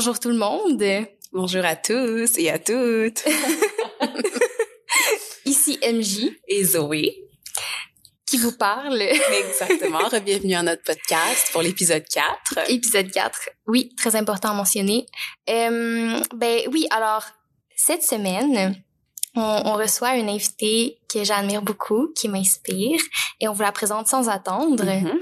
[0.00, 0.82] Bonjour tout le monde.
[1.30, 3.22] Bonjour à tous et à toutes.
[5.44, 7.28] Ici MJ et Zoé.
[8.24, 9.02] Qui vous parle.
[9.02, 10.08] Exactement.
[10.24, 12.70] Bienvenue à notre podcast pour l'épisode 4.
[12.70, 13.50] Épisode 4.
[13.66, 15.04] Oui, très important à mentionner.
[15.50, 17.26] Euh, ben oui, alors,
[17.76, 18.82] cette semaine,
[19.34, 23.02] on, on, reçoit une invitée que j'admire beaucoup, qui m'inspire,
[23.38, 24.82] et on vous la présente sans attendre.
[24.82, 25.18] Mm-hmm.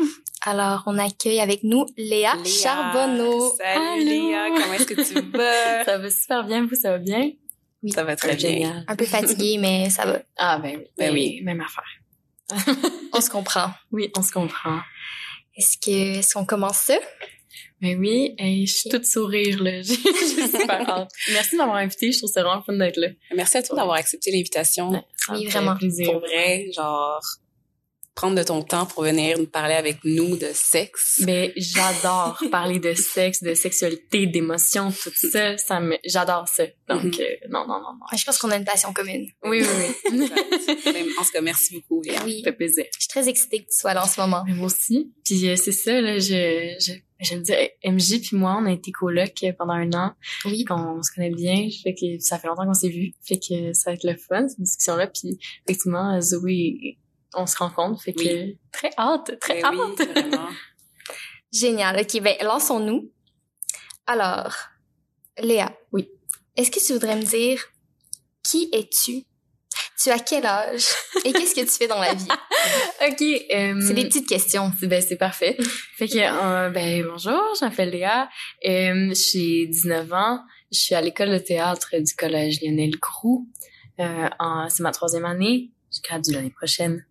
[0.50, 3.52] Alors, on accueille avec nous Léa, Léa Charbonneau.
[3.58, 4.04] Salut Allô?
[4.04, 5.84] Léa, comment est-ce que tu vas?
[5.84, 7.32] Ça va super bien, vous, ça va bien?
[7.82, 7.92] Oui.
[7.92, 8.48] Ça va très bien.
[8.48, 8.84] Génial.
[8.88, 10.22] Un peu fatiguée, mais ça va.
[10.38, 10.84] Ah, ben oui.
[10.96, 11.40] Ben oui.
[11.42, 12.74] Même affaire.
[13.12, 13.70] On se comprend.
[13.92, 14.78] Oui, on se comprend.
[15.54, 16.96] Est-ce que, est-ce qu'on commence ça?
[17.82, 19.82] Ben oui, hey, je suis toute sourire, là.
[19.82, 21.10] J'ai super hâte.
[21.30, 23.08] Merci de m'avoir invité, je trouve ça vraiment fun d'être là.
[23.36, 24.90] Merci à toi d'avoir accepté l'invitation.
[24.92, 25.76] Ouais, ça Oui, me fait vraiment.
[25.76, 26.10] plaisir.
[26.10, 27.20] Pour vrai, genre,
[28.18, 31.22] prendre de ton temps pour venir nous parler avec nous de sexe?
[31.24, 35.56] Ben, j'adore parler de sexe, de sexualité, d'émotions, tout ça.
[35.56, 36.64] Ça me, j'adore ça.
[36.88, 38.16] Donc, euh, non, non, non, non.
[38.16, 39.28] Je pense qu'on a une passion commune.
[39.44, 40.22] Oui, oui, oui.
[40.24, 40.36] Exact.
[41.20, 42.24] en tout cas, merci beaucoup, Léa.
[42.24, 42.38] Oui.
[42.38, 42.86] Ça fait plaisir.
[42.92, 44.42] Je suis très excitée que tu sois là en ce moment.
[44.48, 45.12] Mais moi aussi.
[45.24, 47.52] Puis euh, c'est ça, là, je, je, je me dis,
[47.84, 50.12] MJ puis moi, on a été coloc pendant un an.
[50.44, 50.64] Oui.
[50.64, 51.68] qu'on se connaît bien.
[51.84, 53.12] Fait que ça fait longtemps qu'on s'est vu.
[53.24, 55.06] Fait que ça va être le fun, cette discussion-là.
[55.06, 56.98] Puis effectivement, Zoé,
[57.34, 58.02] on se rencontre.
[58.02, 58.58] Fait que Oui.
[58.72, 60.08] très hâte, très Ben hâte.
[60.16, 60.38] oui.
[61.52, 62.00] Génial.
[62.00, 63.10] OK, ben, lançons-nous.
[64.06, 64.54] Alors,
[65.38, 65.72] Léa.
[65.92, 66.08] Oui.
[66.56, 67.62] Est-ce que tu voudrais me dire
[68.42, 69.24] qui es-tu?
[70.02, 70.86] Tu as quel âge?
[71.24, 72.28] Et qu'est-ce que tu fais dans la vie?
[73.08, 73.20] OK.
[73.22, 74.70] euh, C'est des petites questions.
[74.82, 75.56] Ben, c'est parfait.
[75.96, 78.28] Fait que, euh, ben, bonjour, je m'appelle Léa.
[78.66, 80.40] Euh, j'ai 19 ans.
[80.72, 83.48] Je suis à l'école de théâtre du collège Lionel Groux.
[84.00, 84.28] Euh,
[84.68, 85.70] c'est ma troisième année.
[85.92, 87.04] Je gradue l'année prochaine.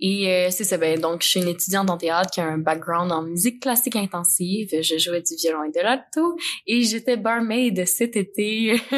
[0.00, 2.58] Et euh, c'est ça, ben, donc je suis une étudiante en théâtre qui a un
[2.58, 4.70] background en musique classique intensive.
[4.80, 6.36] Je jouais du violon et de l'alto.
[6.66, 8.80] Et j'étais barmaid cet été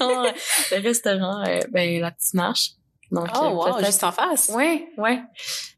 [0.00, 2.70] dans le restaurant, euh, ben, La Petite Marche.
[3.10, 4.50] Donc, Oh, euh, wow, juste en face.
[4.54, 5.20] Ouais, ouais.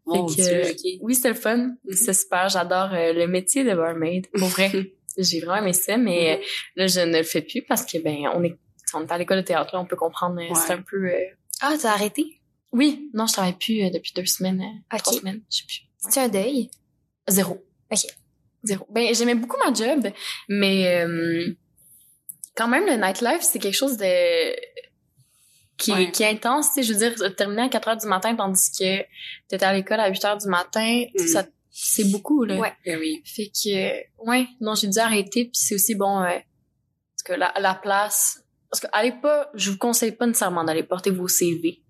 [0.07, 1.01] Mon Fait que, Dieu, euh, ok.
[1.03, 1.57] Oui, c'est le fun.
[1.57, 1.77] Mhm.
[1.93, 2.49] C'est super.
[2.49, 4.29] J'adore euh, le métier de barmaid.
[4.39, 4.71] Pour vrai.
[5.19, 6.45] J'ai vraiment aimé ça, mais euh,
[6.77, 8.57] là, je ne le fais plus parce que, ben, on est,
[8.95, 10.41] on est à l'école de théâtre, là, on peut comprendre.
[10.55, 11.07] C'est un peu...
[11.07, 11.19] euh,
[11.61, 12.41] Ah, t'as arrêté?
[12.75, 15.03] Oui, non, je travaille plus euh, depuis deux semaines, euh, Ok.
[15.03, 15.81] trois semaines, je sais plus.
[16.05, 16.11] Ouais.
[16.12, 16.71] C'est un deuil?
[17.29, 17.65] Zéro.
[17.91, 18.01] Ok.
[18.65, 18.87] Zéro.
[18.91, 20.11] Ben, j'aimais beaucoup ma job,
[20.49, 21.55] mais euh,
[22.57, 24.55] quand même, le nightlife, c'est quelque chose de
[25.77, 26.11] qui, Ouais.
[26.11, 26.69] qui est intense.
[26.69, 28.99] Tu sais, je veux dire, terminer à 4 heures du matin tandis que
[29.49, 31.27] t'étais à l'école à 8 heures du matin, Mm.
[31.27, 32.56] ça, c'est beaucoup, là.
[32.59, 32.73] Ouais.
[32.87, 33.23] Ben oui.
[33.25, 37.53] Fait que, ouais, non, j'ai dû arrêter, puis c'est aussi bon, euh, parce que la,
[37.61, 41.83] la place, parce que allez pas, je vous conseille pas nécessairement d'aller porter vos CV,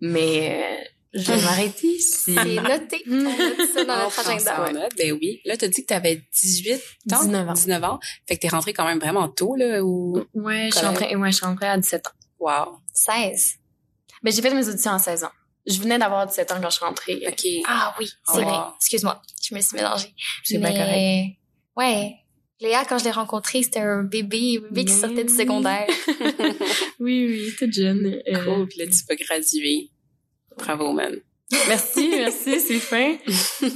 [0.00, 0.84] mais euh,
[1.14, 2.34] je vais m'arrêter ici.
[2.34, 3.02] C'est noté.
[3.08, 4.72] On note ça dans notre agenda.
[4.72, 4.92] note.
[4.96, 5.40] Ben oui.
[5.44, 6.74] Là, t'as dit que t'avais 18
[7.12, 7.20] ans?
[7.22, 7.52] 19 ans.
[7.52, 7.98] 19 ans.
[8.28, 10.24] Fait que t'es rentrée quand même vraiment tôt, là, ou...
[10.34, 12.10] Ouais, je suis rentrée, ouais, je suis rentrée à 17 ans.
[12.38, 12.78] Wow.
[12.92, 13.54] 16.
[14.22, 15.30] Ben, j'ai fait mes auditions à 16 ans.
[15.66, 17.22] Je venais d'avoir 17 ans quand je suis rentrée.
[17.26, 17.46] OK.
[17.66, 18.44] Ah oui, c'est Ouais.
[18.44, 18.56] vrai.
[18.76, 20.14] Excuse-moi, je me suis mélangée.
[20.44, 21.36] C'est bien Mais, correct.
[21.76, 22.14] Ouais.
[22.60, 25.86] Léa, quand je l'ai rencontrée, c'était un bébé, un bébé qui sortait du secondaire.
[26.98, 28.20] Oui, oui, toute jeune.
[28.26, 28.68] Euh, Cool.
[28.68, 29.90] Puis là, tu peux graduer.
[30.56, 31.14] Bravo, man.
[31.68, 33.16] Merci, merci, c'est fin.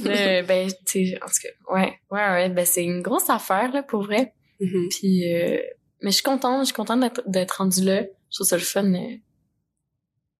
[0.07, 3.71] Euh, ben, tu sais, en tout cas, ouais, ouais, ouais, ben, c'est une grosse affaire,
[3.71, 4.33] là, pour vrai.
[4.59, 4.89] Mhm.
[4.89, 5.57] Puis, euh,
[6.01, 8.01] mais je suis contente, je suis contente d'être, rendue là.
[8.31, 8.91] Je trouve ça le fun.
[8.93, 9.15] euh.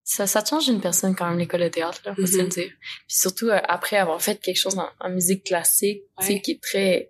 [0.04, 2.42] Ça, ça te change une personne quand même, l'école de théâtre, là, faut se le
[2.44, 2.48] Mhm.
[2.48, 2.70] dire.
[3.06, 6.50] Puis surtout, euh, après avoir fait quelque chose en, en musique classique, tu sais, qui
[6.52, 7.08] est très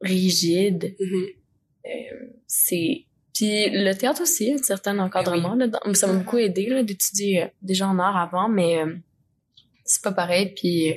[0.00, 1.26] rigide, Mhm.
[1.86, 3.04] euh, c'est...
[3.34, 6.18] Puis le théâtre aussi, un certain encadrement, là, dans- ça m'a Mhm.
[6.24, 8.94] beaucoup aidé, là, d'étudier euh, déjà en art avant, mais euh,
[9.84, 10.94] c'est pas pareil, puis euh,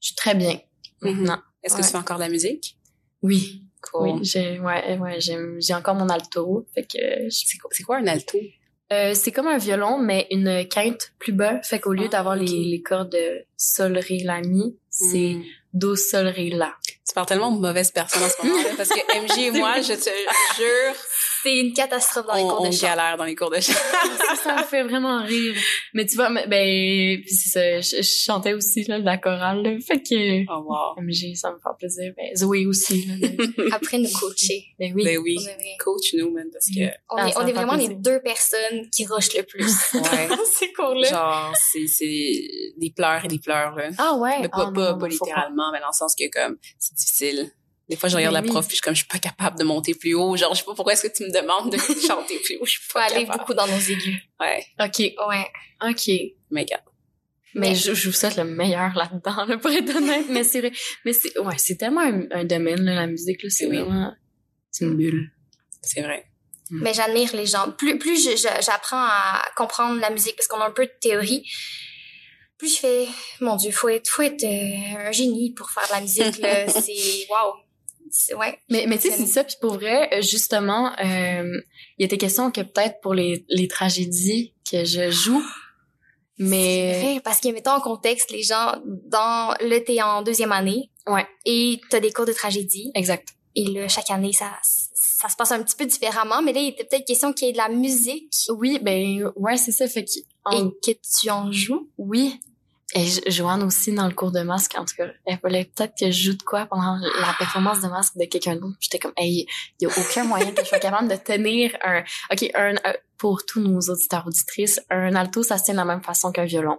[0.00, 0.58] je suis très bien
[1.02, 1.12] Mhm.
[1.12, 1.38] maintenant.
[1.62, 2.76] Est-ce que tu fais encore de la musique?
[3.22, 4.08] Oui, Cool.
[4.10, 8.38] oui, j'ai, ouais, ouais, j'ai encore mon alto, fait que C'est quoi, un alto?
[8.92, 11.60] Euh, c'est comme un violon, mais une quinte plus bas.
[11.62, 15.44] Fait qu'au lieu Ah, d'avoir les, les cordes de sol, ré, la, mi, c'est Mm.
[15.74, 16.74] do, sol, ré, la.
[17.08, 19.94] Tu parles tellement de mauvaise personne en ce moment, parce que MJ et moi, je
[19.94, 20.10] te
[20.56, 20.94] jure,
[21.42, 22.86] C'est une catastrophe dans les on, cours de on chant.
[22.88, 23.72] galère dans les cours de chant.
[24.42, 25.54] ça, me fait vraiment rire.
[25.94, 29.18] Mais tu vois, mais- ben, puis c'est ça, je, je chantais aussi, là, de la
[29.18, 29.70] chorale, là.
[29.86, 31.02] Fait que, Oh, wow.
[31.02, 32.12] MG, ça me fait plaisir.
[32.16, 33.28] Ben, Zoé aussi, là.
[33.72, 34.64] Après nous coacher.
[34.78, 35.04] Ben oui.
[35.04, 35.36] Ben oui.
[35.38, 35.76] On est vrai.
[35.78, 39.06] Coach nous, man, parce que, On Ah, est, on fait vraiment les deux personnes qui
[39.06, 40.28] rushent le plus ouais.
[40.28, 41.08] dans ces cours-là.
[41.08, 43.90] Genre, c'est, c'est des pleurs et des pleurs, là.
[43.98, 44.38] Ah ouais?
[44.40, 46.94] Mais pas, Ah, pas, non, pas non, littéralement, mais dans le sens que, comme, c'est
[46.94, 47.50] difficile.
[47.88, 48.50] Des fois, je regarde Mais la oui.
[48.50, 50.36] prof, puis je suis comme, je suis pas capable de monter plus haut.
[50.36, 52.66] Genre, je sais pas pourquoi est-ce que tu me demandes de chanter plus haut.
[52.66, 53.38] Je suis Faut pas aller capable.
[53.38, 54.18] beaucoup dans nos aigus.
[54.40, 54.66] Ouais.
[54.80, 54.98] OK,
[55.28, 55.46] Ouais.
[55.88, 56.10] OK.
[56.50, 56.82] Mais regarde.
[57.54, 60.26] Mais je, je vous souhaite le meilleur là-dedans, là, pour être honnête.
[60.30, 60.72] Mais c'est vrai.
[61.06, 63.48] Mais c'est, ouais, c'est tellement un, un domaine, là, la musique, là.
[63.50, 63.78] C'est Oui.
[63.78, 64.12] vraiment,
[64.70, 65.32] C'est une bulle.
[65.80, 66.26] C'est vrai.
[66.70, 67.70] Mais j'admire les gens.
[67.70, 70.92] Plus, plus je- je- j'apprends à comprendre la musique parce qu'on a un peu de
[71.00, 71.42] théorie,
[72.58, 73.06] plus je fais,
[73.40, 76.68] mon Dieu, faut être, faut être euh, un génie pour faire de la musique, là.
[76.68, 77.54] C'est, wow.
[78.36, 78.58] Ouais.
[78.70, 79.44] Mais, mais tu sais, c'est ça.
[79.44, 81.60] Puis pour vrai, euh, justement, euh,
[81.98, 85.42] il y a des questions que peut-être pour les, les tragédies que je joue,
[86.38, 87.00] mais...
[87.02, 90.90] vrai, parce que, mettons en contexte, les gens, dans, là, t'es en deuxième année.
[91.06, 91.26] Ouais.
[91.44, 92.90] Et t'as des cours de tragédie.
[92.94, 93.28] Exact.
[93.54, 96.42] Et là, chaque année, ça, ça se passe un petit peu différemment.
[96.42, 99.56] Mais là, il était peut-être question qu'il y ait de la musique Oui, ben ouais,
[99.56, 99.88] c'est ça.
[99.88, 100.10] Fait que...
[100.44, 101.90] en- et que tu en joues.
[101.96, 102.38] Oui.
[102.94, 105.08] Et Jo- Joanne aussi dans le cours de masque, en tout cas.
[105.26, 108.56] Elle voulait peut-être que je joue de quoi pendant la performance de masque de quelqu'un
[108.56, 108.76] d'autre.
[108.80, 109.46] J'étais comme, hey,
[109.78, 112.02] il y a aucun moyen que je sois capable de tenir un,
[112.32, 115.84] ok, un, un- pour tous nos auditeurs auditrices, un alto, ça se tient de la
[115.84, 116.78] même façon qu'un violon.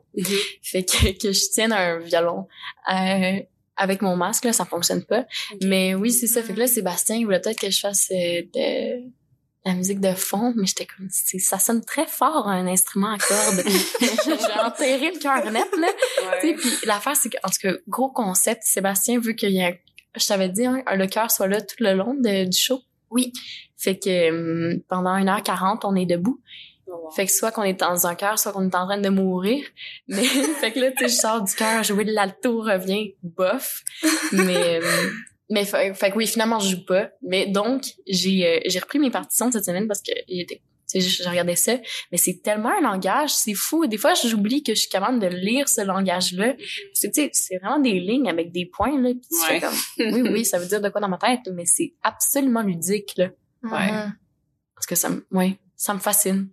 [0.64, 2.48] Fait que, que je tienne un violon,
[2.92, 3.40] euh,
[3.78, 5.26] avec mon masque, là, ça fonctionne pas.
[5.64, 6.42] Mais oui, c'est ça.
[6.42, 9.04] Fait que là, Sébastien, il voulait peut-être que je fasse euh, de
[9.70, 13.64] la musique de fond, mais j'étais comme, ça sonne très fort, un instrument à cordes.
[14.26, 15.88] J'ai enterré le cœur net, là.
[16.42, 19.66] Tu sais, puis l'affaire, c'est qu'en tout cas, gros concept, Sébastien veut qu'il y ait
[19.66, 19.74] un,
[20.20, 22.82] je t'avais dit, hein, le cœur soit là tout le long de- du show.
[23.10, 23.32] Oui.
[23.78, 24.30] Fait que
[24.74, 26.42] hum, pendant 1h40, on est debout.
[27.16, 29.64] Fait que soit qu'on est dans un cœur, soit qu'on est en train de mourir.
[30.08, 30.24] Mais
[30.60, 33.84] fait que là, tu sais, je sors du cœur, jouer de l'alto, revient, bof.
[34.32, 35.12] Mais hum,
[35.50, 37.10] mais fait, fait que oui, finalement, je joue pas.
[37.22, 40.12] Mais donc, j'ai euh, j'ai repris mes partitions cette semaine parce que
[40.90, 41.78] sais, je, je regardais ça,
[42.12, 43.86] mais c'est tellement un langage, c'est fou.
[43.88, 46.56] Des fois, j'oublie que je suis capable de lire ce langage-là.
[46.94, 49.10] C'est, tu sais, c'est vraiment des lignes avec des points, là.
[49.12, 49.60] Puis tu fais Ouais.
[49.60, 49.76] comme,
[50.14, 53.30] oui, oui, ça veut dire de quoi dans ma tête, mais c'est absolument ludique, là.
[53.64, 53.92] Ouais.
[53.92, 54.16] Mhm.
[54.76, 56.50] Parce que ça me, ouais, ça me fascine.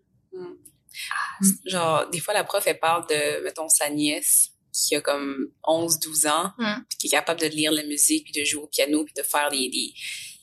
[1.67, 4.53] Genre, des fois, la prof, elle parle de, mettons, sa nièce
[4.87, 6.75] qui a comme 11, 12 ans, Mm.
[6.89, 9.23] puis qui est capable de lire la musique, puis de jouer au piano, puis de
[9.23, 9.93] faire des, des,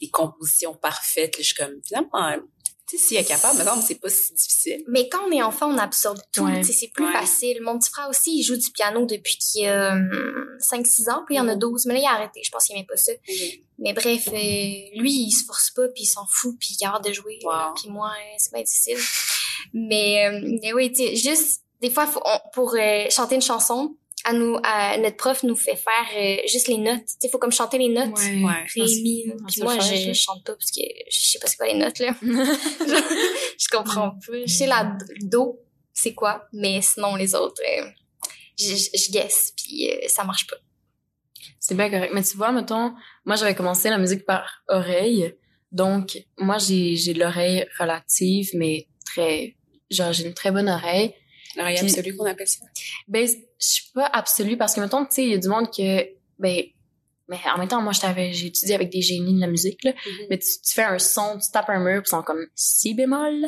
[0.01, 1.35] des compositions parfaites.
[1.37, 2.09] Je suis comme, finalement,
[2.85, 4.83] tu sais, si elle est capable, mais non, c'est pas si difficile.
[4.89, 6.43] Mais quand on est enfant, on absorbe tout.
[6.43, 6.61] Ouais.
[6.63, 7.13] C'est plus Ouais.
[7.13, 7.61] facile.
[7.61, 9.95] Mon petit frère aussi, il joue du piano depuis qu'il a
[10.59, 11.59] 5-6 ans, puis il en a Mhm.
[11.59, 11.85] 12.
[11.85, 12.41] Mais là, il a arrêté.
[12.43, 13.13] Je pense qu'il aimait pas ça.
[13.79, 14.31] Mais bref, euh,
[15.01, 17.39] lui, il se force pas, puis il s'en fout, puis il a hâte de jouer.
[17.43, 17.73] Wow.
[17.75, 18.97] Puis moi, euh, c'est bien difficile.
[19.73, 23.41] Mais, euh, mais oui, tu sais, juste, des fois, faut, on- pour euh, chanter une
[23.41, 27.05] chanson, à nous, à, notre prof nous fait faire euh, juste les notes.
[27.05, 28.17] Tu sais, faut comme chanter les notes.
[28.17, 28.65] Ouais.
[28.75, 29.25] Ré, mi.
[29.29, 31.77] Ah, Puis moi, je, je chante pas parce que je sais pas c'est quoi les
[31.77, 32.15] notes, là.
[32.21, 34.33] je comprends pas.
[34.45, 35.59] Je sais la do,
[35.93, 37.85] c'est quoi, mais sinon, les autres, euh,
[38.57, 40.57] je, je, je guesse, puis euh, ça marche pas.
[41.59, 42.11] C'est bien correct.
[42.13, 42.93] Mais tu vois, mettons,
[43.25, 45.33] moi, j'avais commencé la musique par oreille.
[45.71, 49.55] Donc, moi, j'ai, j'ai de l'oreille relative, mais très,
[49.89, 51.13] genre, j'ai une très bonne oreille.
[51.55, 52.65] L'oreille absolue qu'on appelle ça.
[53.07, 55.69] Ben, je suis pas absolue parce que, mettons, tu sais, il y a du monde
[55.71, 56.07] que,
[56.39, 56.63] ben,
[57.29, 59.93] mais en même temps, moi, j'ai étudié avec des génies de la musique, là.
[60.29, 62.93] Mais tu, tu fais un son, tu tapes un mur, puis ils sont comme si
[62.93, 63.45] bémol.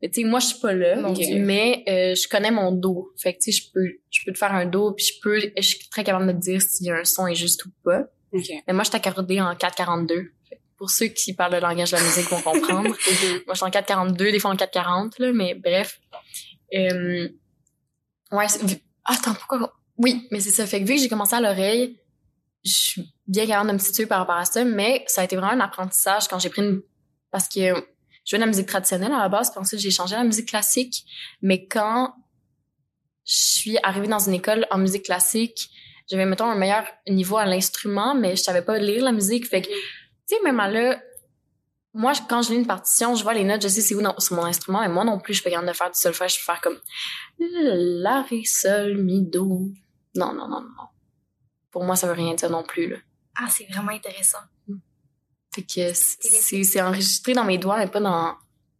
[0.00, 0.96] Mais tu sais, moi, je suis pas là.
[0.96, 1.40] Mon Dieu.
[1.40, 3.12] Mais euh, je connais mon do.
[3.16, 5.40] Fait que tu sais, je peux, je peux te faire un do, puis je peux,
[5.40, 8.04] je suis très capable de te dire si un son est juste ou pas.
[8.32, 8.48] OK.
[8.66, 10.32] Mais moi, je suis accordée en 442.
[10.48, 12.88] Fait que Pour ceux qui parlent le langage de la musique vont comprendre.
[13.46, 16.00] moi, je suis en 442, des fois en 440, là, mais bref.
[16.74, 17.28] Euh,
[18.32, 18.46] ouais,
[19.04, 19.74] attends, pourquoi?
[19.98, 20.66] Oui, mais c'est ça.
[20.66, 21.98] Fait que vu que j'ai commencé à l'oreille,
[22.64, 25.36] je suis bien capable de me situer par rapport à ça, mais ça a été
[25.36, 26.82] vraiment un apprentissage quand j'ai pris une...
[27.30, 30.16] Parce que je jouais de la musique traditionnelle à la base, puis ensuite j'ai changé
[30.16, 31.04] la musique classique.
[31.42, 32.14] Mais quand
[33.24, 35.70] je suis arrivée dans une école en musique classique,
[36.08, 39.46] j'avais, mettons, un meilleur niveau à l'instrument, mais je savais pas lire la musique.
[39.46, 39.74] Fait que, tu
[40.26, 41.00] sais, même à là,
[41.96, 44.18] moi, quand je lis une partition, je vois les notes, je sais c'est où dans-
[44.18, 46.38] sur mon instrument, et moi non plus, je pas capable de faire du solfège, je
[46.40, 46.78] peux faire comme
[47.38, 49.70] la, ré, sol, mi, do.
[50.14, 50.88] Non, non, non, non.
[51.70, 52.96] Pour moi, ça veut rien dire non plus, là.
[53.34, 54.38] Ah, c'est vraiment intéressant.
[55.54, 58.34] Fait que c'est enregistré dans mes doigts, mais pas dans,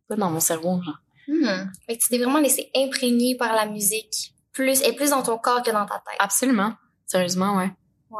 [0.09, 0.99] pas dans mon cerveau, genre.
[1.29, 1.71] Hmm.
[1.87, 4.35] Fait que tu t'es vraiment laissé imprégner par la musique.
[4.53, 6.17] Plus, et plus dans ton corps que dans ta tête.
[6.19, 6.75] Absolument.
[7.07, 7.71] Sérieusement, ouais.
[8.11, 8.19] Wow.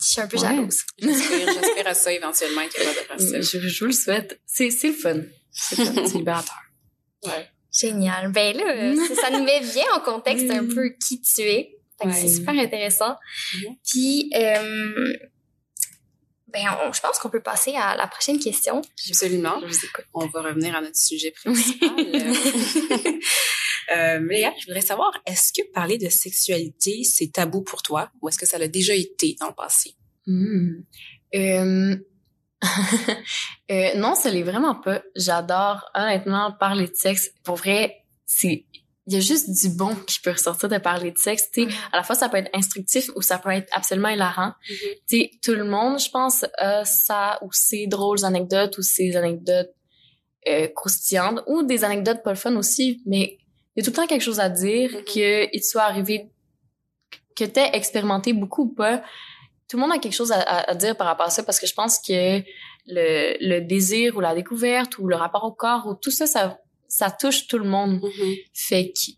[0.00, 0.42] Je suis un peu Ouais.
[0.48, 0.84] jalouse.
[0.98, 3.40] J'espère, j'espère à ça éventuellement qu'il de faire ça.
[3.40, 4.40] Je, je vous le souhaite.
[4.46, 5.20] C'est c'est le fun.
[5.50, 6.06] C'est le fun.
[6.06, 6.58] C'est libérateur.
[7.24, 7.48] Ouais.
[7.72, 8.30] Génial.
[8.32, 11.74] Ben là, ça, nous met bien en contexte un peu qui tu es.
[12.00, 12.20] Fait que Ouais.
[12.20, 13.16] C'est super intéressant.
[13.88, 15.14] Puis, euh,
[16.46, 18.80] ben, on- je pense qu'on peut passer à la prochaine question.
[19.08, 19.60] Absolument.
[19.62, 20.04] Je vous écoute.
[20.14, 21.90] On va revenir à notre sujet principal.
[23.94, 28.28] euh, Léa, je voudrais savoir, est-ce que parler de sexualité, c'est tabou pour toi ou
[28.28, 29.94] est-ce que ça l'a déjà été dans le passé?
[30.26, 30.82] Hmm.
[31.34, 31.96] Euh...
[33.70, 35.02] euh, non, ça l'est vraiment pas.
[35.14, 37.30] J'adore honnêtement parler de sexe.
[37.44, 38.66] Pour vrai, c'est
[39.08, 41.50] il y a juste du bon qui peut ressortir de parler de sexe.
[41.50, 44.52] Tu sais, à la fois, ça peut être instructif ou ça peut être absolument hilarant.
[44.66, 44.76] Tu
[45.06, 49.72] sais, tout le monde, je pense, a ça ou ses drôles anecdotes ou ses anecdotes
[50.46, 53.37] euh, croustillantes ou des anecdotes pas le fun aussi, mais
[53.78, 55.04] y a tout le temps quelque chose à dire, Mhm.
[55.04, 56.30] que il te soit arrivé,
[57.36, 59.02] que t'aies expérimenté beaucoup ou pas.
[59.68, 61.60] Tout le monde a quelque chose à, à- à dire par rapport à ça parce
[61.60, 62.40] que je pense que
[62.86, 66.58] le, le désir ou la découverte ou le rapport au corps ou tout ça, ça,
[66.88, 68.00] ça touche tout le monde.
[68.02, 68.34] Mhm.
[68.54, 69.12] Fait que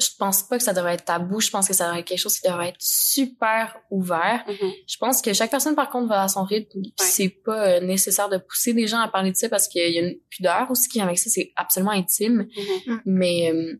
[0.00, 1.40] je pense pas que ça devrait être tabou.
[1.40, 4.44] Je pense que ça devrait être quelque chose qui devrait être super ouvert.
[4.48, 4.72] Mhm.
[4.88, 6.80] Je pense que chaque personne, par contre, va à son rythme.
[6.80, 6.90] Ouais.
[6.98, 9.98] c'est pas euh, nécessaire de pousser des gens à parler de ça parce qu'il y
[9.98, 11.30] a une pudeur aussi qui vient avec ça.
[11.30, 12.48] C'est absolument intime.
[12.88, 13.00] Mhm.
[13.06, 13.74] Mais euh,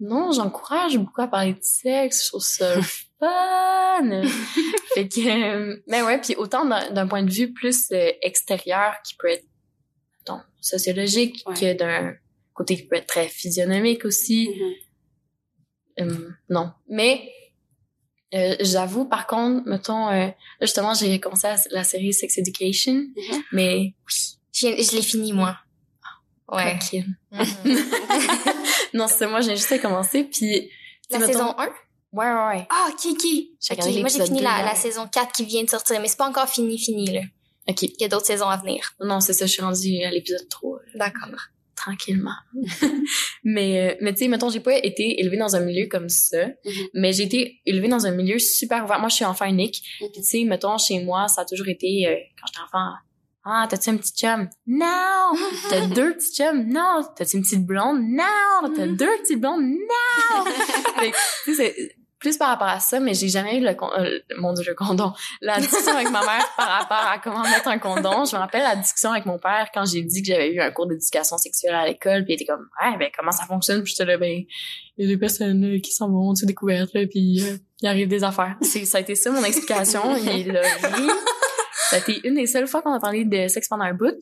[0.00, 2.24] non, j'encourage beaucoup à parler de sexe.
[2.24, 2.80] Je trouve ça
[3.20, 4.22] fun.
[4.94, 9.14] fait que, euh, mais ouais, puis autant d'un point de vue plus euh, extérieur qui
[9.16, 9.44] peut être
[10.20, 11.54] mettons, sociologique Ouais.
[11.54, 12.14] que d'un
[12.54, 14.50] côté qui peut être très physionomique aussi.
[15.98, 16.06] Mhm.
[16.10, 16.70] Euh, non.
[16.88, 17.28] Mais
[18.34, 20.28] euh, j'avoue, par contre, mettons, euh,
[20.60, 23.42] justement, j'ai commencé la, la série Sex Education, Mhm.
[23.52, 23.94] mais
[24.52, 25.56] Je, viens- je l'ai fini, moi.
[26.50, 26.78] Ouais.
[26.78, 27.06] tranquille.
[28.94, 30.70] non, c'est moi, j'ai juste commencé, puis...
[31.10, 31.66] La saison mettons- 1?
[32.12, 32.66] Ouais, ouais, ouais.
[32.70, 33.22] Ah, ok, ok.
[33.22, 33.38] J'ai
[33.74, 36.28] Ok, regardé moi, j'ai fini la, saison 4 qui vient de sortir, mais c'est pas
[36.28, 37.20] encore fini, fini, là.
[37.68, 37.82] OK.
[37.82, 38.92] Il y a d'autres saisons à venir.
[39.00, 41.28] Non, c'est ça, je suis rendue à l'épisode 3, D'accord.
[41.76, 42.32] tranquillement.
[43.44, 46.46] mais, euh, mais tu sais, mettons, j'ai pas été élevée dans un milieu comme ça,
[46.46, 46.72] Mhm.
[46.94, 48.98] mais j'ai été élevée dans un milieu super ouvert.
[49.00, 50.08] Moi, je suis enfant unique, Mhm.
[50.12, 52.92] Puis tu sais, mettons, chez moi, ça a toujours été, euh, quand j'étais enfant,
[53.50, 54.48] ah, t'as-tu un petit chum?
[54.66, 55.32] Non!
[55.70, 56.64] T'as deux petits chums?
[56.68, 57.02] Non!
[57.16, 58.00] T'as-tu une petite blonde?
[58.02, 58.74] Non!
[58.76, 59.62] T'as deux petites blondes?
[59.62, 60.44] Non!
[61.56, 61.74] C'est
[62.18, 64.74] plus par rapport à ça, mais j'ai jamais eu le, con- euh, mon dieu, le
[64.74, 65.12] condom.
[65.40, 68.24] La discussion avec ma mère par rapport à comment mettre un condom.
[68.24, 70.72] Je me rappelle la discussion avec mon père quand j'ai dit que j'avais eu un
[70.72, 73.84] cours d'éducation sexuelle à l'école, puis il était comme, ouais, ben, comment ça fonctionne?
[73.84, 74.42] Puis j'étais là, ben,
[74.96, 77.88] il y a des personnes là, qui s'en vont, tu découvertes, là, puis euh, il
[77.88, 78.56] arrive des affaires.
[78.62, 80.16] C'est, ça a été ça mon explication.
[80.16, 81.06] Il a ri.
[81.90, 84.18] Ça a été une des seules fois qu'on a parlé de sexe pendant un bout.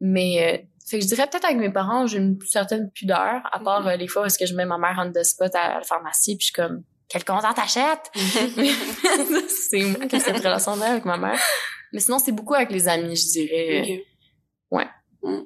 [0.00, 0.58] Mais, euh,
[0.88, 3.96] fait que je dirais peut-être avec mes parents, j'ai une certaine pudeur, à part euh,
[3.96, 6.36] les fois où est-ce que je mets ma mère en the spot à la pharmacie,
[6.36, 8.10] puis je suis comme, quel content t'achètes?
[9.48, 11.40] c'est moi qui ai cette relation-là avec ma mère.
[11.92, 13.80] Mais sinon, c'est beaucoup avec les amis, je dirais.
[13.82, 14.78] Ok.
[14.78, 14.86] Ouais.
[15.22, 15.42] Mm.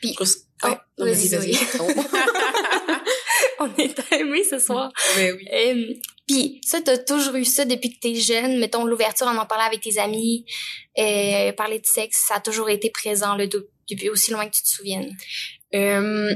[0.00, 0.16] Puis-
[0.62, 0.76] Oh, Ouais.
[1.12, 1.56] Vas-y, vas-y.
[3.60, 4.90] On est aimés ce soir.
[5.16, 6.00] Ben oui.
[6.30, 8.58] Puis ça, t'as toujours eu ça depuis que t'es jeune.
[8.60, 10.44] Mettons, l'ouverture, en en parlant avec tes amis,
[10.96, 14.54] euh, parler de sexe, ça a toujours été présent là, de- depuis aussi loin que
[14.54, 15.16] tu te souviennes.
[15.74, 16.32] Euh,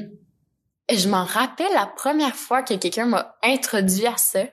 [0.93, 4.45] je m'en rappelle la première fois que quelqu'un m'a introduit à ça.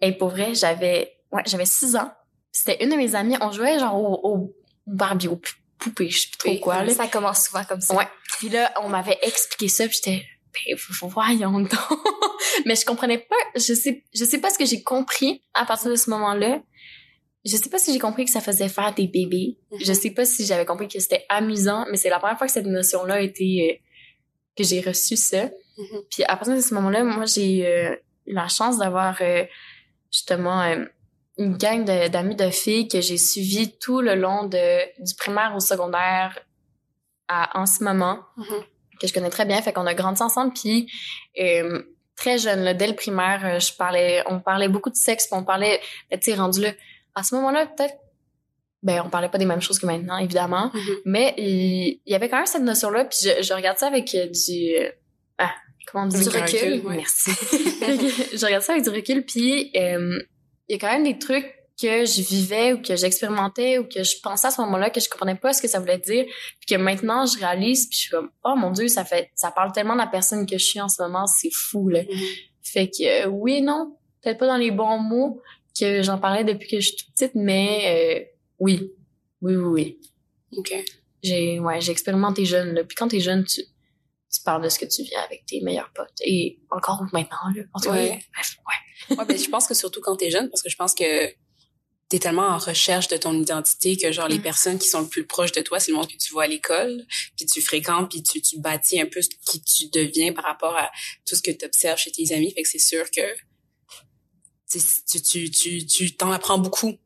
[0.00, 2.10] Et pour vrai, j'avais, ouais, j'avais six ans.
[2.50, 3.36] C'était une de mes amies.
[3.40, 4.56] On jouait genre au, au
[4.88, 5.40] Barbie, au
[5.78, 6.92] poupée, je sais plus trop Oui, quoi, là.
[6.92, 7.94] Ça commence souvent comme ça.
[7.94, 8.08] Ouais.
[8.38, 11.70] Puis là, on m'avait expliqué ça, j'étais, ben, voyons donc.
[12.66, 15.90] Mais je comprenais pas, je sais, je sais pas ce que j'ai compris à partir
[15.90, 16.62] de ce moment-là.
[17.44, 19.58] Je sais pas si j'ai compris que ça faisait faire des bébés.
[19.70, 19.78] Mhm.
[19.84, 22.52] Je sais pas si j'avais compris que c'était amusant, mais c'est la première fois que
[22.52, 23.84] cette notion-là a été, euh,
[24.56, 25.44] que j'ai reçu ça.
[25.76, 26.02] Mhm.
[26.10, 27.94] Puis à partir de ce moment-là, moi, j'ai euh,
[28.26, 29.44] eu la chance d'avoir euh,
[30.10, 30.84] justement euh,
[31.38, 35.60] une gang d'amis de, filles que j'ai suivi tout le long de, du primaire au
[35.60, 36.38] secondaire
[37.28, 38.64] à en ce moment Mhm.
[39.00, 40.90] Que je connais très bien, fait qu'on a grandi ensemble, puis
[41.40, 41.82] euh,
[42.16, 45.36] très jeune, là, dès le primaire, euh, je parlais, on parlait beaucoup de sexe, puis
[45.38, 46.70] on parlait, ben, tu sais, rendu là,
[47.14, 47.94] à ce moment-là, peut-être,
[48.82, 50.96] ben, on parlait pas des mêmes choses que maintenant, évidemment, Mhm.
[51.06, 54.14] mais il, il y avait quand même cette notion-là, puis je, je regarde ça avec
[54.14, 54.90] euh, du, euh,
[55.38, 55.50] ah,
[55.90, 56.22] comment on dit?
[56.22, 56.96] Du recul, ouais.
[56.96, 57.30] Merci.
[58.36, 60.18] Je regarde ça avec du recul, puis euh,
[60.68, 64.02] il y a quand même des trucs que je vivais ou que j'expérimentais ou que
[64.04, 66.24] je pensais à ce moment-là que je comprenais pas ce que ça voulait dire
[66.60, 69.50] puis que maintenant je réalise puis je suis comme oh mon dieu ça fait ça
[69.50, 72.18] parle tellement de la personne que je suis en ce moment c'est fou là Mhm.
[72.62, 75.42] fait que euh, oui et non peut-être pas dans les bons mots
[75.78, 78.24] que j'en parlais depuis que je suis toute petite mais euh,
[78.60, 78.92] oui
[79.42, 79.98] oui oui oui
[80.56, 80.72] OK.
[81.24, 83.62] j'ai ouais j'ai expérimenté jeune là puis quand t'es jeune tu
[84.32, 87.62] tu parles de ce que tu vis avec tes meilleurs potes et encore maintenant là
[87.72, 88.20] en tout cas, Ouais.
[88.32, 90.94] bref, ouais Ouais, ben, je pense que surtout quand t'es jeune, parce que je pense
[90.94, 91.04] que
[92.08, 94.42] t'es tellement en recherche de ton identité que genre les Mm.
[94.42, 96.46] personnes qui sont le plus proches de toi, c'est le monde que tu vois à
[96.46, 97.04] l'école,
[97.36, 100.76] puis tu fréquentes, puis tu, tu bâtis un peu ce qui tu deviens par rapport
[100.76, 100.90] à
[101.26, 102.52] tout ce que tu observes chez tes amis.
[102.54, 103.22] Fait que c'est sûr que
[104.70, 106.98] tu, tu, tu, tu, t'en apprends beaucoup de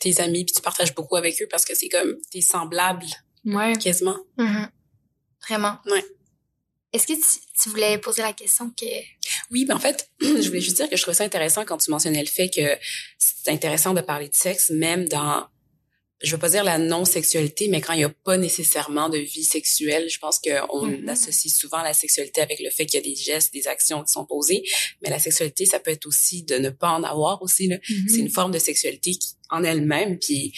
[0.00, 3.04] tes amis, puis tu partages beaucoup avec eux parce que c'est comme t'es semblable
[3.44, 4.16] ouais quasiment.
[4.38, 4.68] Mhm.
[5.48, 5.78] Vraiment.
[5.86, 6.04] Ouais.
[6.92, 8.86] Est-ce que tu, tu voulais poser la question que...
[9.50, 11.90] Oui, ben en fait, je voulais juste dire que je trouvais ça intéressant quand tu
[11.90, 12.76] mentionnais le fait que
[13.18, 15.46] c'est intéressant de parler de sexe, même dans
[16.22, 19.44] je veux pas dire la non-sexualité, mais quand il y a pas nécessairement de vie
[19.44, 21.08] sexuelle, je pense qu'on Mhm.
[21.08, 24.12] associe souvent la sexualité avec le fait qu'il y a des gestes, des actions qui
[24.12, 24.62] sont posées.
[25.02, 27.68] Mais la sexualité, ça peut être aussi de ne pas en avoir aussi.
[27.68, 27.76] Là.
[27.76, 28.08] Mm-hmm.
[28.08, 30.18] C'est une forme de sexualité qui, en elle-même.
[30.18, 30.52] Puis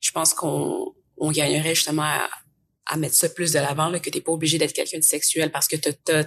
[0.00, 2.30] je pense qu'on on gagnerait justement à,
[2.86, 5.50] à mettre ça plus de l'avant, là, que t'es pas obligé d'être quelqu'un de sexuel
[5.50, 6.24] parce que t'as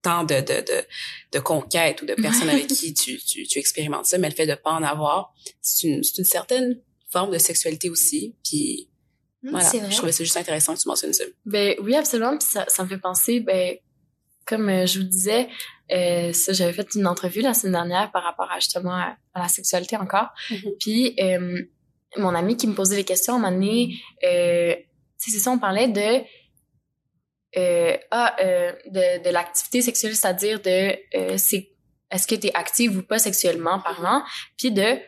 [0.00, 0.84] tant de, de, de,
[1.32, 4.46] de conquêtes ou de personnes avec qui tu, tu, tu expérimentes ça, mais le fait
[4.46, 6.80] de pas en avoir, c'est une, c'est une certaine
[7.10, 8.36] forme de sexualité aussi.
[8.44, 8.88] Puis
[9.42, 11.24] Hmm, voilà, je trouvais ça juste intéressant que tu mentionnes ça.
[11.46, 12.36] Ben oui, absolument.
[12.36, 13.76] Puis ça, ça me fait penser, ben
[14.44, 15.48] comme euh, je vous disais,
[15.92, 19.42] euh, ça j'avais fait une entrevue la semaine dernière par rapport à justement à, à
[19.42, 20.28] la sexualité encore.
[20.50, 20.72] Mhm.
[20.80, 21.62] Puis euh,
[22.16, 24.74] mon ami qui me posait des questions à un moment donné, euh,
[25.18, 26.24] c'est ça, on parlait de
[27.56, 31.70] euh, ah, euh, de, de l'activité sexuelle, c'est-à-dire de euh, c'est
[32.10, 34.22] est-ce que tu es active ou pas sexuellement parlant,
[34.56, 34.98] puis de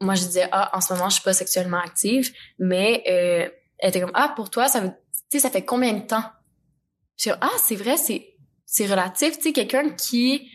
[0.00, 3.88] moi je disais ah en ce moment je suis pas sexuellement active, mais euh, elle
[3.88, 4.92] était comme ah pour toi ça veut
[5.30, 6.24] tu sais ça fait combien de temps?
[7.18, 10.48] Dis, ah c'est vrai c'est c'est relatif, tu sais quelqu'un qui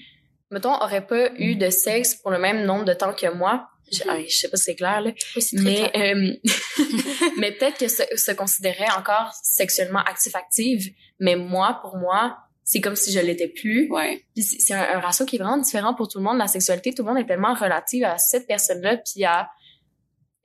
[0.52, 3.70] mettons aurait pas eu de sexe pour le même nombre de temps que moi.
[3.92, 6.16] Je, ah, je sais pas si c'est clair là, Oui, c'est très mais clair.
[6.16, 6.34] euh,
[7.38, 12.82] mais peut-être que se, se considérait encore sexuellement actif active mais moi pour moi c'est
[12.82, 14.24] comme si je l'étais plus Ouais.
[14.36, 17.04] c'est un, un ratio qui est vraiment différent pour tout le monde la sexualité tout
[17.04, 19.50] le monde est tellement relative à cette personne là puis à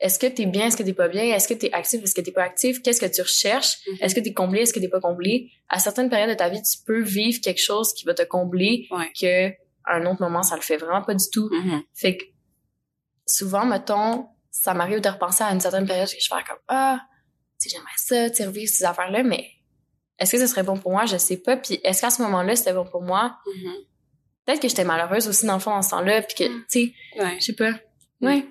[0.01, 2.21] est-ce que t'es bien est-ce que t'es pas bien est-ce que t'es actif est-ce que
[2.21, 3.97] t'es pas actif qu'est-ce que tu recherches Mhm.
[4.03, 6.61] est-ce que t'es comblé est-ce que t'es pas comblé à certaines périodes de ta vie
[6.63, 9.11] tu peux vivre quelque chose qui va te combler Ouais.
[9.21, 9.49] que
[9.85, 11.83] à un autre moment ça le fait vraiment pas du tout Mhm.
[11.95, 12.25] fait que
[13.33, 17.01] souvent, mettons, ça m'arrive de repenser à une certaine période que je fais comme Ah,
[17.61, 19.51] tu sais, j'aimerais ça, tu sais, revivre ces affaires-là, mais
[20.19, 21.07] est-ce que ce serait bon pour moi?
[21.07, 21.57] Je sais pas.
[21.57, 23.39] Puis est-ce qu'à ce moment-là, c'était bon pour moi?
[23.47, 23.73] Mhm.
[24.45, 26.65] Peut-être que j'étais malheureuse aussi dans le fond dans ce temps-là, puis que, Mm.
[26.71, 27.37] tu sais, Ouais.
[27.41, 27.73] je sais pas.
[28.21, 28.45] Ouais.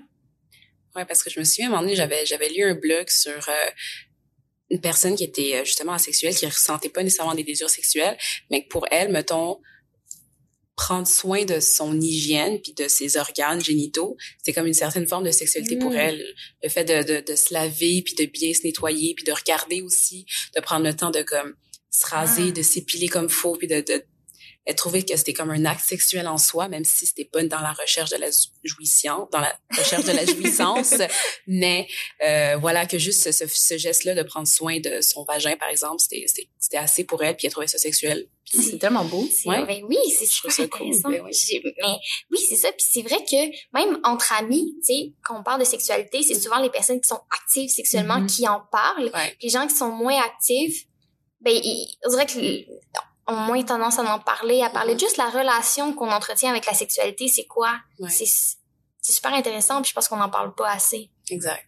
[0.96, 3.10] Ouais, parce que je me souviens, à un moment donné, j'avais, j'avais lu un blog
[3.10, 3.70] sur euh,
[4.70, 8.18] une personne qui était euh, justement asexuelle, qui ressentait pas nécessairement des désirs sexuels,
[8.50, 9.62] mais que pour elle, mettons,
[10.86, 15.24] prendre soin de son hygiène puis de ses organes génitaux, c'est comme une certaine forme
[15.26, 15.96] de sexualité pour Mm.
[16.06, 16.26] elle.
[16.64, 19.82] Le fait de, de, de se laver puis de bien se nettoyer puis de regarder
[19.84, 21.54] aussi, de prendre le temps de comme
[21.92, 22.52] se raser, Ah.
[22.52, 24.04] de s'épiler comme faut puis de, de
[24.66, 27.62] elle trouvait que c'était comme un acte sexuel en soi, même si c'était pas dans
[27.62, 28.28] la recherche de la
[28.64, 30.94] jouissance, dans la recherche de la jouissance,
[31.48, 31.88] mais
[32.24, 36.78] euh, voilà que juste ce, geste-là de prendre soin de son vagin, par exemple, c'était
[36.78, 38.28] assez pour elle, puis elle trouvait ça sexuel.
[38.46, 39.26] C'est tellement beau.
[39.46, 39.66] Ouais.
[39.66, 41.10] ben oui, c'est Je trouve super ça cool, intéressant.
[41.10, 41.32] ben oui.
[41.34, 41.98] J'ai- Mais
[42.32, 42.70] oui, c'est ça.
[42.74, 43.38] Puis c'est vrai que
[43.74, 47.08] même entre amis, tu sais, quand on parle de sexualité, c'est souvent les personnes qui
[47.08, 48.28] sont actives sexuellement Mhm.
[48.28, 49.10] qui en parlent.
[49.14, 49.38] Ouais.
[49.42, 50.86] Les gens qui sont moins actifs,
[51.40, 51.54] ben,
[52.06, 52.66] on dirait qu'ils
[53.28, 54.98] ont moins tendance à en parler, à parler Mhm.
[55.00, 57.74] de juste la relation qu'on entretient avec la sexualité, c'est quoi?
[58.00, 58.10] Ouais.
[58.10, 61.12] C'est super intéressant, puis je pense qu'on n'en parle pas assez.
[61.30, 61.64] Exact.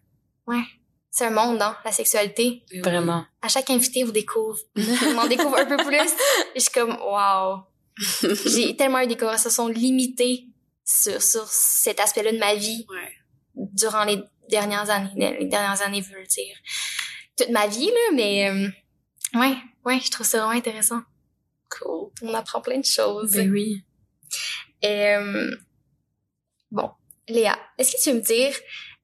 [1.16, 2.64] C'est un monde, hein, la sexualité.
[2.84, 3.24] Vraiment.
[3.44, 4.58] À chaque invité, vous découvre.
[4.76, 5.96] On en découvre un peu plus.
[6.56, 7.60] Et je suis comme, wow.
[8.48, 10.48] J'ai tellement eu des conversations limitées
[10.84, 13.14] sur, sur cet aspect-là de ma vie Ouais.
[13.74, 15.12] durant les dernières années.
[15.40, 16.56] Les dernières années, veut dire
[17.38, 18.70] toute ma vie, là, mais euh,
[19.40, 21.02] ouais, ouais, je trouve ça vraiment intéressant.
[21.78, 22.10] Cool.
[22.22, 23.32] On apprend plein de choses.
[23.32, 23.84] Ben oui.
[24.84, 25.52] Euh,
[26.72, 26.92] bon,
[27.28, 28.54] Léa, est-ce que tu veux me dire,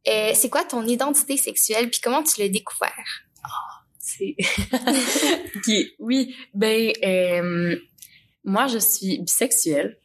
[0.07, 3.23] euh, c'est quoi ton identité sexuelle puis comment tu l'as découvert?
[3.99, 4.35] C'est...
[5.55, 7.75] Ok, Oui, ben, euh,
[8.43, 9.97] moi, je suis bisexuelle.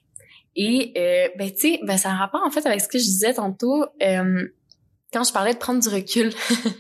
[0.57, 0.92] Et,
[1.37, 3.35] ben, tu sais, ben, ça a un rapport, en fait, avec ce que je disais
[3.35, 6.33] tantôt, quand je parlais de prendre du recul.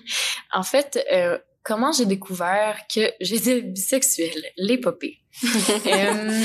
[0.52, 1.04] en fait,
[1.64, 4.44] comment j'ai découvert que j'étais bisexuelle?
[4.56, 5.18] L'épopée.
[5.86, 6.42] Euh,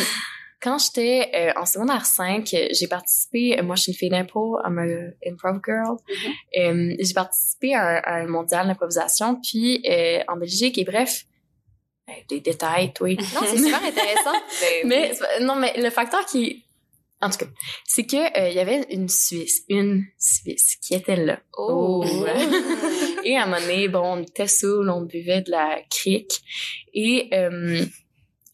[0.62, 4.10] quand j'étais euh, en secondaire 5, euh, j'ai participé, euh, moi je suis une fille
[4.10, 5.96] d'impro, I'm a improv girl,
[6.58, 11.24] Euh, j'ai participé à un, à un mondial d'improvisation, puis euh, en Belgique, et bref,
[12.10, 13.16] euh, des détails, oui.
[13.36, 14.34] Non, c'est super intéressant.
[14.62, 16.66] Ben, mais pas- non, mais le facteur qui,
[17.22, 17.46] en tout cas,
[17.86, 21.40] c'est que euh, il y avait une Suisse, une Suisse qui était là.
[21.58, 22.06] Oh.
[23.26, 26.42] Et à un moment donné, bon, on était saoul, on buvait de la crique.
[26.94, 27.84] Et euh,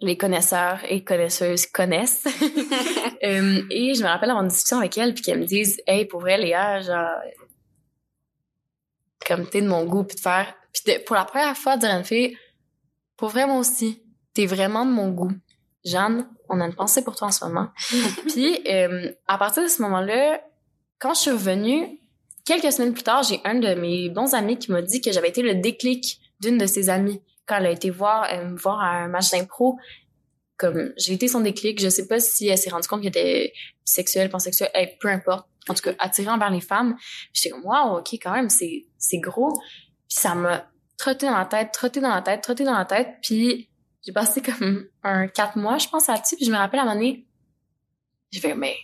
[0.02, 2.28] les connaisseurs et connaisseuses connaissent.
[3.24, 6.06] Euh, et je me rappelle avoir une discussion avec elle, puis qu'elle me dise «Hey,
[6.06, 7.10] pour vrai, Léa, genre...
[9.26, 11.90] Comme t'es de mon goût, puis de faire...» Puis de- pour la première fois, dire
[11.90, 12.38] à une fille
[13.18, 14.04] «Pour vrai, moi aussi,
[14.36, 15.32] t'es vraiment de mon goût.
[15.84, 17.70] Jeanne, on a une pensée pour toi en ce moment.»
[18.28, 20.42] Puis, euh, à partir de ce moment-là,
[21.00, 22.00] quand je suis revenue,
[22.46, 25.30] quelques semaines plus tard, j'ai un de mes bons amis qui m'a dit que j'avais
[25.30, 28.80] été le déclic d'une de ses amies quand elle a été voir euh, me voir
[28.80, 29.78] à un match d'impro.
[30.58, 33.54] Comme j'ai été son déclic, je sais pas si elle s'est rendue compte qu'elle était
[33.86, 35.48] bisexuelle, pansexuelle, hey, peu importe.
[35.68, 36.96] En tout cas, attirée envers les femmes.
[37.34, 39.52] J'étais comme wow, ok, quand même, c'est c'est gros.
[40.08, 43.16] Puis ça m'a trotté dans la tête, trotté dans la tête, trotté dans la tête.
[43.22, 43.70] Puis
[44.06, 46.36] j'ai passé comme un quatre mois, je pense, là-dessus.
[46.36, 47.26] Puis je me rappelle à un moment donné,
[48.32, 48.76] j'ai fait, mais,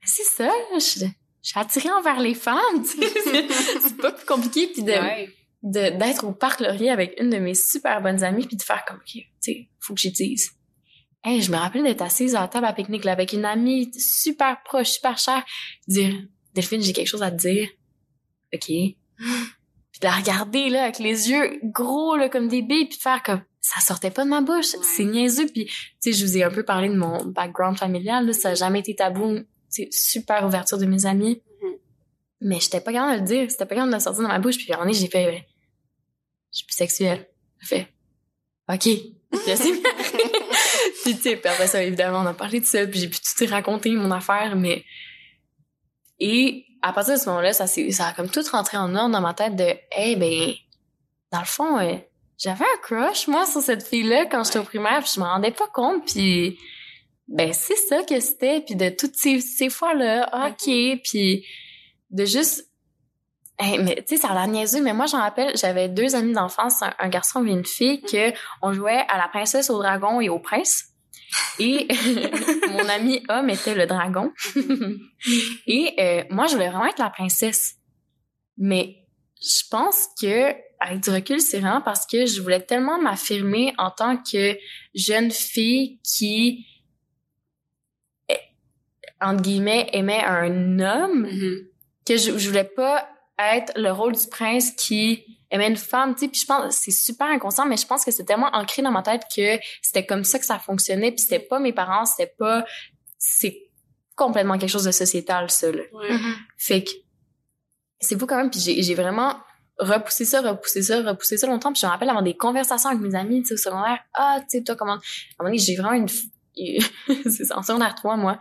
[0.00, 3.08] mais c'est ça, je, je suis attirée envers les femmes, tu sais.
[3.24, 3.48] c'est
[3.82, 4.66] c'est pas plus compliqué.
[4.68, 5.28] Puis de, Ouais.
[5.62, 8.84] de- d'être au parc Laurier avec une de mes super bonnes amies puis de faire
[8.84, 10.50] comme, OK, tu sais, faut que j'y dise.
[11.24, 13.92] Hey, je me rappelle d'être assise à la table à pique-nique là, avec une amie
[13.96, 15.44] super proche, super chère,
[15.86, 16.12] dire,
[16.52, 17.68] Delphine, j'ai quelque chose à te dire.
[18.52, 18.66] OK.
[18.66, 23.02] Puis de la regarder, là, avec les yeux gros, là, comme des billes, puis de
[23.02, 24.66] faire comme, ça sortait pas de ma bouche.
[24.82, 25.46] C'est niaiseux.
[25.46, 28.50] Puis, tu sais, je vous ai un peu parlé de mon background familial, là, ça
[28.50, 29.38] a jamais été tabou.
[29.68, 31.40] C'est super ouverture de mes amis.
[31.62, 31.70] Mhm.
[32.42, 33.50] Mais j'étais pas capable de le dire.
[33.50, 34.56] C'était pas capable de le sortir dans ma bouche.
[34.56, 35.42] Puis, moment donné, j'ai fait, ben,
[36.52, 37.26] je suis bisexuelle.
[37.60, 37.88] J'ai fait,
[38.68, 38.88] OK.
[39.46, 39.72] Je sais.
[41.04, 42.84] puis, tu sais, puis après ça, évidemment, on a parlé de ça.
[42.86, 44.56] Puis, j'ai pu tout raconter mon affaire.
[44.56, 44.84] Mais,
[46.18, 49.12] et à partir de ce moment-là, ça, s'est- ça a comme tout rentré en ordre
[49.12, 50.52] dans ma tête de, hey, ben,
[51.30, 51.96] dans le fond, euh,
[52.42, 55.52] j'avais un crush, moi, sur cette fille-là quand j'étais au primaire, puis je m'en rendais
[55.52, 56.58] pas compte, puis
[57.28, 61.46] ben, c'est ça que c'était, puis de toutes ces, ces fois-là, OK, puis
[62.10, 62.68] de juste...
[63.58, 66.32] Hey, mais tu sais, ça a l'air niaiseux, mais moi, j'en rappelle, j'avais deux amis
[66.32, 70.20] d'enfance, un, un garçon et une fille, que on jouait à la princesse, au dragon
[70.20, 70.86] et au prince.
[71.58, 71.86] Et
[72.70, 74.32] mon ami homme était le dragon.
[75.66, 77.76] et euh, moi, je voulais vraiment être la princesse.
[78.58, 78.96] Mais
[79.40, 83.90] je pense que avec du recul, c'est vraiment parce que je voulais tellement m'affirmer en
[83.90, 84.56] tant que
[84.94, 86.66] jeune fille qui
[88.28, 88.36] eh,
[89.20, 91.68] entre guillemets aimait un homme Mhm.
[92.06, 96.20] que je, je voulais pas être le rôle du prince qui aimait une femme, tu
[96.22, 98.90] sais, puis je pense c'est super inconscient mais je pense que c'est tellement ancré dans
[98.90, 102.32] ma tête que c'était comme ça que ça fonctionnait puis c'était pas mes parents, c'était
[102.38, 102.64] pas
[103.18, 103.70] c'est
[104.16, 105.82] complètement quelque chose de sociétal ça là.
[105.92, 106.08] Ouais.
[106.58, 106.90] Fait que
[108.00, 108.50] c'est fou quand même.
[108.50, 109.36] Puis j'ai vraiment
[109.78, 111.72] repoussé ça, repoussé ça, repoussé ça longtemps.
[111.72, 113.98] Puis je me rappelle avoir des conversations avec mes amis, au secondaire.
[114.14, 114.94] Ah, tu sais, toi, comment...
[114.94, 114.98] À un
[115.40, 116.08] moment donné, j'ai vraiment une...
[117.30, 118.38] c'est en secondaire 3, moi.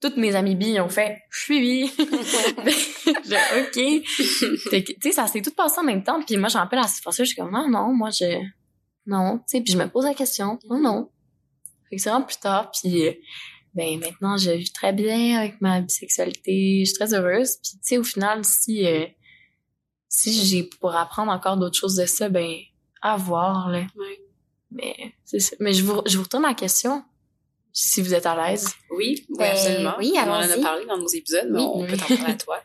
[0.00, 4.04] Toutes mes amies billes ont fait «Je suis bi!» Je OK.
[4.70, 6.20] Tu sais, ça s'est tout passé en même temps.
[6.22, 8.42] Puis moi, je me rappelle à cette fois-là, je suis comme «Non, non, moi, je...
[9.06, 11.10] Non.» Tu sais, puis je me pose la question «Non, non.»
[11.88, 12.70] Fait que c'est vraiment plus tard.
[12.72, 13.04] Puis...
[13.74, 17.56] ben maintenant je vis très bien avec ma bisexualité, je suis très heureuse.
[17.62, 19.06] Puis tu sais au final si euh,
[20.14, 22.54] si j'ai pour apprendre encore d'autres choses de ça, ben
[23.00, 23.78] à voir là.
[23.96, 24.20] Ouais.
[24.70, 24.94] Mais
[25.24, 25.56] c'est ça.
[25.58, 27.02] Mais je vous je vous retourne la question
[27.72, 28.68] si vous êtes à l'aise.
[28.90, 29.94] Oui, oui, Ben, absolument.
[29.98, 31.66] oui, On en a parlé dans nos épisodes, mais Oui.
[31.72, 31.98] on peut Oui.
[31.98, 32.62] t'en parler à toi,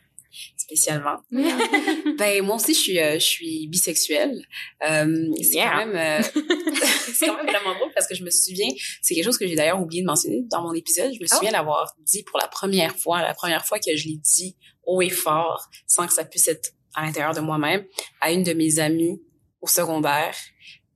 [0.58, 1.18] spécialement.
[2.20, 4.44] Ben moi aussi je suis euh, je suis bisexuelle.
[4.90, 5.72] Euh, c'est Yeah.
[5.72, 6.22] quand même euh,
[7.14, 8.70] c'est quand même vraiment drôle parce que je me souviens,
[9.02, 11.52] c'est quelque chose que j'ai d'ailleurs oublié de mentionner dans mon épisode, je me souviens
[11.52, 15.10] l'avoir dit pour la première fois, la première fois que je l'ai dit haut et
[15.10, 17.86] fort sans que ça puisse être à l'intérieur de moi-même
[18.20, 19.22] à une de mes amies
[19.62, 20.36] au secondaire.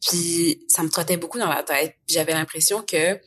[0.06, 3.20] Puis ça me trottait beaucoup dans la tête, j'avais l'impression que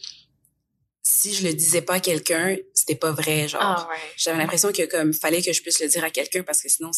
[1.03, 3.61] si je le disais pas à quelqu'un, c'était pas vrai genre.
[3.63, 3.97] Ah ouais.
[4.17, 6.91] j'avais l'impression que comme fallait que je puisse le dire à quelqu'un parce que sinon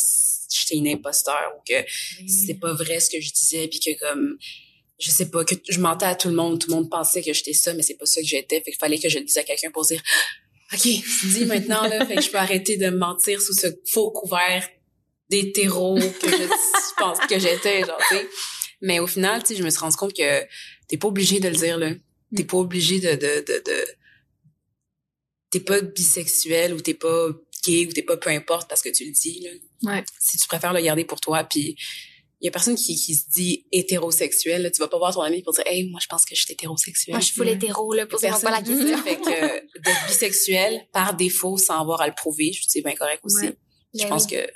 [0.51, 1.85] j'étais une imposteur ou que
[2.27, 4.39] c'était pas vrai ce que je disais puis que comme
[4.99, 7.33] je sais pas que je mentais à tout le monde tout le monde pensait que
[7.33, 8.63] j'étais ça mais c'est pas ça que j'étais.
[8.63, 10.01] Fait qu'il fallait que je le dise à quelqu'un pour dire
[10.73, 12.07] ok dis maintenant là.
[12.07, 14.67] Fait que je peux arrêter de me mentir sous ce faux couvert
[15.31, 18.29] d'hétéro que je pense que j'étais genre tu sais
[18.81, 20.43] mais au final tu sais je me suis rendu compte que
[20.89, 21.91] t'es pas obligé de le dire là
[22.35, 23.85] t'es pas obligé de de de, de
[25.51, 27.29] t'es pas bisexuel ou t'es pas
[27.65, 29.93] gay ou t'es pas peu importe parce que tu le dis là.
[29.93, 30.05] Ouais.
[30.21, 31.77] Si tu préfères le garder pour toi puis
[32.41, 34.71] il y a personne qui, qui se dit hétérosexuel, là.
[34.71, 36.53] tu vas pas voir ton ami pour dire hey moi je pense que je suis
[36.53, 37.15] hétérosexuel.
[37.15, 39.03] Moi, je suis full hétéro, là, pour Personne pas la question.
[39.03, 43.21] fait que d'être bisexuel par défaut sans avoir à le prouver, je c'est bien correct
[43.25, 43.47] aussi.
[43.47, 43.57] Ouais.
[43.97, 44.37] Je Ben pense oui.
[44.37, 44.47] que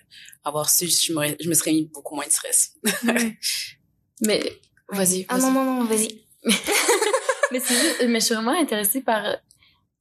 [0.45, 2.75] avoir su, je me, je me serais mis beaucoup moins de stress.
[4.23, 4.43] Mais
[4.89, 5.27] vas-y.
[5.29, 6.25] Ah non, non, non, vas-y.
[7.53, 9.23] Mais c'est juste, mais je suis vraiment intéressée par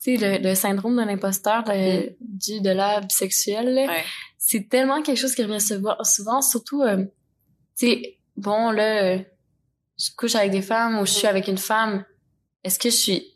[0.01, 3.73] tu sais le, le syndrome de l'imposteur de, du de la bisexuelle.
[3.89, 4.03] Ouais.
[4.37, 6.97] c'est tellement quelque chose qui revient souvent, souvent surtout, euh,
[7.75, 9.19] tu sais, bon, là, euh,
[9.97, 12.05] je couche avec des femmes ou je suis avec une femme,
[12.63, 13.33] est-ce que je suis,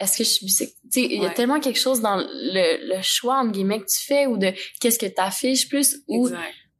[0.00, 0.78] est-ce que je suis bisexuelle?
[0.92, 3.86] Tu sais, il y a tellement quelque chose dans le, le choix, entre guillemets, que
[3.86, 6.28] tu fais ou de qu'est-ce que t'affiches plus ou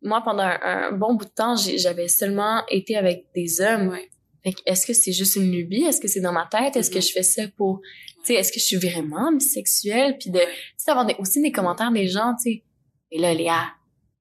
[0.03, 3.88] moi, pendant un, un bon bout de temps, j'avais seulement été avec des hommes.
[3.88, 4.11] Ouais.
[4.42, 5.85] Fait que est-ce que c'est juste une lubie?
[5.85, 6.77] Est-ce que c'est dans ma tête?
[6.77, 7.03] Est-ce que Mhm.
[7.03, 10.18] je fais ça pour, tu sais, est-ce que je suis vraiment bisexuelle?
[10.18, 12.62] Puis de, tu des- aussi des commentaires des gens, tu sais.
[13.11, 13.68] Et là, Léa,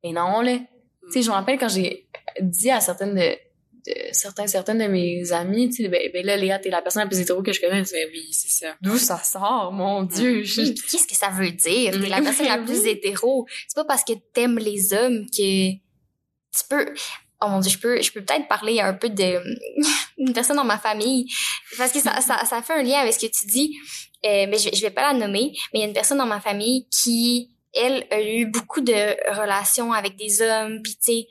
[0.03, 0.57] mais non, là.
[1.07, 2.07] Tu sais, je me rappelle quand j'ai
[2.39, 3.35] dit à certaines de,
[3.85, 7.03] de certains, certaines de mes amies, tu sais, ben, ben là, Léa, t'es la personne
[7.03, 7.83] la plus hétéro que je connais.
[7.91, 8.75] Mais oui, c'est ça.
[8.81, 10.43] D'où ça sort, mon Dieu?
[10.43, 11.91] Je- qu'est-ce que ça veut dire?
[11.91, 13.45] T'es la Oui, personne la plus hétéro.
[13.67, 16.93] C'est pas parce que t'aimes les hommes que tu peux...
[17.41, 19.41] oh mon dieu, je peux, je peux peut-être parler un peu de
[20.17, 21.25] une personne dans ma famille
[21.77, 23.75] parce que ça, ça, ça fait un lien avec ce que tu dis.
[24.25, 26.25] Euh, mais je, je vais pas la nommer, mais il y a une personne dans
[26.25, 28.93] ma famille qui, elle, a eu beaucoup de
[29.37, 31.27] relations avec des hommes, puis tu sais,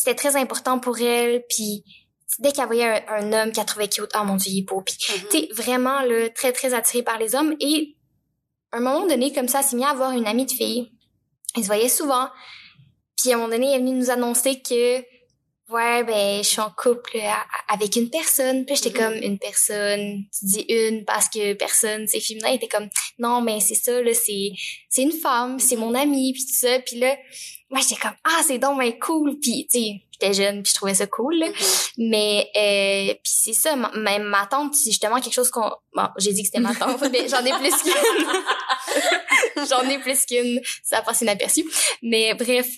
[0.00, 1.84] c'était très important pour elle, puis
[2.38, 4.80] dès qu'elle voyait un, un homme qu'elle trouvait cute, oh mon dieu, il est beau,
[4.80, 7.98] puis tu sais, vraiment là, très très attirée par les hommes et
[8.72, 10.90] à un moment donné comme ça, elle s'est mis à avoir une amie de fille.
[11.54, 12.28] Elle se voyait souvent.
[13.18, 15.00] Puis à un moment donné, elle est venue nous annoncer que
[15.70, 18.64] ouais, ben je suis en couple a- avec une personne.
[18.64, 22.68] Puis j'étais comme une personne, tu dis une parce que personne c'est féminin, elle était
[22.68, 24.52] comme non, mais c'est ça là, c'est
[24.88, 26.78] c'est une femme, c'est mon amie puis tout ça.
[26.80, 27.16] Puis là,
[27.70, 29.38] moi j'étais comme ah, c'est donc ben cool.
[29.40, 31.38] Puis tu sais, j'étais jeune puis je trouvais ça cool.
[31.38, 31.46] là.
[31.48, 31.54] Mhm.
[32.10, 35.70] Mais euh, puis c'est ça, même ma tante, c'est justement quelque chose qu'on...
[35.94, 38.26] Bon, j'ai dit que c'était ma tante, mais j'en ai plus qu'une.
[39.68, 41.64] j'en ai plus qu'une, ça passe inaperçu.
[42.02, 42.68] Mais bref,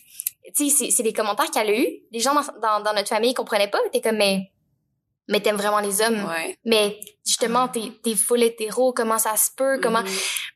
[0.55, 1.87] tu sais, c'est, c'est des commentaires qu'elle a eu.
[2.11, 4.51] Les gens dans, dans, dans notre famille comprenaient pas, t'es comme, mais,
[5.29, 6.25] mais t'aimes vraiment les hommes.
[6.29, 6.57] Ouais.
[6.65, 10.03] Mais justement, t'es, t'es full hétéro, comment ça se peut, comment...
[10.03, 10.09] Mhm.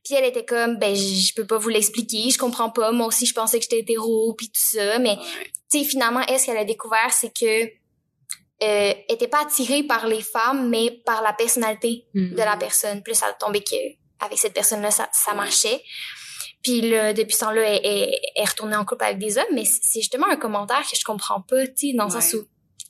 [0.05, 2.91] Puis elle était comme, ben, je peux pas vous l'expliquer, je comprends pas.
[2.93, 4.99] Moi aussi, je pensais que j'étais hétéro, puis tout ça.
[4.99, 5.51] Mais Ouais.
[5.71, 7.65] tu sais, finalement, elle, ce qu'elle a découvert, c'est que
[8.63, 12.31] euh, elle était pas attirée par les femmes, mais par la personnalité Mm.
[12.35, 13.03] de la personne.
[13.13, 13.77] Ça a tombé que
[14.19, 15.39] avec cette personne-là, ça, ça Ouais.
[16.67, 18.03] Puis là, depuis ce temps-là, elle, elle,
[18.35, 21.05] elle est retournée en couple avec des hommes, mais c'est justement un commentaire que je
[21.05, 22.45] comprends pas, tu sais, dans le sens où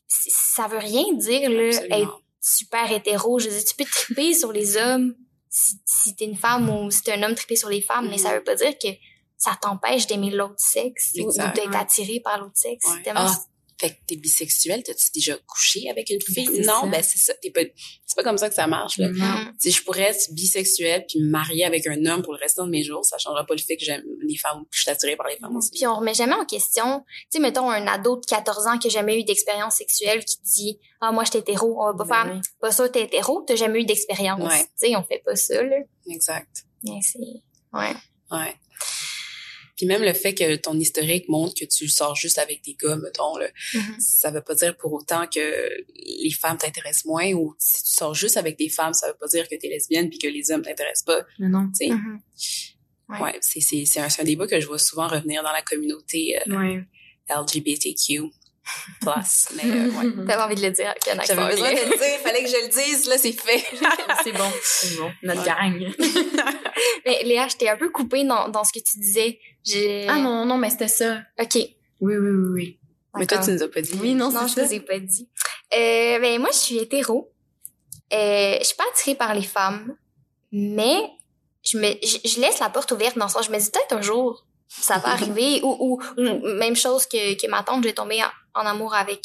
[0.09, 3.39] ça veut rien dire, là, être super hétéro.
[3.39, 5.15] Je veux dire, tu peux triper sur les hommes
[5.51, 8.17] si, si t'es une femme ou si t'es un homme triper sur les femmes, mais
[8.19, 8.89] ça veut pas dire que
[9.37, 12.87] ça t'empêche d'aimer l'autre sexe ou- d'être attiré par l'autre sexe.
[12.87, 13.03] Ouais.
[13.03, 13.37] Tellement- Ah,
[13.79, 16.61] fait que t'es bisexuel, t'as-tu déjà couché avec une fille?
[16.61, 16.87] non, ça.
[16.87, 17.35] ben c'est ça.
[17.43, 17.61] T'es pas,
[18.07, 19.09] c'est pas comme ça que ça marche, là.
[19.11, 19.53] Non.
[19.59, 22.71] Si je pourrais être bisexuelle puis me marier avec un homme pour le restant de
[22.71, 24.91] mes jours, ça changera pas le fait que j'aime les femmes ou que je suis
[24.91, 25.71] attirée par les femmes aussi.
[25.71, 28.87] Puis on remet jamais en question, tu sais, mettons un ado de 14 ans qui
[28.89, 32.25] a jamais eu d'expérience sexuelle qui dit «Ah, moi, j'étais hétéro.» On va pas Ben
[32.25, 32.41] faire oui.
[32.61, 34.41] «Pas sûr, t'es hétéro, t'as jamais eu d'expérience.
[34.41, 34.65] Ouais.
[34.81, 35.77] Tu sais, on fait pas ça, là.
[36.09, 36.65] Exact.
[36.85, 37.19] Mais c'est...
[37.73, 37.95] Ouais.
[38.31, 38.55] Ouais.
[39.77, 42.97] Puis même le fait que ton historique montre que tu sors juste avec des gars,
[42.97, 43.97] mettons, là, Mhm.
[43.99, 45.69] ça veut pas dire pour autant que
[46.23, 49.27] les femmes t'intéressent moins ou si tu sors juste avec des femmes, ça veut pas
[49.29, 51.25] dire que t'es lesbienne puis que les hommes t'intéressent pas.
[51.39, 51.71] Mais non.
[51.81, 52.21] Mhm.
[53.09, 53.21] Ouais.
[53.21, 56.85] ouais, c'est un, un débat que je vois souvent revenir dans la communauté euh, Ouais.
[57.29, 58.23] LGBTQ
[59.01, 59.49] plus.
[59.57, 60.27] Mais euh, ouais.
[60.27, 62.51] T'avais envie de le dire avec un accent J'avais besoin de le dire, fallait que
[62.51, 63.65] je le dise, là, c'est fait.
[64.25, 64.51] c'est bon.
[64.63, 65.11] C'est bon.
[65.23, 65.47] Notre Ouais.
[65.47, 65.95] gang.
[67.05, 69.39] Mais Léa, je t'ai un peu coupée dans, dans ce que tu disais.
[69.65, 70.07] J'ai...
[70.09, 71.21] ah non, non, mais c'était ça.
[71.41, 71.55] OK.
[71.55, 71.69] Oui,
[72.01, 72.79] oui, oui, oui.
[73.19, 73.93] Mais toi, tu nous as pas dit.
[74.01, 74.65] Oui, non, Non, je ça.
[74.65, 75.29] vous ai pas dit.
[75.75, 77.33] Euh, ben, moi, je suis hétéro.
[78.13, 79.97] Euh, je suis pas attirée par les femmes,
[80.53, 81.01] mais
[81.65, 83.95] je me, je, je laisse la porte ouverte dans le sens, je me dis peut-être
[83.97, 87.89] un jour, ça va arriver, ou, ou, ou même chose que, que ma tante, je
[87.89, 89.21] vais tomber en, en amour avec,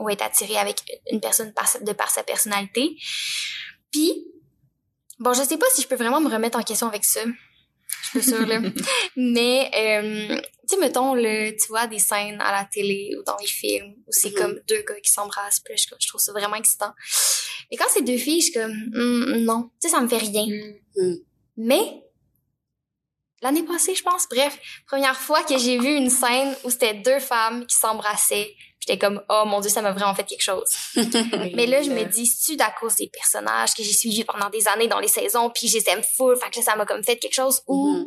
[0.00, 2.96] ou être attirée avec une personne par, de par sa personnalité.
[3.92, 4.26] Puis,
[5.18, 7.20] bon, je sais pas si je peux vraiment me remettre en question avec ça.
[8.14, 8.60] Je suis sûre, là.
[9.16, 13.36] Mais, euh, tu sais, mettons, le, tu vois, des scènes à la télé ou dans
[13.36, 14.36] les films où c'est Mhm.
[14.36, 16.92] comme deux gars qui s'embrassent, puis je, je trouve ça vraiment excitant.
[17.70, 20.18] Mais quand c'est deux filles, je suis comme, Hmm, non, tu sais, ça me fait
[20.18, 20.46] rien.
[20.96, 21.14] Mm.
[21.58, 22.02] Mais,
[23.44, 27.20] l'année passée, je pense, bref, première fois que j'ai vu une scène où c'était deux
[27.20, 30.68] femmes qui s'embrassaient, j'étais comme, oh mon dieu, ça m'a vraiment fait quelque chose.
[31.54, 34.66] Mais là, je me dis, c'est-tu à cause des personnages que j'ai suivis pendant des
[34.66, 37.04] années dans les saisons, puis je les aime full, fait que là, ça m'a comme
[37.04, 38.04] fait quelque chose, ou Mhm.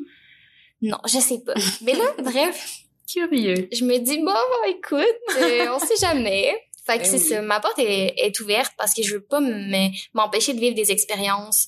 [0.82, 1.54] non, je sais pas.
[1.82, 2.70] Mais là, bref,
[3.12, 3.70] Curieux.
[3.72, 5.06] je me dis, bon, écoute,
[5.38, 6.54] euh, on sait jamais.
[6.86, 9.40] Fait que Ben c'est ça, ma porte est, est ouverte parce que je veux pas
[9.42, 11.68] me- m'empêcher de vivre des expériences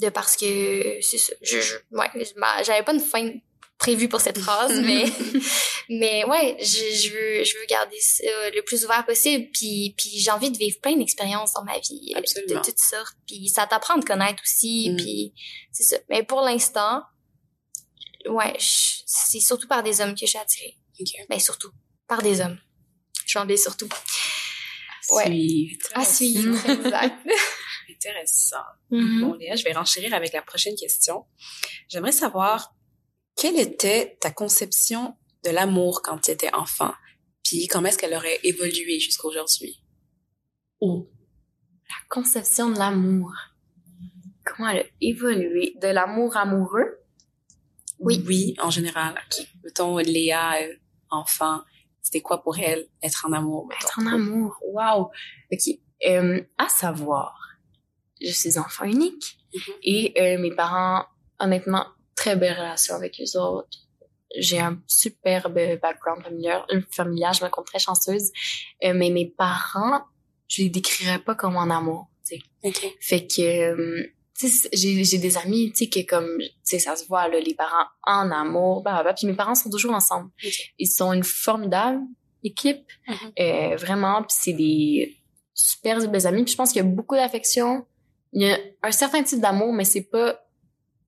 [0.00, 1.32] de parce que c'est ça.
[1.42, 2.08] Je, je- ouais,
[2.64, 3.30] j'avais pas une fin
[3.78, 5.04] prévue pour cette phrase, mais
[5.88, 10.10] mais ouais, je, je veux je veux garder ça le plus ouvert possible puis puis
[10.18, 12.60] j'ai envie de vivre plein d'expériences dans ma vie Absolument.
[12.60, 14.96] de toutes sortes puis ça t'apprend à te connaître aussi Mm.
[14.96, 15.32] puis
[15.72, 15.96] c'est ça.
[16.10, 17.02] Mais pour l'instant,
[18.28, 20.76] ouais, je- c'est surtout par des hommes que je suis attirée.
[21.00, 21.08] Ok.
[21.28, 21.70] Ben surtout
[22.08, 22.58] par des hommes.
[23.26, 23.88] Je dis surtout.
[25.10, 25.24] Ouais.
[25.26, 25.88] Suivre.
[25.94, 27.14] À suivre, exact.
[27.90, 28.56] Intéressant.
[28.90, 29.20] Mhm.
[29.20, 31.24] Bon, Léa, je vais renchérir avec la prochaine question.
[31.88, 32.74] J'aimerais savoir
[33.36, 36.92] quelle était ta conception de l'amour quand tu étais enfant,
[37.44, 39.82] puis comment est-ce qu'elle aurait évolué jusqu'à aujourd'hui?
[40.80, 41.08] Oh.
[41.88, 43.32] La conception de l'amour.
[44.44, 45.74] Comment elle a évolué?
[45.80, 46.98] De l'amour amoureux?
[47.98, 48.22] Oui.
[48.26, 49.14] Oui, en général.
[49.64, 50.74] Mettons, Léa, euh,
[51.10, 51.62] enfant,
[52.00, 53.66] c'était quoi pour elle être en amour?
[53.66, 53.86] mettons?
[53.86, 54.56] Être en amour.
[54.62, 55.10] Wow.
[55.52, 55.78] OK.
[56.06, 57.47] Euh, à savoir,
[58.20, 59.74] je suis enfant unique Mhm.
[59.82, 61.06] et euh, mes parents,
[61.40, 63.68] honnêtement, très belle relation avec eux autres.
[64.38, 68.30] j'ai un superbe background familial, euh, familial, je me compte très chanceuse.
[68.84, 70.02] Euh, mais mes parents,
[70.48, 72.42] je les décrirais pas comme en amour, tu sais.
[72.68, 72.94] OK.
[73.00, 74.02] Fait que, euh,
[74.38, 77.26] tu sais, j'ai, j'ai des amis, tu sais, que comme, tu sais, ça se voit,
[77.28, 80.30] là, les parents en amour, bah, bah, puis mes parents sont toujours ensemble.
[80.78, 82.00] Ils sont une formidable
[82.44, 83.16] équipe, Mhm.
[83.40, 85.16] euh, vraiment, puis c'est des
[85.54, 86.44] super belles amis.
[86.44, 87.86] Puis je pense qu'il y a beaucoup d'affection.
[88.32, 90.40] Il y a un certain type d'amour, mais c'est pas,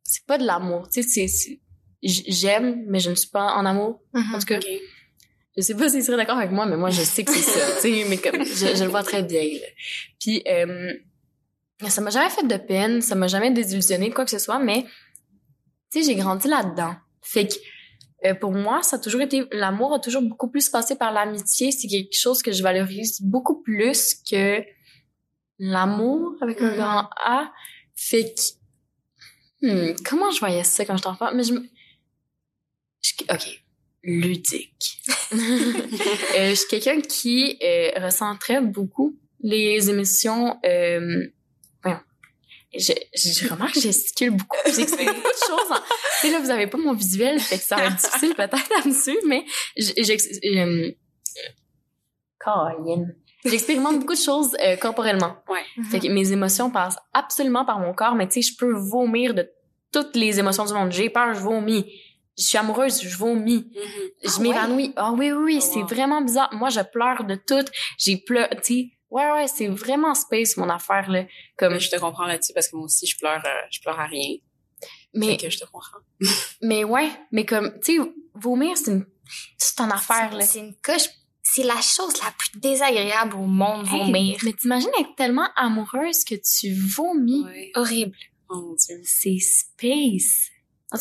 [0.02, 1.61] c'est pas de l'amour, tu sais, c'est,
[2.02, 4.00] j'aime, mais je ne suis pas en amour.
[4.14, 4.35] Mhm.
[4.35, 4.66] En tout cas, OK.
[5.56, 7.74] je sais pas s'il serait d'accord avec moi, mais moi, je sais que c'est ça,
[7.76, 9.66] tu sais, mais comme, je, je le vois très bien, là.
[10.18, 10.92] Puis, euh,
[11.88, 14.85] ça m'a jamais fait de peine, ça m'a jamais désillusionné, quoi que ce soit, mais,
[15.92, 16.94] tu sais, j'ai grandi là-dedans.
[17.22, 17.54] Fait que,
[18.26, 21.72] euh, pour moi, ça a toujours été, l'amour a toujours beaucoup plus passé par l'amitié.
[21.72, 24.62] C'est quelque chose que je valorise beaucoup plus que
[25.61, 26.77] l'amour avec un Mhm.
[26.77, 27.53] grand A.
[27.94, 28.35] Fait
[29.62, 31.31] que, hmm, comment je voyais ça quand j'étais enfant?
[31.35, 31.62] Mais je me,
[33.03, 33.62] je- ok,
[34.03, 35.03] ludique.
[35.33, 40.59] Euh, je suis quelqu'un qui euh, ressent très beaucoup les émotions.
[40.64, 41.27] Euh,
[41.83, 42.01] voyons.
[42.75, 44.57] Je, je, je remarque que gesticule beaucoup.
[44.66, 45.70] J'explique beaucoup de choses.
[45.70, 45.77] En...
[45.77, 45.83] Tu
[46.27, 48.88] sais, là, vous avez pas mon visuel, fait que ça va être difficile peut-être à
[48.88, 49.44] me suivre, mais
[49.77, 50.92] je- j'ex- euh.
[53.44, 55.37] J'expérimente beaucoup de choses euh, corporellement.
[55.48, 55.64] Ouais.
[55.90, 59.35] Fait que mes émotions passent absolument par mon corps, mais tu sais, je peux vomir
[59.35, 59.48] de
[59.92, 60.92] toutes les émotions du monde.
[60.92, 61.90] J'ai peur, je vomis.
[62.38, 63.66] Je suis amoureuse, je vomis.
[63.74, 64.11] Mhm.
[64.24, 64.92] Je Ah m'évanouis.
[64.96, 65.87] Ah oui, oui, oui, Oh, c'est wow.
[65.87, 66.48] vraiment bizarre.
[66.53, 67.64] Moi, je pleure de tout.
[67.98, 68.90] J'ai pleuré, tu sais.
[69.11, 71.24] Ouais, ouais, c'est vraiment space, mon affaire, là.
[71.59, 73.98] Comme, Mais je te comprends là-dessus parce que moi aussi, je pleure, euh, je pleure
[73.98, 74.37] à rien.
[75.12, 75.98] mais, Fait que je te comprends.
[76.62, 79.07] mais ouais, mais comme, tu sais, vomir, c'est une,
[79.59, 80.42] c'est ton affaire, là.
[80.44, 81.09] C'est une coche.
[81.52, 84.38] C'est la chose la plus désagréable au monde, Hey, vomir.
[84.44, 87.44] mais t'imagines être tellement amoureuse que tu vomis.
[87.44, 87.70] Ouais.
[87.74, 88.16] Horrible.
[88.48, 89.00] Oh mon Dieu.
[89.04, 90.48] C'est space.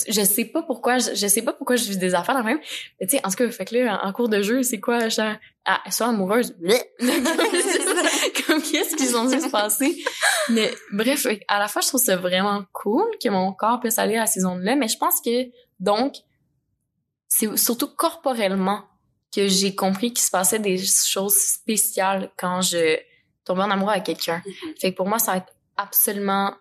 [0.08, 2.60] Je sais pas pourquoi, je, je sais pas pourquoi je vis des affaires le même.
[3.00, 4.80] Mais tu sais, en tout cas, fait que là, en, en cours de jeu, c'est
[4.80, 5.34] quoi, genre,
[5.66, 6.56] ah, sois amoureuse.
[8.48, 10.04] Comme qu'est-ce qu'ils ont dû se passer?
[10.50, 14.18] Mais bref, à la fois, je trouve ça vraiment cool que mon corps puisse aller
[14.18, 15.46] à ces zones-là, mais je pense que,
[15.80, 16.14] donc,
[17.28, 18.84] c'est surtout corporellement
[19.34, 22.98] que j'ai compris qu'il se passait des choses spéciales quand je
[23.46, 24.42] tombais en amour avec quelqu'un.
[24.46, 24.76] Mhm.
[24.80, 26.54] Fait que pour moi, ça va être absolument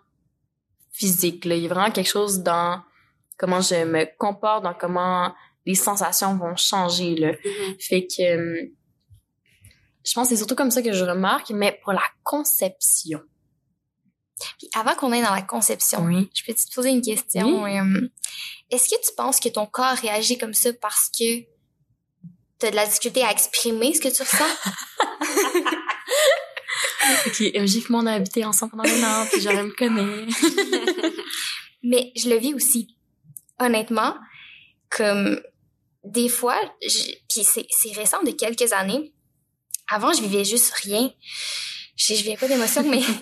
[0.91, 1.45] physique.
[1.45, 1.55] Là.
[1.55, 2.81] Il y a vraiment quelque chose dans
[3.37, 5.33] comment je me comporte, dans comment
[5.65, 7.15] les sensations vont changer.
[7.15, 7.31] Là.
[7.31, 7.75] Mhm.
[7.79, 8.65] Fait que euh,
[10.05, 13.21] je pense que c'est surtout comme ça que je remarque, mais pour la conception.
[14.57, 16.29] Puis avant qu'on aille dans la conception, Oui.
[16.33, 17.65] je peux te poser une question.
[17.65, 18.09] euh,
[18.69, 21.43] Est-ce que tu penses que ton corps réagit comme ça parce que
[22.59, 24.45] tu as de la difficulté à exprimer ce que tu ressens?
[27.25, 30.27] Ok, MJ on a habité ensemble pendant un an, puis j'aurais me connaît.
[31.83, 32.95] Mais je le vis aussi.
[33.59, 34.15] Honnêtement,
[34.89, 35.41] comme
[36.03, 39.13] des fois, je- puis c'est c'est récent de quelques années.
[39.89, 41.11] Avant, je vivais juste rien.
[41.95, 43.01] Je, je vivais pas d'émotions, mais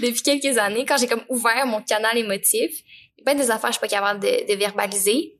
[0.00, 2.70] depuis quelques années, quand j'ai comme ouvert mon canal émotif,
[3.16, 5.37] il y a plein des affaires que je suis pas capable de, de verbaliser.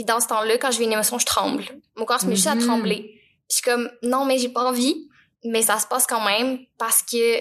[0.00, 1.62] Puis dans ce temps-là, quand je vis une émotion, je tremble.
[1.94, 2.64] Mon corps se met juste à Mhm.
[2.64, 3.20] trembler.
[3.50, 5.10] Je suis comme, non, mais j'ai pas envie.
[5.44, 7.36] Mais ça se passe quand même parce que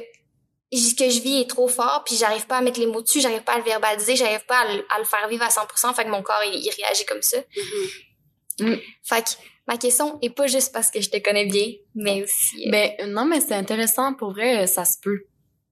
[0.74, 3.22] ce que je vis est trop fort, puis j'arrive pas à mettre les mots dessus,
[3.22, 5.94] j'arrive pas à le verbaliser, j'arrive pas à le, à le faire vivre à 100%,
[5.94, 7.38] fait que mon corps, il, il réagit comme ça.
[8.60, 8.78] Mhm.
[9.04, 9.30] Fait que
[9.66, 12.68] ma question est pas juste parce que je te connais bien, mais aussi...
[12.68, 14.14] euh, Ben non, mais c'est intéressant.
[14.16, 15.22] Pour vrai, ça se peut.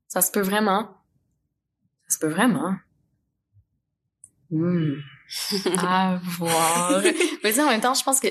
[0.08, 0.90] Ça se peut vraiment.
[2.08, 2.76] Ça se peut vraiment.
[4.52, 4.94] Hmm.
[5.78, 7.02] À voir.
[7.44, 8.28] mais en même temps, je pense que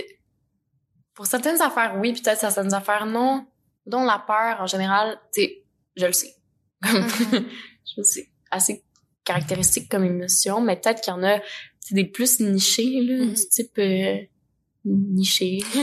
[1.14, 3.46] pour certaines affaires, oui, peut-être certaines affaires, non.
[3.87, 5.64] Dont la peur, en général, tu sais,
[5.96, 6.35] je le sais.
[6.85, 7.44] Mhm.
[7.96, 8.28] je sais.
[8.50, 8.85] Assez
[9.24, 11.40] caractéristique comme émotion, mais peut-être qu'il y en a
[11.80, 13.35] c'est des plus nichés, là, Mhm.
[13.35, 14.16] du type euh,
[14.85, 15.59] niché.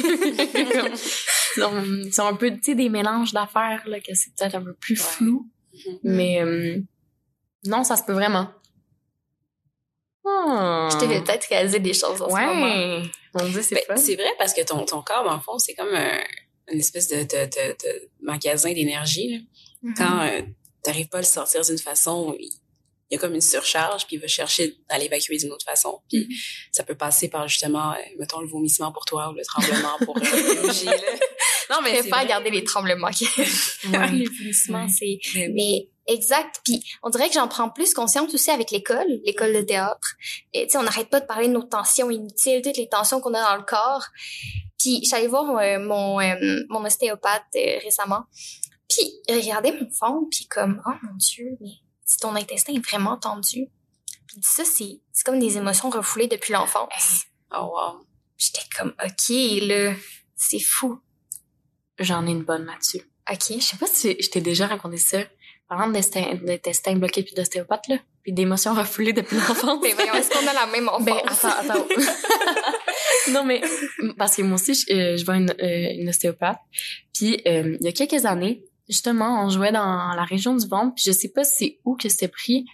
[1.56, 4.73] Ils sont, un peu, tu sais, des mélanges d'affaires, là, que c'est peut-être un peu
[4.73, 5.08] plus Ouais.
[5.08, 5.49] flou.
[5.73, 5.99] Mhm.
[6.04, 6.80] Mais euh,
[7.65, 8.49] non, ça se peut vraiment.
[10.26, 12.64] Je te fais peut-être réaliser des choses en ce moment.
[12.64, 13.04] Ouais.
[13.34, 15.74] Mon Dieu, c'est Ben, c'est vrai parce que ton, ton corps, dans le fond, c'est
[15.74, 16.20] comme un,
[16.72, 19.47] une espèce de, de, de, de magasin d'énergie.
[19.82, 19.93] Mhm.
[19.97, 20.41] Quand euh,
[20.82, 22.50] t'arrives pas à le sortir d'une façon, il
[23.12, 26.00] y a comme une surcharge, puis il va chercher à l'évacuer d'une autre façon.
[26.10, 26.28] Puis
[26.72, 30.18] ça peut passer par justement, euh, mettons, le vomissement pour toi ou le tremblement pour
[30.18, 30.93] euh, là.
[31.74, 32.28] Non, Je mais c'est préfère vrai.
[32.28, 33.41] garder les tremblements que
[33.89, 34.11] Ouais.
[34.11, 35.19] les vomissements, c'est...
[35.53, 36.61] Mais exact.
[36.63, 40.15] Puis on dirait que j'en prends plus conscience aussi avec l'école, l'école de théâtre.
[40.53, 43.19] Et tu sais, on n'arrête pas de parler de nos tensions inutiles, toutes les tensions
[43.21, 44.05] qu'on a dans le corps.
[44.80, 48.24] Puis j'allais voir euh, mon euh, mon ostéopathe euh, récemment.
[48.89, 51.71] Puis il regardait mon fond, puis comme oh mon dieu, mais
[52.05, 53.69] si ton intestin est vraiment tendu.
[54.28, 57.24] Puis il dit ça c'est c'est comme des émotions refoulées depuis l'enfance.
[57.55, 58.05] Oh wow.
[58.38, 59.30] J'étais comme, OK,
[59.61, 59.93] là,
[60.36, 60.99] c'est fou.
[62.00, 63.02] J'en ai une bonne là-dessus.
[63.32, 63.58] OK.
[63.58, 65.20] Je sais pas si je t'ai déjà raconté ça.
[65.70, 69.82] Parlant d'intestin bloqué puis d'ostéopathe, là, puis d'émotions refoulées depuis l'enfance.
[69.82, 71.06] Ben voyons, est-ce qu'on a la même enfance?
[71.06, 71.88] Ben, attends, attends.
[73.32, 73.62] non, mais
[74.18, 76.60] parce que moi aussi, je, euh, je vois une, euh, une ostéopathe.
[77.14, 80.96] Puis euh, il y a quelques années, justement, on jouait dans la région du ventre,
[80.96, 82.66] puis je sais pas c'est où que c'était pris.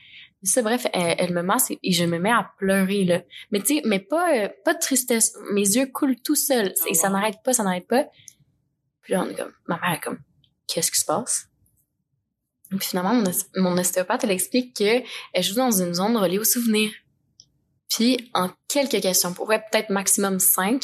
[0.42, 3.22] Ça, bref, elle, elle me masse et, et je me mets à pleurer, là.
[3.52, 5.38] Mais tu sais, mais pas, euh, pas de tristesse.
[5.52, 6.74] Mes yeux coulent tout seuls.
[6.82, 8.08] Oh, et ça n'arrête pas, ça n'arrête pas.
[9.10, 10.20] Puis là, on est comme, ma mère est comme,
[10.68, 11.48] qu'est-ce qui se passe?
[12.70, 15.02] Puis finalement, mon, mon ostéopathe, elle explique que
[15.34, 16.92] elle joue dans une zone reliée aux souvenirs.
[17.90, 20.84] Puis, en quelques questions, pour vrai, peut-être maximum cinq,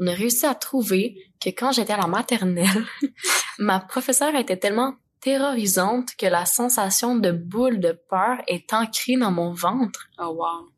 [0.00, 2.86] on a réussi à trouver que quand j'étais à la maternelle,
[3.58, 9.30] ma professeure était tellement terrorisante que la sensation de boule de peur est ancrée dans
[9.30, 10.08] mon ventre.
[10.18, 10.70] Oh, wow.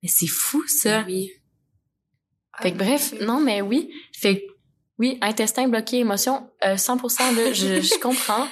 [0.00, 1.02] Mais c'est fou, ça.
[1.08, 1.32] Oui.
[2.60, 3.92] Fait que bref, non, mais oui.
[4.12, 4.49] Fait que,
[5.00, 8.46] oui, intestin bloqué, émotion, euh, 100%, là, je, je comprends.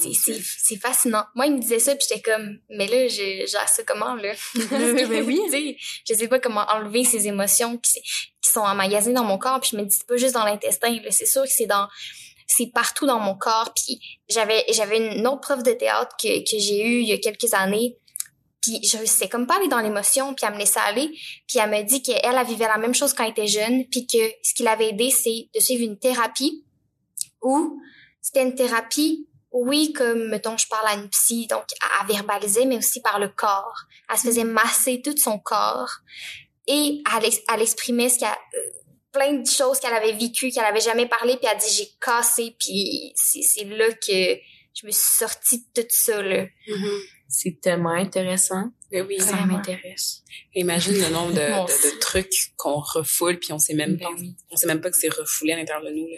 [0.00, 1.24] C'est, fascinant.
[1.34, 4.32] Moi, il me disait ça, puis j'étais comme, mais là, j'ai ça comment, là?
[4.70, 5.76] Ben oui.
[6.08, 8.00] je sais pas comment enlever ces émotions qui,
[8.42, 10.98] sont emmagasinées dans mon corps, puis je me dis, c'est pas juste dans l'intestin.
[11.10, 11.86] C'est sûr que c'est dans,
[12.46, 13.72] c'est partout dans mon corps.
[13.74, 17.18] Puis j'avais, j'avais une autre prof de théâtre que, que j'ai eue il y a
[17.18, 17.98] quelques années.
[18.60, 21.08] Puis je sais comme pas aller dans l'émotion, puis elle me laissait aller.
[21.46, 24.06] Puis elle me dit qu'elle, elle vivait la même chose quand elle était jeune, puis
[24.06, 26.64] que ce qui l'avait aidé, c'est de suivre une thérapie
[27.42, 27.80] où
[28.20, 32.66] c'était une thérapie, oui, comme, mettons, je parle à une psy, donc à, à verbaliser,
[32.66, 33.84] mais aussi par le corps.
[34.10, 35.90] Elle se faisait masser tout son corps
[36.66, 38.78] et elle, elle exprimait ce qu'elle, euh,
[39.12, 42.54] plein de choses qu'elle avait vécues, qu'elle avait jamais parlé, puis elle dit j'ai cassé,
[42.58, 44.38] puis c'est, là que
[44.74, 46.44] je me suis sortie de tout ça, là.
[46.68, 47.00] Mhm.
[47.28, 48.70] C'est tellement intéressant.
[48.90, 49.20] Mais oui.
[49.20, 50.24] Ça m'intéresse.
[50.54, 54.34] Imagine le nombre de, trucs qu'on refoule puis on sait même pas, Ben oui.
[54.50, 56.06] on sait même pas que c'est refoulé à l'intérieur de nous.
[56.08, 56.16] Là.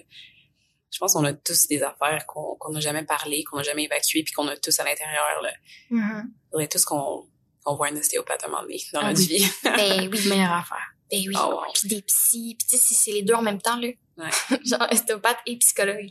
[0.92, 4.22] Je pense qu'on a tous des affaires qu'on n'a jamais parlé, qu'on n'a jamais évacuées
[4.22, 5.40] puis qu'on a tous à l'intérieur.
[5.42, 5.52] Là.
[5.90, 6.24] Mm-hmm.
[6.26, 7.26] Il faudrait tous qu'on
[7.66, 9.38] voit un ostéopathe à un moment donné dans Ah notre oui.
[9.38, 9.46] vie.
[9.64, 10.94] Ben oui, Meilleure affaire.
[11.10, 11.34] ben oui.
[11.36, 11.72] Oh, wow.
[11.74, 13.88] Puis des psys, puis tu sais, c'est, c'est les deux en même temps, là.
[14.16, 14.58] Ouais.
[14.64, 16.08] Genre ostéopathe et psychologue.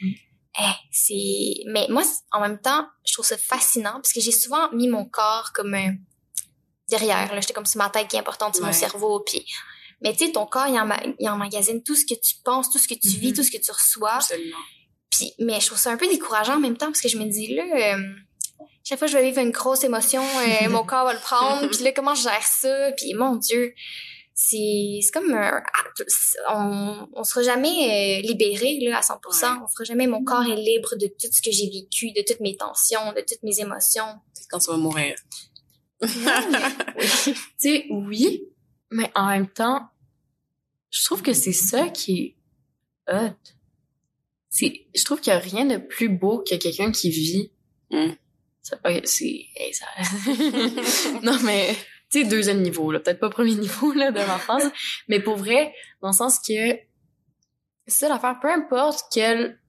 [0.00, 0.10] Mm.
[0.60, 1.64] Eh, c'est...
[1.66, 2.02] Mais moi,
[2.32, 5.72] en même temps, je trouve ça fascinant parce que j'ai souvent mis mon corps comme
[5.74, 5.94] un...
[6.88, 7.40] derrière, là.
[7.40, 9.44] J'étais comme si ma tête qui est importante, c'est mon cerveau, puis...
[10.02, 12.88] Mais tu sais, ton corps, il, il emmagasine tout ce que tu penses, tout ce
[12.88, 13.36] que tu vis, Mhm.
[13.36, 14.14] tout ce que tu reçois.
[14.14, 14.56] Absolument.
[15.10, 17.24] Puis, mais je trouve ça un peu décourageant en même temps parce que je me
[17.26, 17.64] dis là,
[17.96, 18.02] euh,
[18.82, 21.66] chaque fois que je vais vivre une grosse émotion, euh, mon corps va le prendre.
[21.68, 22.92] Puis là, comment je gère ça?
[22.96, 23.74] Puis mon Dieu,
[24.42, 25.62] c'est c'est comme un,
[26.48, 29.12] on on sera jamais euh, libéré là à 100%.
[29.12, 29.60] Ouais.
[29.62, 30.06] On sera jamais.
[30.06, 33.20] Mon corps est libre de tout ce que j'ai vécu, de toutes mes tensions, de
[33.20, 34.18] toutes mes émotions.
[34.48, 35.16] Quand tu vas mourir.
[37.20, 38.48] Tu sais, oui,
[38.90, 39.88] mais en même temps,
[40.90, 42.34] je trouve que c'est ça qui
[43.08, 43.36] est hot.
[44.48, 47.52] C'est, je trouve qu'il y a rien de plus beau que quelqu'un qui vit.
[47.90, 48.12] Mm.
[48.62, 49.86] Ça, c'est, hey, ça...
[51.22, 51.76] non, mais,
[52.10, 53.00] tu sais, deuxième niveau, là.
[53.00, 54.64] Peut-être pas premier niveau, là, de l'enfance.
[55.08, 56.76] mais pour vrai, dans le sens que,
[57.86, 59.60] c'est l'affaire, peu importe quelle,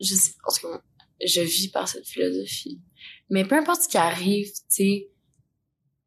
[0.00, 0.82] je sais, tout cas,
[1.24, 2.80] je vis par cette philosophie.
[3.30, 5.10] Mais peu importe ce qui arrive, tu sais,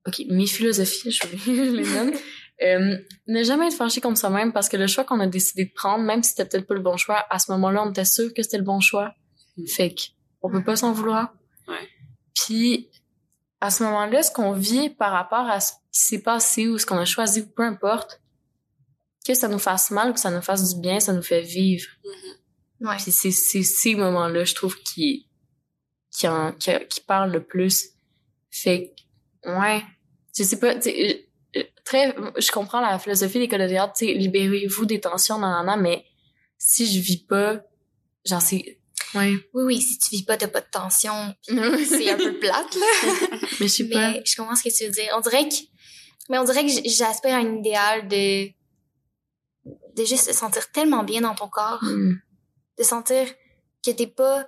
[0.07, 1.11] ok, mes philosophies,
[1.45, 2.13] je les donne.
[2.61, 2.97] Euh,
[3.28, 6.05] ne jamais être fâché contre soi-même parce que le choix qu'on a décidé de prendre,
[6.05, 8.41] même si c'était peut-être pas le bon choix, à ce moment-là, on était sûr que
[8.43, 9.13] c'était le bon choix.
[9.57, 9.67] Mm.
[9.67, 10.01] Fait que,
[10.41, 11.34] on peut pas s'en vouloir.
[11.67, 11.89] Ouais.
[12.34, 12.89] Puis,
[13.66, 16.86] à ce moment-là, ce qu'on vit par rapport à ce qui s'est passé ou ce
[16.86, 18.22] qu'on a choisi ou peu importe,
[19.26, 21.41] que ça nous fasse mal ou que ça nous fasse du bien, ça nous fait
[21.41, 21.88] vivre.
[22.03, 22.88] Mhm.
[22.88, 22.99] Ouais.
[22.99, 25.28] C'est c'est ces moments-là, je trouve, qui
[26.11, 27.89] qui en qui, qui parlent le plus.
[28.51, 28.93] Fait
[29.43, 29.84] que, ouais,
[30.38, 34.13] je sais pas, sais, euh, très, je comprends la philosophie des de théâtre, tu sais,
[34.13, 36.05] libérez-vous des tensions, nan, nan, nan, mais
[36.57, 37.61] si je vis pas,
[38.26, 38.80] j'en sais,
[39.16, 41.36] ouais, Oui, oui, si tu vis pas, t'as pas de tension.
[41.47, 43.38] C'est un peu plate, là.
[43.59, 44.11] mais je sais pas.
[44.11, 45.11] Mais je comprends ce que tu veux dire.
[45.16, 45.55] On dirait que,
[46.30, 48.47] mais on dirait que j'aspire à un idéal de,
[49.66, 51.84] de juste te sentir tellement bien dans ton corps.
[51.84, 52.16] Hmm.
[52.78, 53.28] De sentir
[53.86, 54.45] que t'es pas,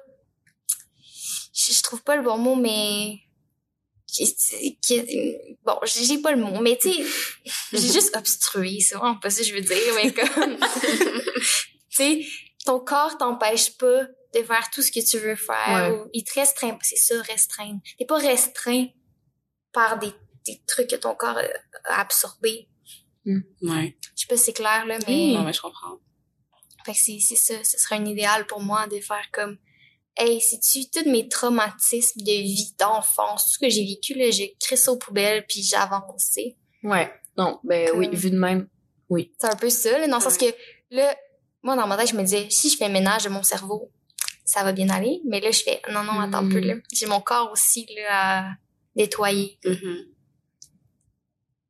[1.54, 3.20] je, je trouve pas le bon mot, mais,
[5.64, 7.04] bon, j'ai j'ai pas le mot, mais tu sais,
[7.74, 11.46] j'ai juste obstrué, c'est vraiment pas ça que je veux dire, mais comme, tu
[11.90, 12.26] sais,
[12.66, 14.04] ton corps t'empêche pas
[14.42, 16.00] de faire tout ce que tu veux faire, Ouais.
[16.00, 17.80] ou il te restreint, c'est ça, restreindre.
[17.98, 18.88] T'es pas restreint
[19.74, 20.12] par des,
[20.46, 21.44] des trucs que ton corps a,
[21.94, 22.68] a absorbé.
[23.26, 23.98] Ouais.
[24.16, 25.34] Je sais pas si c'est clair, là, mais.
[25.34, 26.00] Non, mais je comprends.
[26.86, 29.58] fait que c'est, c'est ça, ce serait un idéal pour moi de faire comme,
[30.16, 34.26] hey, si tu tous mes traumatismes de vie, d'enfance, tout ce que j'ai vécu, là,
[34.60, 36.38] crée ça aux poubelles puis j'avance.
[36.84, 38.70] Ouais, non, ben Comme- oui, vu de même,
[39.10, 39.34] Oui.
[39.40, 40.46] C'est un peu ça, là, dans le sens que,
[40.92, 41.16] là,
[41.64, 43.92] moi, dans ma tête, je me disais, si je fais le ménage de mon cerveau,
[44.48, 45.22] ça va bien aller.
[45.26, 46.66] Mais là, je fais, non, non, attends un peu, Mm.
[46.66, 46.74] là.
[46.94, 48.56] J'ai mon corps aussi, là, à
[48.96, 49.60] nettoyer.
[49.64, 50.06] Mhm.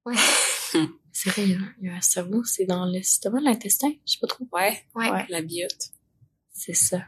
[1.11, 4.13] C'est vrai, il y a- il y a un cerveau, c'est dans l'estomac, l'intestin, je
[4.13, 4.47] sais pas trop.
[4.51, 5.09] Ouais, Ouais.
[5.09, 5.25] Ouais.
[5.30, 5.89] la biote.
[6.53, 7.01] C'est ça.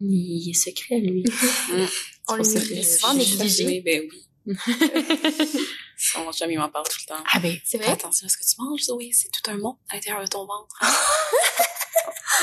[0.00, 1.22] Il est secret, lui.
[2.28, 3.64] On le que souvent négligé.
[3.66, 4.26] Oui, ben oui.
[5.96, 7.22] Son chum, il m'en parle tout le temps.
[7.32, 7.92] ah ben, C'est Fais vrai?
[7.92, 9.10] attention à ce que tu manges, Zoé.
[9.12, 10.76] C'est tout un monde à l'intérieur de ton ventre.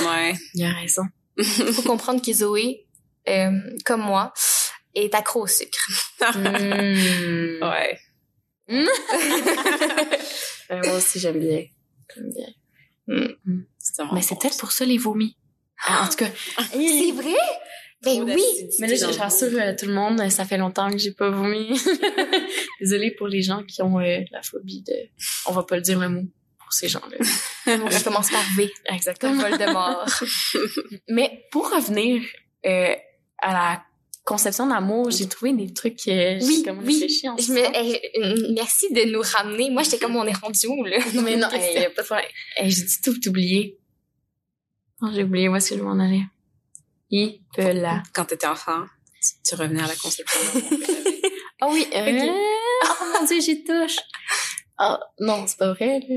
[0.04, 0.34] ouais.
[0.54, 1.04] il a raison.
[1.74, 2.86] Faut comprendre que Zoé,
[3.28, 3.52] euh,
[3.86, 4.34] comme moi,
[4.96, 5.88] est accro au sucre.
[6.36, 7.60] Mm.
[7.62, 8.00] Ouais.
[10.72, 11.64] Euh, moi aussi, j'aime bien.
[12.14, 12.46] J'aime bien.
[13.08, 15.36] Vraiment Mais c'est peut-être pour ça les vomis.
[15.84, 17.34] Ah, en tout cas, C'est vrai?
[18.04, 18.44] Ben oui!
[18.80, 21.70] mais là, je rassure euh, tout le monde, ça fait longtemps que j'ai pas vomi.
[22.80, 24.94] Désolée pour les gens qui ont euh, la phobie de...
[25.48, 26.24] On va pas le dire le mot
[26.74, 27.17] ces gens-là.
[27.91, 28.72] Ça commence par V.
[28.86, 29.41] Exactement.
[29.41, 30.05] Voldemort.
[31.09, 32.22] Mais pour revenir
[32.65, 32.95] euh,
[33.39, 33.84] à la
[34.24, 37.03] conception d'amour, j'ai trouvé des trucs que Oui, comme oui.
[37.28, 39.70] en Je me, euh, merci de nous ramener.
[39.70, 40.99] Moi, j'étais comme on est rendu où, là?
[41.13, 42.26] Non, mais non, a pas de problème.
[42.55, 43.80] Hey, j'ai dit tout oublié.
[45.01, 46.24] Oh, j'ai oublié où est-ce que je m'en allais.
[47.09, 48.03] Il peut là.
[48.13, 48.84] Quand t'étais enfant,
[49.22, 50.39] tu, tu revenais à la conception.
[51.61, 52.32] Ah oui, euh...
[52.86, 53.97] oh mon dieu, j'y touche.
[54.78, 56.15] Ah, non, c'est pas vrai, là.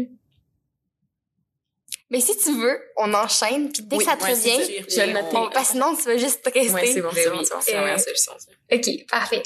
[2.12, 4.62] Mais si tu veux, on enchaîne, puis dès Oui, que ça te Ouais, si revient,
[4.62, 5.36] reviens, je le noter.
[5.36, 6.70] on, parce que sinon, tu vas juste rester.
[6.70, 7.86] Ouais, c'est bon, c'est bon, c'est bon.
[7.86, 8.76] Euh.
[8.76, 9.42] OK, parfait.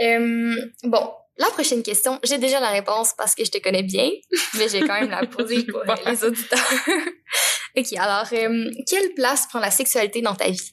[0.00, 4.10] Euh, bon, la prochaine question, j'ai déjà la réponse parce que je te connais bien,
[4.54, 6.72] mais j'ai quand même la poser pour euh, les auditeurs.
[7.76, 10.72] OK, alors, euh, quelle place prend la sexualité dans ta vie?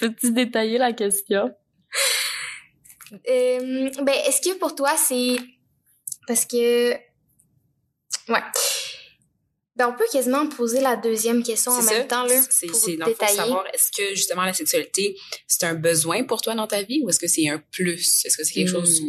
[0.00, 1.54] Peux-tu détailler la question?
[3.12, 5.36] Euh, ben, est-ce que pour toi, c'est...
[6.26, 6.92] Parce que...
[8.30, 8.42] Ouais.
[9.78, 13.36] Ben, on peut quasiment poser la deuxième question en même temps, là, C'est, pour détailler.
[13.36, 15.16] savoir, est-ce que justement la sexualité,
[15.46, 18.24] c'est un besoin pour toi dans ta vie ou est-ce que c'est un plus?
[18.26, 19.00] Est-ce que c'est quelque chose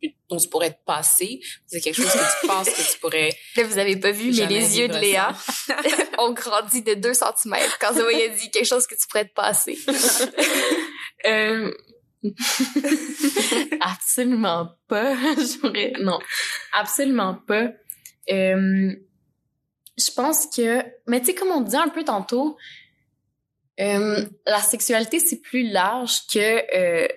[0.00, 0.06] Hmm.
[0.28, 1.40] dont tu pourrais te passer?
[1.66, 4.46] C'est quelque chose que tu penses que tu pourrais Là, vous avez pas vu, mais
[4.46, 5.34] les yeux de Léa
[6.18, 9.34] ont grandi de 2 cm quand Zoé a dit quelque chose que tu pourrais te
[9.34, 9.78] passer.
[11.26, 11.72] Euh...
[13.80, 15.16] absolument pas.
[15.36, 15.94] J'aurais...
[16.00, 16.20] Non,
[16.72, 17.72] absolument pas.
[18.30, 18.92] Euh,
[19.98, 20.82] Je pense que...
[21.06, 22.56] Mais tu sais, comme on disait un peu tantôt,
[23.80, 27.08] euh, la sexualité, c'est plus large que euh,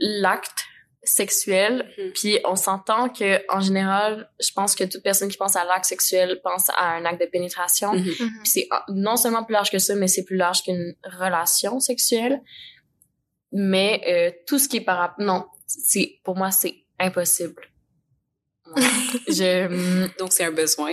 [0.00, 0.64] l'acte
[1.04, 1.88] sexuel.
[1.96, 2.12] Mhm.
[2.12, 5.86] Puis on s'entend que en général, je pense que toute personne qui pense à l'acte
[5.86, 7.94] sexuel pense à un acte de pénétration.
[7.94, 8.04] Mhm.
[8.04, 8.14] Mhm.
[8.42, 11.80] Puis c'est ah, non seulement plus large que ça, mais c'est plus large qu'une relation
[11.80, 12.42] sexuelle.
[13.52, 15.24] Mais euh, tout ce qui est par rapport...
[15.24, 17.62] Non, c'est pour moi, c'est impossible.
[18.76, 18.82] Ouais.
[19.28, 19.66] je...
[19.66, 20.92] hum, Donc, c'est un besoin.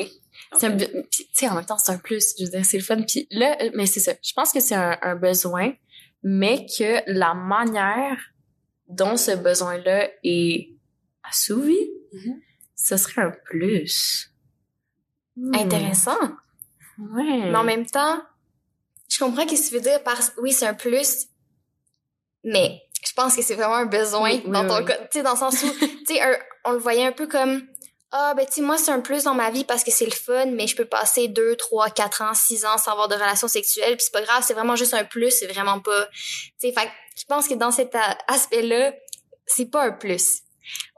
[0.60, 2.34] Tu sais, en même temps, c'est un plus.
[2.39, 3.01] Je veux dire, c'est le fun.
[3.03, 4.14] Puis là, euh, mais c'est ça.
[4.24, 5.74] Je pense que c'est un, un besoin,
[6.24, 8.18] mais que la manière
[8.88, 10.70] dont ce besoin-là est
[11.24, 11.78] assouvi,
[12.14, 12.39] Mhm.
[12.76, 14.32] ce serait un plus.
[15.36, 15.53] Hmm.
[15.56, 16.18] Intéressant.
[16.97, 17.49] Ouais.
[17.51, 18.22] Mais en même temps,
[19.10, 21.28] je comprends ce que tu veux dire par oui, c'est un plus,
[22.43, 24.86] mais je pense que c'est vraiment un besoin Oui, oui, dans ton oui.
[24.86, 24.97] cas.
[25.12, 25.68] Tu sais, dans le sens où,
[26.08, 26.22] tu sais,
[26.64, 27.68] on le voyait un peu comme
[28.18, 30.11] ah, ben, tu sais, moi, c'est un plus dans ma vie parce que c'est le
[30.11, 33.47] fun, mais je peux passer 2, 3, 4 ans, 6 ans sans avoir de relation
[33.47, 36.05] sexuelle, puis c'est pas grave, c'est vraiment juste un plus, c'est vraiment pas.
[36.07, 37.95] Tu sais, fait je pense que dans cet
[38.28, 38.93] aspect-là,
[39.45, 40.41] c'est pas un plus.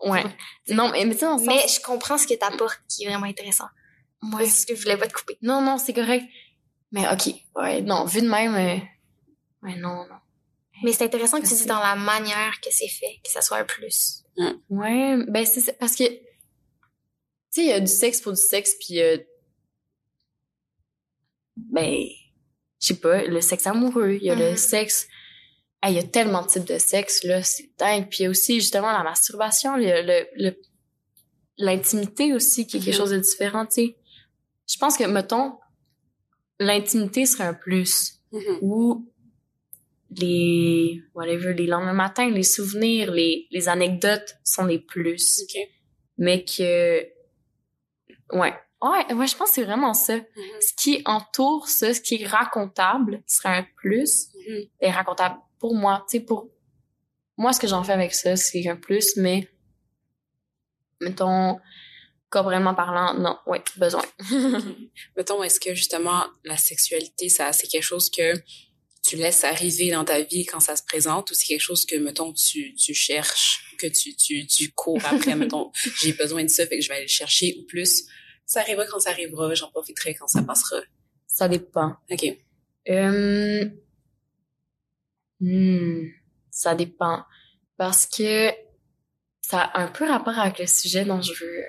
[0.04, 0.24] Ouais.
[0.70, 3.26] Non, mais, mais tu le Mais sens- je comprends ce que t'apportes qui est vraiment
[3.26, 3.68] intéressant.
[4.24, 4.44] Ouais.
[4.46, 5.38] Parce que je voulais pas te couper.
[5.42, 6.26] Non, non, c'est correct.
[6.92, 8.78] Mais ok, ouais, non, vu de même, euh,
[9.68, 10.16] ouais, non, non.
[10.84, 13.58] Mais c'est intéressant que tu dis dans la manière que c'est fait, que ça soit
[13.58, 14.24] un plus.
[14.70, 16.04] Ouais, ben c'est parce que,
[17.52, 19.18] sais, il y a du sexe pour du sexe, puis euh,
[21.56, 22.06] ben,
[22.82, 24.58] je sais pas, le sexe amoureux, il y a le Mhm.
[24.58, 25.08] sexe,
[25.84, 28.08] Hey, il y a tellement de types de sexe, là, c'est dingue.
[28.10, 30.52] Puis il y a aussi, justement, la masturbation, le,
[31.60, 32.98] l'intimité aussi, qui est quelque Mhm.
[32.98, 33.96] chose de différent, tu sais.
[34.68, 35.54] Je pense que, mettons,
[36.60, 38.14] l'intimité serait un plus.
[38.32, 38.58] Mhm.
[38.62, 39.08] ou
[40.10, 45.46] les whatever les lendemains matins les souvenirs les les anecdotes sont des plus
[46.18, 47.06] mais que
[48.32, 48.54] ouais.
[48.82, 50.16] Ouais ouais je pense que c'est vraiment ça.
[50.18, 50.24] Mhm.
[50.62, 54.64] ce qui entoure ça ce qui est racontable serait un plus Mhm.
[54.82, 56.06] et racontable pour moi.
[56.10, 56.50] Tu sais pour
[57.38, 59.48] moi ce que j'en fais avec ça c'est un plus mais
[61.02, 61.60] mettons
[62.30, 63.38] corporellement parlant non.
[63.48, 64.04] Ouais besoin.
[65.16, 68.34] Mettons, est-ce que justement la sexualité, ça, c'est quelque chose que
[69.08, 71.96] tu laisses arriver dans ta vie quand ça se présente ou c'est quelque chose que,
[71.96, 76.68] mettons, tu, tu cherches, que tu, tu, tu cours après, mettons, j'ai besoin de ça,
[76.68, 78.06] fait que je vais aller le chercher ou plus,
[78.46, 80.82] Ça arrivera quand ça arrivera, j'en profiterai quand ça passera.
[81.26, 81.96] Ça dépend.
[82.12, 82.38] OK.
[82.90, 83.66] Euh,
[85.40, 86.08] hmm,
[86.52, 87.24] ça dépend.
[87.78, 88.52] Parce que
[89.42, 91.64] ça a un peu rapport avec le sujet dont je veux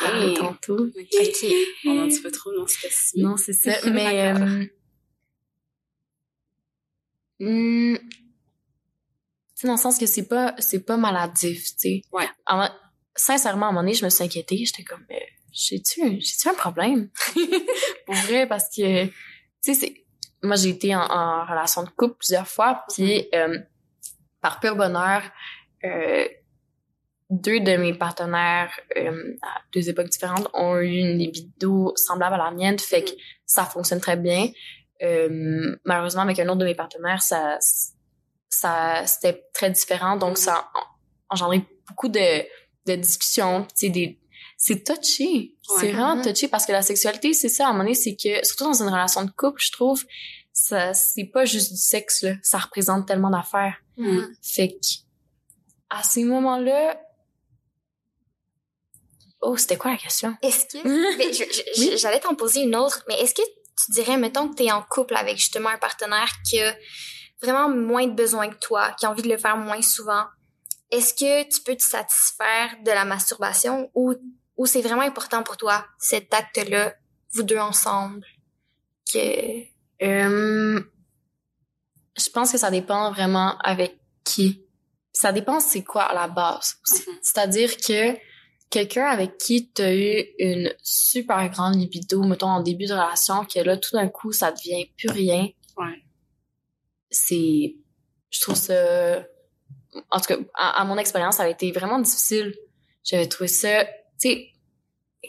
[0.00, 0.38] parler OK.
[0.38, 0.86] tantôt.
[0.86, 1.14] OK.
[1.20, 1.46] Ok.
[1.86, 3.16] On n'en dit pas trop, non, c'est.
[3.16, 3.78] Non, c'est ça.
[3.90, 4.70] Mais,
[7.38, 7.96] Hmm,
[9.58, 12.02] tu dans le sens que c'est pas, c'est pas maladif, tu sais.
[12.12, 12.28] Ouais.
[13.14, 14.58] Sincèrement, à un moment donné, je me suis inquiétée.
[14.64, 15.06] J'étais comme,
[15.52, 17.08] j'ai-tu, j'ai-tu un problème?
[18.06, 19.12] Pour vrai, parce que, tu
[19.62, 20.04] sais, c'est,
[20.42, 23.58] moi, j'ai été en, en relation de couple plusieurs fois, puis euh,
[24.42, 25.22] par pur bonheur,
[25.84, 26.28] euh,
[27.30, 32.38] deux de mes partenaires euh, à deux époques différentes ont eu une libido semblable à
[32.38, 33.10] la mienne, fait que
[33.44, 34.48] ça fonctionne très bien.
[35.02, 37.58] Euh, malheureusement, avec un autre de mes partenaires, ça,
[38.48, 40.80] ça c'était très différent, donc ça a
[41.30, 42.42] engendré beaucoup de,
[42.86, 44.18] de discussions, des
[44.58, 45.54] c'est touché.
[45.62, 45.92] C'est Ouais.
[45.92, 46.22] vraiment Mhm.
[46.24, 48.82] touché parce que la sexualité, c'est ça, à un moment donné, c'est que, surtout dans
[48.82, 50.02] une relation de couple, je trouve,
[50.52, 52.32] ça, c'est pas juste du sexe, là.
[52.42, 53.76] Ça représente tellement d'affaires.
[53.98, 54.34] Mhm.
[54.42, 54.86] Fait que,
[55.90, 56.98] à ces moments-là,
[59.42, 60.34] oh, c'était quoi la question?
[60.42, 63.42] Est-ce que, j'allais t'en poser une autre, mais est-ce que
[63.84, 66.74] tu dirais, mettons que t'es en couple avec justement un partenaire qui a
[67.42, 70.24] vraiment moins de besoins que toi, qui a envie de le faire moins souvent,
[70.90, 74.14] est-ce que tu peux te satisfaire de la masturbation ou,
[74.56, 76.94] ou c'est vraiment important pour toi, cet acte-là,
[77.32, 78.24] vous deux ensemble,
[79.12, 79.64] que,
[80.02, 80.80] Euh,
[82.18, 84.62] je pense que ça dépend vraiment avec qui.
[85.12, 87.08] Ça dépend c'est quoi à la base aussi.
[87.08, 87.16] Mhm.
[87.22, 88.16] C'est-à-dire que
[88.70, 93.44] quelqu'un avec qui tu as eu une super grande libido, mettons en début de relation,
[93.44, 95.48] que là tout d'un coup ça devient plus rien.
[95.76, 96.02] Ouais.
[97.10, 97.76] C'est,
[98.30, 99.24] je trouve ça,
[100.10, 102.54] en tout cas à, à mon expérience ça a été vraiment difficile.
[103.04, 104.48] J'avais trouvé ça, tu sais,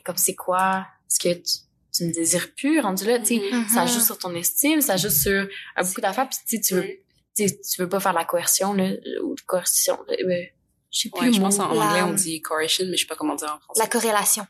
[0.04, 3.42] comme c'est quoi, est-ce que tu, tu me désires plus rendu là, tu sais?
[3.52, 3.68] Mhm.
[3.70, 5.48] ça joue sur ton estime, ça joue sur
[5.80, 6.88] beaucoup d'affaires, puis tu sais, tu veux,
[7.36, 8.92] tu veux pas faire la coercion, là,
[9.24, 10.44] ou de coercition, là, euh,
[10.92, 13.08] je sais plus Ouais, je pense en La- anglais, on dit coercion, mais je sais
[13.08, 13.82] pas comment dire en français.
[13.82, 14.46] la corrélation,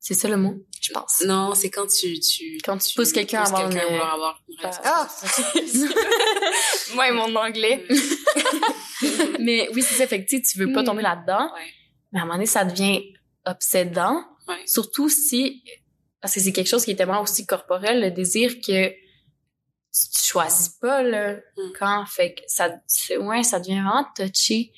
[0.00, 0.54] C'est ça le mot?
[0.80, 1.22] je pense.
[1.26, 4.56] Non, c'est quand tu, tu, Quand tu pousses quelqu'un à à une- vouloir avoir une
[4.58, 4.82] relation.
[4.84, 5.08] Ah!
[6.94, 7.84] Moi et mon anglais.
[9.40, 10.86] Mais oui, c'est ça, fait que tu veux pas Mm.
[10.86, 11.66] tomber là-dedans, Ouais.
[12.12, 13.02] mais à un moment donné, ça devient
[13.46, 14.56] obsédant, Ouais.
[14.66, 15.62] surtout si,
[16.20, 18.94] parce que c'est quelque chose qui est tellement aussi corporel, le désir que tu,
[20.24, 21.72] choisis pas, là, Mm.
[21.78, 22.70] quand, fait que ça,
[23.20, 24.72] ouais, ça devient vraiment touchy,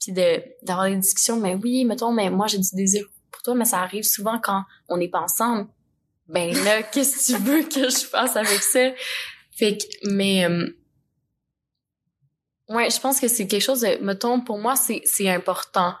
[0.00, 3.54] puis de, d'avoir des discussions, mais oui, mettons, mais moi, j'ai du désir pour toi,
[3.54, 5.68] mais ça arrive souvent quand on n'est pas ensemble.
[6.28, 8.90] Ben là, qu'est-ce que tu veux que je fasse avec ça?
[9.52, 10.68] Fait que, mais, euh,
[12.68, 15.94] ouais, je pense que c'est quelque chose de, mettons, pour moi, c'est, c'est important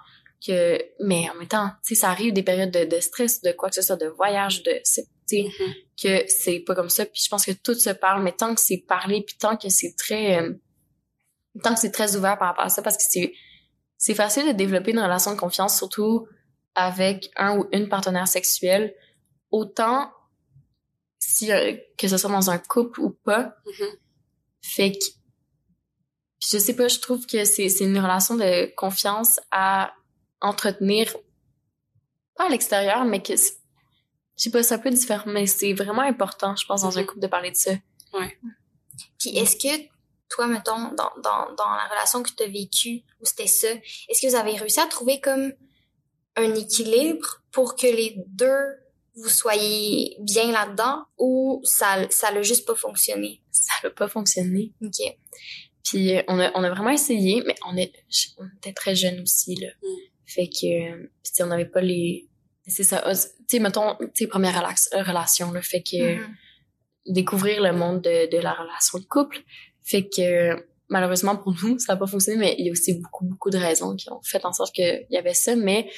[0.46, 3.52] que, mais en même temps, tu sais, ça arrive des périodes de, de stress, de
[3.52, 5.72] quoi que ce soit, de voyage, de, c'est- tu sais, Mhm.
[6.00, 7.04] que c'est pas comme ça.
[7.04, 9.68] Puis je pense que tout se parle, mais tant que c'est parlé, puis tant que
[9.68, 10.52] c'est très, euh,
[11.64, 13.32] tant que c'est très ouvert par rapport à ça, parce que c'est,
[13.98, 16.26] c'est facile de développer une relation de confiance, surtout
[16.74, 18.94] avec un ou une partenaire sexuelle,
[19.50, 20.10] autant
[21.18, 23.56] si euh, que ce soit dans un couple ou pas.
[23.66, 23.86] Mhm.
[24.62, 25.04] Fait que
[26.48, 29.92] je sais pas, je trouve que c'est c'est une relation de confiance à
[30.40, 31.14] entretenir
[32.36, 33.42] pas à l'extérieur, mais que je
[34.36, 37.06] sais pas, c'est un peu différent, mais c'est vraiment important, je pense, dans un Mhm.
[37.06, 37.70] couple de parler de ça.
[39.18, 39.82] Puis est-ce que
[40.28, 43.68] toi, mettons, dans, dans, dans la relation que tu as vécue, où c'était ça,
[44.08, 45.52] est-ce que vous avez réussi à trouver comme
[46.36, 48.76] un équilibre pour que les deux
[49.14, 53.40] vous soyez bien là-dedans ou ça ça l'a juste pas fonctionné?
[53.50, 54.72] Ça n'a pas fonctionné.
[54.84, 55.16] OK.
[55.84, 57.92] Puis euh, on a, on a vraiment essayé, mais on, est,
[58.38, 59.68] on était très jeunes aussi, là.
[59.82, 59.86] Mm.
[60.26, 62.28] Fait que, euh, puis on n'avait pas les...
[62.66, 65.62] C'est ça, tu sais, mettons, tu sais, première relax- euh, relation, là.
[65.62, 66.16] Fait que...
[66.16, 66.36] Mhm.
[67.06, 69.38] découvrir le monde de, de la relation de couple.
[69.86, 73.24] Fait que malheureusement pour nous, ça n'a pas fonctionné, mais il y a aussi beaucoup,
[73.24, 75.56] beaucoup de raisons qui ont fait en sorte qu'il y avait ça.
[75.56, 75.90] Mais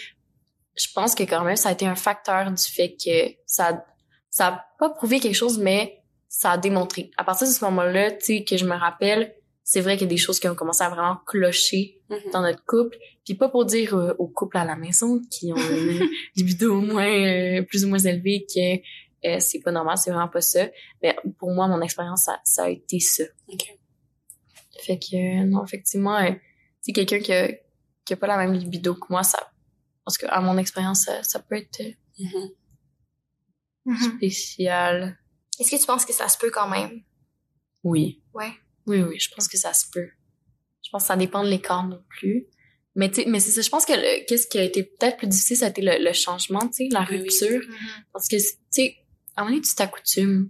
[0.77, 3.85] je pense que quand même, ça a été un facteur du fait que ça
[4.31, 7.11] ça a pas prouvé quelque chose, mais ça a démontré.
[7.17, 9.35] À partir de ce moment-là, tu sais, que je me rappelle,
[9.65, 12.31] c'est vrai qu'il y a des choses qui ont commencé à vraiment clocher Mhm.
[12.33, 12.97] dans notre couple.
[13.25, 16.81] Puis pas pour dire euh, aux couples à la maison qui ont une libido au
[16.81, 18.77] moins euh, plus ou moins élevée que
[19.29, 20.69] euh, c'est pas normal, c'est vraiment pas ça.
[21.03, 23.25] Mais pour moi, mon expérience, ça, ça a été ça.
[23.53, 23.78] Ok.
[24.81, 26.33] Fait que euh, non, effectivement, euh,
[26.81, 27.49] c'est quelqu'un qui a,
[28.05, 29.51] qui a pas la même libido que moi, ça
[30.05, 32.51] parce que à mon expérience, ça, ça peut être euh, Mhm.
[33.85, 34.17] Mhm.
[34.17, 35.19] spécial.
[35.61, 37.03] Est-ce que tu penses que ça se peut quand même?
[37.85, 38.23] Oui.
[38.35, 38.53] Ouais.
[38.87, 40.09] Oui, oui, je pense que ça se peut.
[40.83, 42.47] Je pense que ça dépend de l'écart non plus.
[42.95, 45.57] Mais, tu mais c'est ça, je pense que qu'est-ce qui a été peut-être plus difficile,
[45.59, 47.61] ça a été le, le changement, tu sais, la Oui, rupture.
[48.13, 48.97] Parce que, tu sais,
[49.37, 50.49] à un moment donné, tu t'accoutumes.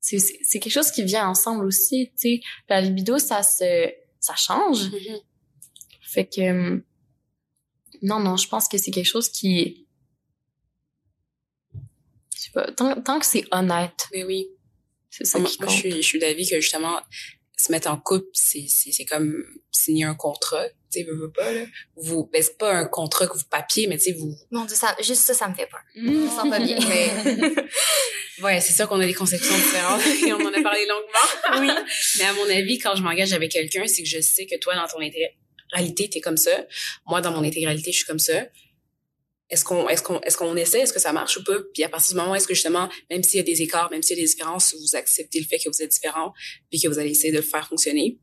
[0.00, 2.40] C'est, quelque chose qui vient ensemble aussi, tu sais.
[2.68, 3.90] La libido, ça se,
[4.20, 4.90] ça change.
[4.90, 5.20] Mhm.
[6.02, 6.80] Fait que, euh,
[8.02, 9.86] non, non, je pense que c'est quelque chose qui,
[12.34, 14.48] je sais pas, tant, tant que c'est honnête, Mais oui.
[15.10, 15.76] c'est ça Moi, qui moi, compte.
[15.76, 17.00] je suis, je suis d'avis que justement,
[17.58, 20.64] se mettre en couple, c'est, c'est, c'est comme signer un contrat.
[20.90, 21.64] Tu sais, veux, veux pas, là.
[21.96, 24.76] Vous, ben, c'est pas un contrat que vous papier, mais tu sais, vous, Mon Dieu,
[24.76, 25.80] ça, juste ça, ça me fait peur.
[26.36, 26.78] Ça va bien.
[26.88, 27.54] Mais-
[28.42, 31.60] ouais, c'est sûr qu'on a des conceptions différentes et on en a parlé longuement.
[31.60, 31.84] Oui.
[32.18, 34.74] Mais à mon avis, quand je m'engage avec quelqu'un, c'est que je sais que toi,
[34.76, 36.52] dans ton intégralité, t'es comme ça.
[37.06, 38.44] Moi, dans mon intégralité, je suis comme ça.
[39.50, 41.56] Est-ce qu'on, est-ce qu'on, est-ce qu'on essaie, est-ce que ça marche ou pas?
[41.72, 43.90] Puis à partir du moment où est-ce que justement, même s'il y a des écarts,
[43.90, 46.32] même s'il y a des différences, vous acceptez le fait que vous êtes différents,
[46.70, 48.18] puis que vous allez essayer de le faire fonctionner,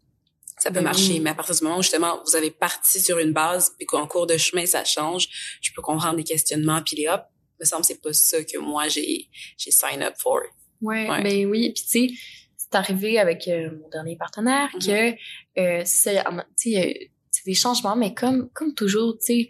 [0.60, 1.20] ça peut Ben marcher.
[1.20, 4.06] Mais à partir du moment où justement, vous avez parti sur une base, puis qu'en
[4.08, 5.28] cours de chemin, ça change,
[5.62, 7.24] je peux comprendre des questionnements, puis les hop,
[7.60, 10.42] me semble c'est pas ça que moi, j'ai, j'ai sign up for.
[10.82, 11.24] Ouais, Ouais.
[11.24, 12.14] ben oui, puis tu sais,
[12.58, 14.80] c'est arrivé avec euh, mon dernier partenaire Mhm.
[14.86, 16.24] que euh, c'est
[16.62, 17.10] tu sais
[17.46, 19.50] des changements mais comme comme toujours, tu sais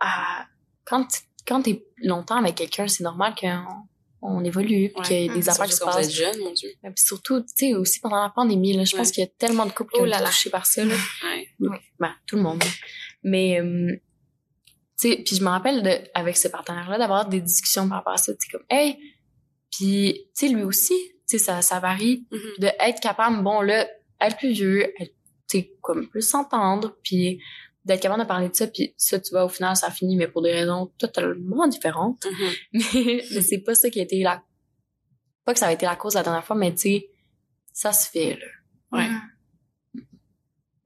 [0.00, 0.46] à-
[0.84, 1.06] quand
[1.46, 3.64] quand t'es longtemps avec quelqu'un, c'est normal qu'on
[4.22, 5.48] on évolue, puis qu'il y a des Mhm.
[5.50, 6.10] affaires qui se passent.
[6.10, 6.70] jeune, mon Dieu.
[6.70, 9.30] Et puis surtout, tu sais, aussi pendant la pandémie, là, je pense qu'il y a
[9.36, 10.82] tellement de couples qui Oh ont été touchés par ça.
[10.84, 10.94] Là.
[11.60, 11.80] Ouais.
[12.00, 12.64] Ben, tout le monde.
[13.22, 13.92] Mais, euh,
[14.98, 18.14] tu sais, puis je me rappelle de, avec ce partenaire-là d'avoir des discussions par rapport
[18.14, 18.32] à ça.
[18.32, 18.96] Tu sais, comme, hey,
[19.70, 20.94] puis, tu sais, lui aussi,
[21.28, 22.26] tu sais, ça, ça varie.
[22.30, 22.40] Mhm.
[22.60, 23.86] De être capable, bon, là,
[24.20, 25.12] être plus vieux, être,
[25.50, 27.40] tu sais, comme plus s'entendre, puis
[27.84, 30.28] d'être capable de parler de ça, puis ça, tu vois, au final, ça finit, mais
[30.28, 32.24] pour des raisons totalement différentes.
[32.24, 32.50] Mhm.
[32.94, 34.42] Mais, mais c'est pas ça qui a été la...
[35.44, 37.08] Pas que ça a été la cause la dernière fois, mais tu sais,
[37.72, 38.46] ça se fait, là.
[38.98, 39.08] Ouais.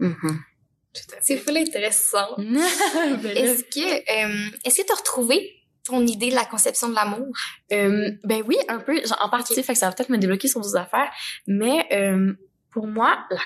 [0.00, 2.36] Tout à C'est full intéressant.
[2.38, 7.26] Ben Est-ce que, euh, est-ce que t'as retrouvé ton idée de la conception de l'amour?
[7.72, 10.48] Euh, ben oui, un peu, genre, en partie, fait que ça va peut-être me débloquer
[10.48, 11.10] sur d'autres affaires,
[11.46, 12.32] mais euh,
[12.70, 13.38] pour moi, la-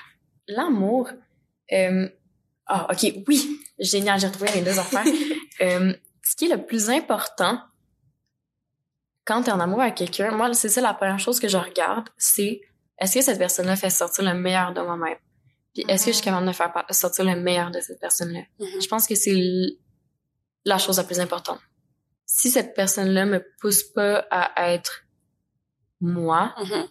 [0.55, 1.09] l'amour,
[1.71, 2.09] euh,
[2.67, 5.05] ah ok, oui, génial, j'ai retrouvé les deux affaires.
[5.61, 5.93] Euh,
[6.23, 7.61] ce qui est le plus important
[9.23, 12.09] quand t'es en amour avec quelqu'un, moi, c'est ça la première chose que je regarde,
[12.17, 12.59] c'est
[12.97, 15.17] est-ce que cette personne-là fait sortir le meilleur de moi-même?
[15.73, 18.41] Puis est-ce que je suis capable de faire sortir le meilleur de cette personne-là?
[18.59, 18.81] Mhm.
[18.81, 19.39] Je pense que c'est
[20.65, 21.59] la chose la plus importante.
[22.25, 25.03] Si cette personne-là me pousse pas à être
[26.01, 26.87] moi, Mhm.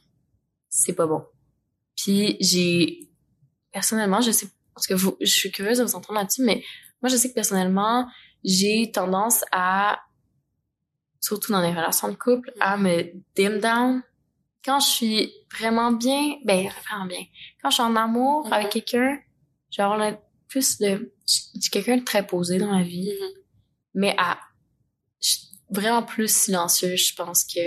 [0.68, 1.26] c'est pas bon.
[1.96, 3.10] Puis j'ai
[3.72, 6.62] personnellement, je sais parce que vous, je suis curieuse de vous entendre là-dessus, mais
[7.00, 8.08] moi je sais que personnellement,
[8.44, 10.00] j'ai tendance à
[11.20, 14.02] surtout dans les relations de couple à me dim down
[14.64, 17.24] quand je suis vraiment bien, ben vraiment bien.
[17.62, 18.52] Quand je suis en amour Mhm.
[18.52, 19.18] avec quelqu'un,
[19.96, 20.16] le-
[20.48, 23.28] plus de je suis quelqu'un de très posé dans la vie, Mhm.
[23.94, 24.38] mais à
[25.20, 27.60] je suis vraiment plus silencieux, je pense que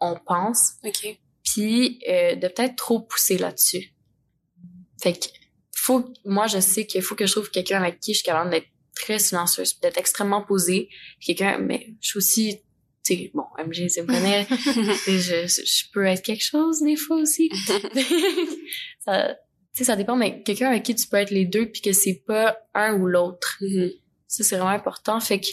[0.00, 1.18] on pense OK.
[1.44, 3.94] puis euh, de peut-être trop pousser là-dessus.
[5.02, 5.26] Fait que
[5.90, 8.50] faut moi je sais qu'il faut que je trouve quelqu'un avec qui je suis capable
[8.50, 10.88] d'être très silencieuse, d'être extrêmement posée,
[11.20, 12.60] quelqu'un mais je suis aussi
[13.02, 14.46] tu sais bon MG tu me connais,
[15.06, 17.50] je, je peux être quelque chose des fois aussi.
[19.00, 19.34] ça
[19.72, 21.92] tu sais ça dépend mais quelqu'un avec qui tu peux être les deux puis que
[21.92, 23.56] c'est pas un ou l'autre.
[23.60, 23.90] Mhm.
[24.30, 25.18] Ça, c'est vraiment important.
[25.18, 25.48] Fait que,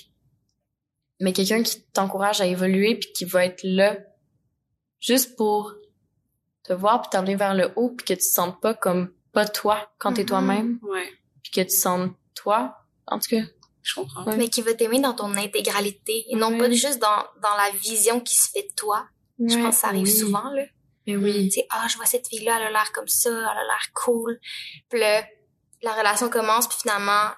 [1.20, 3.98] mais quelqu'un qui t'encourage à évoluer puis qui va être là
[5.00, 5.74] juste pour
[6.64, 9.48] te voir puis t'emmener vers le haut puis que tu te sentes pas comme pas
[9.48, 10.28] toi quand t'es Mhm.
[10.28, 11.10] toi-même Ouais,
[11.44, 12.76] puis que tu te sentes toi.
[13.06, 13.44] En tout cas,
[13.84, 14.24] je comprends.
[14.26, 14.36] Ouais.
[14.38, 16.58] Mais qui va t'aimer dans ton intégralité et non Ouais.
[16.58, 19.08] pas juste dans, dans la vision qui se fait de toi.
[19.40, 20.12] Je pense que ça arrive oui.
[20.24, 20.64] souvent, là.
[21.06, 21.50] Mais oui.
[21.50, 23.86] Tu sais, ah, je vois cette fille-là, elle a l'air comme ça, elle a l'air
[23.94, 24.40] cool.
[24.90, 25.24] Puis là,
[25.84, 27.30] la relation commence, puis finalement,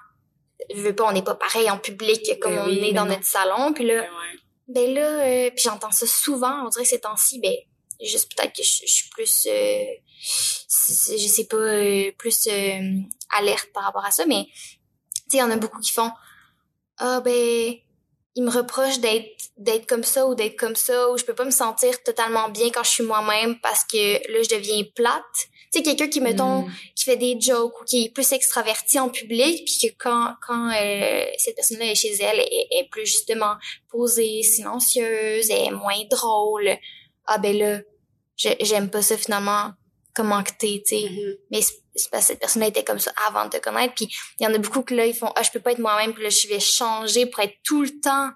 [0.74, 2.92] je veux pas, on n'est pas pareil en public comme Ben on oui, est mais
[2.92, 3.12] dans non.
[3.12, 3.72] notre salon.
[3.74, 4.38] Puis là, Ouais, ouais.
[4.68, 7.54] ben là, euh, puis j'entends ça souvent, on dirait que ces temps-ci, ben,
[8.02, 9.84] juste peut-être que je, je suis plus, euh,
[10.20, 13.00] je sais pas, euh, plus euh,
[13.38, 14.58] alerte par rapport à ça, mais tu
[15.28, 16.10] sais, il y en a beaucoup qui font,
[16.98, 17.74] ah ben,
[18.36, 21.44] ils me reprochent d'être d'être comme ça ou d'être comme ça, ou je peux pas
[21.44, 25.22] me sentir totalement bien quand je suis moi-même parce que là, je deviens plate.
[25.72, 26.72] Tu sais, quelqu'un qui, mettons, Mm.
[26.96, 30.72] qui fait des jokes ou qui est plus extraverti en public, puis que quand quand
[30.74, 33.54] euh, cette personne-là est chez elle, elle est, est plus justement
[33.88, 36.70] posée, silencieuse, elle est moins drôle.
[37.26, 37.80] Ah ben là,
[38.36, 39.70] j'ai- j'aime pas ça finalement.
[40.14, 41.08] Comment que t'es, tu sais.
[41.08, 41.36] Mhm.
[41.50, 43.94] Mais c'est parce que cette personne-là était comme ça avant de te connaître.
[43.94, 44.08] Puis
[44.38, 46.12] il y en a beaucoup que là, ils font, ah, je peux pas être moi-même,
[46.12, 48.30] puis là, je vais changer pour être tout le temps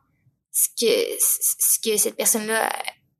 [0.52, 2.72] ce que, ce que cette personne-là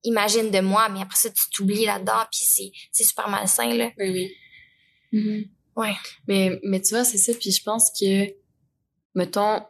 [0.05, 0.89] imagine de moi.
[0.89, 3.91] Mais après ça, tu t'oublies là-dedans, puis c'est, c'est super malsain, là.
[3.99, 4.37] Oui, oui.
[5.13, 5.45] Mhm.
[5.77, 5.95] Ouais.
[6.29, 7.33] Mais, mais tu vois, c'est ça.
[7.35, 8.33] Puis je pense que
[9.15, 9.63] mettons,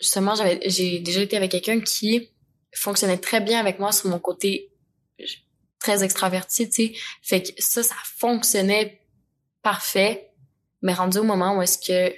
[0.00, 2.30] justement, j'avais, j'ai déjà été avec quelqu'un qui
[2.72, 4.70] fonctionnait très bien avec moi sur mon côté
[5.80, 6.92] très extraverti, tu sais.
[7.22, 9.00] Fait que ça, ça fonctionnait
[9.62, 10.30] parfait.
[10.82, 12.14] Mais rendu au moment où est-ce que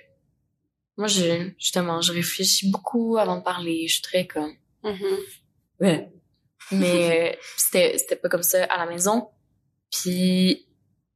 [0.97, 3.87] moi, je, justement, je réfléchis beaucoup avant de parler.
[3.89, 4.55] Je suis très comme,
[4.85, 5.17] Mhm.
[5.81, 6.09] ouais.
[6.73, 9.29] Mais euh, c'était, c'était pas comme ça à la maison.
[9.91, 10.67] Puis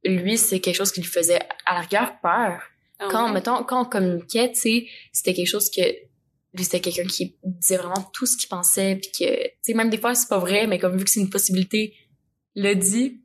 [0.03, 2.61] lui, c'est quelque chose qui lui faisait à la rigueur peur.
[2.99, 3.31] Ah quand, ouais?
[3.33, 5.81] mettons, quand on communiquait, tu sais, c'était quelque chose que
[6.53, 9.89] lui, c'était quelqu'un qui disait vraiment tout ce qu'il pensait, puis que, tu sais, même
[9.89, 11.95] des fois, c'est pas vrai, mais comme vu que c'est une possibilité,
[12.59, 13.21] le dit.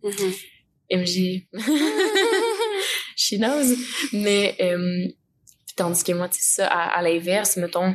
[0.91, 1.47] MJ.
[3.16, 3.74] She knows.
[4.12, 5.07] Mais, euh,
[5.76, 7.95] tandis que moi, tu sais, ça, à, à l'inverse, mettons,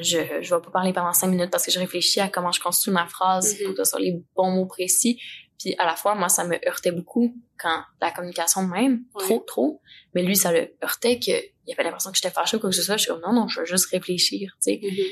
[0.00, 2.60] je, je vais pas parler pendant cinq minutes parce que je réfléchis à comment je
[2.60, 3.66] construis ma phrase Mhm.
[3.66, 5.20] pour que ce soit les bons mots précis.
[5.58, 9.80] Puis à la fois, moi, ça me heurtait beaucoup quand la communication même, trop, trop.
[10.14, 11.30] Mais lui, ça le heurtait que
[11.66, 12.96] il avait l'impression que j'étais fâchée ou quoi que ce soit.
[12.96, 14.80] Je suis comme, non, non, je veux juste réfléchir, tu sais.
[14.82, 15.04] Mhm.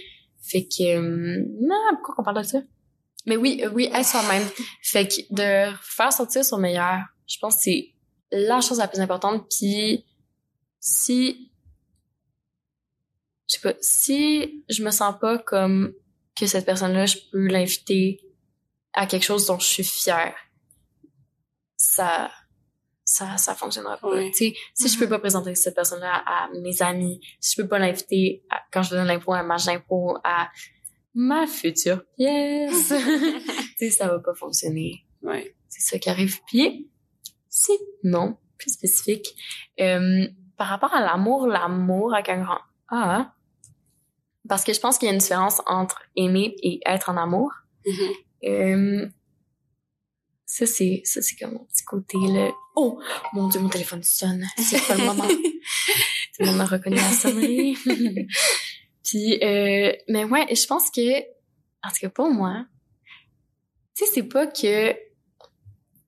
[0.43, 2.59] Fait que, euh, non, pourquoi qu'on parle de ça?
[3.27, 4.47] Mais oui, euh, oui, être soi-même.
[4.83, 7.89] Fait que de faire sortir son meilleur, je pense que c'est
[8.31, 9.47] la chose la plus importante.
[9.51, 10.05] Puis
[10.81, 11.51] si,
[13.49, 15.93] je sais pas, si je me sens pas comme
[16.39, 18.21] que cette personne-là, je peux l'inviter
[18.93, 20.35] à quelque chose dont je suis fière,
[21.77, 22.31] ça,
[23.05, 24.09] ça, ça fonctionnera pas.
[24.09, 24.31] Ouais.
[24.31, 27.69] Tu sais, si je peux pas présenter cette personne-là à mes amis, si je peux
[27.69, 30.49] pas l'inviter à- quand je donne l'impôt à ma d'impôt à
[31.17, 35.05] ma future pièce, tu sais, ça va pas fonctionner.
[35.23, 35.57] Ouais.
[35.69, 36.41] C'est ça qui arrive.
[36.47, 36.91] Puis,
[37.49, 37.73] si,
[38.05, 39.35] non, plus spécifique,
[39.81, 40.27] euh,
[40.59, 43.35] par rapport à l'amour, l'amour avec un grand A,
[44.47, 47.51] parce que je pense qu'il y a une différence entre aimer et être en amour.
[47.87, 48.13] Mhm.
[48.45, 49.09] Euh,
[50.45, 52.51] ça, c'est, ça, c'est comme mon petit côté, là.
[52.77, 53.01] Oh!
[53.33, 54.47] Mon Dieu, mon téléphone sonne.
[54.59, 55.27] C'est pas le moment.
[56.37, 57.77] Tout le monde a reconnu la sonnerie.
[59.07, 62.67] Puis, euh, mais ouais, je pense que, en tout cas, pour moi,
[63.97, 64.97] tu sais, c'est pas que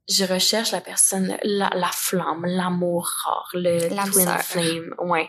[0.09, 4.43] je recherche la personne, la, la flamme, l'amour rare, le twin sœur.
[4.43, 5.29] flame, ouais.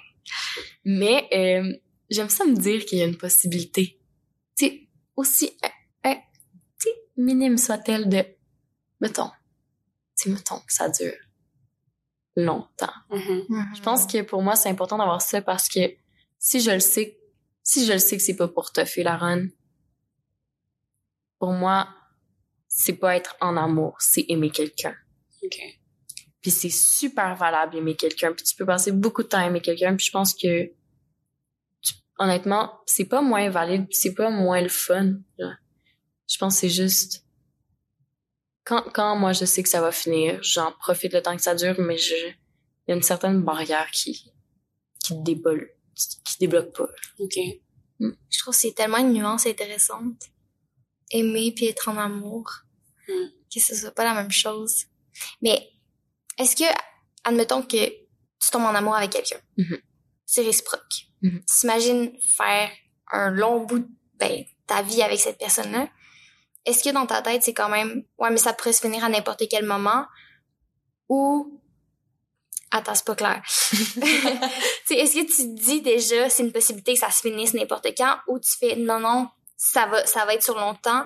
[0.84, 1.78] Mais euh,
[2.10, 4.00] j'aime ça me dire qu'il y a une possibilité.
[4.58, 6.16] Tu sais, aussi, euh, euh,
[6.80, 8.26] tu sais, minime soit-elle de,
[9.00, 9.30] mettons,
[10.18, 11.14] tu sais, mettons que ça dure
[12.36, 12.94] longtemps.
[13.12, 13.46] Mhm.
[13.76, 15.82] Je pense que pour moi, c'est important d'avoir ça parce que
[16.40, 17.19] si je le sais,
[17.64, 19.48] si je le sais que c'est pas pour te faire la run,
[21.38, 21.88] pour moi,
[22.68, 24.96] c'est pas être en amour, c'est aimer quelqu'un.
[25.44, 25.60] OK.
[26.42, 28.34] Puis c'est super valable aimer quelqu'un.
[28.34, 29.96] Puis tu peux passer beaucoup de temps à aimer quelqu'un.
[29.96, 30.72] Puis je pense que,
[32.18, 35.16] honnêtement, c'est pas moins valide, c'est pas moins le fun.
[35.38, 35.58] là.
[36.28, 37.26] Je pense que c'est juste
[38.64, 41.56] quand, quand moi je sais que ça va finir, j'en profite le temps que ça
[41.56, 44.32] dure, mais je, il y a une certaine barrière qui,
[45.04, 45.76] qui débloque,
[46.26, 46.88] qui débloque pas.
[47.20, 47.38] OK.
[48.00, 50.24] Je trouve que c'est tellement une nuance intéressante.
[51.12, 52.50] Aimer puis être en amour.
[53.08, 53.14] Mm.
[53.54, 54.86] Que ce soit pas la même chose.
[55.42, 55.70] Mais
[56.38, 56.64] est-ce que,
[57.24, 59.40] admettons que tu tombes en amour avec quelqu'un?
[59.58, 59.80] Mhm.
[60.26, 61.08] C'est réciproque.
[61.22, 61.44] Mhm.
[61.46, 62.72] T'imagines faire
[63.12, 65.90] un long bout de ben, ta vie avec cette personne-là?
[66.66, 69.10] Est-ce que dans ta tête, c'est quand même, ouais, mais ça pourrait se finir à
[69.10, 70.06] n'importe quel moment?
[71.10, 71.60] Ou,
[72.72, 73.42] attends, c'est pas clair.
[74.90, 78.40] Est-ce que tu dis déjà c'est une possibilité que ça se finisse n'importe quand ou
[78.40, 81.06] tu fais non non ça va ça va être sur longtemps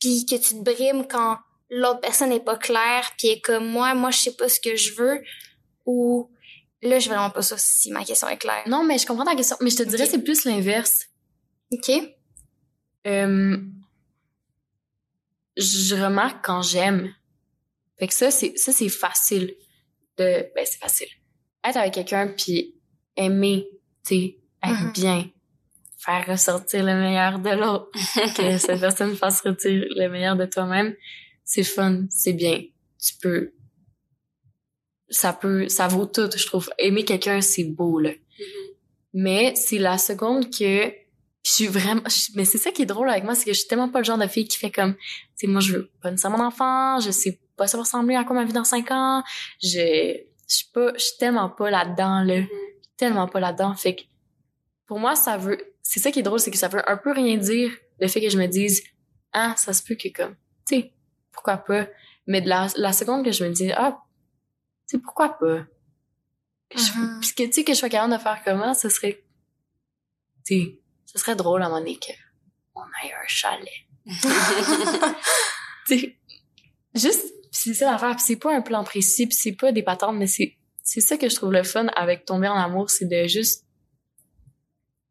[0.00, 1.38] puis que tu te brimes quand
[1.70, 4.76] l'autre personne n'est pas claire puis est comme moi moi je sais pas ce que
[4.76, 5.22] je veux
[5.84, 6.30] ou
[6.82, 8.62] là je veux vraiment pas ça si ma question est claire.
[8.66, 9.56] Non, mais je comprends ta question.
[9.60, 11.06] Mais je te dirais, c'est plus l'inverse.
[11.72, 11.90] OK.
[13.06, 13.56] Euh,
[15.56, 17.12] je remarque quand j'aime.
[17.98, 19.54] Fait que ça, c'est, ça, c'est facile
[20.18, 21.08] de, ben, c'est facile.
[21.64, 22.74] Être avec quelqu'un puis
[23.16, 23.66] aimer,
[24.06, 24.92] tu sais, être Mhm.
[24.92, 25.30] bien.
[25.98, 27.90] Faire ressortir le meilleur de l'autre.
[28.36, 30.94] que cette personne fasse ressortir le meilleur de toi-même.
[31.44, 32.62] C'est fun, c'est bien.
[33.02, 33.52] Tu peux,
[35.08, 36.70] ça peut, ça vaut tout, je trouve.
[36.78, 38.10] Aimer quelqu'un, c'est beau, là.
[39.12, 40.92] Mais c'est la seconde que
[41.44, 42.02] je suis vraiment
[42.34, 44.04] mais c'est ça qui est drôle avec moi c'est que je suis tellement pas le
[44.04, 45.00] genre de fille qui fait comme tu
[45.36, 48.34] sais moi je veux pas nécessairement d'enfant je sais pas ça va ressembler à quoi
[48.36, 49.22] ma vie dans cinq ans.
[49.62, 50.16] Je
[50.48, 52.40] je suis pas je suis tellement pas là-dedans là.
[52.40, 52.48] Mhm.
[52.96, 53.74] tellement pas là-dedans.
[53.74, 54.02] Fait que
[54.86, 57.12] pour moi ça veut c'est ça qui est drôle c'est que ça veut un peu
[57.12, 58.82] rien dire le fait que je me dise
[59.32, 60.34] ah ça se peut que comme
[60.68, 60.92] tu sais
[61.32, 61.86] pourquoi pas
[62.26, 63.98] mais de la la seconde que je me dis ah
[64.88, 65.64] tu sais pourquoi pas
[66.70, 67.20] que je- Mhm.
[67.20, 69.24] puis que tu sais que je sois capable de faire comment ce serait
[70.44, 72.12] tu sais ce serait drôle à donné que
[72.74, 73.68] on aille à un chalet.
[75.86, 76.16] Tu sais
[76.94, 80.16] juste c'est ça l'affaire pis c'est pas un plan précis pis c'est pas des patentes
[80.16, 83.26] mais c'est c'est ça que je trouve le fun avec tomber en amour c'est de
[83.26, 83.64] juste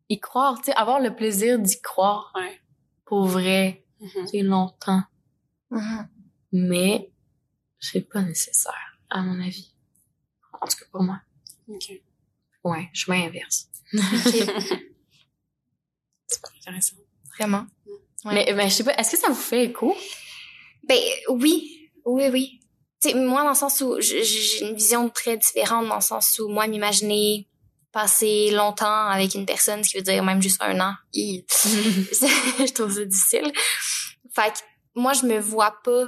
[0.07, 2.31] y croire, tu sais, avoir le plaisir d'y croire.
[2.35, 2.61] Ouais.
[3.05, 4.27] Pour vrai, Mhm.
[4.27, 5.01] c'est longtemps.
[5.71, 6.07] Mhm.
[6.51, 7.11] Mais
[7.79, 9.73] c'est pas nécessaire, à mon avis.
[10.61, 11.19] En tout cas, pour moi.
[11.67, 11.91] OK.
[12.63, 13.67] Ouais, chemin inverse.
[13.95, 13.99] Ok,
[16.27, 16.95] Super intéressant.
[17.37, 17.65] Vraiment.
[18.25, 18.33] Ouais.
[18.45, 19.95] Mais, mais je sais pas, est-ce que ça vous fait écho?
[20.87, 22.59] Ben oui, oui, oui.
[23.01, 26.39] Tu sais, moi, dans le sens où j'ai une vision très différente, dans le sens
[26.39, 27.47] où moi, m'imaginer
[27.91, 32.93] passer longtemps avec une personne, ce qui veut dire même juste un an, je trouve
[32.93, 33.51] ça difficile.
[34.33, 34.57] Fait que
[34.95, 36.07] moi, je me vois pas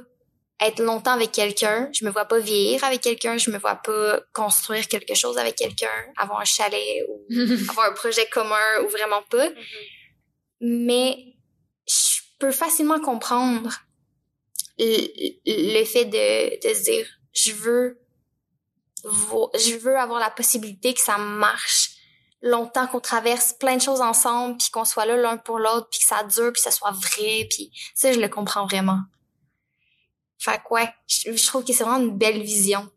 [0.59, 4.19] être longtemps avec quelqu'un, je me vois pas vieillir avec quelqu'un, je me vois pas
[4.33, 5.87] construire quelque chose avec quelqu'un,
[6.17, 7.25] avoir un chalet ou
[7.69, 9.47] avoir un projet commun ou vraiment pas.
[10.59, 11.35] Mais
[11.87, 13.71] je peux facilement comprendre
[14.79, 17.99] le, le fait de, de se dire je veux
[19.03, 21.91] je veux avoir la possibilité que ça marche
[22.41, 25.99] longtemps qu'on traverse plein de choses ensemble puis qu'on soit là l'un pour l'autre puis
[25.99, 28.99] que ça dure puis que ça soit vrai puis ça je le comprends vraiment
[30.37, 32.89] fait que ouais je, je trouve que c'est vraiment une belle vision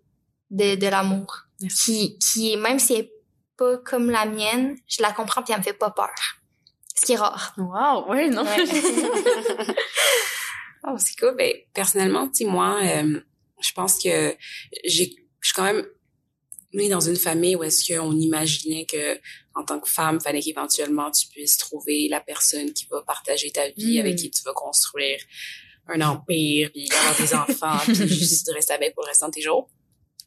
[0.50, 1.44] de, de l'amour
[1.82, 3.12] qui qui est même si elle est
[3.56, 6.10] pas comme la mienne je la comprends puis elle me fait pas peur
[6.94, 8.44] ce qui est rare Wow, ouais, non.
[8.44, 8.66] Ouais.
[10.86, 11.36] Oh, c'est cool.
[11.36, 13.20] Ben, personnellement, tu moi, euh,
[13.60, 14.34] je pense que
[14.84, 15.86] j'ai, je suis quand même
[16.72, 19.18] née dans une famille où est-ce qu'on imaginait que,
[19.54, 23.68] en tant que femme, fallait qu'éventuellement tu puisses trouver la personne qui va partager ta
[23.70, 25.18] vie, avec qui tu vas construire
[25.88, 29.42] un empire, puis avoir des enfants, puis juste rester avec pour le restant de tes
[29.42, 29.68] jours.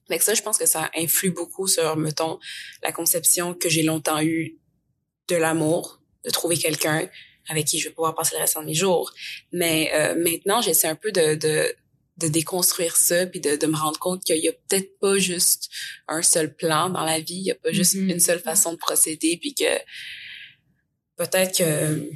[0.09, 2.37] Fait que ça, je pense que ça influe beaucoup sur, mettons,
[2.81, 4.59] la conception que j'ai longtemps eue
[5.29, 7.07] de l'amour, de trouver quelqu'un
[7.49, 9.11] avec qui je vais pouvoir passer le restant de mes jours.
[9.51, 11.73] Mais euh, maintenant, j'essaie un peu de, de,
[12.17, 15.69] de déconstruire ça, puis de, de me rendre compte qu'il y a peut-être pas juste
[16.07, 18.09] un seul plan dans la vie, il y a pas juste Mhm.
[18.11, 19.77] une seule façon de procéder, puis que
[21.17, 22.09] peut-être que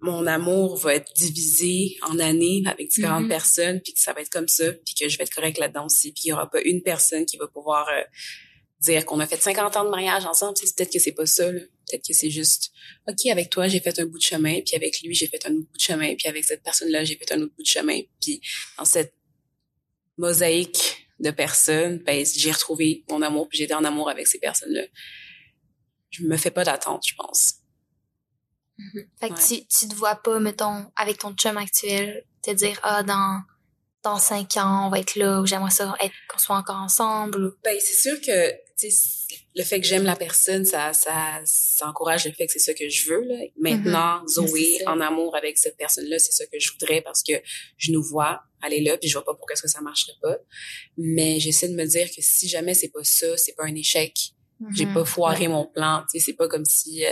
[0.00, 3.28] mon amour va être divisé en années avec différentes Mhm.
[3.28, 5.86] personnes, puis que ça va être comme ça, puis que je vais être correct là-dedans
[5.86, 8.02] aussi, puis il y aura pas une personne qui va pouvoir euh,
[8.80, 11.50] dire qu'on a fait 50 ans de mariage ensemble, sais, peut-être que c'est pas ça,
[11.50, 12.70] peut-être que c'est juste
[13.08, 15.50] OK, avec toi, j'ai fait un bout de chemin, puis avec lui, j'ai fait un
[15.50, 18.00] autre bout de chemin, puis avec cette personne-là, j'ai fait un autre bout de chemin,
[18.20, 18.40] puis
[18.76, 19.14] dans cette
[20.16, 24.82] mosaïque de personnes, ben j'ai retrouvé mon amour, puis j'étais en amour avec ces personnes-là.
[26.10, 27.54] Je me fais pas d'attente, je pense.
[29.20, 29.40] Fait que Ouais.
[29.60, 33.42] tu, tu te vois pas, mettons, avec ton chum actuel, te dire, ah, dans,
[34.04, 37.54] dans cinq ans, on va être là, ou j'aimerais ça être, qu'on soit encore ensemble.
[37.64, 38.52] Ben, c'est sûr que,
[39.56, 42.74] le fait que j'aime la personne, ça, ça, ça encourage le fait que c'est ça
[42.74, 43.36] que je veux, là.
[43.58, 47.32] Maintenant, C'est Zoé, en amour avec cette personne-là, c'est ça que je voudrais parce que
[47.76, 50.38] je nous vois aller là, puis je vois pas pourquoi est-ce que ça marcherait pas.
[50.96, 54.12] Mais j'essaie de me dire que si jamais c'est pas ça, c'est pas un échec.
[54.74, 54.94] J'ai Mhm.
[54.94, 57.10] pas foiré mon plan, tu sais, c'est pas comme si, euh,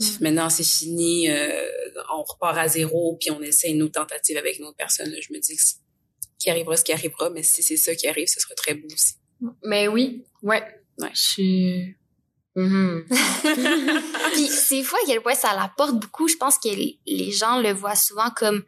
[0.00, 0.06] Mm.
[0.22, 1.68] maintenant c'est fini, euh,
[2.14, 5.10] on repart à zéro, puis on essaie une autre tentative avec une autre personne.
[5.10, 5.18] là.
[5.20, 5.62] Je me dis que
[6.38, 8.88] qu'il arrivera ce qui arrivera, mais si c'est ça qui arrive, ce serait très beau
[8.92, 9.14] aussi.
[9.64, 10.62] Mais oui, ouais.
[10.98, 11.10] Ouais.
[11.14, 11.96] Je suis...
[12.54, 13.06] Mhm.
[14.32, 16.28] Puis c'est fou à quel point ça l'apporte beaucoup.
[16.28, 18.62] Je pense que les- gens le voient souvent comme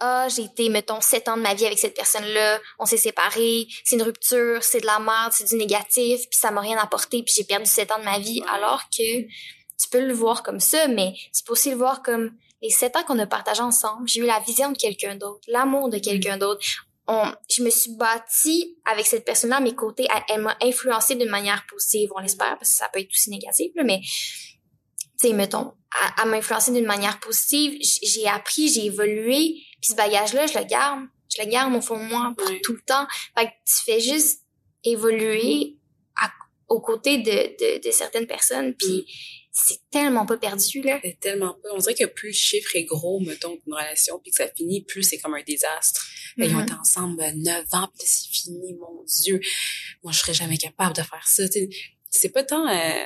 [0.00, 3.66] ah j'ai été mettons sept ans de ma vie avec cette personne-là, on s'est séparés,
[3.84, 7.22] c'est une rupture, c'est de la merde, c'est du négatif, puis ça m'a rien apporté,
[7.22, 8.42] puis j'ai perdu sept ans de ma vie.
[8.48, 12.32] Alors que tu peux le voir comme ça, mais tu peux aussi le voir comme
[12.62, 14.08] les sept ans qu'on a partagé ensemble.
[14.08, 16.64] J'ai eu la vision de quelqu'un d'autre, l'amour de quelqu'un d'autre.
[17.12, 20.06] On, je me suis bâtie avec cette personne-là à mes côtés.
[20.14, 23.30] Elle, elle m'a influencée d'une manière positive, on l'espère, parce que ça peut être aussi
[23.30, 28.86] négatif, là, mais tu sais, mettons, à, à m'influencer d'une manière positive, j'ai appris, j'ai
[28.86, 31.00] évolué, puis ce bagage-là, je le garde.
[31.36, 33.06] Je le garde au fond de moi pour tout le temps.
[33.36, 34.42] Fait que tu fais juste
[34.84, 35.78] évoluer
[36.20, 36.32] à-
[36.68, 39.06] aux côtés de, de, de certaines personnes, puis
[39.52, 41.00] c'est tellement pas perdu, là.
[41.02, 41.68] C'est tellement pas.
[41.72, 44.84] On dirait que plus le chiffre est gros, mettons, d'une relation, puis que ça finit,
[44.84, 46.06] plus c'est comme un désastre.
[46.36, 49.40] Ben, Ils ont été ensemble euh, neuf ans, puis c'est fini, mon Dieu.
[50.02, 51.42] Moi, je serais jamais capable de faire ça.
[52.10, 53.04] C'est pas tant euh,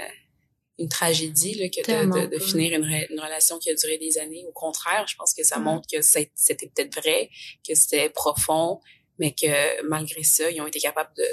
[0.78, 3.97] une tragédie là, que de, de, de finir une, re- une relation qui a duré
[3.99, 4.45] des années.
[4.49, 5.64] Au contraire, je pense que ça Mhm.
[5.64, 7.30] montre que c'était peut-être vrai,
[7.66, 8.80] que c'était profond,
[9.18, 11.26] mais que malgré ça, ils ont été capables de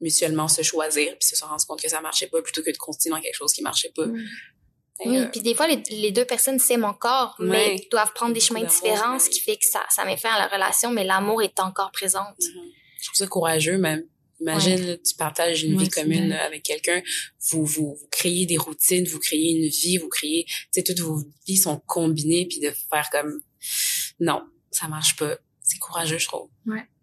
[0.00, 2.76] mutuellement se choisir puis se sont rendus compte que ça marchait pas plutôt que de
[2.76, 4.04] continuer dans quelque chose qui marchait pas.
[5.04, 7.88] Et, Oui, euh, puis des fois, les, les deux personnes s'aiment encore, mais Ouais.
[7.90, 9.30] doivent prendre des chemins différents, ce ouais.
[9.30, 12.36] qui fait que ça, ça met fin à la relation, mais l'amour est encore présente.
[12.40, 12.70] Mhm.
[13.00, 14.02] Je trouve ça courageux même.
[14.40, 17.02] Imagine, là, tu partages une Ouais, vie commune euh, avec quelqu'un,
[17.50, 21.00] vous, vous, vous créez des routines, vous créez une vie, vous créez, tu sais, toutes
[21.00, 23.40] vos vies sont combinées, puis de faire comme,
[24.20, 25.36] non, ça marche pas.
[25.62, 26.48] C'est courageux, je trouve.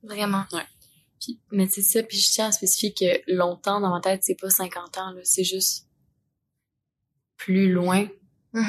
[0.04, 0.46] Vraiment.
[1.26, 4.36] Puis, mais c'est ça, puis je tiens à spécifier que longtemps dans ma tête, c'est
[4.40, 5.88] pas 50 ans, là, c'est juste
[7.38, 8.08] plus loin.
[8.54, 8.62] Tu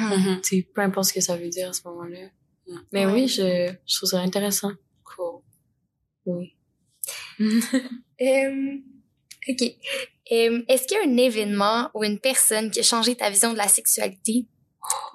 [0.43, 2.27] sais, peu importe ce que ça veut dire à ce moment-là.
[2.67, 2.77] Mm.
[2.91, 3.13] Mais Ouais.
[3.13, 4.71] oui, je, je trouve ça intéressant.
[5.03, 5.41] Cool.
[6.25, 6.53] Oui.
[7.39, 7.45] Euh,
[9.49, 9.61] ok.
[10.31, 13.53] Euh, Est-ce qu'il y a un événement ou une personne qui a changé ta vision
[13.53, 14.45] de la sexualité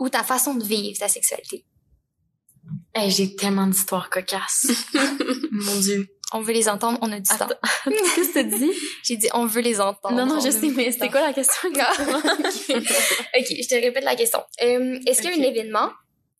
[0.00, 1.66] ou ta façon de vivre ta sexualité?
[2.94, 4.68] Hey, j'ai tellement d'histoires cocasses.
[5.50, 6.08] Mon Dieu.
[6.34, 7.48] On veut les entendre, on a du temps.
[7.84, 8.72] Qu'est-ce que tu dit?
[9.04, 10.16] J'ai dit on veut les entendre.
[10.16, 11.54] non, non, on je sais, mais c'était quoi la question?
[11.70, 11.76] ok,
[12.68, 14.40] je te répète la question.
[14.62, 15.90] Euh, Est-ce qu'il y a un événement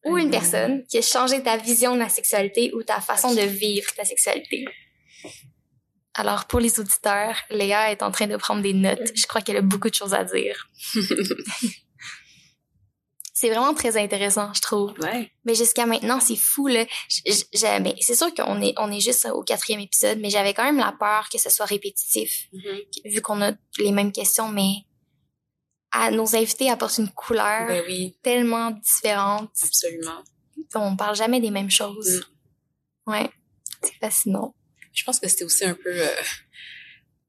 [0.04, 3.34] ou une Euh, personne qui a changé ta vision de la sexualité ou ta façon
[3.34, 4.64] de vivre ta sexualité?
[6.14, 9.12] Alors, pour les auditeurs, Léa est en train de prendre des notes.
[9.14, 10.68] Je crois qu'elle a beaucoup de choses à dire.
[13.42, 14.92] C'est vraiment très intéressant, je trouve.
[15.00, 15.30] Ouais.
[15.44, 16.84] Mais jusqu'à maintenant, c'est fou, là.
[17.08, 20.92] C'est sûr qu'on est, on est juste au quatrième épisode, mais j'avais quand même la
[20.98, 22.78] peur que ce soit répétitif, Mhm.
[23.06, 24.72] vu qu'on a les mêmes questions, mais
[25.90, 29.50] à nos invités apportent une couleur Ben oui, tellement différente.
[29.62, 30.22] absolument.
[30.76, 32.24] On parle jamais des mêmes choses.
[33.06, 33.28] Ouais.
[33.82, 34.54] C'est fascinant.
[34.92, 36.06] Je pense que c'était aussi un peu euh,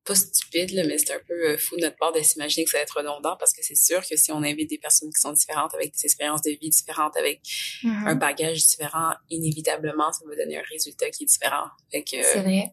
[0.06, 2.72] pas stupide, là, mais c'était un peu euh, fou de notre part de s'imaginer que
[2.72, 5.20] ça va être redondant parce que c'est sûr que si on invite des personnes qui
[5.22, 7.42] sont différentes, avec des expériences de vie différentes, avec
[7.84, 8.08] Mhm.
[8.08, 11.68] un bagage différent, inévitablement, ça va donner un résultat qui est différent.
[11.92, 12.72] Fait que C'est vrai.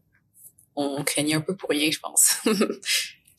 [0.76, 2.32] on craignait un peu pour rien, je pense.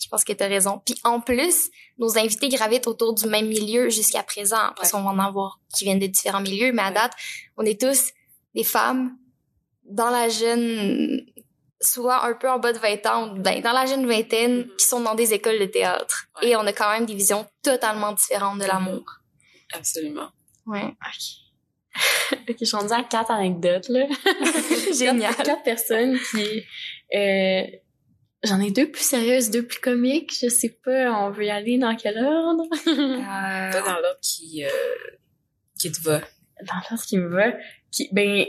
[0.03, 0.81] Je pense que tu as raison.
[0.83, 1.69] Puis en plus,
[1.99, 4.71] nos invités gravitent autour du même milieu jusqu'à présent.
[4.75, 4.99] Parce Ouais.
[4.99, 6.93] qu'on va en avoir qui viennent de différents milieux, mais à Ouais.
[6.95, 7.11] date,
[7.55, 8.09] on est tous
[8.55, 9.15] des femmes
[9.83, 11.23] dans la jeune,
[11.82, 14.75] soit un peu en bas de 20 ans, ou dans la jeune vingtaine, Mhm.
[14.77, 16.27] qui sont dans des écoles de théâtre.
[16.41, 16.49] Ouais.
[16.49, 19.03] Et on a quand même des visions totalement différentes de l'amour.
[19.73, 20.29] Absolument.
[20.65, 20.93] Ouais.
[22.49, 24.05] Ok, je suis rendue à quatre anecdotes, là.
[24.97, 25.36] Génial.
[25.36, 26.63] Quatre, quatre personnes qui...
[27.13, 27.63] Euh,
[28.43, 30.32] J'en ai deux plus sérieuses, deux plus comiques.
[30.41, 32.63] Je sais pas, on veut y aller dans quel ordre?
[32.86, 34.69] Pas dans l'ordre qui, euh,
[35.79, 36.19] qui te va.
[36.65, 37.51] dans l'ordre qui me va.
[37.91, 38.45] Qui, ben,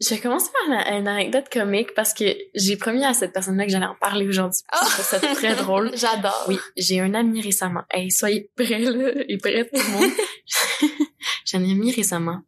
[0.00, 2.24] je vais commencer par une, une anecdote comique parce que
[2.54, 4.60] j'ai promis à cette personne-là que j'allais en parler aujourd'hui.
[4.72, 5.90] Trouve ça très drôle.
[5.96, 6.44] J'adore.
[6.48, 7.82] Oui, j'ai un ami récemment.
[7.90, 10.10] Hey, soyez prêts, là, et prêts tout le monde.
[11.44, 12.40] j'ai un ami récemment.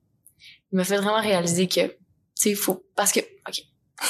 [0.72, 1.94] Il m'a fait vraiment réaliser que, tu
[2.34, 3.60] sais, faut, parce que, ok,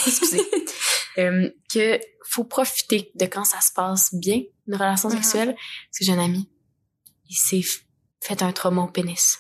[0.07, 0.43] excusez,
[1.19, 5.17] euh, que faut profiter de quand ça se passe bien, une relation Mhm.
[5.17, 5.55] sexuelle.
[5.55, 6.51] Parce que j'ai un ami,
[7.31, 7.63] il s'est
[8.21, 9.39] fait un trauma au pénis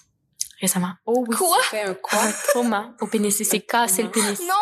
[0.60, 0.92] récemment.
[1.06, 1.36] Oh oui.
[1.36, 1.56] Quoi?
[1.62, 2.18] Tu fais un quoi?
[2.22, 3.38] Un trauma au pénis.
[3.40, 4.40] Il s'est cassé le pénis.
[4.40, 4.54] Non!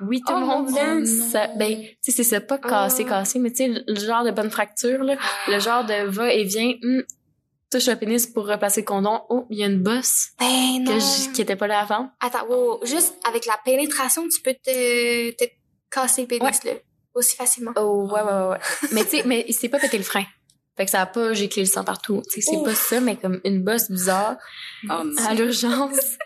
[0.00, 1.46] Oui, tout Oh le mon monde dit ça.
[1.56, 3.08] Ben, tu sais, c'est ça, pas cassé, Oh.
[3.10, 5.16] cassé, mais tu sais, le, genre de bonne fracture, là.
[5.46, 7.02] Le genre de va et vient, hum,
[7.70, 9.22] touche le pénis pour replacer le condom.
[9.28, 10.98] Oh, il y a une bosse Ben non.
[10.98, 12.10] que qui était pas là avant.
[12.20, 12.86] Attends, wow, wow.
[12.86, 15.44] juste avec la pénétration, tu peux te, te
[15.90, 16.72] casser le pénis, là.
[17.14, 17.70] Aussi facilement.
[17.76, 18.58] Oh, ouais, ouais, ouais, ouais.
[18.92, 20.24] mais tu sais, mais il s'est pas pété le frein.
[20.76, 22.22] Fait que ça a pas giclé le sang partout.
[22.28, 24.36] C'est pas ça, mais comme une bosse bizarre
[24.90, 26.16] Oh, à l'urgence.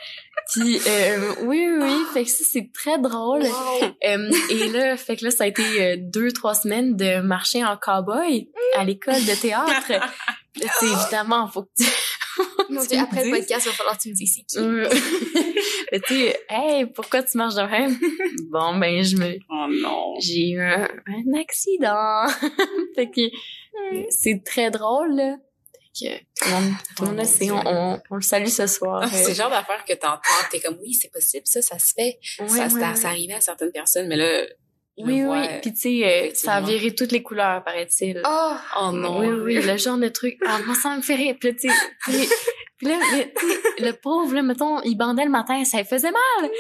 [0.53, 2.05] Puis, euh, oui, oui, oui.
[2.14, 3.42] Fait que ça, c'est très drôle.
[3.42, 3.84] Wow.
[4.05, 7.62] Euh, et là, fait que là, ça a été euh, deux, trois semaines de marcher
[7.64, 9.92] en cow-boy à l'école de théâtre.
[10.57, 11.84] Sais, évidemment, faut que tu...
[12.71, 14.59] Mon Dieu, après le podcast, il va falloir que tu me dises c'est qui.
[14.59, 14.89] Euh,
[15.93, 17.97] Mais tu sais, hey, pourquoi tu marches de même?
[18.51, 19.39] Bon, ben, je me...
[19.51, 20.14] Oh non.
[20.21, 22.27] J'ai eu un, un accident.
[22.95, 23.21] fait que
[24.11, 25.37] c'est très drôle, là.
[25.99, 27.51] Fait que tout le monde, tout le monde Oh, le sait.
[27.51, 27.71] On, Dieu.
[27.71, 29.01] on, on le salue ce soir.
[29.05, 30.21] Ah, c'est le genre d'affaire que t'entends,
[30.51, 32.18] t'es comme oui, c'est possible, ça, ça se fait.
[32.41, 32.97] Ouais, ça, ouais, ça, ouais.
[32.97, 34.45] ça arrivait à certaines personnes, mais là,
[34.99, 35.47] Oui, oui.
[35.63, 38.21] Puis tu sais, euh, ça a viré toutes les couleurs, paraît-il.
[38.25, 38.55] Oh!
[38.80, 39.21] Oh non.
[39.21, 40.38] Oui, oui, le genre de truc.
[40.47, 41.37] Ah, moi, ça me fait rire.
[41.41, 42.29] Puis, là, tu sais,
[42.79, 46.50] puis, puis là, le, pauvre, là, mettons, il bandait le matin, ça lui faisait mal.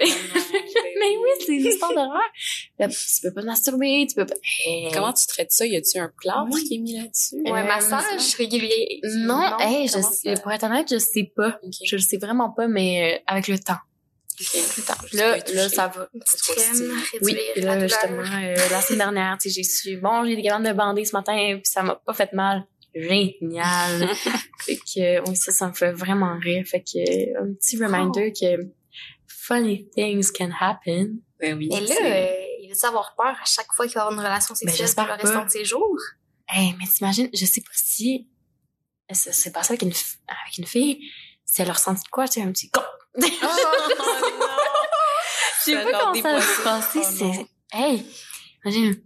[0.00, 2.20] Mais oui, c'est une histoire d'horreur.
[2.78, 4.34] Tu peux pas te masturber, tu peux pas...
[4.66, 4.90] Hey.
[4.92, 5.64] Comment tu traites ça?
[5.66, 6.64] Y a-tu un plâtre Oui.
[6.64, 7.36] qui est mis là-dessus?
[7.46, 9.00] Ou un Euh, massage régulier.
[9.18, 10.42] Non, hey, je sais, ça?
[10.42, 11.58] pour être honnête, je sais pas.
[11.84, 13.78] Je le sais vraiment pas, mais euh, avec le temps.
[15.14, 16.08] Là, là, ça va.
[16.46, 16.92] Crème.
[17.22, 20.62] Oui, là, justement, euh, la semaine dernière, tu sais, j'ai su, bon, j'ai des cabanes
[20.62, 22.64] de bander ce matin, puis ça m'a pas fait mal.
[22.94, 24.08] Génial.
[24.60, 26.64] fait que, oui, ça, ça me fait vraiment rire.
[26.66, 28.66] Fait que, un petit reminder que
[29.26, 31.18] funny things can happen.
[31.40, 31.68] Ben oui.
[31.72, 34.54] Mais là, euh, il va avoir peur à chaque fois qu'il va avoir une relation
[34.54, 35.44] sexuelle pour le restant pas.
[35.44, 35.98] de ses jours.
[36.48, 38.28] Hey, mais t'imagines, je sais pas si,
[39.10, 41.00] ça s'est passé avec une, f- avec une fille,
[41.44, 42.80] si elle a ressenti de quoi, tu sais, un petit con.
[43.16, 43.28] Oh non!
[45.66, 46.46] Je sais pas comment ça dépoisse.
[46.56, 47.08] s'est passé, Oh
[47.72, 48.06] c'est, hey,
[48.64, 48.96] imagine,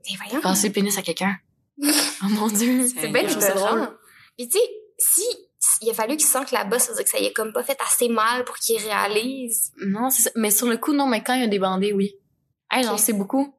[0.40, 1.36] passer le pénis à quelqu'un.
[1.82, 2.86] Oh mon dieu.
[2.88, 3.80] C'est C'est bien ça drôle.
[3.80, 3.98] drôle.
[4.38, 4.64] Puis tu sais,
[4.98, 5.22] si
[5.82, 7.30] il a fallu qu'il sente que la bosse, ça veut dire que ça y a
[7.32, 9.72] comme pas fait assez mal pour qu'il réalise.
[9.84, 10.30] Non, c'est ça.
[10.36, 12.14] Mais sur le coup, non, mais quand il y a débandé, oui.
[12.70, 13.00] Hey, j'en Ok.
[13.00, 13.54] sais beaucoup.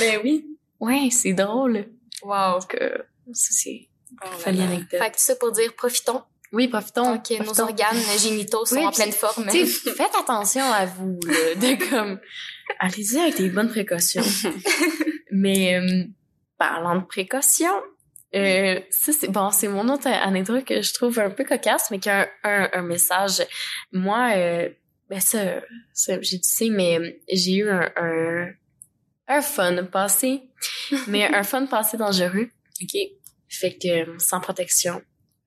[0.00, 0.46] mais oui.
[0.78, 1.86] Ouais, c'est drôle.
[2.22, 2.60] Wow.
[2.68, 2.76] que
[3.32, 3.88] ça, c'est
[4.22, 4.64] Oh là Folie là.
[4.64, 5.00] anecdote.
[5.00, 6.22] Fait que tout ça pour dire, profitons.
[6.52, 7.04] Oui, profitons.
[7.04, 7.62] Tant que nos profitons.
[7.64, 9.46] organes génitaux sont Oui, en puis- pleine forme.
[9.50, 12.18] Tu sais, faites attention à vous, là, de comme,
[12.80, 14.22] allez-y avec des bonnes précautions.
[15.30, 16.04] Mais, euh,
[16.60, 17.80] parlant de précautions,
[18.36, 21.98] euh, ça, c'est, bon, c'est mon autre anecdote que je trouve un peu cocasse, mais
[21.98, 23.42] qui a un, un, un message.
[23.92, 24.68] Moi, euh,
[25.08, 25.40] ben ça,
[25.92, 28.50] ça j'ai dit mais j'ai eu un, un,
[29.26, 30.42] un fun passé,
[31.08, 32.48] mais un fun passé dangereux.
[32.82, 32.96] OK.
[33.48, 35.02] Fait que, euh, sans protection,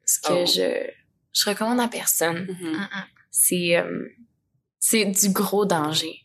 [0.06, 0.45] ce que Oh.
[0.45, 0.90] je,
[1.34, 2.72] je recommande à personne Mhm.
[2.72, 2.88] Mm, mm.
[3.31, 4.07] c'est euh,
[4.80, 6.19] c'est du gros danger.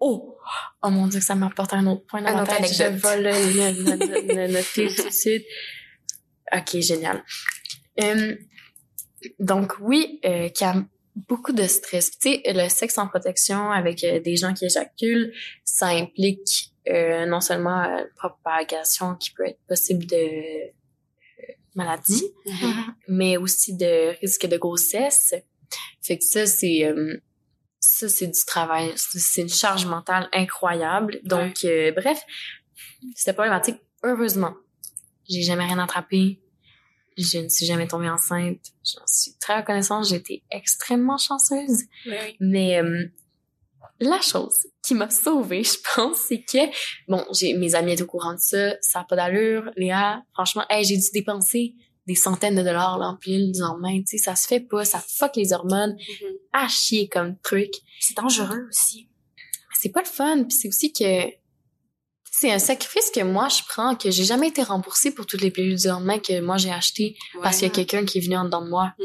[0.00, 0.36] Oh!
[0.82, 2.72] Oh mon dieu, ça m'apporte un autre point dans Un ma tête.
[2.72, 3.10] Je anecdote.
[3.10, 5.44] vais le, le, le, le noter tout de suite.
[6.52, 7.24] Ok, génial.
[8.02, 8.36] Euh,
[9.40, 10.74] donc oui, euh, a
[11.28, 12.10] beaucoup de stress.
[12.18, 15.32] Tu sais, le sexe en protection avec euh, des gens qui éjaculent,
[15.64, 20.70] ça implique euh, non seulement euh, propagation qui peut être possible de euh,
[21.74, 22.52] maladie, Mhm.
[22.68, 22.94] Mhm.
[23.08, 25.34] mais aussi de risque de grossesse.
[26.02, 27.16] Fait que ça, c'est euh,
[27.80, 28.92] ça, c'est du travail.
[28.96, 31.20] C'est une charge mentale incroyable.
[31.24, 32.22] Donc, euh, bref,
[33.14, 33.80] c'était problématique.
[34.02, 34.54] Heureusement,
[35.28, 36.40] j'ai jamais rien attrapé.
[37.16, 38.60] Je ne suis jamais tombée enceinte.
[38.84, 40.06] J'en suis très reconnaissante.
[40.06, 41.84] J'ai été extrêmement chanceuse.
[42.40, 43.06] Mais euh,
[44.00, 46.58] la chose qui m'a sauvée, je pense, c'est que
[47.08, 50.22] bon, j'ai mes amis étaient au courant de ça, ça a pas d'allure, Léa.
[50.34, 51.74] Franchement, hey, j'ai dû dépenser
[52.06, 54.84] des centaines de dollars là, en pilule du lendemain, tu sais, ça se fait pas,
[54.84, 56.28] ça fuck les hormones, Mhm.
[56.52, 57.72] à chier comme truc.
[58.00, 59.08] C'est dangereux aussi.
[59.80, 61.04] C'est pas le fun, puis c'est aussi que
[62.30, 65.50] c'est un sacrifice que moi je prends, que j'ai jamais été remboursée pour toutes les
[65.50, 67.84] pilules du lendemain que moi j'ai achetées parce qu'il y a Ouais.
[67.84, 68.92] quelqu'un qui est venu en dedans de moi.
[68.98, 69.04] Mm.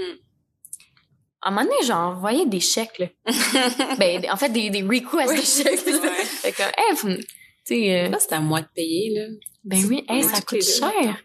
[1.43, 3.07] À un moment donné, j'ai envoyé des chèques, là.
[3.97, 5.79] ben, en fait, des, des requests Ouais, de chèques.
[5.83, 6.09] c'est ça.
[6.11, 7.25] Fait que, hey, tu
[7.63, 9.25] sais, euh, c'est à moi de payer, là.
[9.63, 11.17] ben oui, hey, Ouais, ça coûte cher.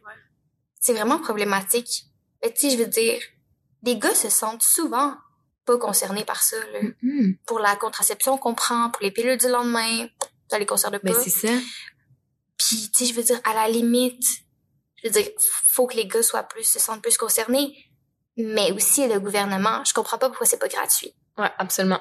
[0.86, 2.04] C'est vraiment problématique.
[2.40, 3.20] Mais tu sais, je veux dire,
[3.82, 5.16] les gars se sentent souvent
[5.64, 6.54] pas concernés par ça.
[6.72, 6.78] Là.
[7.02, 7.38] Mhm.
[7.44, 10.06] Pour la contraception qu'on prend, pour les pilules du lendemain,
[10.48, 11.10] ça les concerne pas.
[11.10, 11.52] Ben, c'est ça.
[12.56, 14.22] Puis, tu sais, je veux dire, à la limite,
[15.02, 15.28] je veux dire,
[15.64, 17.76] faut que les gars soient plus, se sentent plus concernés.
[18.36, 21.12] Mais aussi, le gouvernement, je comprends pas pourquoi c'est pas gratuit.
[21.36, 22.00] Ouais, absolument.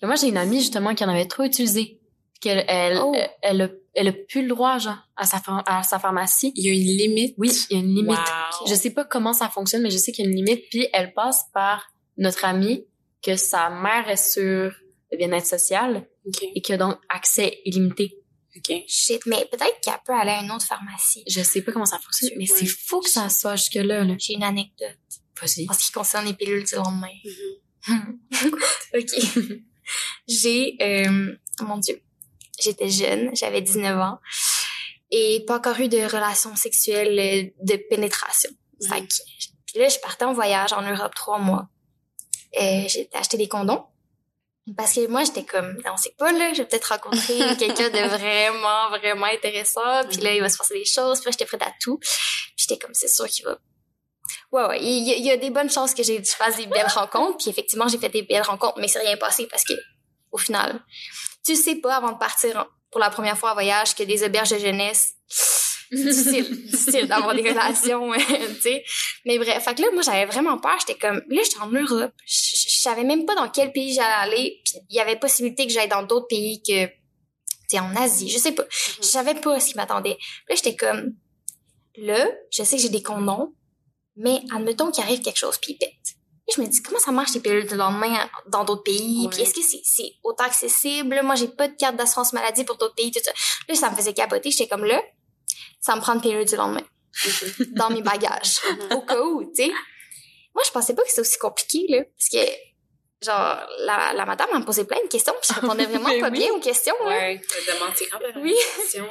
[0.00, 2.00] Mais moi, j'ai une amie, justement, qui en avait trop utilisé.
[2.40, 3.12] Qu'elle, elle, Oh.
[3.14, 6.52] elle, elle a, elle a plus le droit, genre, à sa, à sa pharmacie.
[6.56, 7.34] Il y a une limite.
[7.38, 8.18] Oui, il y a une limite.
[8.18, 8.66] Wow.
[8.68, 10.64] Je sais pas comment ça fonctionne, mais je sais qu'il y a une limite.
[10.70, 11.86] Puis elle passe par
[12.18, 12.84] notre amie,
[13.22, 14.70] que sa mère est sur
[15.10, 16.42] le bien-être social OK.
[16.54, 18.18] et qui a donc accès illimité.
[18.56, 18.72] OK.
[18.86, 21.24] Shit, mais peut-être qu'elle peut aller à une autre pharmacie.
[21.26, 24.14] Je sais pas comment ça fonctionne, mais c'est fou que ça soit jusque-là, là.
[24.18, 24.98] J'ai une anecdote
[25.40, 25.66] Vas-y.
[25.68, 27.08] en ce qui concerne les pilules du lendemain.
[27.88, 28.18] Mhm.
[28.94, 29.10] ok.
[30.28, 32.00] J'ai, euh, mon Dieu,
[32.60, 34.18] j'étais jeune, j'avais 19 ans
[35.10, 38.50] et pas encore eu de relation sexuelle euh, de pénétration.
[38.88, 39.14] Fait que,
[39.66, 41.68] puis là, je partais en voyage en Europe trois mois.
[42.60, 43.84] Euh, j'ai acheté des condoms.
[44.78, 48.08] Parce que moi, j'étais comme, on sait pas, là, je vais peut-être rencontrer quelqu'un de
[48.08, 50.04] vraiment, vraiment intéressant.
[50.08, 51.18] Puis là, il va se passer des choses.
[51.20, 51.98] Puis là, j'étais prête à tout.
[51.98, 52.08] Puis
[52.56, 53.58] j'étais comme, c'est sûr qu'il va...
[54.52, 56.56] Ouais, ouais, il y, a- il y a des bonnes chances que j'ai- je fasse
[56.56, 57.36] des belles rencontres.
[57.38, 59.74] Puis effectivement, j'ai fait des belles rencontres, mais c'est rien passé parce que,
[60.32, 60.82] au final,
[61.44, 64.50] tu sais pas avant de partir pour la première fois en voyage que des auberges
[64.50, 68.84] de jeunesse, c'est difficile, difficile d'avoir des relations, tu sais.
[69.24, 70.76] Mais bref, fait que là, moi, j'avais vraiment peur.
[70.80, 72.12] J'étais comme, là, j'étais en Europe.
[72.24, 74.60] Je, savais même pas dans quel pays j'allais aller.
[74.64, 76.92] Puis il y avait possibilité que j'aille dans d'autres pays que, tu
[77.68, 78.28] sais, en Asie.
[78.28, 78.64] Je sais pas.
[78.70, 80.18] Je savais pas ce qui m'attendait.
[80.48, 81.14] Là, j'étais comme,
[81.96, 83.54] là, je sais que j'ai des condoms,
[84.16, 85.90] mais admettons qu'il arrive quelque chose puis pète.
[86.46, 89.28] Puis je me dis, comment ça marche les pilules du lendemain dans d'autres pays?
[89.30, 91.20] Puis est-ce que c'est, c'est autant accessible?
[91.22, 93.32] Moi, j'ai pas de carte d'assurance maladie pour d'autres pays, tout ça.
[93.68, 94.50] Là, ça me faisait capoter.
[94.50, 95.02] J'étais comme là,
[95.80, 96.82] ça me prend une pilule du lendemain
[97.72, 98.58] dans mes bagages.
[98.90, 99.68] au cas où, tu sais.
[100.54, 102.04] Moi, je pensais pas que c'était aussi compliqué, là.
[102.04, 102.50] Parce que,
[103.24, 106.28] genre, la, la madame elle me posait plein de questions, puis je répondais vraiment pas
[106.30, 106.38] oui.
[106.38, 107.08] bien aux questions, là.
[107.08, 107.40] Ouais,
[107.96, 108.54] c'est quand la Oui.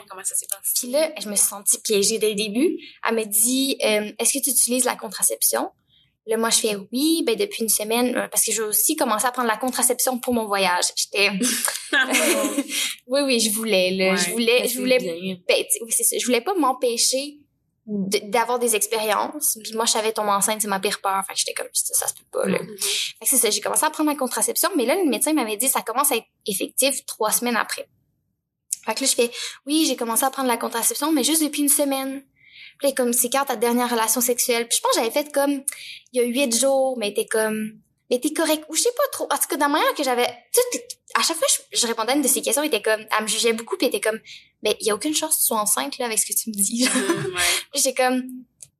[0.07, 0.71] comment ça s'est passé?
[0.79, 2.77] Puis là, je me suis sentie piégée dès le début.
[3.09, 5.71] Elle me dit, euh, est-ce que tu utilises la contraception?
[6.25, 9.25] Là, moi, je fais oui, ben depuis une semaine, euh, parce que veux aussi commencer
[9.25, 10.85] à prendre la contraception pour mon voyage.
[10.95, 11.29] J'étais,
[13.07, 15.37] oui, oui, je voulais, là, Ouais, je voulais, je voulais ben,
[15.69, 16.17] tu- oui, c'est ça.
[16.17, 17.39] Je voulais pas m'empêcher
[17.85, 19.57] d'avoir des expériences.
[19.61, 21.21] Puis moi, je savais tomber enceinte, c'est ma pire peur.
[21.27, 22.59] Fait que j'étais comme, ça, ça se peut pas, là.
[22.61, 22.77] Mhm.
[22.79, 23.49] Fait que c'est ça.
[23.49, 26.15] J'ai commencé à prendre la contraception, mais là, le médecin m'avait dit, ça commence à
[26.15, 27.87] être effectif trois semaines après.
[28.85, 29.31] Fait que là, je fais,
[29.65, 32.23] oui, j'ai commencé à prendre la contraception, mais juste depuis une semaine.
[32.79, 34.67] Puis comme, c'est quand ta dernière relation sexuelle?
[34.67, 35.63] Puis je pense que j'avais fait comme,
[36.11, 37.79] il y a huit jours, mais t'es comme,
[38.09, 38.63] mais t'es correct.
[38.69, 39.25] Ou je sais pas trop.
[39.25, 41.87] En tout cas, dans la manière que j'avais, tu sais, à chaque fois, je, je
[41.87, 43.95] répondais à une de ces questions, elle était comme, elle me jugeait beaucoup, puis elle
[43.95, 44.19] était comme,
[44.61, 46.49] ben, il y a aucune chance que tu sois enceinte, là, avec ce que tu
[46.49, 46.85] me dis.
[46.85, 47.41] Mhm, ouais.
[47.75, 48.23] J'étais comme,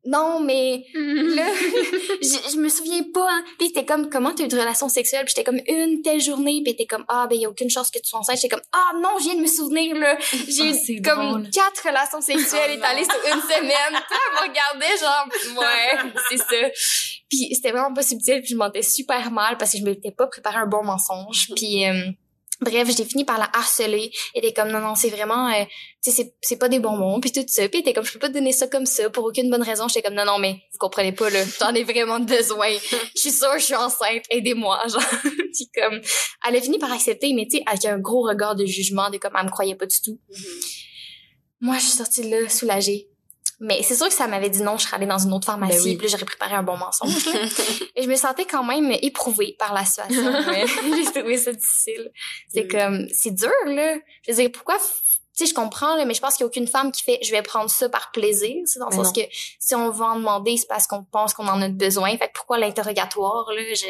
[0.06, 1.48] non, mais là,
[2.22, 3.26] je, je me souviens pas.
[3.30, 3.44] Hein.
[3.58, 5.24] Puis t'es comme, comment t'as eu de relation sexuelle?
[5.24, 6.62] Puis j'étais comme, une telle journée.
[6.64, 8.36] Puis t'es comme, ah, ben, y a aucune chance que tu sois enceinte.
[8.36, 10.18] J'étais comme, ah, non, je viens de me souvenir, là.
[10.48, 11.50] J'ai eu comme drôle.
[11.52, 14.02] quatre relations sexuelles Oh étalées sur une semaine.
[14.10, 15.28] Puis elle me regardait, genre,
[15.62, 16.70] ouais, c'est ça.
[17.30, 18.42] Puis c'était vraiment pas subtil.
[18.42, 21.48] Puis je m'en étais super mal parce que je m'étais pas préparé un bon mensonge.
[21.56, 22.12] Puis, euh,
[22.64, 24.11] Bref, j'ai fini par la harceler.
[24.34, 25.64] Elle était comme, non, non, c'est vraiment, euh,
[26.03, 27.68] tu sais, c'est, c'est pas des bonbons, puis tout ça.
[27.68, 29.64] Puis elle était comme, je peux pas te donner ça comme ça pour aucune bonne
[29.64, 29.88] raison.
[29.88, 32.69] J'étais comme, non, non, mais vous comprenez pas, là, j'en ai vraiment besoin.
[33.15, 35.03] Je suis sûre, je suis enceinte, aidez-moi, genre.
[35.23, 36.02] puis comme,
[36.48, 39.18] elle a fini par accepter, mais tu sais, avec un gros regard de jugement, de
[39.18, 40.19] comme, elle me croyait pas du tout.
[41.61, 43.12] Moi, je suis sortie de là soulagée.
[43.65, 45.77] Mais c'est sûr que ça m'avait dit non, je serais allée dans une autre pharmacie,
[45.77, 45.98] Ben oui.
[45.98, 47.27] puis j'aurais préparé un bon mensonge.
[47.95, 50.22] Et je me sentais quand même éprouvée par la situation.
[50.48, 50.65] Ouais.
[51.06, 52.11] J'ai trouvé ça difficile.
[52.53, 52.68] C'est Mm.
[52.68, 53.95] comme, c'est dur, là.
[54.27, 54.84] Je veux dire, pourquoi, tu
[55.34, 57.31] sais, je comprends, là, mais je pense qu'il y a aucune femme qui fait, je
[57.31, 58.53] vais prendre ça par plaisir.
[58.65, 59.22] C'est dans le Mais sens que
[59.60, 62.11] si on va en demander, c'est parce qu'on pense qu'on en a besoin.
[62.18, 63.85] Fait que pourquoi l'interrogatoire, là, je...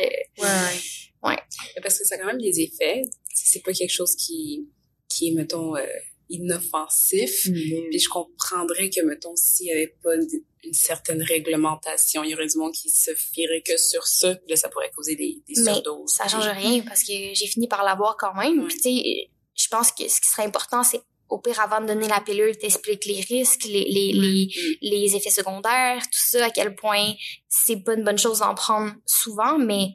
[1.23, 1.37] Ouais.
[1.75, 3.01] Mais Parce que ça a quand même des effets.
[3.33, 4.69] C'est pas quelque chose qui,
[5.09, 5.85] qui est, mettons, euh,
[6.29, 7.43] inoffensif.
[7.43, 10.27] Puis je comprendrais que, mettons, s'il y avait pas une,
[10.63, 14.35] une certaine réglementation, il y aurait du monde qui se fierait que sur ça.
[14.47, 16.13] Là, ça pourrait causer des, des Mais surdoses.
[16.13, 18.65] ça change rien parce que j'ai fini par l'avoir quand même.
[18.67, 21.87] Puis tu sais, je pense que ce qui serait important, c'est au pire avant de
[21.87, 24.75] donner la pilule, t'expliques les risques, les, les, les, Mm.
[24.81, 27.13] les effets secondaires, tout ça, à quel point
[27.49, 29.87] c'est pas une bonne chose d'en prendre souvent, mais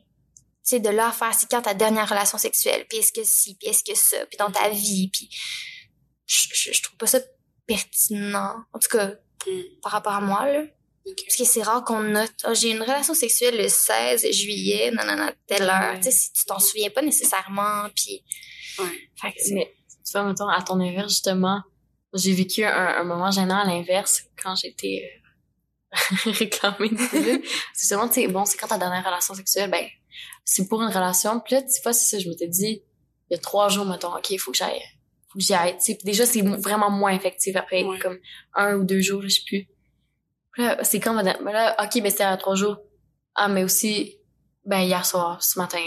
[0.66, 3.22] tu sais, de là à faire, c'est quand ta dernière relation sexuelle, puis est-ce que
[3.24, 5.30] si, puis est-ce que ça, puis dans ta vie, puis
[6.28, 7.18] je, je, je trouve pas ça
[7.66, 9.14] pertinent, en tout cas,
[9.46, 9.60] Mm.
[9.82, 10.64] par rapport à moi, là.
[11.04, 15.32] Parce que c'est rare qu'on note, Ah, j'ai une relation sexuelle le 16 juillet, nanana,
[15.46, 15.92] telle heure.
[15.92, 16.00] Ouais.
[16.00, 18.24] Tu sais, si tu t'en souviens pas nécessairement, puis...
[18.80, 18.84] Ouais.
[19.20, 19.72] Fait que c'est- Mais,
[20.04, 21.62] tu vois, mettons, à ton inverse, justement,
[22.14, 25.04] j'ai vécu un, un moment gênant à l'inverse quand j'étais
[25.94, 26.96] euh, réclamée de.
[27.74, 29.86] C'est justement, tu sais, bon, c'est quand ta dernière relation sexuelle, ben,
[30.44, 31.38] c'est pour une relation.
[31.40, 32.82] Puis là, tu vois, c'est ça, je m'étais dit,
[33.30, 34.82] il y a trois jours, mettons, OK, il faut que j'aille,
[35.38, 35.76] faut que j'y aille.
[35.84, 37.98] Puis déjà, c'est vraiment moins effectif après, Ouais.
[37.98, 38.18] comme
[38.54, 39.66] un ou deux jours, je sais plus.
[40.82, 42.78] C'est quand, madame, là, OK, ben, c'était à trois jours.
[43.36, 44.16] Ah, mais aussi,
[44.64, 45.78] ben, hier soir, ce matin,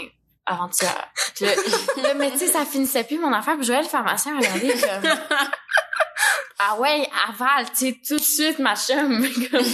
[0.46, 1.12] avant-hier.
[1.36, 1.52] Puis là,
[2.02, 3.56] là, mais tu sais, ça finissait plus mon affaire.
[3.58, 5.10] Puis Joël, le pharmacien, regardait comme...
[6.58, 9.26] ah ouais, aval, tu sais, tout de suite, ma chum.
[9.50, 9.66] comme,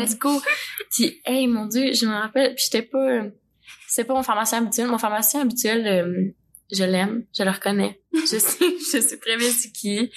[0.00, 0.40] let's go.
[0.90, 2.98] Puis, hey, mon Dieu, je me rappelle, puis j'étais pas...
[2.98, 3.30] euh,
[3.86, 4.88] C'était pas mon pharmacien habituel.
[4.88, 6.34] Mon pharmacien habituel, euh,
[6.72, 8.00] je l'aime, je le reconnais.
[8.14, 8.40] Je sais,
[8.92, 10.10] je sais très bien c'est qui.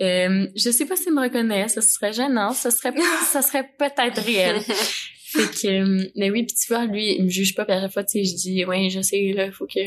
[0.00, 2.94] Euh, je sais pas s'il me reconnaît, ce serait gênant, ce serait,
[3.26, 4.60] ça serait peut-être réel.
[4.60, 7.80] Fait que, euh, mais oui, puis tu vois, lui, il me juge pas, puis à
[7.80, 9.80] chaque fois, tu sais, je dis, ouais, je sais, là, faut que,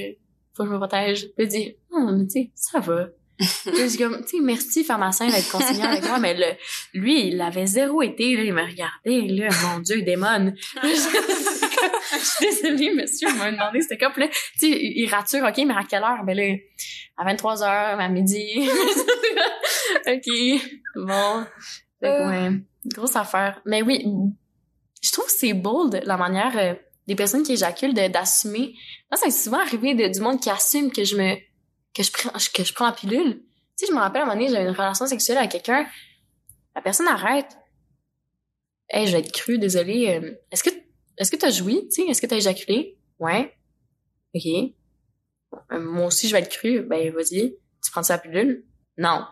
[0.53, 1.29] faut que je me protège.
[1.37, 3.09] Il dit, non, mais tu sais, ça va.
[3.39, 7.41] Je dis comme, tu sais, merci, pharmacien, d'être conciliant avec moi, mais le, lui, il
[7.41, 10.53] avait zéro été, là, il me regardait, là, mon Dieu, démon.
[12.11, 14.09] Je suis désolée, monsieur, il m'a demandé c'était quoi.
[14.09, 16.23] Puis là, tu sais, il rature, OK, mais à quelle heure?
[16.25, 16.55] Ben là,
[17.17, 18.67] à 23 h à midi.
[20.07, 20.61] OK,
[20.95, 21.45] bon.
[22.03, 22.29] Euh.
[22.29, 22.51] ouais,
[22.93, 23.61] grosse affaire.
[23.65, 24.05] Mais oui,
[25.01, 26.73] je trouve que c'est bold, la manière euh,
[27.07, 28.73] des personnes qui éjaculent d'assumer.
[29.09, 31.35] Moi, ça m'est souvent arrivé de, du monde qui assume que je me,
[31.93, 33.41] que je prends, que je prends la pilule.
[33.77, 35.87] Tu sais, je me rappelle à un moment donné, j'avais une relation sexuelle avec quelqu'un.
[36.75, 37.57] La personne arrête.
[38.89, 40.09] Hey, je vais être crue, désolée.
[40.21, 40.69] euh, Est-ce que,
[41.17, 41.87] est-ce que t'as joui?
[41.89, 42.97] Tu sais, est-ce que t'as éjaculé?
[43.19, 43.55] Ouais.
[44.35, 44.45] OK.
[45.71, 46.81] Euh, moi aussi, je vais être crue.
[46.81, 47.55] Ben, vas-y.
[47.83, 48.65] Tu prends la pilule?
[48.97, 49.25] Non.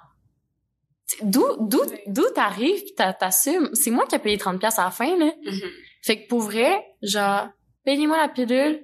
[1.22, 3.70] D'où, d'où, d'où t'arrives pis t'a- t'assumes?
[3.74, 5.32] C'est moi qui ai payé 30 pièces à la fin, là.
[5.46, 5.72] Mhm.
[6.04, 7.48] Fait que pour vrai, genre,
[7.86, 8.84] payez-moi la pilule,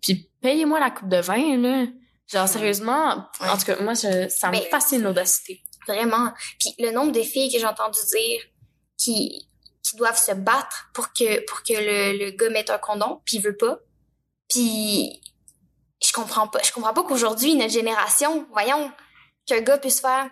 [0.00, 1.86] puis payez-moi la coupe de vin, là.
[2.32, 3.48] Genre, sérieusement, Ouais.
[3.48, 5.62] en tout cas, moi, je- ça me Ben, fascine l'audacité.
[5.86, 6.32] Vraiment.
[6.58, 8.40] Puis le nombre de filles que j'ai entendu dire
[8.98, 9.48] qui,
[9.82, 13.36] qui doivent se battre pour que, pour que le, le gars mette un condom, puis
[13.36, 13.78] il veut pas.
[14.48, 15.20] Puis
[16.02, 16.62] je comprends pas.
[16.62, 18.90] Je comprends pas qu'aujourd'hui, notre génération, voyons,
[19.46, 20.30] qu'un gars puisse faire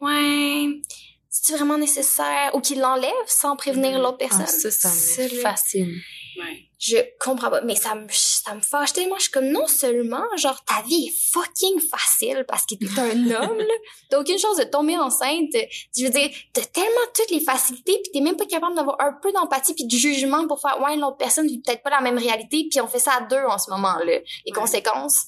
[0.00, 0.80] Ouais,
[1.28, 2.54] c'est vraiment nécessaire?
[2.54, 4.02] Ou qu'il l'enlève sans prévenir Mhm.
[4.02, 4.42] l'autre personne?
[4.44, 5.94] Ah, ça, ça me fascine.
[6.38, 6.66] Ouais.
[6.78, 7.60] je comprends pas.
[7.62, 8.06] Mais ça me,
[8.50, 9.14] ça me fâche tellement.
[9.16, 13.10] Je suis comme, non seulement, genre, ta vie est fucking facile parce que t'es un
[13.42, 13.74] homme, là.
[14.10, 15.54] T'as aucune chance de tomber enceinte.
[15.96, 19.12] Je veux dire, t'as tellement toutes les facilités pis t'es même pas capable d'avoir un
[19.22, 22.18] peu d'empathie puis de jugement pour faire, ouais, l'autre personne vit peut-être pas la même
[22.18, 24.04] réalité puis on fait ça à deux en ce moment-là.
[24.04, 24.52] Les Ouais.
[24.52, 25.26] conséquences,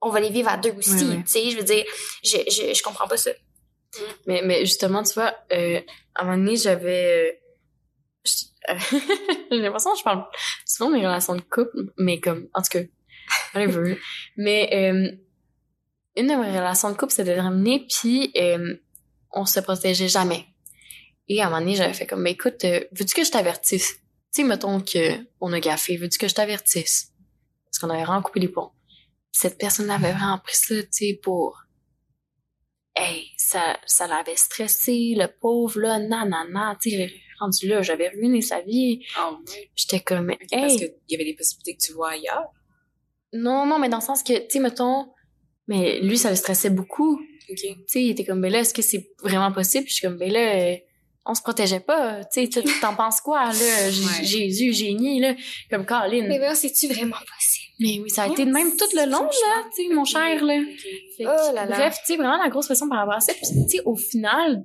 [0.00, 1.22] on va les vivre à deux aussi, Ouais, ouais.
[1.24, 1.50] tu sais.
[1.50, 1.84] Je veux dire,
[2.24, 3.30] je, je, je comprends pas ça.
[4.26, 5.80] Mais, mais justement, tu vois, euh,
[6.16, 7.41] à un moment donné, j'avais...
[8.24, 10.24] J'ai l'impression que je parle
[10.66, 12.82] souvent de mes relations de couple, mais comme, en tout cas,
[13.54, 13.98] whatever.
[14.36, 15.16] mais euh,
[16.16, 18.76] une de mes relations de couple s'était terminée, puis euh,
[19.32, 20.46] on se protégeait jamais.
[21.28, 23.94] Et à un moment donné, j'avais fait comme, ben écoute, euh, veux-tu que je t'avertisse?
[24.34, 27.12] Tu sais, mettons que on a gaffé, veux-tu que je t'avertisse?
[27.64, 28.72] Parce qu'on avait vraiment coupé les ponts.
[29.30, 31.58] Cette personne-là avait vraiment pris ça, tu sais, pour...
[32.94, 37.10] Hey, ça, ça l'avait stressé, le pauvre, là, nanana, tu sais,
[37.42, 39.04] rendu là, j'avais ruiné sa vie.
[39.18, 39.70] Oh, ouais.
[39.76, 42.46] J'étais comme, Ok, Parce hey, qu'il y avait des possibilités que tu vois ailleurs.
[43.32, 45.08] non, non, mais dans le sens que, tu sais, mettons,
[45.68, 47.20] mais lui, ça le stressait beaucoup.
[47.46, 47.56] Tu
[47.86, 49.84] sais, il était comme, ben là, est-ce que c'est vraiment possible?
[49.84, 50.76] Puis je suis comme, ben là, euh,
[51.24, 52.24] on se protégeait pas.
[52.24, 53.90] Tu sais, tu- t'en penses quoi, là?
[53.90, 54.24] J- Ouais.
[54.24, 55.34] Jésus, génie, là.
[55.70, 56.26] Comme Caroline.
[56.28, 58.02] Mais Mais, bon, c'est-tu vraiment possible?
[58.02, 60.60] oui, ça a été de même tout le long, là, tu sais, mon cher, là.
[61.16, 61.76] Fait que, Oh là là.
[61.76, 63.32] Bref, tu sais, vraiment la grosse pression par rapport à ça.
[63.34, 64.64] Puis, tu sais, au final,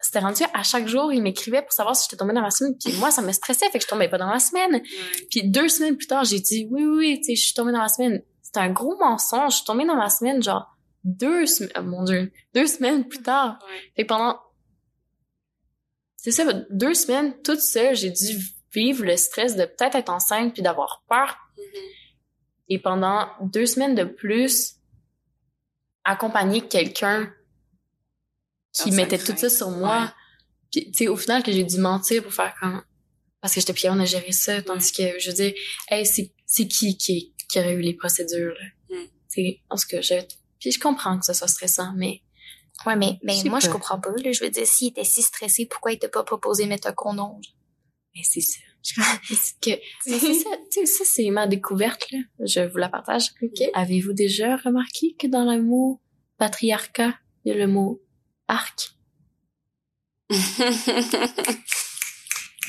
[0.00, 2.76] c'était rendu à chaque jour, il m'écrivait pour savoir si j'étais tombée dans ma semaine.
[2.78, 4.82] Puis moi, ça me stressait, fait que je tombais pas dans ma semaine.
[5.30, 7.72] Puis deux semaines plus tard, j'ai dit, oui, oui, oui, tu sais, je suis tombée
[7.72, 8.22] dans ma semaine.
[8.42, 9.52] C'était un gros mensonge.
[9.52, 13.22] Je suis tombée dans ma semaine, genre, deux semaines, oh, mon dieu, deux semaines plus
[13.22, 13.58] tard.
[13.96, 14.38] Fait que pendant,
[16.16, 18.38] c'est ça, deux semaines, toute seule, j'ai dû
[18.72, 21.36] vivre le stress de peut-être être enceinte puis d'avoir peur.
[21.56, 21.80] Mhm.
[22.68, 24.74] Et pendant deux semaines de plus,
[26.04, 27.32] accompagner quelqu'un
[28.72, 30.02] qui Ah, ça mettait tout ça sur moi.
[30.02, 30.08] Ouais.
[30.70, 32.82] Puis, tu sais, au final, que j'ai dû mentir pour faire comme,
[33.40, 35.54] parce que j'étais plus on a géré ça, tandis que, je veux dire,
[35.88, 38.96] hey, c'est, c'est qui qui, qui aurait eu les procédures, là?
[38.96, 39.04] Mm.
[39.04, 40.14] Tu sais, en tout cas, je,
[40.58, 42.22] puis je comprends que ce soit stressant, mais
[42.86, 44.10] Ouais, mais, mais moi, je comprends pas.
[44.10, 44.32] Là.
[44.32, 46.92] Je veux dire, s'il était si stressé, pourquoi il t'a pas proposé de mettre un
[46.92, 47.40] condom?
[48.14, 48.60] Mais c'est ça.
[49.28, 52.18] c'est que, c'est ça, tu sais, ça, c'est ma découverte, là.
[52.40, 53.32] Je vous la partage.
[53.42, 53.62] OK.
[53.74, 56.00] Avez-vous déjà remarqué que dans le mot
[56.38, 57.14] patriarcat,
[57.44, 58.00] il y a le mot
[58.48, 58.90] arc?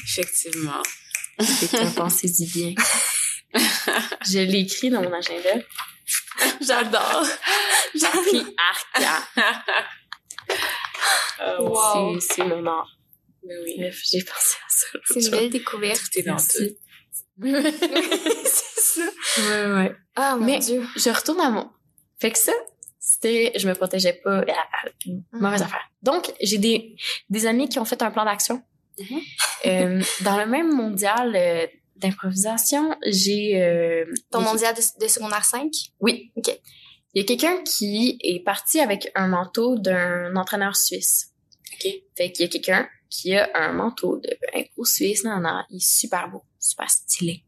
[0.03, 0.81] Effectivement.
[1.95, 2.73] Pensez-y bien.
[4.25, 5.49] Je l'ai écrit dans mon agenda.
[6.61, 7.25] J'adore.
[7.95, 8.87] J'ai pris arc.
[11.41, 12.19] Oh, Wow.
[12.19, 12.97] C'est, mon art.
[13.45, 13.75] Mais oui.
[14.03, 14.87] J'ai pensé à ça.
[15.05, 16.01] C'est une belle découverte.
[16.11, 16.75] Tout est dans tout.
[17.41, 19.01] C'est ça.
[19.37, 19.95] Ouais, ouais.
[20.17, 20.85] Ah, mon Mais- Dieu.
[20.97, 21.71] Je retourne à mon.
[22.19, 22.51] Fait que ça,
[23.11, 24.45] c'était, je me protégeais pas.
[25.31, 25.89] Mauvaise affaire.
[26.03, 26.95] Donc, j'ai des,
[27.29, 28.61] des amis qui ont fait un plan d'action.
[28.99, 29.21] Mhm.
[29.65, 31.65] Euh, dans le même mondial euh,
[31.95, 33.59] d'improvisation, j'ai...
[33.61, 35.71] euh, Ton mondial de, de secondaire 5?
[35.99, 36.31] Oui.
[36.35, 36.49] OK.
[37.13, 41.31] Il y a quelqu'un qui est parti avec un manteau d'un entraîneur suisse.
[41.73, 41.91] OK.
[42.15, 45.23] Fait qu'il y a quelqu'un qui a un manteau de impro suisse.
[45.23, 47.43] Non, non, il est super beau, super stylé.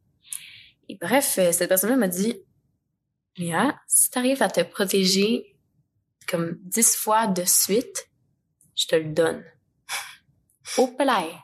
[0.89, 2.41] Et bref, cette personne-là m'a dit,
[3.37, 5.50] Mia, si t'arrives à te protéger
[6.31, 8.07] comme dix fois de suite,
[8.75, 9.43] je te le donne.
[10.77, 11.35] Au play.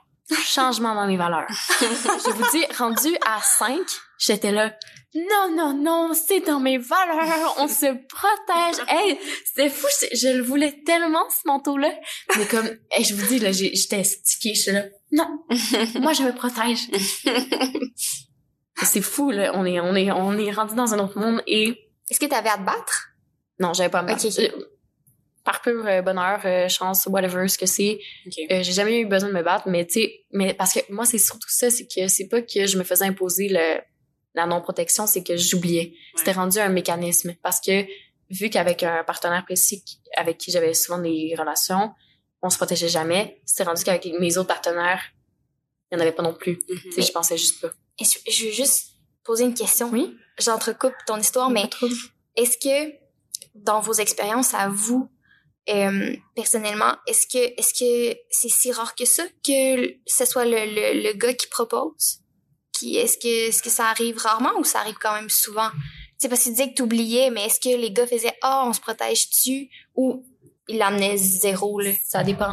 [0.43, 1.47] Changement dans mes valeurs.
[1.49, 3.79] je vous dis, rendu à 5,
[4.17, 4.73] j'étais là,
[5.15, 8.85] non, non, non, c'est dans mes valeurs, on se protège.
[8.89, 11.93] Hey, c'était fou, c'est- je le voulais tellement, ce manteau-là.
[12.37, 14.83] Mais comme, hey, je vous dis, là, j'étais stickée, j'étais là,
[15.13, 15.45] non,
[16.01, 16.87] moi, je me protège.
[18.83, 21.89] c'est fou, là, on est, on est, on est rendu dans un autre monde et,
[22.09, 23.07] Est-ce que t'avais à te battre?
[23.59, 24.03] non, j'avais pas.
[24.03, 24.39] Ok, ok.
[24.39, 24.49] Euh,
[25.47, 28.01] Par pur euh, bonheur, euh, chance, whatever, ce que c'est,
[28.51, 31.05] euh, j'ai jamais eu besoin de me battre, mais tu sais, mais parce que moi,
[31.05, 33.79] c'est surtout ça, c'est que c'est pas que je me faisais imposer le,
[34.35, 35.93] la non-protection, c'est que j'oubliais.
[36.17, 37.33] C'était rendu un mécanisme.
[37.43, 37.85] Parce que,
[38.29, 39.85] vu qu'avec un partenaire précis
[40.17, 41.91] avec qui j'avais souvent des relations,
[42.41, 45.01] on se protégeait jamais, c'était rendu qu'avec mes autres partenaires,
[45.89, 46.59] il y en avait pas non plus.
[46.69, 46.79] Mhm.
[46.83, 47.69] Tu sais, je pensais juste pas.
[48.01, 49.89] Je veux juste poser une question.
[49.93, 50.13] Oui?
[50.39, 51.69] J'entrecoupe ton histoire, mais
[52.35, 52.93] est-ce que
[53.55, 55.09] dans vos expériences à vous,
[55.69, 60.51] euh, personnellement, est-ce que est-ce que c'est si rare que ça que ce soit le,
[60.65, 62.19] le, le gars qui propose?
[62.73, 65.69] Qui est-ce que est-ce que ça arrive rarement ou ça arrive quand même souvent?
[66.19, 68.73] C'est parce que tu disais que t'oubliais, mais est-ce que les gars faisaient Ah, on
[68.73, 69.69] se protège-tu?
[69.95, 70.25] Ou
[70.67, 71.91] ils l'amenaient zéro là?
[72.05, 72.51] Ça dépend.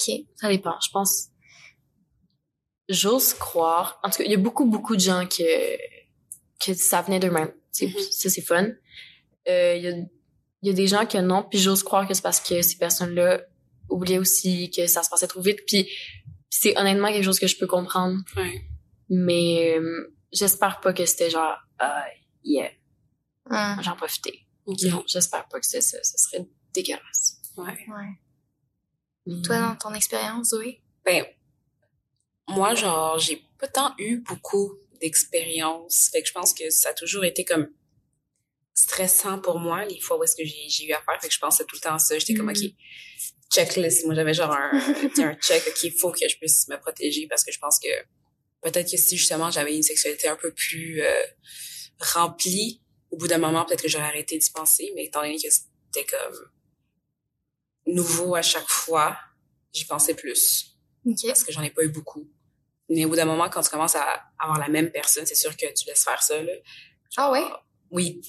[0.00, 0.14] OK.
[0.36, 1.28] Ça dépend, je pense.
[2.88, 4.00] J'ose croire.
[4.02, 5.76] En tout cas, il y a beaucoup, beaucoup de gens que,
[6.64, 7.52] que ça venait d'eux-mêmes.
[7.70, 8.00] C'est- Mhm.
[8.10, 8.66] Ça, c'est fun.
[9.48, 9.94] Euh, Il y, a,
[10.62, 12.76] il y a des gens que non, puis j'ose croire que c'est parce que ces
[12.76, 13.42] personnes-là
[13.88, 15.60] oubliaient aussi que ça se passait trop vite.
[15.66, 15.88] Puis
[16.50, 18.18] c'est honnêtement quelque chose que je peux comprendre.
[18.36, 18.62] Ouais.
[19.08, 22.04] Mais euh, j'espère pas que c'était genre, ah,
[22.44, 22.70] yeah,
[23.50, 24.38] Hum, j'en profitais.
[24.66, 24.82] OK.
[24.84, 25.98] Non, j'espère pas que c'est ça.
[26.02, 27.40] Ça serait dégueulasse.
[27.56, 27.86] Ouais.
[27.88, 29.40] ouais.
[29.42, 30.82] Toi, dans ton expérience, Zoé?
[31.04, 31.24] Ben,
[32.48, 36.08] moi, genre, j'ai pas tant eu beaucoup d'expérience.
[36.12, 37.68] Fait que je pense que ça a toujours été comme
[38.74, 41.18] stressant pour moi, les fois où est-ce que j'ai j'ai eu affaire.
[41.20, 42.18] Fait que je pensais tout le temps à ça.
[42.18, 42.56] J'étais comme, Mhm.
[42.56, 42.74] OK,
[43.52, 44.06] checklist.
[44.06, 44.70] Moi, j'avais genre un,
[45.18, 47.88] un check, OK, il faut que je puisse me protéger parce que je pense que
[48.62, 51.22] peut-être que si justement j'avais une sexualité un peu plus euh,
[52.00, 52.80] remplie,
[53.10, 54.90] au bout d'un moment, peut-être que j'aurais arrêté d'y penser.
[54.94, 56.50] Mais étant donné que c'était comme
[57.86, 59.18] nouveau à chaque fois,
[59.72, 60.68] j'y pensais plus.
[61.04, 61.16] OK.
[61.26, 62.30] parce que j'en ai pas eu beaucoup.
[62.88, 65.56] Mais au bout d'un moment, quand tu commences à avoir la même personne, c'est sûr
[65.56, 66.52] que tu laisses faire ça, là.
[67.16, 67.44] Ah ouais?
[67.90, 68.20] Oui.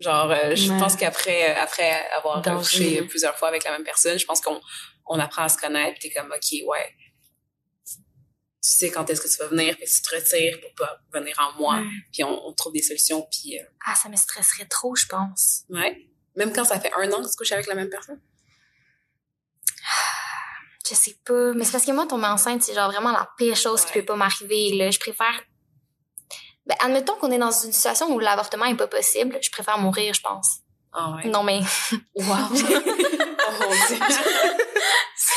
[0.00, 0.78] Genre, euh, je Ouais.
[0.78, 4.60] pense qu'après après avoir couché plusieurs fois avec la même personne, je pense qu'on
[5.06, 5.98] on apprend à se connaître.
[6.00, 6.94] T'es comme, OK, ouais.
[7.86, 11.38] Tu sais quand est-ce que tu vas venir, puis tu te retires pour pas venir
[11.38, 11.76] en moi.
[11.76, 11.86] Ouais.
[12.12, 15.64] Puis on, on trouve des solutions, puis euh, Ah, ça me stresserait trop, je pense.
[15.68, 16.08] ouais.
[16.36, 18.20] Même quand ça fait un an que tu couches avec la même personne?
[20.88, 21.52] Je sais pas.
[21.54, 24.00] Mais c'est parce que moi, tomber enceinte, c'est genre vraiment la pire chose qui Ouais.
[24.00, 24.90] peut pas m'arriver.
[24.90, 25.40] Je préfère...
[26.66, 29.38] Ben, admettons qu'on est dans une situation où l'avortement est pas possible.
[29.42, 30.60] Je préfère mourir, je pense.
[30.92, 31.28] Ah ouais.
[31.30, 31.60] Non, mais...
[32.14, 32.24] Wow.
[32.24, 33.98] oh mon dieu.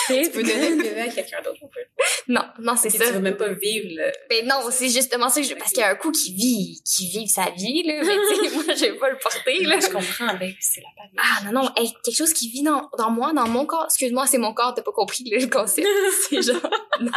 [0.07, 1.81] tu peux donner le bébé à quelqu'un d'autre, on peut.
[2.27, 3.11] Non, non, c'est Tu ça.
[3.11, 4.11] veux même pas vivre le...
[4.29, 5.55] Ben non, c'est justement ça que je...
[5.55, 8.03] Parce qu'il y a un coup qui vit, qui vit sa vie, là.
[8.03, 9.79] Mais tu sais, moi, je vais pas le porter, là.
[9.79, 11.11] Je comprends, ben, c'est la panne.
[11.17, 13.85] Ah non, non, hey, quelque chose qui vit dans, dans moi, dans mon corps.
[13.85, 15.87] Excuse-moi, c'est mon corps, t'as pas compris le concept.
[16.29, 16.69] c'est genre...
[17.01, 17.11] Non.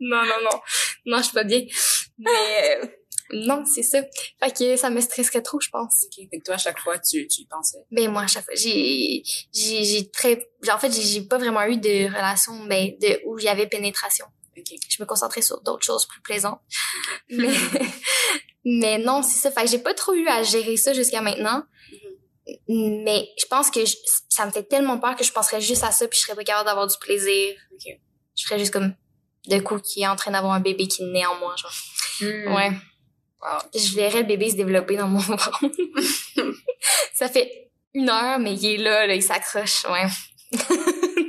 [0.00, 0.60] non, non, non.
[1.06, 1.62] Non, je suis pas bien.
[2.20, 2.78] Mais...
[2.82, 2.86] euh,
[3.32, 4.00] non, c'est ça.
[4.42, 6.04] Fait que ça me stresserait trop, je pense.
[6.06, 6.26] Ok.
[6.30, 7.78] Fait que toi, à chaque fois, tu, tu y pensais.
[7.92, 9.22] Ben moi, à chaque fois, j'ai...
[9.52, 10.48] J'ai j'ai très...
[10.72, 14.26] En fait, j'ai pas vraiment eu de relation ben, de, où il y avait pénétration.
[14.58, 14.66] Ok.
[14.88, 16.60] je me concentrais sur d'autres choses plus plaisantes.
[17.30, 17.54] Mais,
[18.64, 19.50] mais non, c'est ça.
[19.52, 21.62] Fait que j'ai pas trop eu à gérer ça jusqu'à maintenant.
[22.68, 23.96] Mais je pense que je-
[24.28, 26.42] ça me fait tellement peur que je penserais juste à ça puis je serais pas
[26.44, 27.54] capable d'avoir du plaisir.
[27.72, 27.96] Ok.
[28.36, 28.92] Je ferais juste comme
[29.46, 31.72] de coup qui est en train d'avoir un bébé qui naît en moi, genre.
[32.20, 32.54] Hmm.
[32.54, 32.70] Ouais.
[33.42, 33.58] Wow.
[33.74, 35.60] Je verrais le bébé se développer dans mon ventre.
[37.14, 40.06] ça fait une heure, mais il est là, là, il s'accroche, ouais.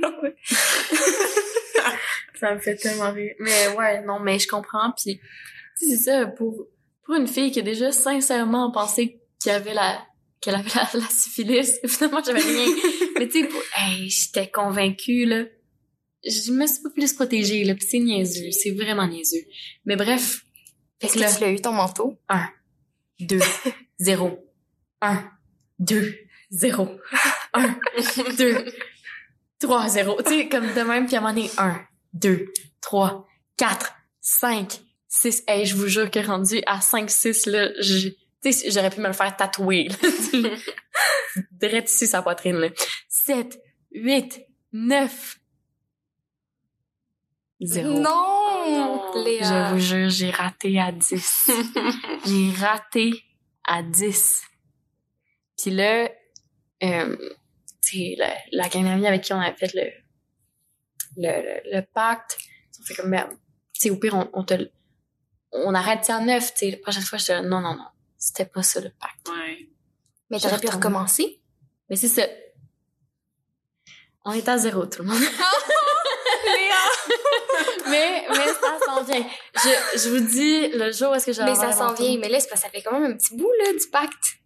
[0.02, 0.36] Non, mais-
[2.40, 3.34] Ça me fait tellement rire.
[3.40, 4.92] Mais ouais, non, mais je comprends.
[4.98, 5.20] Puis,
[5.80, 6.68] tu sais, c'est ça, pour,
[7.06, 10.02] pour une fille qui a déjà sincèrement pensé qu'il avait la,
[10.42, 12.66] qu'elle avait la, la syphilis, finalement, j'avais rien.
[13.20, 15.44] mais tu sais, pour- hey, j'étais convaincue, là.
[16.26, 17.74] Je me suis pas plus protégée, là.
[17.80, 18.52] C'est niaiseux.
[18.52, 19.44] C'est vraiment niaiseux.
[19.86, 20.42] Mais bref.
[21.02, 22.18] Est-ce que tu l'as eu, ton manteau?
[23.20, 23.40] 2,
[24.00, 24.44] 0,
[25.02, 25.32] 1,
[25.80, 26.16] 2,
[26.52, 27.00] 0,
[27.54, 27.80] 1,
[28.38, 28.66] 2,
[29.60, 30.22] 3, 0.
[30.24, 31.80] Tu sais, comme de même, puis à un moment donné, 1,
[32.14, 32.46] 2,
[32.82, 35.44] 3, 4, 5, 6.
[35.48, 38.10] Hey, je vous jure que rendu à 5, 6, là, je-
[38.44, 39.88] tu sais, j'aurais pu me le faire tatouer.
[41.52, 42.70] Direct ici, sa poitrine, là.
[43.08, 43.60] 7,
[43.94, 44.42] 8,
[44.74, 45.38] 9,
[47.62, 48.00] 0.
[48.00, 48.32] Non!
[48.70, 49.24] Non.
[49.24, 49.70] Léa.
[49.70, 51.50] Je vous jure, j'ai raté à 10.
[52.26, 53.24] j'ai raté
[53.64, 54.42] à 10.
[55.58, 56.10] Puis là,
[56.84, 57.18] euh,
[57.82, 59.92] tu sais, la, la gang d'amis avec qui on avait fait le,
[61.18, 62.38] le, le, le pacte,
[62.80, 63.28] on fait comme, ben,
[63.74, 64.70] tu sais, au pire, on, on te,
[65.52, 67.88] on arrête ça à 9, tu sais, la prochaine fois, je te non, non, non,
[68.18, 69.28] c'était pas ça le pacte.
[69.30, 69.70] Ouais.
[70.30, 71.42] Mais t'aurais pu recommencer?
[71.90, 72.24] Mais c'est ça.
[74.24, 75.22] On est à zéro, tout le monde.
[77.90, 79.26] mais, mais ça s'en vient.
[79.56, 82.18] Je, je vous dis, le jour où est-ce que j'ai Mais ça s'en vient.
[82.20, 84.42] Mais là, c'est parce que ça fait quand même un petit bout, là, du pacte.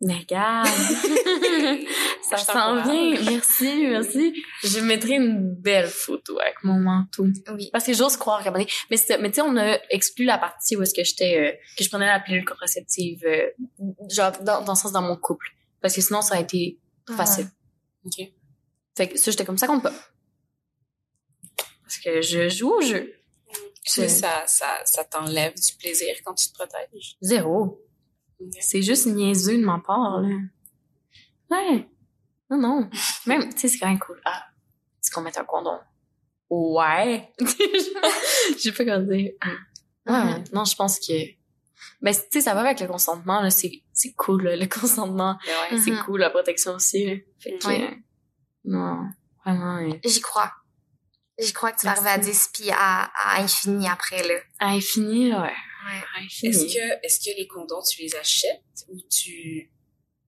[0.00, 0.68] Mais regarde.
[2.30, 3.20] ça s'en vient.
[3.30, 4.44] Merci, merci.
[4.62, 7.26] Je mettrai une belle photo avec mon manteau.
[7.52, 7.68] Oui.
[7.72, 10.82] Parce que j'ose croire qu'à Mais, mais tu sais, on a exclu la partie où
[10.82, 13.48] est-ce que j'étais, euh, que je prenais la pilule contraceptive, euh,
[14.08, 15.48] genre, dans, dans le sens dans mon couple.
[15.80, 16.78] Parce que sinon, ça a été
[17.16, 17.48] facile.
[18.04, 18.24] Ok.
[18.96, 19.92] Fait que ça, j'étais comme ça compte pas.
[21.88, 23.14] Parce que je joue au jeu.
[23.96, 27.16] Que ça, ça, ça t'enlève du plaisir quand tu te protèges?
[27.22, 27.82] Zéro.
[28.60, 30.28] C'est juste niaiseux de ma part, là.
[31.50, 31.88] Ouais.
[32.50, 32.90] Non, non.
[33.26, 34.20] Même, tu sais, c'est quand même cool.
[34.26, 34.44] Ah,
[35.02, 35.78] est-ce qu'on met un condom?
[36.50, 37.32] Ouais.
[37.40, 39.32] Je sais pas comment dire.
[40.06, 40.44] Ouais.
[40.52, 41.12] Non, je pense que...
[42.02, 43.48] Ben, tu sais, ça va avec le consentement, là.
[43.50, 45.38] C'est, c'est cool, là, le consentement.
[45.70, 45.78] Ouais.
[45.78, 46.02] C'est Mhm.
[46.04, 47.14] cool, la protection aussi, là.
[47.40, 47.66] Fait que...
[47.66, 47.82] Ouais.
[47.90, 47.94] euh,
[48.64, 48.98] non.
[49.44, 50.52] Vraiment, euh, J'y crois.
[51.38, 54.34] J'y crois que tu vas arriver à 10 puis à, à infini après, là.
[54.58, 55.46] à infini, là, ouais.
[55.46, 56.02] Ouais.
[56.16, 56.50] À infini.
[56.50, 59.70] Est-ce que, est-ce que les condoms, tu les achètes ou tu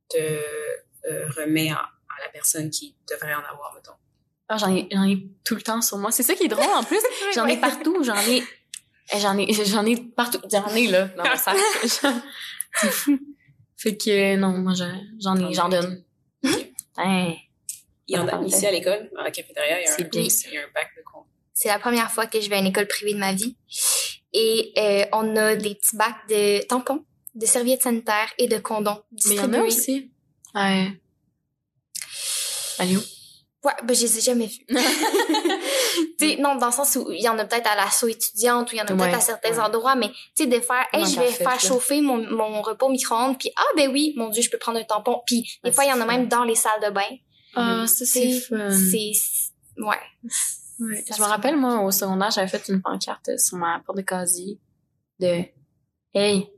[0.09, 1.91] te euh, remets à
[2.25, 3.93] la personne qui devrait en avoir, mettons?
[4.49, 6.11] Ah, j'en ai, j'en ai tout le temps sur moi.
[6.13, 6.99] C'est ça qui est drôle, en plus.
[7.35, 8.03] J'en ai partout.
[8.03, 8.43] J'en ai,
[9.13, 10.41] eh, j'en ai, j'en ai partout.
[10.51, 11.57] J'en ai, là, dans mon sac.
[12.75, 13.19] C'est fou.
[13.77, 14.85] Fait que, non, moi, je-
[15.21, 16.05] j'en ai, j'en donne.
[16.97, 17.35] Hein?
[18.11, 18.47] Il y en a Parfait.
[18.49, 20.23] ici à l'école, dans la cafétéria, il y a, C'est un, bien.
[20.23, 21.27] il y a un bac de condoms.
[21.55, 23.57] C'est la première fois que je vais à une école privée de ma vie.
[24.33, 27.05] Et euh, on a des petits bacs de tampons,
[27.35, 29.67] de serviettes sanitaires et de condoms Mais il y en a distribués.
[29.67, 30.11] aussi.
[30.55, 31.01] Ouais.
[32.79, 33.01] Allez où?
[33.63, 34.65] Ouais, ben je les ai jamais vus.
[36.19, 38.75] tu non, dans le sens où il y en a peut-être à l'assaut étudiante ou
[38.75, 39.59] il y en a peut-être Ouais, à certains ouais.
[39.61, 40.15] endroits, mais tu
[40.45, 41.59] sais, de faire, hey, je vais faire là?
[41.59, 44.79] chauffer mon, mon repas au micro-ondes, puis ah ben oui, mon Dieu, je peux prendre
[44.79, 45.21] un tampon.
[45.27, 47.07] Puis des Ah, fois, il y en a même dans les salles de bain.
[47.55, 48.71] Ah, ça, c'est fun.
[48.71, 49.13] C'est,
[49.79, 49.97] ouais.
[50.81, 51.05] Ouais.
[51.07, 54.59] Je me rappelle, moi, au secondaire, j'avais fait une pancarte sur ma porte de casier
[55.19, 55.45] de
[56.15, 56.49] Hey,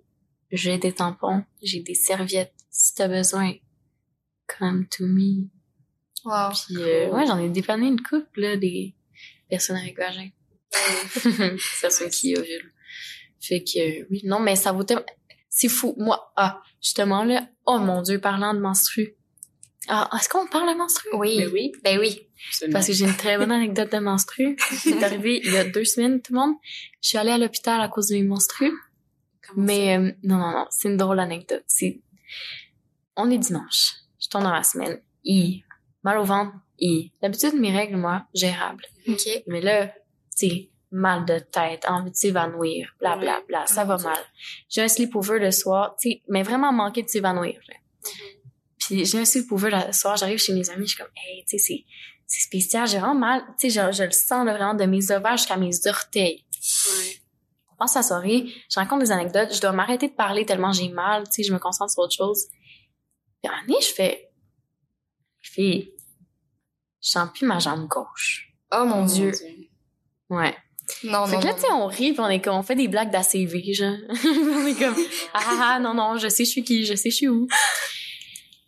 [0.51, 3.52] j'ai des tampons, j'ai des serviettes, si t'as besoin,
[4.47, 5.48] come to me.
[6.24, 6.51] Wow.
[6.51, 8.94] Puis, euh, ouais, j'en ai dépanné une couple, là, des
[9.51, 10.28] personnes avec vagin.
[11.81, 12.73] ça, c'est qui ovule.
[13.40, 15.05] Fait que, euh, oui, non, mais ça vaut tellement...
[15.48, 15.94] C'est fou.
[15.98, 19.16] Moi, ah, justement, là, oh mon Dieu, parlant de menstru.
[19.88, 21.09] Ah, est-ce qu'on parle de menstru?
[21.14, 21.36] Oui.
[21.38, 22.28] Mais oui, Ben oui.
[22.48, 22.72] absolument.
[22.74, 24.56] Parce que j'ai une très bonne anecdote de menstru.
[24.78, 26.54] C'est arrivé il y a deux semaines, tout le monde.
[27.02, 28.72] Je suis allée à l'hôpital à cause de mes menstrues.
[29.48, 31.64] Comment Mais euh, non, non, non, c'est une drôle anecdote.
[31.66, 32.00] C'est,
[33.16, 33.94] on est dimanche.
[34.20, 35.00] Je tombe dans la semaine.
[35.24, 35.64] I.
[36.04, 36.52] Mal au ventre.
[36.78, 37.12] I.
[37.20, 38.84] D'habitude, mes règles, moi, gérables.
[39.09, 39.28] OK.
[39.48, 43.88] Mais là, tu sais, mal de tête, envie de s'évanouir, bla bla bla, ça Oh
[43.88, 44.18] va mal.
[44.68, 47.59] J'ai un sleepover le soir, tu sais, mais vraiment manqué de s'évanouir.
[48.86, 51.59] Puis j'ai un sleepover le soir, j'arrive chez mes amis, je suis comme, hey, tu
[51.59, 51.84] sais,
[52.26, 55.10] c'est, spécial, j'ai vraiment mal, tu sais, je, je le sens là, vraiment de mes
[55.10, 56.44] ovaires jusqu'à mes orteils.
[56.52, 57.16] Ouais.
[57.72, 60.88] On passe la soirée, je raconte des anecdotes, je dois m'arrêter de parler tellement j'ai
[60.88, 62.46] mal, tu sais, je me concentre sur autre chose.
[63.42, 64.30] Puis à un moment je fais,
[65.40, 65.92] fille,
[67.02, 68.52] je sens plus ma jambe gauche.
[68.74, 69.32] Oh mon Dieu.
[70.30, 70.56] Ouais.
[71.04, 72.74] Non, Fait non, que là, tu sais, on rit, puis on est comme, on fait
[72.74, 73.94] des blagues d'ACV, genre.
[74.24, 74.96] on est comme,
[75.34, 77.46] ah, ah, ah, non, non, je sais je suis qui, je sais je suis où.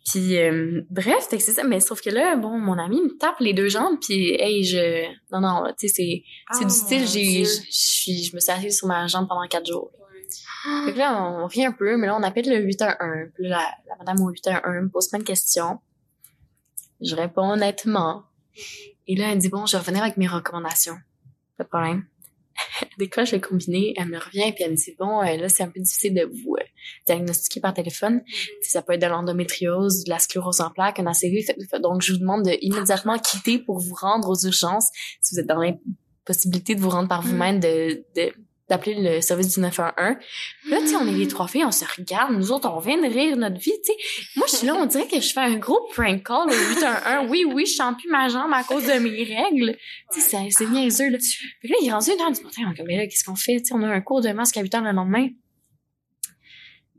[0.09, 1.63] Puis, euh, bref, c'est ça.
[1.63, 5.05] Mais sauf que là, bon, mon ami me tape les deux jambes, puis, hey, je...
[5.31, 7.43] Non, non, tu sais, c'est c'est Oh du style, mon j'ai...
[7.45, 9.91] Je suis- je me suis assise sur ma jambe pendant quatre jours.
[10.85, 13.31] Fait que là, on rit un peu, mais là, on appelle le 811.
[13.35, 15.79] Puis là, la, la madame au 811 me pose plein de questions.
[17.01, 18.23] Je réponds honnêtement.
[19.07, 20.97] Et là, elle me dit, bon, je vais revenir avec mes recommandations.
[21.57, 22.05] Pas de problème.
[22.97, 25.49] Dès que je vais combiner, elle me revient puis elle me dit, bon, euh, là,
[25.49, 26.63] c'est un peu difficile de vous euh,
[27.05, 28.21] diagnostiquer par téléphone.
[28.61, 31.45] Sais, Ça peut être de l'endométriose, de la sclérose en plaques, un ACV.
[31.81, 34.89] Donc, je vous demande de immédiatement quitter pour vous rendre aux urgences
[35.21, 38.33] si vous êtes dans l'impossibilité de vous rendre par vous-même, de, de
[38.69, 40.15] d'appeler le service du 911.
[40.61, 42.79] Puis Là, tu sais, on est les trois filles, on se regarde, nous autres, on
[42.79, 44.29] vient de rire notre vie, tu sais.
[44.35, 47.29] Moi, je suis là, on dirait que je fais un gros prank call au 811.
[47.29, 49.77] Oui, oui, je sens plus ma jambe à cause de mes règles.
[50.11, 51.17] Tu sais, c'est- c'est niaiseux, là.
[51.59, 53.23] Puis là, il est rendu une heure du matin, on est comme, mais là, qu'est-ce
[53.23, 53.59] qu'on fait?
[53.59, 55.27] Tu sais, on a un cours de masque à 8 heures le lendemain.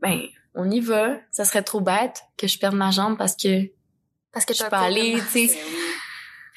[0.01, 0.21] Ben,
[0.55, 1.17] on y va.
[1.31, 3.67] Ça serait trop bête que je perde ma jambe parce que
[4.31, 5.57] Parce que je t'as suis pas un peu allée, de- tu sais.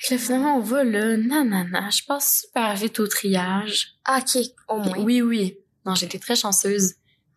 [0.09, 3.89] Là, finalement, on va là, nanana, je passe super vite au triage.
[4.05, 4.99] Ah, OK, au moins.
[4.99, 5.59] Oui, oui.
[5.85, 6.95] Non, j'étais très chanceuse.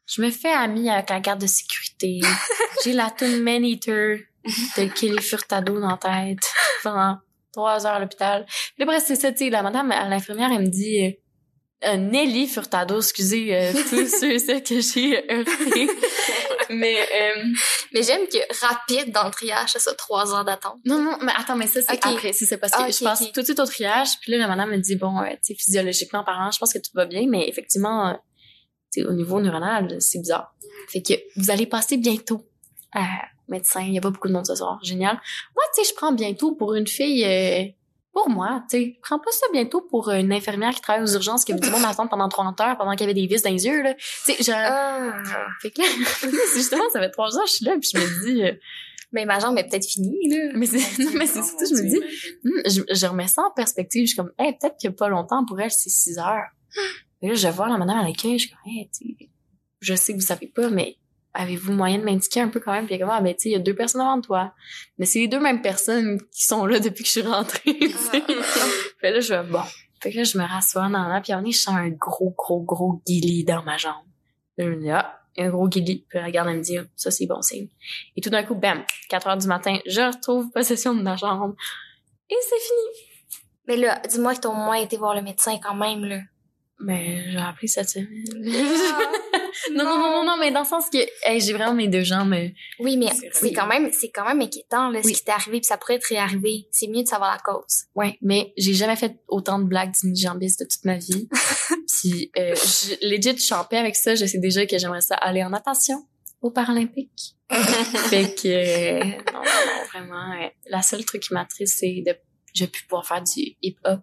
[0.08, 2.22] Je me fais amie avec la garde de sécurité.
[2.84, 4.18] J'ai la tune Man Eater
[4.78, 6.44] de Kelly Furtado dans la tête
[6.84, 7.18] pendant
[7.52, 8.46] trois heures à l'hôpital.
[8.46, 11.06] Puis Après, c'est ça, tu sais, la madame, l'infirmière, elle me dit...
[11.06, 11.12] euh,
[11.86, 15.90] euh, Nelly Furtado, excusez euh, tous ceux et celles que j'ai heurtés.
[16.76, 17.44] Mais euh,
[17.94, 20.78] Mais j'aime que rapide dans le triage, c'est ça, trois heures d'attente.
[20.86, 22.02] non, non, mais attends, mais ça, c'est Ok.
[22.16, 22.34] après.
[22.34, 23.32] C'est ça, parce que Ah, je passe ok.
[23.34, 24.20] tout de suite au triage.
[24.22, 26.80] Puis là, la madame me dit, bon, euh, tu sais, physiologiquement parlant, je pense que
[26.80, 28.14] tout va bien, mais effectivement, euh,
[28.94, 30.54] tu sais, au niveau neuronal, c'est bizarre.
[30.90, 32.46] Fait que vous allez passer bientôt
[32.94, 33.06] à
[33.48, 33.82] médecin.
[33.82, 34.80] Il y a pas beaucoup de monde ce soir.
[34.84, 35.16] Génial.
[35.56, 37.76] Moi, tu sais, je prends bientôt pour une fille...
[38.14, 41.44] pour moi, tu sais, prends pas ça bientôt pour une infirmière qui travaille aux urgences
[41.44, 43.42] qui a vu du monde attendre pendant 30 heures pendant qu'il y avait des vis
[43.42, 43.94] dans les yeux, là.
[43.96, 44.04] Tu
[44.34, 44.56] sais, genre...
[44.60, 45.14] Ah.
[45.62, 45.88] Fait que là,
[46.56, 48.44] justement, ça fait trois ans que je suis là, puis je me dis...
[48.44, 48.54] euh,
[49.12, 50.52] Mais ma jambe est peut-être finie, là.
[50.56, 52.00] mais c'est, non, mais c'est Oh, ça, je me dis,
[52.44, 54.04] Hmm, je, je remets ça en perspective.
[54.04, 56.50] Je suis comme, hey, peut-être qu'il y a pas longtemps, pour elle, c'est 6 heures.
[57.22, 59.30] Et là, je vois la madame à l'accueil, je suis comme, hey, tu sais,
[59.82, 60.98] je sais que vous savez pas, mais
[61.34, 62.86] avez-vous moyen de m'indiquer un peu quand même?
[62.86, 64.54] Puis elle est comme, ah, ben, tu sais, il y a deux personnes devant toi.
[64.98, 67.90] Mais c'est les deux mêmes personnes qui sont là depuis que je suis rentrée, tu
[67.90, 68.24] sais.
[69.00, 69.64] Fait là, je vais, bon.
[70.02, 72.34] Fait que là, je me rassois dans là, puis moment donné, je sens un gros,
[72.38, 74.06] gros, gros guilly dans ma jambe.
[74.58, 76.06] Là, je me dis, ah, un gros guilly.
[76.10, 77.70] Puis la garde, elle me dit, ça, c'est bon signe.
[78.16, 81.56] Et tout d'un coup, bam, 4 heures du matin, je retrouve possession de ma jambe.
[82.30, 83.42] Et c'est fini.
[83.68, 86.20] Mais là, dis-moi que t'as au moins été voir le médecin quand même, là.
[86.80, 88.26] Mais j'ai appris cette semaine.
[89.74, 91.00] non, non, non, non, non, mais dans le sens que,
[91.40, 92.30] j'ai vraiment mes deux jambes.
[92.30, 95.60] mais- Oui, mais C'est quand même, c'est quand même inquiétant, là, ce qui t'est arrivé,
[95.60, 96.68] puis ça pourrait te réarriver.
[96.72, 97.86] C'est mieux de savoir la cause.
[97.96, 101.28] Ouais, mais j'ai jamais fait autant de blagues d'unijambiste de toute ma vie.
[101.88, 104.16] Puis, euh, je, legit, je suis en paix avec ça.
[104.16, 106.06] Je sais déjà que j'aimerais ça aller en natation
[106.42, 107.36] aux Paralympiques.
[108.10, 112.14] fait que, euh, non, non, non, vraiment, euh, la seule truc qui m'attriste, c'est de,
[112.54, 114.02] je vais plus pouvoir faire du hip-hop.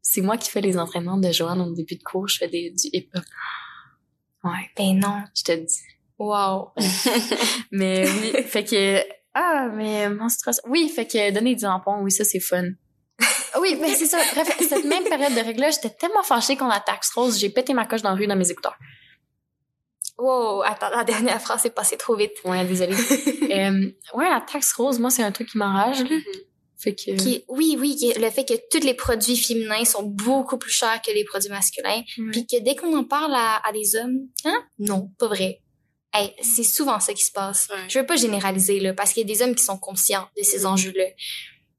[0.00, 2.28] C'est moi qui fais les entraînements de Joanne au début de cours.
[2.28, 3.22] Je fais des, du hip-hop.
[4.44, 5.22] Ouais, Ben non.
[5.34, 5.80] je te dis.
[6.18, 6.70] Wow.
[7.70, 9.02] Mais oui, fait que
[9.34, 10.62] ah mais menstruation.
[10.68, 12.64] Oui, fait que donner des tampons, oui ça c'est fun.
[13.60, 14.18] Oui, mais c'est ça.
[14.34, 17.74] Bref, cette même période de règle j'étais tellement fâchée contre la taxe rose, j'ai pété
[17.74, 18.76] ma coche dans la rue dans mes écouteurs.
[20.18, 22.32] Wow, attends, la dernière phrase est passée trop vite.
[22.44, 22.94] Ouais, désolée.
[23.50, 26.04] euh, ouais, la taxe rose, moi c'est un truc qui m'enrage.
[26.82, 27.12] Fait que...
[27.16, 31.12] Qui- oui, oui, le fait que tous les produits féminins sont beaucoup plus chers que
[31.12, 32.02] les produits masculins.
[32.32, 34.64] Puis que dès qu'on en parle à, à des hommes, hein?
[34.78, 35.60] Non, pas vrai.
[36.12, 37.68] Hey, c'est souvent ça qui se passe.
[37.88, 40.42] Je veux pas généraliser, là, parce qu'il y a des hommes qui sont conscients de
[40.42, 40.66] ces Mhm.
[40.66, 41.04] enjeux-là.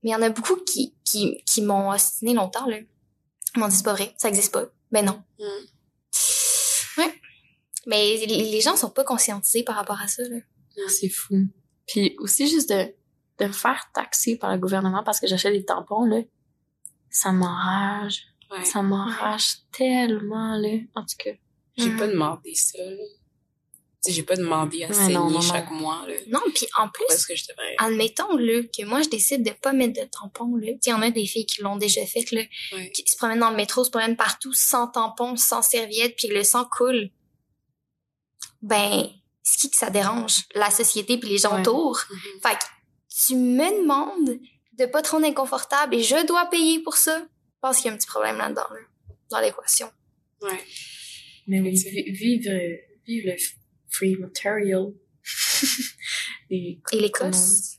[0.04, 2.78] Mais il y en a beaucoup qui, qui, qui m'ont ostiné longtemps, là.
[3.56, 4.66] Ils m'ont dit, c'est pas vrai, ça existe pas.
[4.92, 5.22] Ben non.
[5.40, 5.44] Mm.
[6.98, 7.14] Ouais.
[7.86, 10.38] Mais les les gens sont pas conscientisés par rapport à ça, là.
[10.88, 11.36] C'est fou.
[11.88, 12.94] Puis aussi juste de,
[13.40, 16.22] de me faire taxer par le gouvernement parce que j'achète des tampons, là,
[17.10, 18.24] ça m'enrage.
[18.52, 18.64] Ouais.
[18.66, 20.78] Ça m'enrage tellement, là.
[20.96, 21.32] En tout cas.
[21.78, 21.98] J'ai Mhm.
[21.98, 23.04] pas demandé ça, là.
[24.06, 25.42] Tu sais, j'ai pas demandé à Ouais, saigner non, non, non.
[25.42, 26.14] chaque mois, là.
[26.28, 27.76] Non, puis en plus, Pourquoi est-ce que je devrais...
[27.80, 30.68] admettons le que moi je décide de pas mettre de tampon là.
[30.86, 32.42] Il y en a des filles qui l'ont déjà fait là,
[32.74, 32.92] Ouais.
[32.92, 36.44] qui se promènent dans le métro, se promènent partout sans tampon, sans serviette, puis le
[36.44, 37.10] sang coule.
[38.62, 39.10] Ben,
[39.42, 41.62] c'est qui que ça dérange La société puis les gens Ouais.
[41.62, 42.02] autour.
[42.10, 42.42] Mhm.
[42.42, 42.64] Fait que
[43.26, 44.40] tu me demandes
[44.74, 47.20] de pas te rendre inconfortable et je dois payer pour ça.
[47.20, 48.80] Je pense qu'il y a un petit problème là-dedans là,
[49.30, 49.92] dans l'équation.
[50.42, 50.60] Ouais.
[51.48, 52.12] Mais oui, Effectivement.
[52.14, 53.38] vi- vivre, vivre le
[53.90, 54.88] free material.
[56.50, 57.78] Et Et l'Écosse,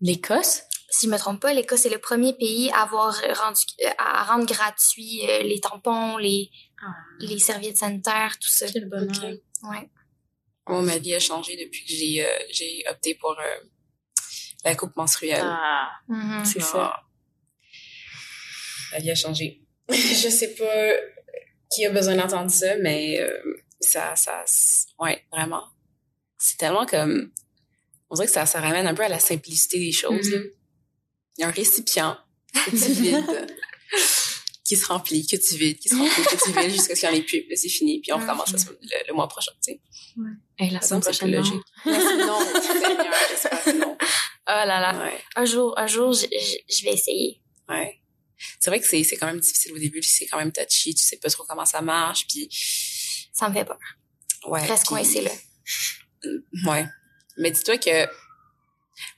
[0.00, 0.62] L'Écosse?
[0.90, 4.24] si je me trompe pas, l'Écosse est le premier pays à avoir rendu euh, à
[4.24, 6.50] rendre gratuit euh, les tampons, les
[6.80, 8.66] Ah, les serviettes sanitaires, tout ça.
[8.72, 9.10] quel bonheur.
[9.10, 9.70] Ok.
[9.70, 9.90] Ouais.
[10.68, 13.60] Moi, ma vie a changé depuis que j'ai euh, j'ai opté pour euh,
[14.64, 15.40] la coupe menstruelle.
[15.42, 16.44] Ah, Mhm.
[16.44, 16.94] c'est ça.
[16.94, 17.04] Ah.
[18.92, 19.62] Ma vie a changé.
[19.88, 20.92] je sais pas
[21.70, 23.30] qui a besoin d'entendre ça, mais euh,
[23.80, 24.44] ça, ça,
[24.98, 25.64] ouais, vraiment.
[26.38, 27.30] C'est tellement comme,
[28.08, 30.30] on dirait que ça, ça ramène un peu à la simplicité des choses.
[30.30, 30.38] Là.
[31.36, 32.16] Il y a un récipient
[32.54, 33.54] que tu vides,
[34.64, 37.10] qui se remplit, que tu vides, qui se remplit, que tu vides jusqu'à ce qu'il
[37.10, 37.44] n'y en ait plus.
[37.50, 38.22] Là, c'est fini, puis on Mhm.
[38.24, 39.80] recommence la le, le mois prochain, tu sais.
[40.58, 41.62] Hey, la Ça semaine prochaine, logique.
[41.84, 43.97] non, Seigneur, j'espère que non.
[44.48, 44.98] Oh là là.
[45.04, 45.20] Ouais.
[45.36, 47.40] Un jour, un jour, je, vais essayer.
[47.68, 48.00] Ouais.
[48.60, 51.04] C'est vrai que c'est, quand même difficile au début, puis c'est quand même touchy, tu
[51.04, 52.48] sais pas trop comment ça marche, puis
[53.32, 53.78] Ça me fait peur.
[54.46, 54.60] ouais.
[54.66, 55.30] Reste puis- coincé là.
[56.66, 56.86] Ouais.
[57.36, 57.90] Mais dis-toi que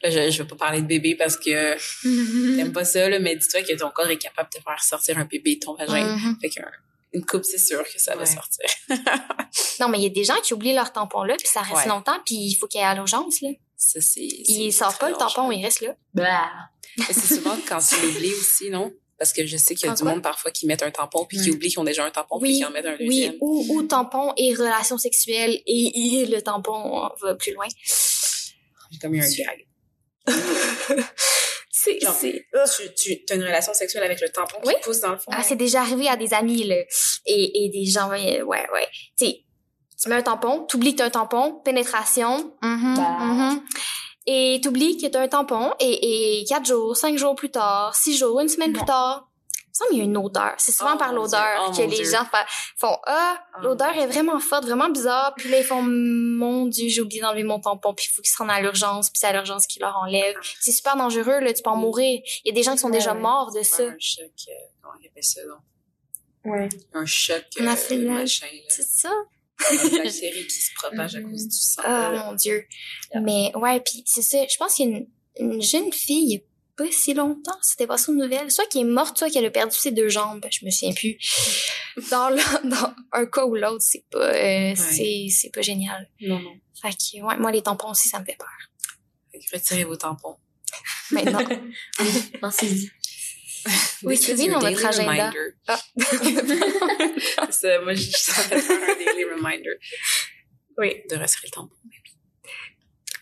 [0.02, 1.76] là, je, je vais pas parler de bébé parce que
[2.56, 5.16] t'aimes pas ça, là, mais dis-toi que ton corps est capable de te faire sortir
[5.18, 6.16] un bébé de ton vagin.
[6.16, 6.38] Mhm.
[6.40, 6.70] Fait qu'un
[7.12, 8.66] une coupe, c'est sûr que ça va sortir.
[9.80, 11.74] Non, mais il y a des gens qui oublient leur tampon là, puis ça reste
[11.74, 11.88] Ouais.
[11.88, 13.48] longtemps, puis il faut qu'il y ait à l'urgence là.
[13.82, 14.20] Ça, c'est.
[14.20, 15.96] Il sort pas le tampon, il reste là.
[16.12, 16.50] Bah.
[17.10, 18.92] C'est souvent quand tu l'oublies aussi, non?
[19.18, 20.12] Parce que je sais qu'il y a du quoi?
[20.12, 22.48] monde parfois qui mettent un tampon puis qui oublient qu'ils ont déjà un tampon Oui,
[22.50, 23.32] puis qui en mettent un deuxième.
[23.32, 27.66] Oui, ou, ou tampon et relation sexuelle et, et le tampon va plus loin.
[28.90, 29.66] J'ai comme eu un gag.
[31.72, 31.98] C'est,
[32.96, 34.74] Tu, tu as une relation sexuelle avec le tampon Oui.
[34.74, 35.30] qui pousse dans le fond.
[35.32, 36.76] Ah, c'est déjà arrivé à des amis, là.
[37.24, 38.88] Et, et des gens, ouais, ouais.
[39.16, 39.44] Tu sais, tu
[40.08, 43.18] un tampon, t'oublies que t'as un tampon, pénétration, mhm, Bah.
[43.20, 43.62] mhm.
[44.26, 48.16] et t'oublies que t'as un tampon, et, et quatre jours, cinq jours plus tard, six
[48.16, 50.54] jours, une semaine plus tard, il me semble qu'il y a une odeur.
[50.58, 52.10] C'est souvent Oh par l'odeur Dieu, oh que les Dieu.
[52.10, 52.44] gens fa-
[52.76, 55.32] font Ah, Oh l'odeur est vraiment forte, vraiment bizarre.
[55.36, 57.94] Puis là, ils font Mon Dieu, j'ai oublié d'enlever mon tampon.
[57.94, 59.08] Puis il faut qu'ils se rendent à l'urgence.
[59.10, 60.34] Puis c'est à l'urgence qu'ils leur enlèvent.
[60.60, 61.52] C'est super dangereux, là.
[61.54, 62.20] Tu peux en mourir.
[62.44, 63.84] Il y a des gens qui sont Ouais, déjà morts de ça.
[63.84, 64.52] un choc, euh,
[64.82, 66.50] comment on appelle ça, non?
[66.52, 66.68] Ouais.
[66.92, 68.12] Un choc, euh, affluent.
[68.12, 68.62] machin, là.
[68.68, 69.12] C'est ça.
[69.72, 71.82] Une bactérie qui se propage à cause du sang.
[71.82, 72.24] Là.
[72.26, 72.64] mon Dieu.
[73.22, 74.38] Mais ouais, puis c'est ça.
[74.50, 75.06] Je pense qu'il y a une,
[75.54, 76.40] une jeune fille, il y a
[76.76, 79.76] pas si longtemps, c'était pas son nouvelle, soit qui est morte, soit qu'elle a perdu
[79.76, 80.44] ses deux jambes.
[80.50, 81.18] Je me souviens plus.
[82.10, 86.08] Dans, le- dans un cas ou l'autre, c'est pas, euh, c'est, c'est pas génial.
[86.22, 86.52] Non, non.
[86.80, 88.48] Fait que, ouais, moi, les tampons aussi, ça me fait peur.
[89.30, 90.36] Fait que retirez vos tampons.
[91.10, 91.44] Maintenant.
[92.40, 92.90] Pensez-y.
[94.02, 95.30] Oui, écrivez your dans votre agenda.
[95.30, 95.54] reminder.
[95.68, 95.80] Ah.
[97.50, 99.76] C'est moi, je faire un daily reminder
[100.78, 101.02] oui.
[101.10, 101.74] de retirer le tampon.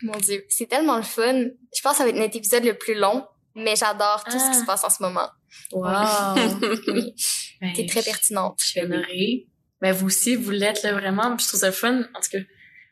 [0.02, 0.44] Mon Dieu.
[0.48, 1.34] C'est tellement le fun.
[1.74, 4.50] Je pense que ça va être notre épisode le plus long, mais j'adore tout ce
[4.50, 4.60] qui Ah.
[4.60, 5.28] se passe en ce moment.
[5.72, 6.36] Wow.
[6.88, 7.14] Oui.
[7.60, 8.58] Ben, T'es très pertinente.
[8.62, 9.48] Je suis honorée.
[9.82, 11.36] Mais vous aussi, vous l'êtes là vraiment.
[11.38, 12.02] Je trouve ça fun.
[12.14, 12.38] En tout cas.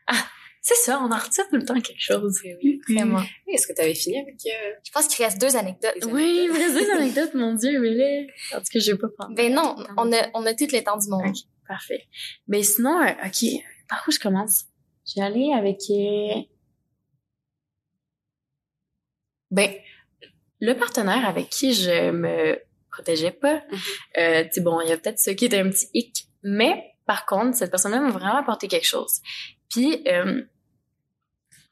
[0.09, 0.27] Ah,
[0.69, 2.41] c'est ça, on en retire tout le temps quelque chose.
[2.45, 2.81] Oui.
[2.89, 3.23] Vraiment.
[3.47, 4.35] Est-ce que tu avais fini avec...
[4.47, 5.95] euh, Je pense qu'il reste deux anecdotes.
[6.11, 8.27] Oui, il reste des anecdotes, mon Dieu, mais là.
[8.57, 9.35] En tout cas, je vais pas prendre.
[9.37, 11.27] Ben non, on a, on a tout le temps du monde.
[11.29, 11.37] Ok,
[11.69, 12.07] parfait.
[12.49, 14.65] Mais sinon, euh, ok, par où je commence?
[15.07, 15.79] Je vais aller avec...
[15.91, 16.43] euh,
[19.53, 19.71] Ben,
[20.61, 22.59] le partenaire avec qui je me
[22.91, 23.79] protégeais pas, Mhm.
[24.19, 26.93] euh, tu sais, bon, il y a peut-être ce qui était un petit hic, mais
[27.07, 29.21] par contre, cette personne-là m'a vraiment apporté quelque chose.
[29.69, 30.43] Puis, euh,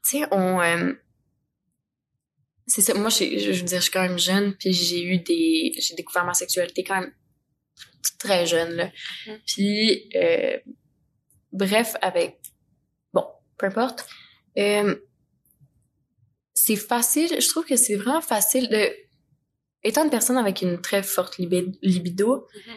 [0.05, 0.61] tu sais, on...
[0.61, 0.93] euh,
[2.67, 5.19] c'est ça, moi, je je veux dire, je suis quand même jeune, puis j'ai eu
[5.19, 5.73] des...
[5.79, 7.13] J'ai découvert ma sexualité quand même
[8.19, 8.91] très jeune, là.
[9.27, 9.39] Mhm.
[9.47, 10.59] Puis, euh,
[11.53, 12.41] bref, avec...
[13.13, 13.27] Bon,
[13.59, 14.07] peu importe.
[14.57, 14.97] Euh,
[16.55, 18.89] c'est facile, je trouve que c'est vraiment facile de
[19.83, 22.75] étant une personne avec une très forte libi- libido, Mhm.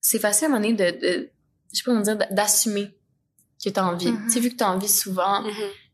[0.00, 1.30] c'est facile à un moment donné de, de
[1.72, 2.96] je sais pas comment dire, d'assumer
[3.62, 4.10] que t'as envie.
[4.12, 4.24] Mhm.
[4.26, 5.44] Tu sais, vu que t'as envie souvent.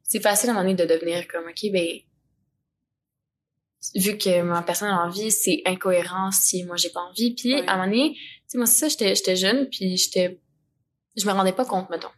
[0.08, 2.00] C'est facile à un moment donné de devenir comme, OK, ben,
[3.94, 7.34] vu que ma personne a envie, c'est incohérent si moi j'ai pas envie.
[7.34, 10.40] Puis, à un moment donné, tu sais, moi, c'est ça, j'étais, j'étais jeune, puis j'étais,
[11.16, 12.10] je me rendais pas compte, mettons.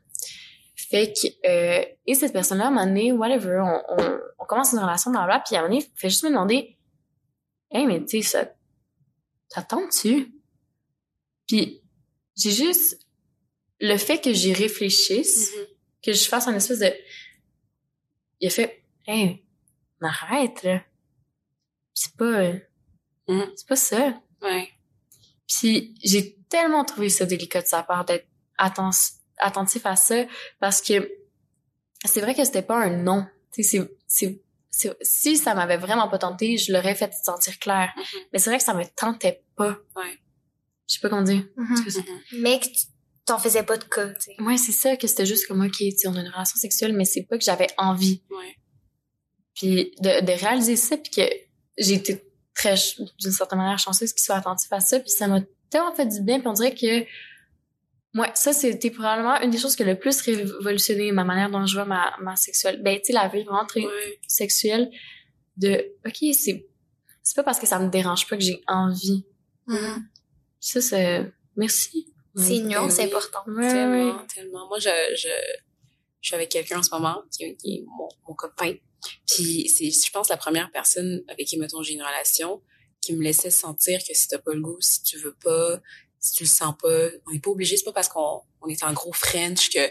[0.77, 4.73] Fait que, euh, et cette personne-là, à un moment donné, whatever, on, on, on commence
[4.73, 6.79] une relation, dans puis à un moment donné, fait juste me demander,
[7.71, 8.53] hey, mais tu sais, ça,
[9.49, 10.33] ça tente-tu?
[11.47, 11.83] Puis,
[12.37, 12.99] j'ai juste,
[13.81, 15.67] le fait que j'y réfléchisse, Mhm.
[16.03, 16.93] que je fasse un espèce de,
[18.41, 19.45] il a fait, hey,
[20.01, 20.83] arrête, là.
[21.95, 22.59] C'est pas, euh,
[23.29, 23.51] Mhm.
[23.57, 24.23] c'est pas ça.
[24.43, 24.69] Ouais.
[25.49, 28.29] Puis j'ai tellement trouvé ça délicat de sa part d'être
[28.59, 30.25] atten- attentif à ça
[30.61, 31.11] parce que
[32.05, 33.27] c'est vrai que c'était pas un non.
[33.53, 34.41] Tu sais, c'est,
[34.71, 37.93] c'est, si ça m'avait vraiment pas tenté, je l'aurais fait sentir clair.
[37.97, 38.05] Mhm.
[38.33, 39.77] Mais c'est vrai que ça me tentait pas.
[39.97, 40.19] Ouais.
[40.89, 41.45] Je sais pas comment dire.
[41.57, 41.85] Mhm.
[41.85, 42.21] Que c'est- Mhm.
[42.41, 42.87] Mais que tu
[43.29, 44.43] t'en faisais pas de cas, tu sais.
[44.43, 47.05] Ouais, c'est ça, que c'était juste comme, ok, tu on a une relation sexuelle, mais
[47.05, 48.23] c'est pas que j'avais envie.
[48.31, 48.57] Ouais.
[49.55, 51.23] Puis de, de réaliser ça, puis que
[51.79, 52.23] j'ai été
[52.55, 52.75] très,
[53.21, 55.41] d'une certaine manière, chanceuse qu'il soit attentif à ça, puis ça m'a
[55.71, 57.01] tellement fait du bien, puis on dirait que,
[58.19, 61.65] ouais, ça, c'était probablement une des choses qui a le plus révolutionné ma manière dont
[61.67, 62.83] je vois ma, ma sexuelle.
[62.83, 64.19] Ben, tu sais, la vie vraiment très Ouais.
[64.27, 64.91] sexuelle,
[65.57, 66.67] de, ok, c'est,
[67.23, 69.25] c'est pas parce que ça me dérange pas que j'ai envie.
[69.67, 70.09] Mhm.
[70.61, 72.13] Ça, c'est, merci.
[72.39, 73.05] C'est une nuance oui.
[73.05, 73.47] importante.
[73.47, 74.27] Ouais, Tellement, ouais.
[74.33, 74.69] tellement.
[74.69, 75.29] Moi, je, je,
[76.21, 78.75] je suis avec quelqu'un en ce moment qui, qui est mon, mon copain.
[79.27, 82.63] Puis c'est, je pense, la première personne avec qui, mettons, j'ai une relation
[83.01, 85.81] qui me laissait sentir que si t'as pas le goût, si tu veux pas,
[86.19, 87.77] si tu le sens pas, on n'est pas obligé.
[87.77, 89.91] C'est pas parce qu'on on est en gros French que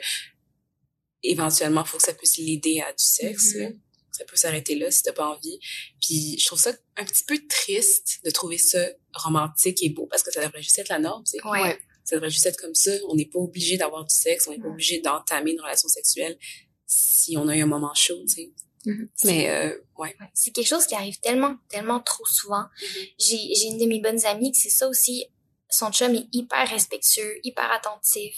[1.23, 3.55] éventuellement, faut que ça puisse l'aider à du sexe.
[3.55, 3.61] Mhm.
[3.61, 3.69] là.
[4.11, 5.59] Ça peut s'arrêter là si t'as pas envie.
[6.01, 8.79] Puis je trouve ça un petit peu triste de trouver ça
[9.13, 11.23] romantique et beau parce que ça devrait juste être la norme.
[11.25, 11.79] c'est Ouais.
[12.07, 12.91] Ça devrait juste être comme ça.
[13.09, 16.37] On n'est pas obligé d'avoir du sexe, on n'est pas obligé d'entamer une relation sexuelle
[16.85, 18.51] si on a eu un moment chaud, tu sais.
[18.85, 19.09] Mhm.
[19.25, 20.15] Mais euh, ouais.
[20.33, 22.63] C'est quelque chose qui arrive tellement, tellement trop souvent.
[22.81, 23.03] Mhm.
[23.19, 25.25] J'ai, j'ai une de mes bonnes amies qui c'est ça aussi.
[25.69, 28.33] Son chum est hyper respectueux, hyper attentif.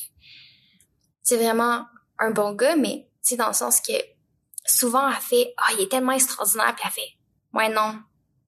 [1.22, 1.86] C'est vraiment
[2.18, 3.94] un bon gars, mais tu sais, dans le sens que
[4.66, 7.12] souvent, elle fait, ah, il est tellement extraordinaire, puis elle fait,
[7.54, 8.00] ouais, non.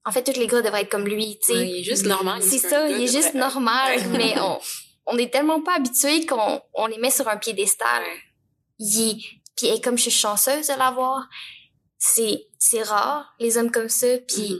[0.04, 1.58] En fait, tous les gars devraient être comme lui, tu sais.
[1.58, 2.42] Ouais, il est juste normal.
[2.42, 4.58] C'est ce ça, il est juste normal, mais on,
[5.06, 8.02] on est tellement pas habitués qu'on on les met sur un piédestal.
[8.80, 9.16] Est,
[9.56, 11.28] puis et comme je suis chanceuse de l'avoir,
[11.98, 14.18] c'est c'est rare les hommes comme ça.
[14.26, 14.58] Puis Mhm.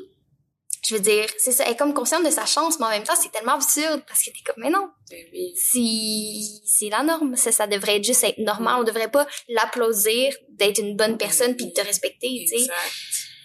[0.88, 3.04] je veux dire, c'est ça, elle est comme consciente de sa chance, mais en même
[3.04, 5.54] temps c'est tellement absurde parce que t'es comme mais non, Ben oui.
[5.56, 10.34] c'est c'est la norme, ça ça devrait être juste être normal, on devrait pas l'applaudir
[10.50, 12.62] d'être une bonne personne puis de te respecter, tu sais.
[12.62, 12.92] Exact.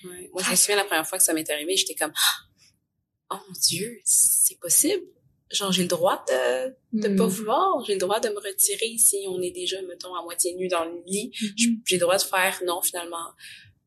[0.05, 0.29] Ouais.
[0.31, 2.13] Moi, je me souviens la première fois que ça m'est arrivé, j'étais comme,
[3.31, 5.03] oh mon Dieu, c'est possible?
[5.51, 7.29] Genre, j'ai le droit de, de pas Mhm.
[7.29, 7.85] vouloir.
[7.85, 10.83] J'ai le droit de me retirer si on est déjà, mettons, à moitié nu dans
[10.85, 11.31] le lit.
[11.55, 13.31] J- J'ai le droit de faire non, finalement.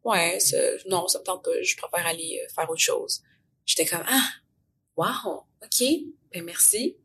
[0.04, 0.38] Ouais,
[0.86, 1.50] non, ça me tente pas.
[1.62, 3.22] Je préfère aller euh, faire autre chose.
[3.66, 4.28] J'étais comme, ah,
[4.96, 5.86] wow, ok,
[6.32, 6.96] ben merci.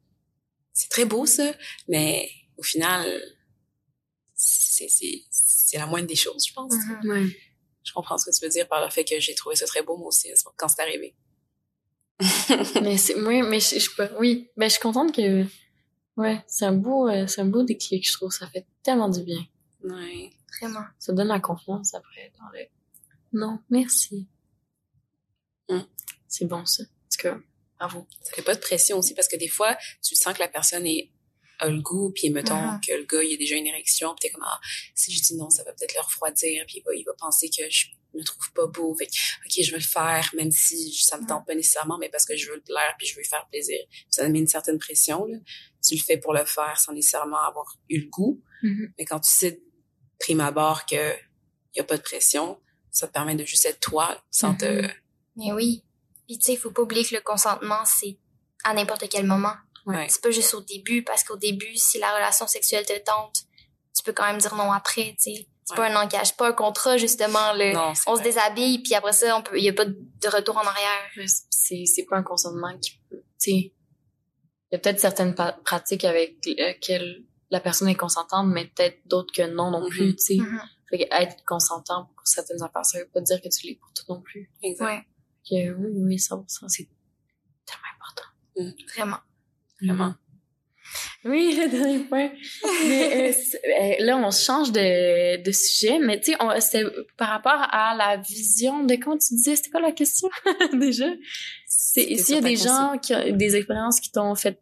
[0.71, 1.53] C'est très beau, ça.
[1.89, 3.05] Mais au final,
[4.33, 6.73] c'est, c'est, c'est la moindre des choses, je pense.
[6.73, 7.09] Mhm.
[7.11, 7.25] Ouais.
[7.83, 9.81] Je comprends ce que tu veux dire par le fait que j'ai trouvé ça très
[9.83, 11.15] beau, moi aussi, quand c'est arrivé.
[12.81, 15.43] Mais c'est oui mais je, je pas oui mais je suis contente que
[16.17, 19.21] ouais c'est un beau euh, c'est un beau déclic je trouve ça fait tellement du
[19.23, 19.45] bien
[19.83, 20.31] Ouais.
[20.61, 20.85] Vraiment.
[20.97, 22.65] ça donne la confiance après dans le
[23.39, 24.27] non merci
[25.67, 25.79] Mm.
[26.27, 27.43] c'est bon ça parce que
[27.79, 30.47] bravo Ça fait pas de pression aussi parce que des fois, tu sens que la
[30.47, 31.09] personne est,
[31.57, 32.81] a le goût, puis mettons Mhm.
[32.87, 34.59] que le gars, il a déjà une érection, puis t'es comme, ah,
[34.93, 37.49] si je dis non, ça va peut-être le refroidir, puis il va, il va penser
[37.49, 38.95] que je me trouve pas beau.
[38.95, 42.09] Fait que, ok, je vais le faire, même si ça me tente pas nécessairement, mais
[42.09, 43.79] parce que je veux le plaire, puis je veux lui faire plaisir.
[44.09, 45.37] Ça met une certaine pression, là.
[45.87, 48.41] Tu le fais pour le faire sans nécessairement avoir eu le goût.
[48.63, 48.93] Mhm.
[48.97, 49.61] Mais quand tu sais,
[50.19, 51.13] prime abord que
[51.75, 52.59] y a pas de pression,
[52.91, 54.65] ça te permet de juste être toi, sans te...
[54.65, 54.91] Mhm.
[55.35, 55.83] Mais oui.
[56.27, 58.17] Puis tu sais, il faut pas oublier que le consentement c'est
[58.63, 59.53] à n'importe quel moment.
[59.85, 60.07] Ouais.
[60.09, 63.43] C'est pas juste au début, parce qu'au début, si la relation sexuelle te tente,
[63.95, 65.47] tu peux quand même dire non après, tu sais.
[65.67, 69.13] C'est pas un engagement, pas un contrat, justement, le, Non, on se déshabille, puis après
[69.13, 71.27] ça, on peut, y a pas de retour en arrière.
[71.49, 73.51] C'est c'est pas un consentement qui peut tu sais
[74.71, 75.33] il y a peut-être certaines
[75.63, 79.89] pratiques avec lesquelles la personne est consentante mais peut-être d'autres que non non Mhm.
[79.89, 80.61] plus tu sais Mhm.
[80.89, 83.91] fait que être consentant pour certaines affaires ça veut pas dire que tu l'es pour
[83.93, 84.85] tout non plus Exact.
[84.85, 85.03] Ouais,
[85.49, 86.87] que oui oui 100% c'est
[87.65, 88.29] tellement important
[88.95, 89.17] vraiment.
[89.81, 90.13] Vraiment.
[91.23, 92.29] Oui, le dernier point.
[92.87, 93.33] mais, euh,
[93.81, 96.83] euh, là, on change de, de sujet, mais tu sais, on- c'est
[97.17, 100.29] par rapport à la vision de comment tu disais, c'était quoi la question?
[100.73, 101.05] Déjà?
[101.67, 104.59] C'est C'était s'il y a des gens qui ont des expériences qui t'ont fait,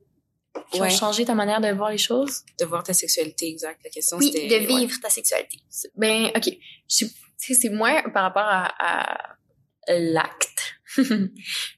[0.71, 0.87] qui Ouais.
[0.87, 2.41] ont changé ta manière de voir les choses?
[2.59, 3.79] De voir ta sexualité, exact.
[3.83, 4.59] La question, Oui, c'était...
[4.59, 5.57] de vivre ta sexualité.
[5.95, 6.49] Ben, ok.
[6.87, 10.75] C'est moins par rapport à, à l'acte.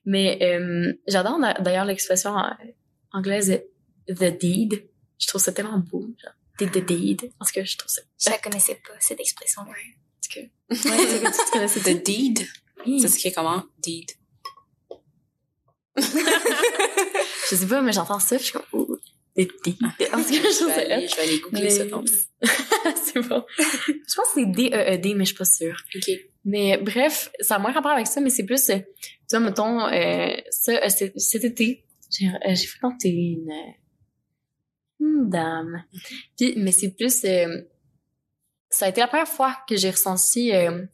[0.05, 2.49] mais euh, j'adore d'a- d'ailleurs l'expression euh,
[3.13, 3.61] anglaise
[4.07, 4.87] the deed.
[5.19, 6.05] Je trouve ça tellement beau.
[6.21, 7.31] Genre, did the deed.
[7.39, 8.01] Parce que je trouve ça.
[8.23, 9.71] Je la connaissais pas, cette expression-là.
[10.21, 12.47] Parce que, ouais, c'est que tu connaissais The deed.
[12.85, 13.01] Oui.
[13.01, 13.63] Ça s'écrit comment?
[13.79, 14.11] Deed.
[17.49, 18.97] Je sais pas, mais j'entends ça, je suis comme, oh,
[19.37, 19.77] the deed.
[19.83, 21.83] En tout cas, je je, trouve vais ça aller, je vais aller googler Mais- ça
[23.05, 23.43] c'est bon.
[23.57, 25.77] Je pense que c'est D-E-E-D, mais je suis pas sûre.
[25.95, 26.09] OK.
[26.43, 29.79] Mais bref, ça a moins rapport avec ça, mais c'est plus, euh, tu vois, mettons,
[29.87, 33.71] euh, ça, euh, cet été, j'ai euh, fréquenté une, euh,
[34.99, 35.83] une dame.
[36.37, 37.61] Puis, mais c'est plus, euh,
[38.69, 40.85] ça a été la première fois que j'ai ressenti euh,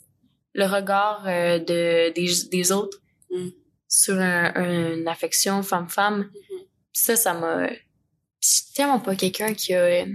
[0.53, 2.97] le regard euh, de, des, des autres
[3.33, 3.49] Mm.
[3.87, 6.17] sur un, un- une affection femme-femme.
[6.19, 6.29] Mhm.
[6.93, 7.69] Puis ça, ça m'a...
[7.69, 9.83] Je tellement pas quelqu'un qui a...
[9.83, 10.05] euh,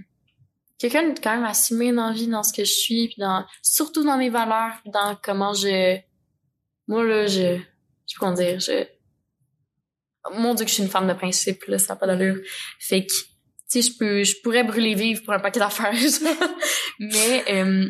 [0.78, 3.46] quelqu'un de quand même assumé dans la vie, dans ce que je suis, puis dans,
[3.62, 5.96] surtout dans mes valeurs, dans comment je,
[6.86, 7.56] moi, là, je,
[8.06, 8.84] je comment dire, je,
[10.34, 12.36] mon dieu que je suis une femme de principe, là, ça n'a pas d'allure.
[12.78, 13.12] Fait que,
[13.70, 15.92] tu sais, je peux, je pourrais brûler vivre pour un paquet d'affaires,
[17.00, 17.88] mais, euh,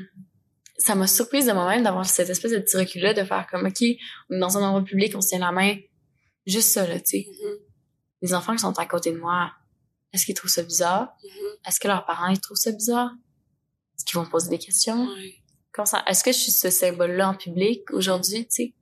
[0.79, 3.83] ça m'a surprise de moi-même d'avoir cette espèce de petit recul-là, de faire comme, OK,
[4.31, 5.77] on est dans un endroit public, on se tient la main.
[6.47, 7.27] Juste ça, là, tu sais.
[7.29, 7.57] Mhm.
[8.23, 9.53] Les enfants qui sont à côté de moi,
[10.13, 11.09] est-ce qu'ils trouvent ça bizarre?
[11.25, 11.31] Mhm.
[11.67, 13.11] Est-ce que leurs parents, ils trouvent ça bizarre?
[13.97, 15.09] Est-ce qu'ils vont me poser des questions?
[15.73, 18.75] Comment ça- Est-ce que je suis ce symbole-là en public aujourd'hui, tu sais?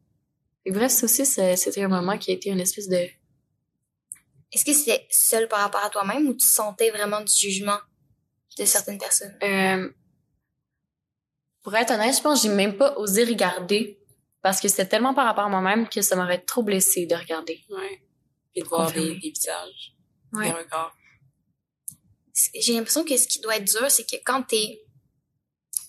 [0.67, 2.99] Et bref, ça aussi, c'était un moment qui a été une espèce de...
[4.55, 7.79] Est-ce que c'était seul par rapport à toi-même ou tu sentais vraiment du jugement
[8.59, 9.37] de certaines personnes?
[9.43, 9.91] Euh,
[11.63, 13.99] pour être honnête, je pense que j'ai même pas osé regarder
[14.43, 17.65] parce que c'était tellement par rapport à moi-même que ça m'aurait trop blessé de regarder.
[17.69, 18.03] Ouais.
[18.53, 19.97] Puis de voir des, visages,
[20.33, 20.47] Ouais.
[20.49, 20.95] des regards.
[22.55, 24.83] J'ai l'impression que ce qui doit être dur, c'est que quand t'es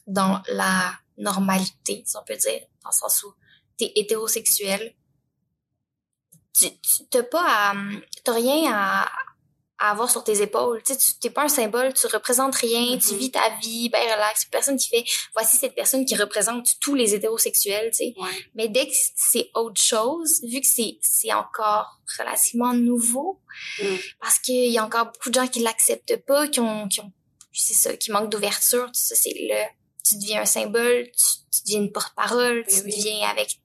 [0.07, 3.33] dans la normalité, si on peut dire, dans le sens où
[3.77, 4.95] t'es hétérosexuel,
[6.57, 6.69] tu
[7.09, 7.75] t'as pas à,
[8.23, 9.09] t'as rien à,
[9.77, 10.81] à avoir sur tes épaules.
[10.83, 13.17] Tu t'es pas un symbole, tu représentes rien, tu Mhm.
[13.19, 14.45] vis ta vie, ben relax.
[14.45, 15.03] Personne qui fait,
[15.33, 18.13] voici cette personne qui représente tous les hétérosexuels, tu sais.
[18.17, 18.29] Ouais.
[18.55, 23.41] Mais dès que c'est autre chose, vu que c'est c'est encore relativement nouveau,
[23.81, 23.95] Mm.
[24.21, 27.11] parce qu'il y a encore beaucoup de gens qui l'acceptent pas, qui ont, qui ont,
[27.53, 29.65] c'est ça, qui manquent d'ouverture, tout ça, c'est là,
[30.07, 32.95] tu deviens un symbole, tu, tu deviens une porte-parole, Oui, tu oui.
[32.97, 33.59] deviens avec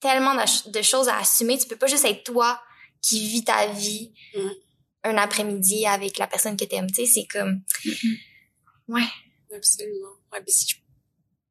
[0.00, 2.60] tellement de, de choses à assumer, tu peux pas juste être toi
[3.02, 4.48] qui vis ta vie Mm.
[5.04, 7.62] un après-midi avec la personne que t'aimes, tu sais, c'est comme,
[8.88, 9.06] ouais.
[9.54, 10.08] Absolument.
[10.32, 10.76] Ouais, puis si je,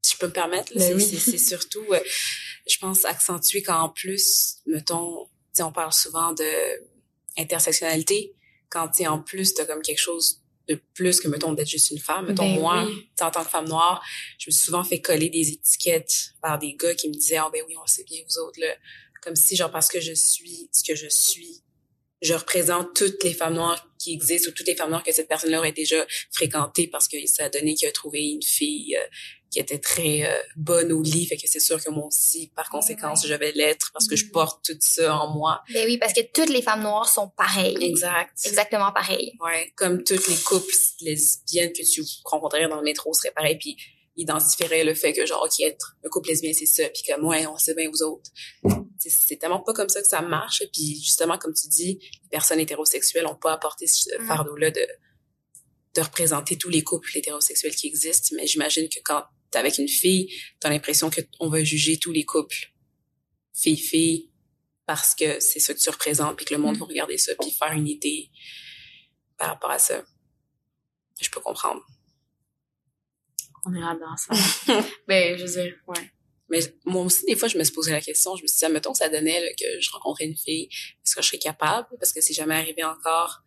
[0.03, 1.39] si je peux me permettre, Ben c'est, oui.
[1.39, 1.99] surtout, euh,
[2.67, 5.27] je pense, accentuer qu'en plus, mettons,
[5.59, 6.51] on parle souvent de
[7.38, 8.35] intersectionnalité,
[8.69, 11.99] quand tu en plus, t'as comme quelque chose de plus que, mettons, d'être juste une
[11.99, 12.27] femme.
[12.27, 13.07] Mettons, Ben moi, oui.
[13.21, 14.03] en tant que femme noire,
[14.37, 17.49] je me suis souvent fait coller des étiquettes par des gars qui me disaient, ah
[17.51, 18.73] ben oui, on sait bien, vous autres, là.
[19.21, 21.61] Comme si, genre, parce que je suis ce que je suis,
[22.21, 25.27] je représente toutes les femmes noires qui existent ou toutes les femmes noires que cette
[25.27, 29.05] personne-là aurait déjà fréquentées parce que ça a donné qu'il a trouvé une fille euh,
[29.56, 31.26] qui était très euh, bonne au lit.
[31.27, 34.26] Fait que c'est sûr que moi aussi, par conséquence, je vais l'être parce que je
[34.26, 34.32] Mhm.
[34.32, 35.61] porte tout ça en moi.
[35.73, 37.77] Ben oui, parce que toutes les femmes noires sont pareilles.
[37.82, 38.38] Exact.
[38.44, 39.32] Exactement pareilles.
[39.40, 43.77] Ouais, comme toutes les couples lesbiennes que tu rencontrerais dans le métro seraient pareilles, puis
[44.18, 47.45] identifieraient le fait que genre ok être un couple lesbien c'est ça, puis comme ouais
[47.48, 48.30] on sait bien vous autres.
[48.98, 52.60] C'est- tellement pas comme ça que ça marche, puis justement comme tu dis, les personnes
[52.60, 54.27] hétérosexuelles ont pas apporté ce Mm.
[54.27, 54.86] fardeau-là de
[55.95, 59.88] de représenter tous les couples hétérosexuels qui existent, mais j'imagine que quand t'es avec une
[59.88, 62.72] fille, t'as l'impression que on va juger tous les couples
[63.55, 64.30] fille-fille
[64.85, 66.80] parce que c'est ça que tu représentes, puis que le monde Mm.
[66.80, 68.30] va regarder ça, puis faire une idée
[69.38, 70.03] par rapport à ça.
[71.19, 71.81] Je peux comprendre.
[73.65, 74.34] On est là-dedans, ça.
[75.07, 76.11] ben, je veux dire, ouais.
[76.49, 78.72] Mais moi aussi, des fois, je me suis posé la question, je me suis dit,
[78.72, 80.69] mettons, ça donnait là, que je rencontrais une fille,
[81.03, 81.88] est-ce que je serais capable?
[81.99, 83.41] Parce que c'est jamais arrivé encore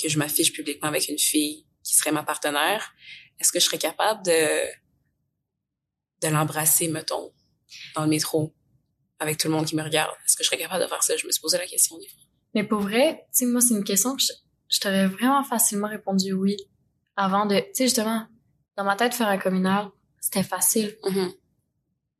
[0.00, 2.92] que je m'affiche publiquement avec une fille qui serait ma partenaire.
[3.38, 4.60] Est-ce que je serais capable de,
[6.30, 7.32] de l'embrasser, mettons,
[7.94, 8.54] dans le métro,
[9.18, 10.14] avec tout le monde qui me regarde?
[10.24, 11.16] Est-ce que je serais capable de faire ça?
[11.16, 11.96] Je me suis posé la question.
[12.54, 14.32] Mais pour vrai, tu sais, moi, c'est une question que je,
[14.70, 16.56] je t'aurais vraiment facilement répondu oui.
[17.16, 18.26] Avant de, tu sais, justement,
[18.76, 20.96] dans ma tête, faire un communard, c'était facile.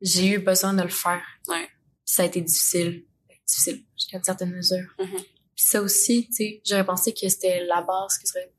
[0.01, 1.23] J'ai eu besoin de le faire.
[1.47, 1.67] Ouais.
[1.67, 3.05] Puis ça a été difficile.
[3.47, 4.93] Difficile, jusqu'à une certaine mesure.
[4.99, 5.07] Mhm.
[5.55, 8.53] Puis ça aussi, tu sais, j'aurais pensé que c'était la base qui serait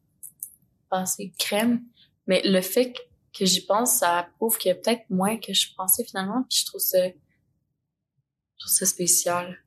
[0.89, 1.83] passé crème.
[2.27, 2.99] Mais le fait que
[3.45, 6.45] j'y pense, ça prouve qu'il y a peut-être moins que je pensais finalement.
[6.49, 7.13] Puis je trouve ça, je
[8.59, 9.65] trouve ça spécial.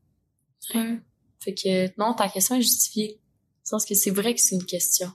[1.40, 3.20] Fait que non, ta question est justifiée.
[3.72, 5.12] Dans le sens que c'est vrai que c'est une question.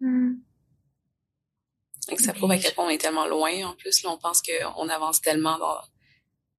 [0.00, 0.40] Hum.
[2.08, 3.66] Donc, ça prouve à quel point on est tellement loin.
[3.66, 5.80] En plus, là, on pense qu'on avance tellement dans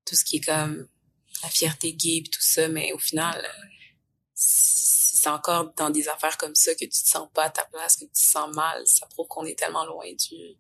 [0.05, 0.87] tout ce qui est comme
[1.43, 3.47] la fierté gay et tout ça, mais au final,
[5.25, 7.95] c'est encore dans des affaires comme ça que tu te sens pas à ta place,
[7.95, 8.83] que tu te sens mal.
[8.85, 10.55] Ça prouve qu'on est tellement loin du...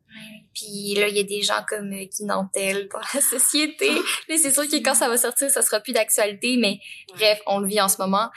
[0.55, 3.91] Puis là, il y a des gens comme euh, Guy Nantel dans la société.
[4.27, 6.79] là, c'est sûr que quand ça va sortir, ça sera plus d'actualité, mais
[7.09, 8.31] bref, on le vit en ce moment.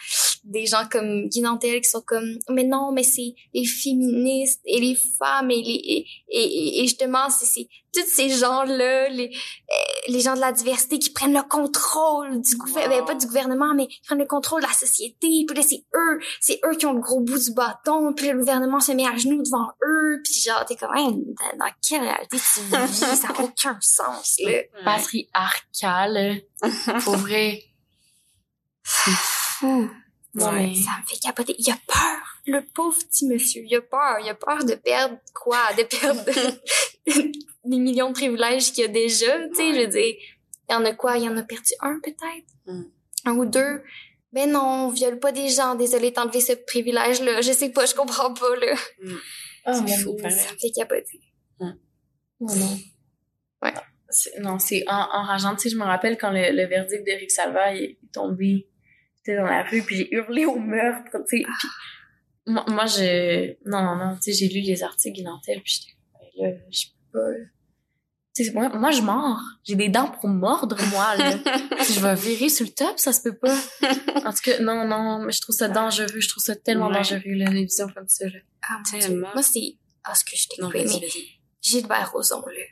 [0.49, 4.81] Des gens comme Guy Nantel qui sont comme, mais non, mais c'est les féministes et
[4.81, 9.75] les femmes et les, et, et, et justement, c'est tous ces gens-là, les, euh,
[10.09, 13.75] les gens de la diversité qui prennent le contrôle du gouvernement, ben, pas du gouvernement,
[13.75, 15.45] mais qui prennent le contrôle de la société.
[15.47, 18.13] Puis là, c'est eux, c'est eux qui ont le gros bout du bâton.
[18.15, 20.21] Puis le gouvernement se met à genoux devant eux.
[20.23, 21.07] Puis genre, t'es comme, hey,
[21.59, 22.95] dans, quelle réalité tu vis?
[22.95, 24.63] ça n'a aucun sens, là.
[24.85, 26.43] Patriarcal,
[27.05, 27.63] pour vrai.
[28.83, 29.91] C'est fou.
[30.35, 31.55] Non, mais ça me fait capoter.
[31.59, 32.41] Il a peur.
[32.47, 34.19] Le pauvre petit monsieur, il a peur.
[34.23, 35.59] Il a peur de perdre quoi?
[35.77, 36.23] De perdre
[37.07, 39.49] des millions de privilèges qu'il a déjà.
[39.49, 40.15] Tu sais, je veux dire,
[40.69, 41.17] il y en a quoi?
[41.19, 42.47] Il y en a perdu un peut-être?
[42.67, 42.83] Mm.
[43.25, 43.83] Un ou deux?
[44.33, 45.75] Ben non, on viole pas des gens.
[45.75, 47.41] Désolé d'enlever ce privilège-là.
[47.41, 48.75] Je sais pas, je comprends pas, là.
[49.03, 49.13] Mm.
[49.67, 50.17] Oh, C'est mon fou.
[50.21, 51.21] Ça me fait capoter.
[51.61, 51.75] Non,
[52.41, 52.79] non.
[53.63, 53.75] Ouais.
[54.11, 55.55] C'est- Non, c'est en- enrageant.
[55.57, 58.69] Tu sais, je me rappelle quand le, le verdict d'Éric Salva est tombé,
[59.29, 61.45] j'étais dans la rue, puis j'ai hurlé au meurtre, tu sais.
[61.45, 61.69] Puis
[62.47, 63.57] moi, moi, je...
[63.69, 65.97] Non, non, non, tu sais, j'ai lu les articles Guinantel, puis j'étais
[66.39, 67.35] Ben là, je peux pas...
[68.35, 69.43] Tu sais, moi, moi, je mords.
[69.65, 71.33] J'ai des dents pour mordre, moi, là.
[71.83, 73.57] Si je vais virer sur le top, ça se peut pas.
[74.25, 76.21] En tout cas, non, non, mais je trouve ça dangereux.
[76.21, 76.95] Je trouve ça tellement Ouais.
[76.95, 78.39] dangereux, là, les visions comme ça, là.
[78.63, 78.81] Ah.
[78.91, 79.31] Tellement.
[79.35, 79.77] Moi, c'est...
[80.05, 81.09] Ah, ce que je t'ai mais.
[81.61, 82.63] Gilbert Rozon, là.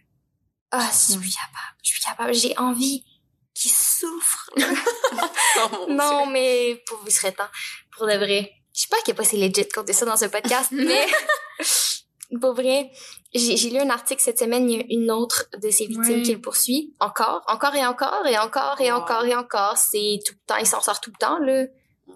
[0.71, 1.77] Ah, je suis capable.
[1.83, 2.35] Je suis capable.
[2.35, 3.05] J'ai envie
[3.57, 4.51] qu'il souffre.
[5.59, 7.49] Oh, non, mais pour vous serait temps.
[7.97, 8.53] Pour de vrai.
[8.75, 11.07] Je sais pas à quel point c'est legit de compter ça dans ce podcast, mais
[12.41, 12.91] pour vrai,
[13.35, 16.23] j'ai lu un article cette semaine, il y a une autre de ses victimes Ouais.
[16.23, 16.95] qui le poursuit.
[17.01, 18.99] Encore, encore et encore et encore et Wow.
[18.99, 19.77] encore et encore.
[19.79, 21.65] C'est tout le temps, il s'en sort tout le temps, là.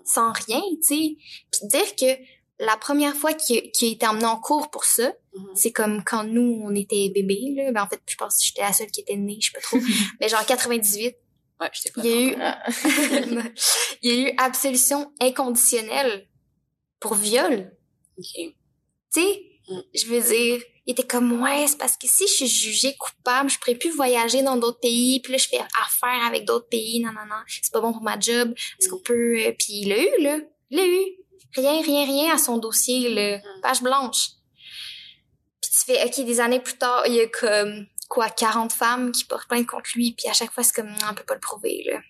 [0.04, 1.16] Sans rien, tu sais.
[1.50, 2.22] Puis dire que
[2.62, 5.46] la première fois qu'il a, a été emmené en cours pour ça, Mhm.
[5.54, 7.72] c'est comme quand nous, on était bébés, là.
[7.72, 9.60] Ben, en fait, je pense que j'étais la seule qui était née, je sais pas
[9.60, 9.78] trop.
[10.20, 11.16] mais genre 98,
[11.60, 12.36] Ouais, je pas il y a eu,
[14.02, 16.26] il y a eu absolution inconditionnelle
[17.00, 17.72] pour viol.
[18.18, 18.24] Ok.
[18.34, 18.54] Tu
[19.10, 19.80] sais, Mm.
[19.94, 23.48] je veux dire, il était comme, ouais, c'est parce que si je suis jugée coupable,
[23.50, 26.98] je pourrais plus voyager dans d'autres pays, puis là, je fais affaire avec d'autres pays,
[26.98, 28.90] non, non, non, c'est pas bon pour ma job, est-ce Mm.
[28.90, 29.38] qu'on peut...
[29.46, 30.38] euh, Puis il l'a eu, là,
[30.70, 31.04] il l'a eu.
[31.54, 33.60] Rien, rien, rien à son dossier, là, Mm.
[33.62, 34.30] page blanche.
[35.62, 39.12] Puis tu fais, OK, des années plus tard, il y a comme, quoi, 40 femmes
[39.12, 41.40] qui portent plainte contre lui, puis à chaque fois, c'est comme, on peut pas le
[41.40, 42.00] prouver, là.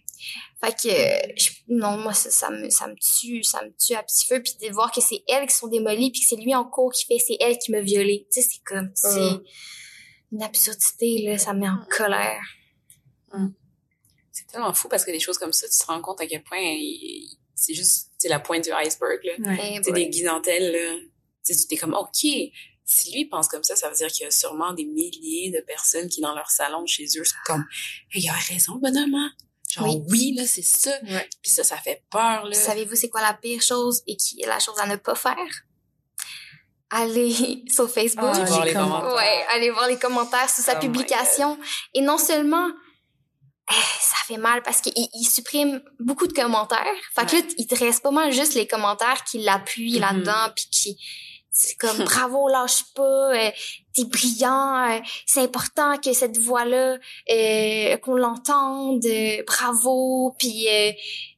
[0.63, 4.03] Fait que, je- non, moi, ça, ça me, ça me tue, ça me tue à
[4.03, 6.55] petit feu, puis de voir que c'est elles qui sont démolies, puis que c'est lui
[6.55, 8.27] en cours qui fait, c'est elle qui m'a violée.
[8.33, 9.43] Tu sais, c'est comme, c'est Mm.
[10.33, 12.43] une absurdité, là, ça me met en colère.
[14.33, 16.43] C'est tellement fou parce que des choses comme ça, tu te rends compte à quel
[16.43, 16.61] point
[17.55, 19.21] c'est juste c'est la pointe du iceberg.
[19.25, 19.33] Là.
[19.39, 19.59] Ouais.
[19.75, 20.05] Eh Tu sais, boy.
[20.05, 20.99] des guisantelles, là.
[21.45, 22.27] Tu sais, tu t'es comme, OK,
[22.93, 25.61] si lui pense comme ça, ça veut dire qu'il y a sûrement des milliers de
[25.67, 27.65] personnes qui, dans leur salon chez eux, sont comme,
[28.15, 29.33] il a raison, bonhomme, hein?
[29.73, 30.03] Genre, Oui.
[30.09, 30.91] oui, là, c'est ça.
[31.05, 31.29] Ouais.
[31.43, 32.53] Puis ça, ça fait peur, là.
[32.55, 35.37] Savez-vous c'est quoi la pire chose et qui est la chose à ne pas faire?
[36.91, 38.25] Allez sur Facebook.
[38.35, 39.15] Ah, voir les commentaires.
[39.15, 41.59] Ouais, allez voir les commentaires sous sa Oh publication.
[41.95, 42.69] Et non seulement,
[43.71, 46.85] eh, ça fait mal parce qu'il il supprime beaucoup de commentaires.
[47.15, 50.01] Fait que là, il te reste pas mal juste les commentaires qui l'appuient Mhm.
[50.01, 50.99] là-dedans puis qui,
[51.53, 53.51] c'est comme bravo, lâche pas, euh,
[53.93, 56.97] t'es brillant, euh, c'est important que cette voix-là,
[57.31, 60.67] euh, qu'on l'entende, euh, bravo, puis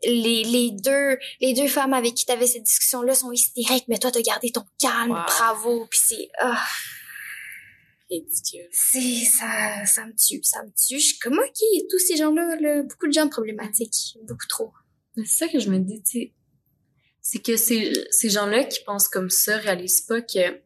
[0.05, 4.11] les, les deux les deux femmes avec qui t'avais cette discussion-là sont hystériques, mais toi
[4.11, 5.25] t'as gardé ton calme, Wow.
[5.27, 6.63] bravo, puis c'est ah,
[8.11, 8.69] Ridicule.
[8.71, 10.99] c'est ça ça me tue, ça me tue.
[11.01, 14.73] Je suis comme ok, tous ces gens-là, là, beaucoup de gens problématiques, beaucoup trop.
[15.17, 16.33] C'est ça que je me dis, tu.
[17.23, 20.61] C'est que ces, ces gens-là qui pensent comme ça réalisent pas que...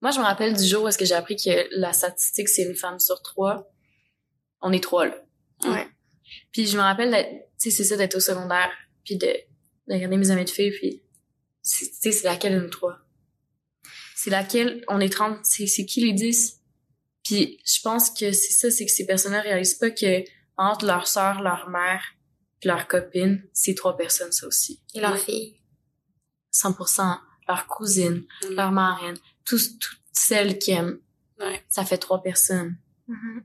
[0.00, 2.62] Moi, je me rappelle du jour où est-ce que j'ai appris que la statistique, c'est
[2.62, 3.70] une femme sur trois.
[4.62, 5.14] On est trois, là.
[5.64, 5.86] Ouais.
[6.52, 7.30] Puis je me rappelle, d'être-
[7.60, 8.70] tu sais, c'est ça d'être au secondaire,
[9.04, 11.02] puis de, de regarder mes amis de filles, puis
[11.62, 12.98] c'est- tu sais, c'est laquelle de nous trois?
[14.16, 16.60] C'est laquelle, on est 30, c'est c'est qui les 10?
[17.24, 20.24] Puis je pense que c'est ça, c'est que ces personnes-là réalisent pas que
[20.56, 22.02] entre leur sœur, leur mère,
[22.60, 24.80] puis leur copine, c'est trois personnes, ça aussi.
[24.94, 25.57] Et leur fille.
[26.52, 27.18] 100%,
[27.48, 28.54] leur cousine, Mm.
[28.54, 30.98] leur marraine, tous, toutes celles qui aiment.
[31.40, 31.64] Ouais.
[31.68, 32.76] Ça fait trois personnes.
[33.06, 33.44] Mhm.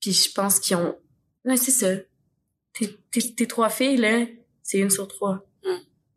[0.00, 0.96] Puis je pense qu'ils ont...
[1.44, 1.88] Ouais, c'est ça.
[2.72, 4.24] Tes, tes, tes trois filles, là,
[4.62, 5.44] c'est une sur trois.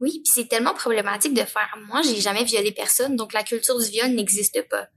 [0.02, 1.74] Oui, puis c'est tellement problématique de faire.
[1.88, 4.90] Moi, j'ai jamais violé personne, donc la culture du viol n'existe pas.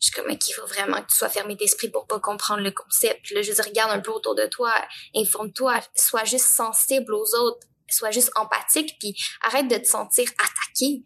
[0.00, 2.60] Je suis comme, mais qu'il faut vraiment que tu sois fermé d'esprit pour pas comprendre
[2.62, 3.30] le concept.
[3.30, 4.72] Là, je veux dire, regarde un peu autour de toi,
[5.14, 11.02] informe-toi, sois juste sensible aux autres, sois juste empathique, puis arrête de te sentir attaqué.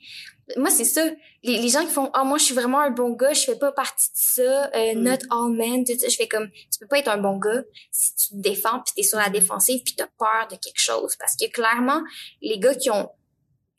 [0.56, 1.04] Moi, c'est ça.
[1.42, 3.58] Les, les gens qui font, ah, moi, je suis vraiment un bon gars, je fais
[3.58, 5.02] pas partie de ça, euh, Mm.
[5.02, 6.08] not all men, tout ça.
[6.08, 8.94] Je fais comme, tu peux pas être un bon gars si tu te défends, puis
[8.96, 11.16] t'es sur la défensive, puis t'as peur de quelque chose.
[11.16, 12.02] Parce que clairement,
[12.40, 13.10] les gars qui ont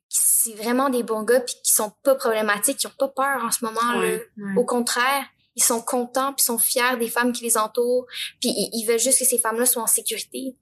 [0.10, 3.44] qui c'est vraiment des bons gars puis qui sont pas problématiques, qui ont pas peur
[3.44, 4.08] en ce moment là.
[4.08, 4.22] Ouais.
[4.58, 5.24] Au contraire,
[5.56, 8.08] ils sont contents puis sont fiers des femmes qui les entourent,
[8.40, 10.56] puis ils, veulent juste que ces femmes-là soient en sécurité.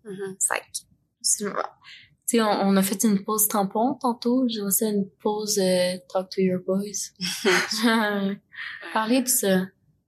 [0.50, 0.66] Fait que-
[1.22, 1.46] C'est-
[2.28, 4.46] sais, on, on a fait une pause tampon tantôt.
[4.48, 7.12] J'ai aussi une pause euh, Talk to your boys.
[8.94, 9.66] Parlez de ça,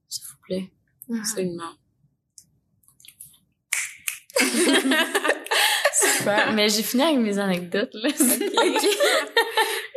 [0.08, 0.70] s'il vous plaît.
[1.18, 1.72] Absolument.
[5.92, 6.52] Super.
[6.52, 8.08] Mais j'ai fini avec mes anecdotes, là.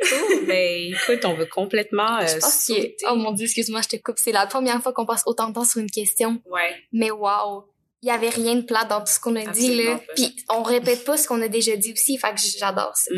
[0.03, 0.45] Cool.
[0.45, 3.95] Ben, écoute, on veut complètement euh, Je pense que oh mon dieu, excuse-moi, je te
[3.95, 6.41] coupe, c'est la première fois qu'on passe autant de temps sur une question.
[6.45, 6.75] Ouais.
[6.91, 7.63] Mais wow,
[8.03, 9.95] il y avait rien de plat dans tout ce qu'on a dit là.
[9.97, 10.13] Pas.
[10.15, 13.11] Puis on répète pas ce qu'on a déjà dit aussi, fait que j'adore ça.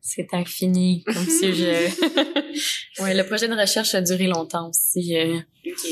[0.00, 1.90] C'est infini comme sujet.
[2.98, 5.16] ouais, le projet de recherche a duré longtemps aussi.
[5.16, 5.38] euh.
[5.66, 5.86] OK.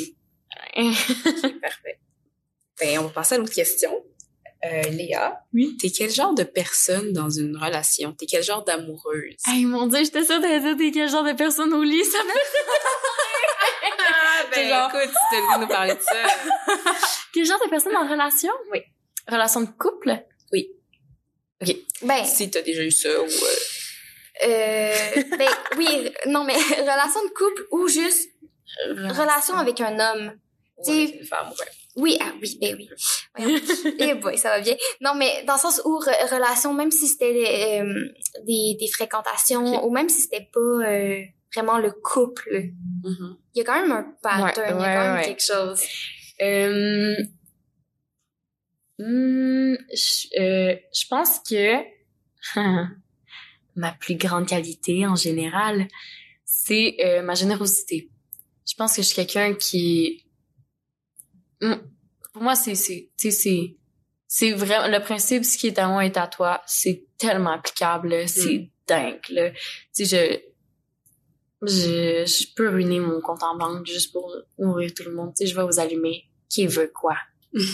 [0.76, 1.98] Ok, parfait.
[2.80, 3.90] Ben, on va passer à l'autre question.
[4.64, 5.76] Euh, Léa, Oui.
[5.80, 8.12] t'es quel genre de personne dans une relation?
[8.12, 9.36] T'es quel genre d'amoureuse?
[9.46, 12.18] Hey, mon dieu, j'étais sûre d'aller dire t'es quel genre de personne au lit, ça
[12.24, 12.30] me...
[14.54, 16.14] Ben, genre- écoute, tu t'as nous parler de ça.
[17.32, 18.52] Quel genre de personne en relation?
[18.72, 18.80] Oui.
[19.28, 20.16] Relation de couple?
[22.02, 23.24] Ben, si t'as déjà eu ça ou...
[23.26, 24.94] euh, euh,
[25.36, 28.30] ben oui, non mais relation de couple ou juste
[28.88, 30.38] relation avec un homme.
[30.78, 31.66] ou Tu- avec une femme, ouais.
[31.96, 32.88] Oui, ah oui, ben oui.
[33.36, 33.60] Voyons.
[33.98, 34.74] Eh boy, ça va bien.
[35.02, 38.08] Non, mais dans le sens où re- relation, même si c'était des, euh,
[38.46, 39.84] des, des fréquentations Ok.
[39.84, 41.20] ou même si c'était pas euh,
[41.54, 42.72] vraiment le couple,
[43.02, 43.36] Mhm.
[43.54, 45.82] il y a quand même un pattern, il y a quand même quelque chose.
[46.42, 47.16] Euh,
[48.98, 51.82] hmm, je euh, je pense que
[53.76, 55.88] ma plus grande qualité en général,
[56.44, 58.10] c'est euh, ma générosité.
[58.68, 60.24] Je pense que je suis quelqu'un qui,
[61.62, 61.74] Hmm,
[62.32, 63.76] pour moi, c'est c'est tu sais, c'est
[64.26, 66.62] c'est vraiment le principe ce qui est à moi est à toi.
[66.66, 69.20] C'est tellement applicable, c'est dingue.
[69.30, 69.50] Là.
[69.50, 69.58] Tu
[69.92, 70.40] sais, je
[71.62, 75.32] je, je peux ruiner mon compte en banque juste pour nourrir tout le monde.
[75.36, 76.24] Tu sais, je vais vous allumer.
[76.48, 77.16] Qui veut quoi?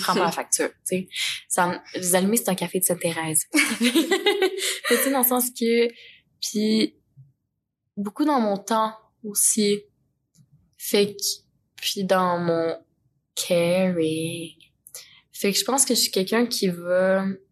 [0.02, 1.08] Prends pas la facture, tu sais.
[1.48, 3.44] Ça, les allumer, c'est un café de Sainte-Thérèse.
[4.88, 5.88] Tu sais, dans le sens que...
[6.40, 6.94] Puis,
[7.96, 8.94] beaucoup dans mon temps
[9.24, 9.82] aussi.
[10.78, 11.22] Fait que...
[11.76, 12.76] Puis dans mon
[13.34, 14.54] caring.
[15.32, 17.42] Fait que je pense que je suis quelqu'un qui veut...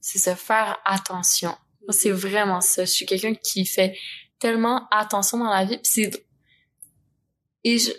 [0.00, 1.54] C'est se faire attention.
[1.82, 2.84] Moi, C'est vraiment ça.
[2.84, 3.96] Je suis quelqu'un qui fait
[4.38, 5.78] tellement attention dans la vie.
[5.78, 6.26] Puis c'est...
[7.64, 7.90] Et je...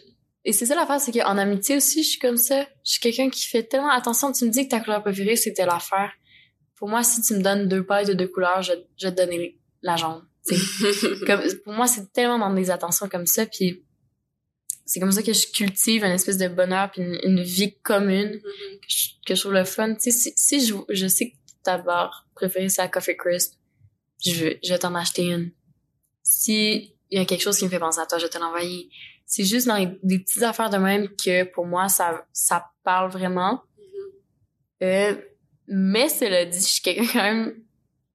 [0.46, 2.62] Et c'est ça l'affaire, c'est qu'en amitié aussi, je suis comme ça.
[2.86, 4.32] Je suis quelqu'un qui fait tellement attention.
[4.32, 6.14] Tu me dis que ta couleur préférée, c'était l'affaire.
[6.76, 9.22] Pour moi, si tu me donnes deux pailles de deux couleurs, je, je vais te
[9.22, 10.26] donner la jaune.
[11.28, 13.46] comme, pour moi, c'est tellement dans des attentions comme ça.
[13.46, 13.84] Puis
[14.86, 18.36] c'est comme ça que je cultive une espèce de bonheur puis une, une vie commune
[18.36, 18.80] Mhm.
[18.80, 19.96] que je, que je trouve le fun.
[19.96, 23.56] Tu sais, si, si je, je sais que ta barre préférée, c'est la Coffee Crisp,
[24.26, 25.52] je, je vais t'en acheter une.
[26.30, 28.38] Si il y a quelque chose qui me fait penser à toi, je vais te
[28.38, 28.90] l'envoyer.
[29.26, 33.10] C'est juste dans les- des petites affaires de même que pour moi, ça, ça parle
[33.12, 33.62] vraiment.
[34.84, 35.16] Euh,
[35.70, 37.64] mais cela dit, je suis quelqu'un quand même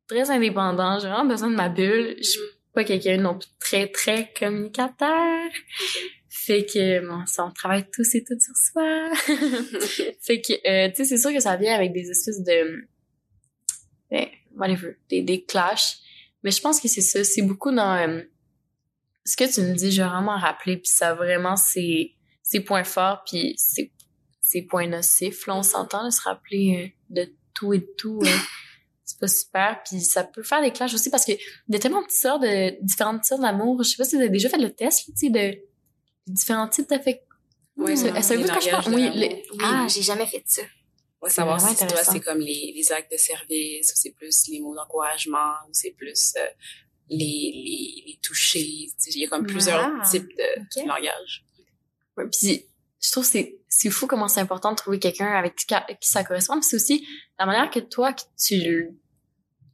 [0.07, 0.99] très indépendant.
[0.99, 2.17] J'ai vraiment besoin de ma bulle.
[2.19, 2.41] Je suis
[2.75, 5.49] pas quelqu'un non plus très, très communicateur.
[6.29, 9.11] Fait que, bon, ça, on travaille tous et toutes sur soi.
[10.21, 12.89] fait que, euh, tu sais, c'est sûr que ça vient avec des espèces de,
[14.11, 16.02] ben, whatever, des, des clashs.
[16.43, 17.23] Mais je pense que c'est ça.
[17.25, 18.23] C'est beaucoup dans, euh,
[19.25, 22.13] ce que tu me dis, je vais vraiment rappeler, puis ça vraiment, c'est,
[22.43, 23.93] c'est points forts, puis c'est,
[24.41, 25.47] c'est points nocifs.
[25.47, 28.21] Là, on s'entend, de se rappeler euh, de tout et de tout.
[28.23, 28.37] euh,
[29.05, 31.79] c'est pas super, puis ça peut faire des clashs aussi parce que il y a
[31.79, 33.83] tellement de sortes de différentes sortes d'amour.
[33.83, 35.59] Je sais pas si vous avez déjà fait le test, tu sais, de
[36.27, 37.23] différents types d'affect.
[37.77, 39.65] Ouais, ça, c'est ça veut je de Oui, le- oui.
[39.65, 40.63] Ah, j'ai jamais fait ça.
[41.23, 44.61] Ouais, savoir si toi, c'est comme les, les actes de service, ou c'est plus les
[44.61, 46.47] mots d'encouragement, ou c'est plus euh,
[47.09, 48.61] les, les, les toucher.
[48.89, 50.87] Tu sais, Il y a comme plusieurs Ah, types de ok.
[50.87, 51.45] langages.
[52.17, 52.67] Ouais, puis
[53.01, 55.67] je trouve c'est c'est fou comment c'est important de trouver quelqu'un avec qui,
[56.01, 56.61] qui ça correspond.
[56.61, 57.07] C'est aussi
[57.39, 58.91] la manière que toi que tu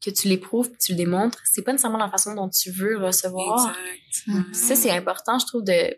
[0.05, 3.75] que tu l'éprouves, tu le démontres, c'est pas nécessairement la façon dont tu veux recevoir.
[3.75, 4.27] Exact.
[4.29, 4.55] Mhm.
[4.55, 5.97] Ça, c'est important, je trouve, de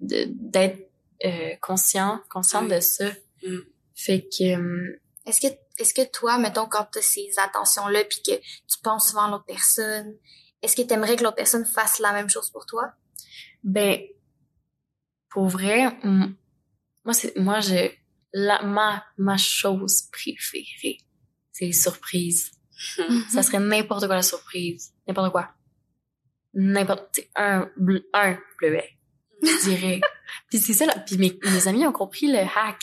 [0.00, 0.90] de- d'être
[1.24, 2.76] euh, conscient, consciente Ouais.
[2.76, 3.10] de ça.
[3.44, 3.58] Mm.
[4.04, 4.56] Fait que...
[4.56, 8.78] euh, Est-ce que, est-ce que toi, mettons, quand tu as ces attentions-là puis que tu
[8.82, 10.16] penses souvent à l'autre personne,
[10.62, 12.92] est-ce que tu aimerais que l'autre personne fasse la même chose pour toi?
[13.64, 14.00] Ben,
[15.28, 15.96] pour vrai,
[17.04, 17.90] moi, c'est, moi, je,
[18.32, 20.98] la, ma, ma chose préférée,
[21.52, 22.50] c'est les surprises.
[23.30, 24.92] Ça serait n'importe quoi la surprise.
[25.06, 25.54] N'importe quoi.
[26.54, 27.70] N'importe, un,
[28.14, 28.90] un bleuet.
[29.42, 30.00] Je dirais.
[30.48, 30.94] puis c'est ça, là.
[31.06, 32.78] Puis mes, mes amis ont compris le hack.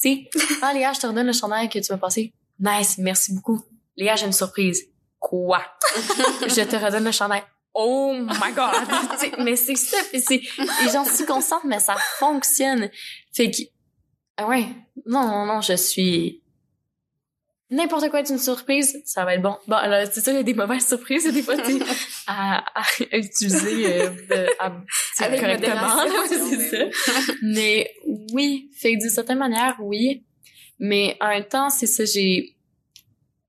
[0.00, 0.30] Tu sais,
[0.62, 2.32] ah, Léa, je te redonne le chandail que tu m'as passé.
[2.58, 3.60] Nice, merci beaucoup.
[3.96, 4.86] Léa, j'ai une surprise.
[5.18, 5.64] Quoi?
[6.42, 7.42] je te redonne le chandail.
[7.74, 9.38] Oh my god!
[9.44, 12.88] Mais c'est ça, puis c'est, les gens sont conscientes, mais ça fonctionne.
[13.32, 13.62] Fait que,
[14.36, 14.68] ah ouais,
[15.06, 16.40] non, non, non, je suis,
[17.70, 19.56] n'importe quoi est une surprise, ça va être bon.
[19.66, 21.80] Bon, alors, c'est ça, il y a des mauvaises surprises, des fois, tu
[22.26, 22.84] à, à
[23.16, 24.72] utiliser, euh, de- à,
[25.20, 26.84] Avec correctement, c'est ça.
[27.42, 27.90] Mais
[28.32, 30.24] oui, fait que d'une certaine manière, oui.
[30.78, 32.56] Mais en même temps, c'est ça, j'ai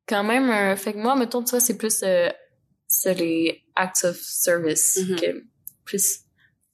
[0.08, 0.76] quand même un...
[0.76, 2.02] Fait que moi, mettons, tu vois, c'est plus...
[2.04, 2.30] euh,
[2.88, 5.20] c'est les acts of service Mhm.
[5.20, 5.44] que
[5.84, 6.20] plus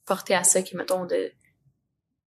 [0.06, 1.32] porté à ça qui, mettons, de...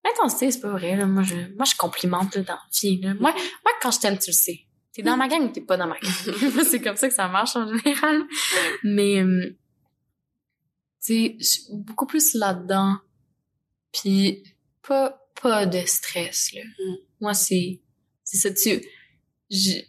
[0.03, 1.05] L'intensité, c'est pas vrai, là.
[1.05, 3.13] Moi, je, moi, je complimente, là, dans la vie, là.
[3.19, 4.64] Moi, moi, quand je t'aime, tu le sais.
[4.95, 6.63] T'es dans ma gang ou t'es pas dans ma gang?
[6.63, 8.23] C'est comme ça que ça marche, en général.
[8.81, 12.95] Mais, euh, tu sais, je suis beaucoup plus là-dedans.
[13.91, 14.41] Puis,
[14.81, 16.61] pas, pas de stress, là.
[16.63, 16.95] Mm.
[17.19, 17.81] Moi, c'est,
[18.23, 18.85] c'est ça, tu,
[19.49, 19.81] je,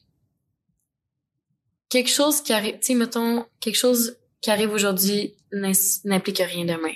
[1.88, 6.94] quelque chose qui arrive, tu sais, mettons, quelque chose qui arrive aujourd'hui n'implique rien demain.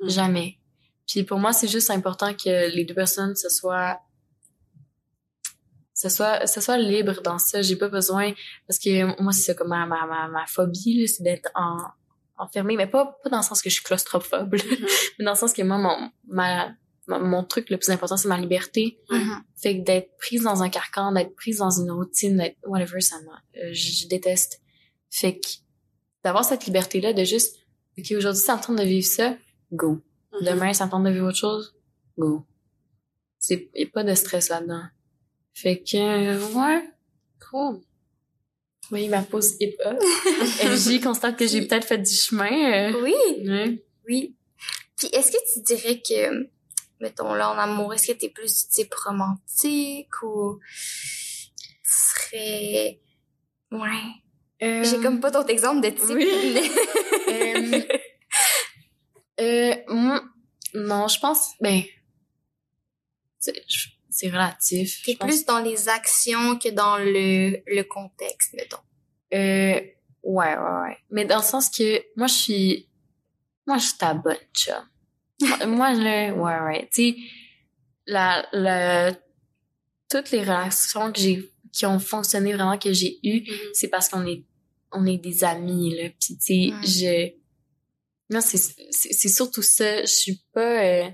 [0.00, 0.08] Mm.
[0.10, 0.58] Jamais.
[1.08, 3.98] Puis pour moi, c'est juste important que les deux personnes se soient
[6.02, 8.32] se soit se soit libre dans ça j'ai pas besoin
[8.66, 8.92] parce que
[9.22, 11.78] moi c'est ça comme ma ma ma, ma phobie là, c'est d'être en
[12.36, 14.64] enfermée mais pas pas dans le sens que je suis claustrophobe là,
[15.18, 15.96] mais dans le sens que moi mon
[16.26, 16.74] ma,
[17.06, 19.36] ma- mon truc le plus important c'est ma liberté Mhm.
[19.62, 23.16] fait que d'être prise dans un carcan d'être prise dans une routine d'être whatever ça
[23.22, 24.60] m'a euh, je, je déteste
[25.10, 25.48] fait que
[26.22, 27.56] d'avoir cette liberté là de juste
[27.98, 29.34] ok aujourd'hui ça me tente de vivre ça
[29.72, 30.02] go
[30.38, 30.44] Mhm.
[30.48, 31.74] Demain, ça me tente de vivre autre chose?
[32.18, 32.44] Go.
[33.38, 34.82] C'est, y a pas de stress là-dedans.
[35.58, 36.84] Fait que, euh, ouais.
[37.50, 37.80] Cool.
[38.90, 39.98] Oui, ma pause hip-hop.
[40.64, 42.90] MJ constate que j'ai peut-être fait du chemin.
[42.92, 43.00] euh.
[43.02, 43.14] Oui,
[43.48, 43.82] Ouais.
[44.06, 44.36] oui.
[44.98, 46.48] Puis est-ce que tu dirais que,
[47.00, 50.58] mettons là en amour, est-ce que t'es plus du type romantique ou
[51.82, 53.00] tu serais...
[53.72, 54.02] Ouais.
[54.60, 56.10] J'ai comme pas d'autres exemples de type.
[56.10, 57.88] Oui.
[59.38, 60.20] Euh, euh,
[60.74, 61.82] non, je pense, ben,
[63.44, 65.02] je- c'est relatif.
[65.04, 68.78] T'es plus dans les actions que dans le, le contexte, mettons.
[69.34, 69.80] Euh,
[70.22, 70.96] ouais, ouais, ouais.
[71.10, 72.88] Mais dans le sens que moi, je suis,
[73.66, 74.74] moi, je suis ta bonne chum.
[75.68, 76.88] moi, je, ouais, ouais.
[76.92, 77.16] Tu sais,
[78.06, 79.12] la, la,
[80.08, 83.70] toutes les relations que j'ai, qui ont fonctionné vraiment, que j'ai eues, Mhm.
[83.74, 84.44] c'est parce qu'on est,
[84.92, 86.08] on est des amis, là.
[86.20, 86.86] Puis, tu sais, Mm.
[86.86, 87.32] je,
[88.34, 90.00] non, c'est, c'est, c'est surtout ça.
[90.02, 91.10] Je suis pas, euh,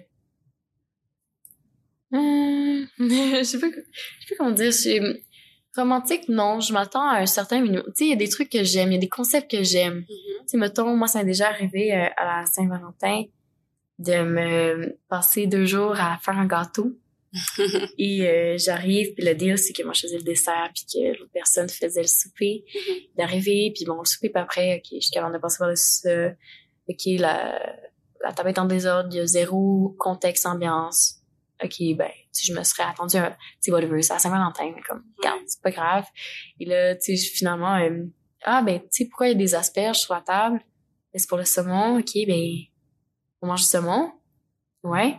[2.13, 4.71] hum, je sais pas, je sais pas comment dire.
[4.71, 5.01] Je suis,
[5.77, 6.61] romantique, non.
[6.61, 7.85] Je m'attends à un certain minimum.
[7.89, 9.63] Tu sais, il y a des trucs que j'aime, il y a des concepts que
[9.63, 9.97] j'aime.
[9.97, 10.07] Mhm.
[10.07, 13.25] Tu sais, mettons, moi, ça m'est déjà arrivé euh, à la Saint-Valentin
[13.99, 16.93] de me passer deux jours à faire un gâteau.
[17.99, 21.19] Et euh, j'arrive, puis le deal, c'est que moi, je faisais le dessert, puis que
[21.19, 22.65] l'autre personne faisait le souper.
[23.17, 26.29] D'arriver, puis bon, le souper, puis après, OK, jusqu'à on a passé par dessus ça.
[26.89, 27.59] OK, la,
[28.23, 31.22] la table est en désordre, il y a zéro contexte, ambiance.
[31.65, 34.83] OK, ben, si je me serais attendue à, tu sais, whatever, c'est à Saint-Valentin, mais
[34.83, 36.05] comme, regarde, c'est pas grave.
[36.61, 38.05] Et là, tu sais, finalement, euh,
[38.45, 40.59] ah, ben, tu sais, pourquoi il y a des asperges sur la table?
[41.13, 42.45] Ben, c'est pour le saumon, OK, ben,
[43.43, 44.13] on mange du saumon?
[44.83, 45.17] Ouais.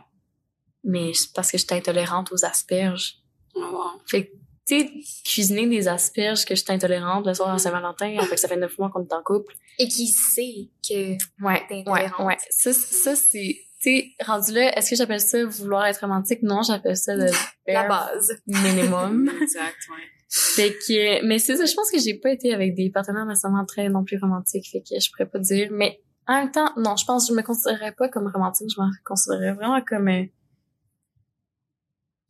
[0.84, 3.16] Mais c'est parce que j'étais intolérante aux asperges.
[3.56, 4.02] Oh, wow.
[4.08, 4.32] Fait que,
[4.66, 4.92] tu sais,
[5.24, 8.78] cuisiner des asperges que j'étais intolérante le soir à Saint-Valentin, fait que ça fait neuf
[8.78, 9.54] mois qu'on est en couple.
[9.80, 11.14] Et qui sait que
[11.44, 12.28] Ouais, T'es ouais, intolérante.
[12.28, 12.38] ouais.
[12.50, 16.42] Ça, ça c'est, tu sais, rendu là, est-ce que j'appelle ça vouloir être romantique?
[16.42, 17.30] Non, j'appelle ça le
[17.68, 18.42] la base.
[18.48, 19.30] minimum.
[19.42, 20.10] Exact, ouais.
[20.30, 23.66] fait que, mais c'est ça, je pense que j'ai pas été avec des partenaires nécessairement
[23.66, 26.96] très non plus romantiques, fait que je pourrais pas dire, mais en même temps, non,
[26.96, 30.24] je pense que je me considérerais pas comme romantique, je me considérerais vraiment comme, euh,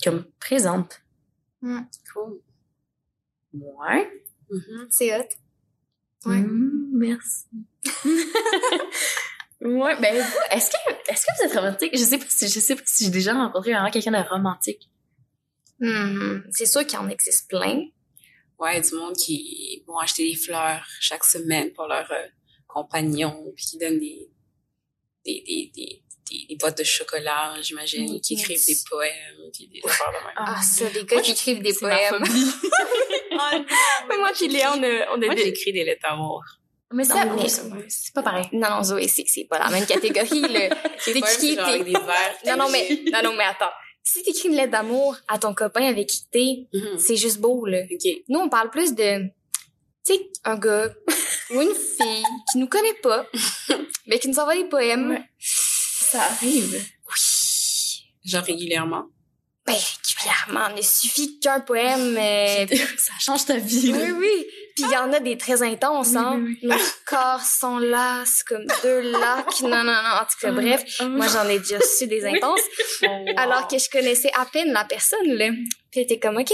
[0.03, 1.01] comme présente.
[1.61, 1.81] Hmm.
[2.11, 2.39] Cool.
[3.53, 4.11] Ouais.
[4.49, 4.87] Mhm.
[4.89, 5.27] C'est hot.
[6.25, 6.39] Ouais.
[6.39, 7.45] Mm, merci.
[9.61, 11.91] ouais, ben, vous, est-ce que, est-ce que vous êtes romantique?
[11.93, 14.89] Je sais pas si, je sais pas si j'ai déjà rencontré vraiment quelqu'un de romantique.
[15.79, 16.39] Hmm.
[16.51, 17.85] C'est sûr qu'il en existe plein.
[18.59, 22.27] Ouais, du monde qui vont acheter des fleurs chaque semaine pour leur euh,
[22.67, 24.29] compagnon, puis qui donnent des,
[25.25, 28.43] des, des, des, des, des boîtes de chocolat, j'imagine, Oui, qui yes.
[28.43, 30.33] écrivent des poèmes, puis des affaires de même.
[30.37, 32.23] Ah, ça, les gars qui écrivent des ma poèmes.
[34.09, 35.43] Mais moi puis Léa, on a, on a Moi, des...
[35.43, 36.43] j'écris des lettres d'amour.
[36.93, 37.49] Mais ça, mais-
[37.89, 38.45] c'est pas pareil.
[38.53, 40.71] Non, non, Zoé, c'est, c'est pas la même catégorie, avec
[41.03, 42.35] t'es- des vers.
[42.45, 43.71] Non, non, mais, non, non, mais attends.
[44.03, 46.99] Si t'écris une lettre d'amour à ton copain avec qui t'es, Mhm.
[46.99, 47.79] c'est juste beau, là.
[47.91, 48.11] OK.
[48.27, 49.23] Nous, on parle plus de,
[50.05, 50.89] tu sais, un gars
[51.51, 53.25] ou une fille qui nous connaît pas,
[54.07, 55.11] mais qui nous envoie des poèmes.
[55.11, 55.23] Ouais.
[55.39, 56.73] Ça arrive.
[57.07, 58.05] Oui.
[58.25, 59.05] Genre régulièrement.
[59.65, 59.75] Ben,
[60.21, 62.65] clairement, il suffit qu'un poème, euh,
[62.97, 63.91] ça change ta vie.
[63.93, 63.97] là.
[63.99, 64.45] Oui, oui.
[64.75, 66.41] Puis il y en a des très intenses, Oui, hein.
[66.43, 66.69] oui, oui.
[66.69, 69.61] Nos corps sont là, c'est comme deux lacs.
[69.61, 69.91] Non, non, non.
[70.21, 72.35] En tout cas, bref, Ah, moi, j'en ai déjà su des Oui.
[72.37, 72.59] intenses.
[73.03, 75.49] Oh, Alors que je connaissais à peine la personne, là.
[75.91, 76.51] Puis t'es comme, OK,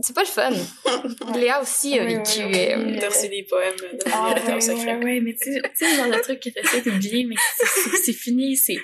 [0.00, 0.50] c'est pas le fun.
[1.34, 2.38] Léa aussi a Oui, vécu...
[2.38, 2.94] oui, oui.
[2.94, 6.06] euh, T'as reçu des poèmes de Ah, ouais, ouais, ouais, mais tu sais, le genre
[6.16, 7.34] de truc que t'essaies d'oublier, mais
[8.04, 8.78] c'est- fini, c'est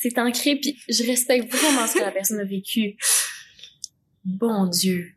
[0.00, 2.96] c'est ancré, puis je respecte vraiment ce que la personne a vécu.
[4.24, 5.12] Bon Dieu.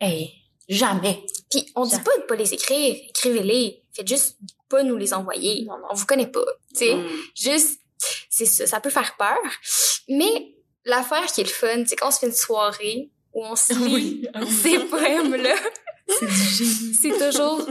[0.00, 0.41] Hey,
[0.74, 1.22] jamais.
[1.50, 3.82] Puis on dit Ça- pas de pas les écrire, écrivez-les.
[3.94, 4.38] Faites juste
[4.68, 5.64] pas nous les envoyer.
[5.66, 5.84] Non, non.
[5.90, 6.94] On vous connaît pas, tu sais.
[6.94, 7.06] Mm.
[7.34, 7.80] Juste,
[8.30, 9.36] c'est ça, ça peut faire peur.
[10.08, 10.54] Mais
[10.84, 13.72] l'affaire qui est le fun, c'est quand on se fait une soirée où on se
[13.74, 14.46] lit oui.
[14.62, 15.54] ces poèmes-là,
[17.00, 17.66] C'est toujours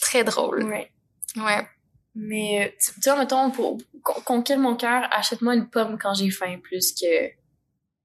[0.00, 0.64] très drôle.
[0.64, 0.90] Ouais.
[1.36, 1.66] Ouais.
[2.14, 6.30] Mais, euh, tu vois, mettons, pour con- conquérir mon cœur, achète-moi une pomme quand j'ai
[6.30, 7.30] faim, plus que...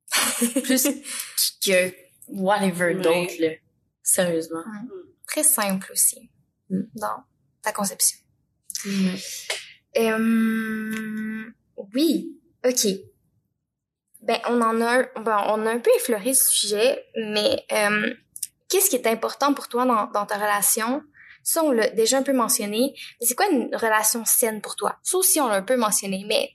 [0.63, 0.87] plus
[1.63, 1.93] que
[2.27, 3.01] whatever Ouais.
[3.01, 3.49] d'autre, là.
[4.03, 4.63] Sérieusement.
[5.27, 6.29] Très simple aussi
[6.69, 6.81] Mm.
[6.95, 7.23] dans
[7.61, 8.17] ta conception.
[8.85, 9.15] Mm.
[9.97, 11.51] Euh,
[11.93, 12.87] oui, ok.
[14.21, 18.13] Ben, on en a, ben, on a un peu effleuré ce sujet, mais euh,
[18.67, 21.03] qu'est-ce qui est important pour toi dans, dans ta relation?
[21.41, 22.93] Ça, on l'a déjà un peu mentionné.
[23.19, 24.99] Mais c'est quoi une relation saine pour toi?
[25.03, 26.51] Ça aussi, on l'a un peu mentionné, mais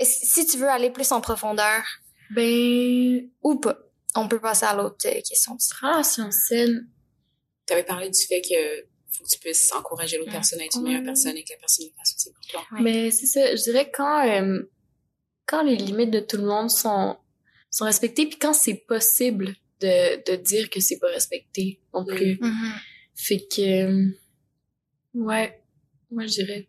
[0.00, 1.82] si tu veux aller plus en profondeur?
[2.30, 3.76] Ben, ou pas,
[4.14, 5.56] on peut passer à l'autre euh, question.
[5.80, 6.88] relation saine,
[7.66, 8.86] T'avais parlé du fait que
[9.16, 10.34] faut que tu puisses encourager l'autre Mm.
[10.34, 12.64] personne à être une meilleure personne et que la personne le fasse aussi pour toi.
[12.72, 12.82] Ouais.
[12.82, 14.62] Mais c'est ça, je dirais quand euh,
[15.46, 17.16] quand les limites de tout le monde sont
[17.70, 22.38] sont respectées puis quand c'est possible de de dire que c'est pas respecté non plus.
[22.40, 22.72] Mhm.
[23.14, 24.08] Fait que euh,
[25.14, 25.62] ouais,
[26.10, 26.68] moi je dirais.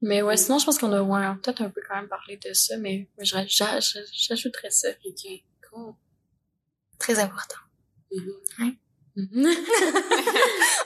[0.00, 2.52] Mais ouais, sinon je pense qu'on a ouais, peut-être un peu quand même parlé de
[2.54, 4.88] ça, mais j'ajouterais ça.
[5.04, 5.28] OK,
[5.70, 5.94] cool.
[7.02, 7.56] Très important.
[8.14, 8.76] Mhm.
[9.16, 9.54] Mhm.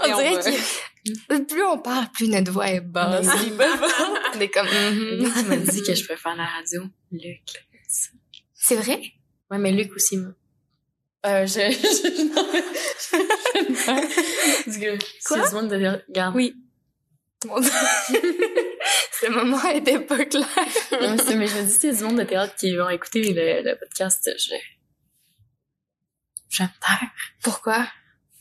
[0.01, 3.27] On dirait que plus on parle, plus notre voix est basse.
[4.35, 4.67] On est comme...
[4.67, 5.23] mhm.
[5.23, 6.83] Luc m'a dit que je préfère la radio.
[7.13, 7.43] Luc.
[8.55, 9.01] C'est vrai?
[9.51, 10.33] Ouais, mais Luc aussi, moi.
[11.27, 11.55] Euh, je...
[11.71, 12.35] je...
[12.35, 12.65] non, mais-
[14.65, 14.99] Parce que
[15.29, 15.43] Quoi?
[15.45, 16.03] c'est du monde de...
[16.09, 16.35] Regarde.
[16.35, 16.55] Oui.
[19.21, 20.47] Ce moment était pas clair.
[20.93, 23.23] Non, mais, c'est- mais je me dis, c'est du monde de théâtre qui vont écouter
[23.33, 24.29] le, le podcast.
[24.39, 24.55] Je...
[26.57, 27.11] Je vais me taire.
[27.43, 27.87] Pourquoi?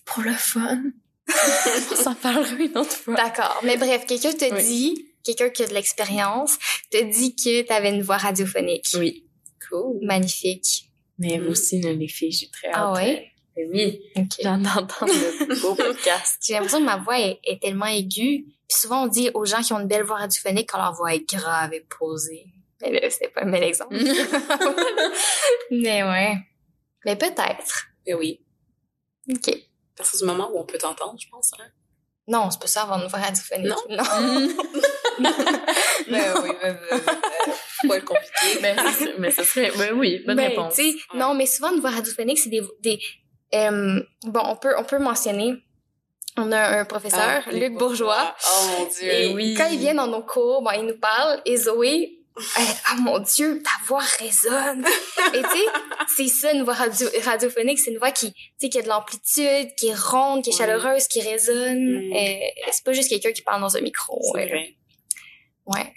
[0.06, 0.82] Pour le fun.
[1.92, 3.16] On s'en parlera une autre fois.
[3.16, 3.60] D'accord.
[3.64, 4.64] Mais bref, quelqu'un te Oui.
[4.64, 6.58] dit, quelqu'un qui a de l'expérience,
[6.92, 8.88] te dit que t'avais une voix radiophonique.
[8.96, 9.26] Oui.
[9.70, 9.98] Cool.
[10.04, 10.90] Magnifique.
[11.18, 12.76] Mais vous aussi, là, les filles, j'ai très hâte.
[12.78, 13.32] Ah ouais?
[13.58, 14.02] mais oui.
[14.16, 14.26] Ok.
[14.40, 15.14] J'ai hâte d'entendre
[15.48, 16.38] le beau podcast.
[16.42, 18.46] J'ai l'impression que ma voix est, est tellement aiguë.
[18.68, 21.14] Puis souvent, on dit aux gens qui ont une belle voix radiophonique que leur voix
[21.16, 22.46] est grave et posée.
[22.82, 23.96] Mais là, c'était pas un bel exemple.
[25.72, 26.38] Mais ouais.
[27.06, 27.88] Mais peut-être.
[28.06, 28.42] Ben oui.
[29.30, 29.50] OK.
[29.50, 31.52] À partir du moment où on peut t'entendre, je pense.
[31.60, 31.64] Hein?
[32.28, 33.74] Non, c'est pas ça avoir une voix radiophonique.
[33.90, 33.98] Non?
[33.98, 34.50] Non.
[36.10, 37.02] Ben oui, ben, ben,
[37.84, 38.60] ben, pas compliqué.
[38.62, 38.76] mais,
[39.18, 39.72] mais ça serait...
[39.78, 40.78] Ben oui, bonne Ben, réponse.
[41.14, 42.62] Non, mais souvent, une voix radiophonique, c'est des...
[42.82, 43.00] des
[43.54, 45.56] euh, bon, on peut, on peut mentionner...
[46.38, 48.36] On a un professeur, Ah, Luc Bourgeois.
[48.46, 49.10] Oh mon dieu.
[49.10, 49.54] Et oui.
[49.58, 51.42] quand il vient dans nos cours, ben, il nous parle.
[51.46, 52.25] Et Zoé,
[52.86, 54.86] ah mon Dieu, ta voix résonne.
[55.34, 55.66] et tu sais,
[56.16, 57.80] c'est ça, une voix radio- radiophonique.
[57.80, 60.58] C'est une voix qui, tu sais, qui a de l'amplitude, qui est ronde, qui est
[60.58, 62.10] chaleureuse, qui résonne.
[62.10, 62.14] Mm.
[62.14, 64.22] Euh, c'est pas juste quelqu'un qui parle dans un micro.
[64.34, 64.76] C'est vrai.
[65.66, 65.94] Ouais.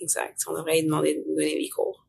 [0.00, 0.38] Exact.
[0.48, 2.06] On devrait lui demander de nous donner des cours.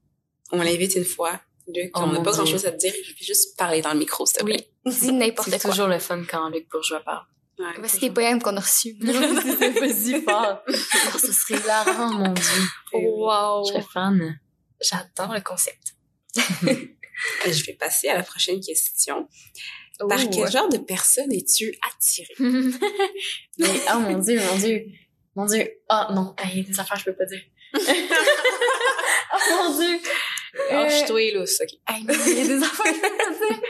[0.52, 1.40] On l'invite une fois.
[1.68, 2.42] Luc, Oh on n'a pas Dieu.
[2.42, 2.94] grand chose à te dire.
[3.06, 4.68] Je vais juste parler dans le micro, s'il te plaît.
[4.86, 5.70] Dis n'importe C'est quoi.
[5.72, 7.26] toujours le fun quand Luc Bourgeois parle.
[7.60, 8.96] Ouais, Voici les poèmes qu'on a reçus.
[9.02, 10.62] c'est pas si fort.
[10.68, 12.64] Oh, ce serait hilarant, mon dieu.
[12.94, 13.64] wow.
[13.66, 14.40] Je serais fan.
[14.82, 15.96] J'adore le concept.
[16.36, 19.28] Je vais passer à la prochaine question.
[20.00, 20.30] Par Ouh.
[20.30, 22.34] quel genre de personne es-tu attirée?
[22.40, 24.86] Mais, oh mon dieu, mon dieu.
[25.36, 25.70] Mon dieu.
[25.90, 26.34] Ah, non.
[26.38, 27.42] Ah, Il y a des affaires que je peux pas dire.
[29.34, 30.00] oh mon dieu.
[30.56, 31.06] Oh, Euh, je
[31.46, 31.82] suis.
[31.88, 33.62] Hey, mais il y a des affaires que je peux pas dire.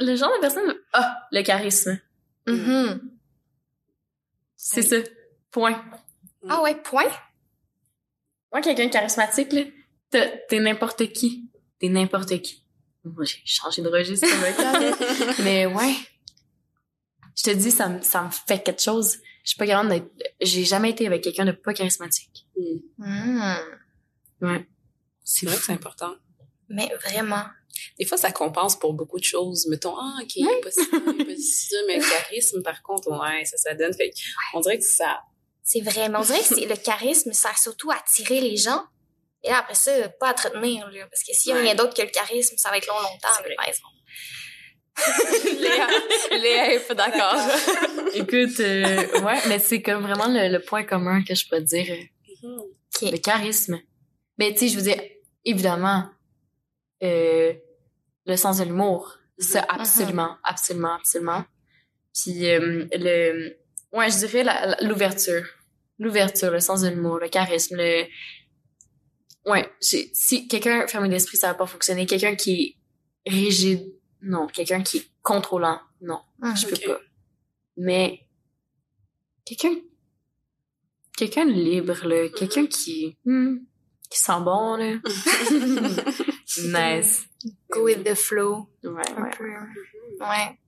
[0.00, 2.00] Le genre de personne, ah, le charisme.
[2.46, 3.10] Mhm.
[4.56, 4.96] C'est ça.
[5.50, 5.82] Point.
[6.48, 7.10] Ah ouais, point?
[8.52, 9.62] Moi, quelqu'un de charismatique, là,
[10.10, 11.50] t'es n'importe qui.
[11.78, 12.64] T'es n'importe qui.
[13.04, 15.34] Moi, j'ai changé de registre comme.
[15.44, 15.94] Mais ouais.
[17.36, 19.18] Je te dis, ça me, ça me fait quelque chose.
[19.44, 20.10] Je suis pas capable d'être...
[20.40, 22.46] J'ai jamais été avec quelqu'un de pas charismatique.
[22.98, 23.56] Mhm.
[24.40, 24.66] Ouais.
[25.22, 26.14] C'est vrai que c'est important.
[26.68, 27.44] Mais vraiment.
[27.98, 29.66] Des fois, ça compense pour beaucoup de choses.
[29.68, 30.84] Mettons, ah, OK, pas si
[31.68, 33.92] ça, mais le charisme, par contre, ouais, ça, ça donne.
[33.94, 34.12] Fait
[34.54, 35.20] on dirait que ça...
[35.62, 36.08] C'est vrai.
[36.08, 38.84] Mais on dirait que c'est le charisme sert surtout à attirer les gens.
[39.42, 41.06] Et là, après ça, pas à te retenir, là.
[41.10, 41.62] Parce que s'il y a Ouais.
[41.62, 43.94] rien d'autre que le charisme, ça va être long, longtemps, par exemple.
[45.60, 45.88] Léa,
[46.38, 47.36] Léa est pas d'accord.
[48.14, 51.66] Écoute, euh, ouais, mais c'est comme vraiment le, le point commun que je pourrais te
[51.66, 51.86] dire.
[51.90, 52.02] euh,
[52.42, 52.58] Mhm.
[52.60, 53.10] Ok.
[53.12, 53.80] Le charisme.
[54.38, 55.00] Mais tu sais, je veux dire,
[55.44, 56.04] évidemment,
[57.02, 57.52] euh,
[58.26, 59.80] le sens de l'humour, ça, Mhm.
[59.80, 61.44] absolument, absolument, absolument.
[62.14, 63.56] Puis euh, le,
[63.92, 64.44] ouais, je dirais
[64.82, 65.44] l'ouverture,
[65.98, 68.04] l'ouverture, le sens de l'humour, le charisme, le,
[69.46, 72.06] ouais, si quelqu'un fermé d'esprit, ça va pas fonctionner.
[72.06, 72.76] Quelqu'un qui
[73.24, 73.92] est rigide,
[74.22, 74.46] non.
[74.46, 76.20] Quelqu'un qui est contrôlant, non.
[76.42, 77.00] Je peux pas.
[77.76, 78.20] Mais
[79.44, 79.74] quelqu'un
[81.16, 83.58] quelqu'un libre là, quelqu'un qui hmm,
[84.10, 84.94] qui sent bon là.
[86.62, 87.24] nice.
[87.70, 88.68] Go with the flow.
[88.82, 89.30] Ouais, ouais.
[90.20, 90.58] Ouais.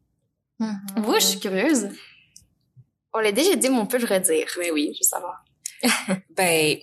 [0.97, 1.89] Moi, je suis curieuse.
[3.15, 4.47] On l'a déjà dit, mais on peut le redire.
[4.59, 4.93] Mais oui.
[4.94, 5.44] Je veux savoir.
[6.31, 6.77] Ben,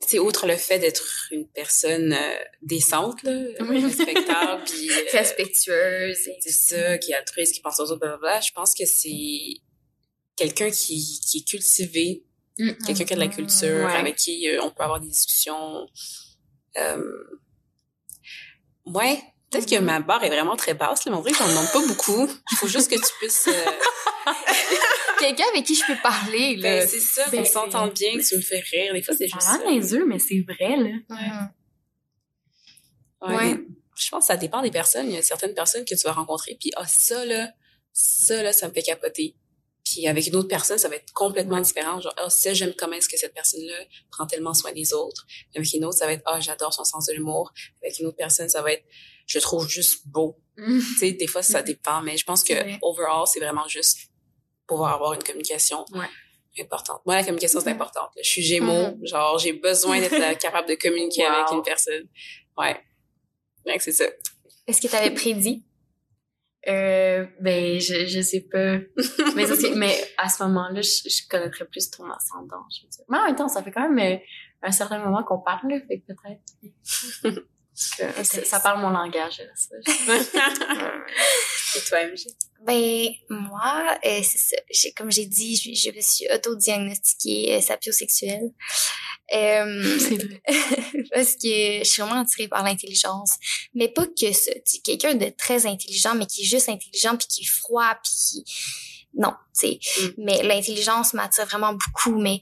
[0.00, 3.80] c'est outre le fait d'être une personne euh, décente, là, Oui.
[3.84, 6.26] respectable, puis euh, Respectueuse.
[6.28, 8.40] et- c'est ça, qui est altruiste, qui pense aux autres, blablabla.
[8.40, 9.60] Je pense que c'est
[10.34, 12.24] quelqu'un qui, qui est cultivé,
[12.56, 13.96] quelqu'un qui a de la culture, Ouais.
[13.96, 15.86] avec qui euh, on peut avoir des discussions.
[16.78, 17.12] Euh,
[18.86, 21.70] ouais, peut-être que ma barre est vraiment très basse, là, mais en vrai, j'en demande
[21.72, 22.28] pas beaucoup.
[22.52, 23.48] Il faut juste que tu puisses...
[23.48, 23.70] euh,
[25.18, 26.80] Quelqu'un avec qui je peux parler, là.
[26.80, 28.92] ben, c'est ça, Ben, qu'on s'entende bien, que tu me fais rire.
[28.92, 29.58] Des fois, c'est juste a ça.
[29.58, 30.90] l'air niaiseux, mais c'est vrai là.
[31.08, 31.50] Mhm.
[33.20, 33.34] Ouais.
[33.36, 33.60] Ouais.
[33.96, 35.06] Je pense que ça dépend des personnes.
[35.08, 37.50] Il y a certaines personnes que tu vas rencontrer, puis ah, ça, là,
[37.92, 39.36] ça, là, ça me fait capoter.
[39.84, 42.00] Puis avec une autre personne, ça va être complètement différent.
[42.00, 43.74] Genre, ah, ça, j'aime comment est-ce que cette personne-là
[44.10, 45.26] prend tellement soin des autres.
[45.56, 47.52] Avec une autre, ça va être, ah, j'adore son sens de l'humour.
[47.82, 48.84] Avec une autre personne, ça va être,
[49.26, 50.38] je trouve juste beau.
[50.56, 52.78] Tu sais, des fois, ça dépend, mais je pense que, Ouais.
[52.82, 53.98] overall, c'est vraiment juste
[54.66, 56.62] pouvoir avoir une communication Ouais.
[56.62, 57.00] importante.
[57.04, 58.08] Moi, la communication, c'est important.
[58.22, 58.96] Je suis gémeaux.
[59.02, 62.06] Genre, j'ai besoin d'être capable de communiquer avec une personne.
[62.56, 62.78] Ouais.
[63.66, 64.04] Ouais, c'est ça.
[64.66, 65.64] Est-ce que tu avais prédit?
[66.68, 68.78] Euh, ben je je sais pas.
[69.36, 73.04] mais ça, mais à ce moment-là, je, je connaîtrais plus ton ascendant, je veux dire.
[73.08, 74.18] Mais en même temps, ça fait quand même euh,
[74.62, 77.42] un certain moment qu'on parle, fait peut-être.
[77.74, 79.40] ça, parle mon langage.
[81.74, 82.26] Et toi, MJ?
[82.64, 84.20] Ben, moi, euh,
[84.70, 88.50] c'est Comme j'ai dit, je, je me suis autodiagnostiquée euh, sapiosexuelle.
[89.34, 89.98] Euh,
[91.14, 93.32] parce que je suis vraiment attirée par l'intelligence.
[93.74, 94.52] Mais pas que ça.
[94.84, 98.44] Quelqu'un de très intelligent, mais qui est juste intelligent, puis qui est froid, puis qui...
[99.14, 99.78] Non, tu sais.
[100.00, 100.08] Mm.
[100.18, 102.18] Mais l'intelligence m'attire vraiment beaucoup.
[102.20, 102.40] Mais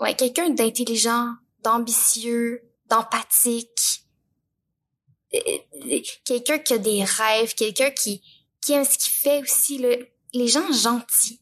[0.00, 1.28] ouais, quelqu'un d'intelligent,
[1.62, 4.03] d'ambitieux, d'empathique.
[5.34, 8.22] Euh, quelqu'un qui a des rêves, quelqu'un qui,
[8.60, 9.78] qui aime ce qu'il fait aussi.
[9.78, 9.96] Là.
[10.32, 11.40] Les gens gentils.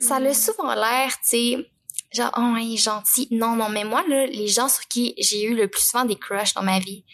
[0.00, 1.70] Ça a souvent l'air, tu sais,
[2.12, 3.28] genre, oh, il est gentil.
[3.30, 6.16] Non, non, mais moi, là, les gens sur qui j'ai eu le plus souvent des
[6.16, 7.04] crushs dans ma vie,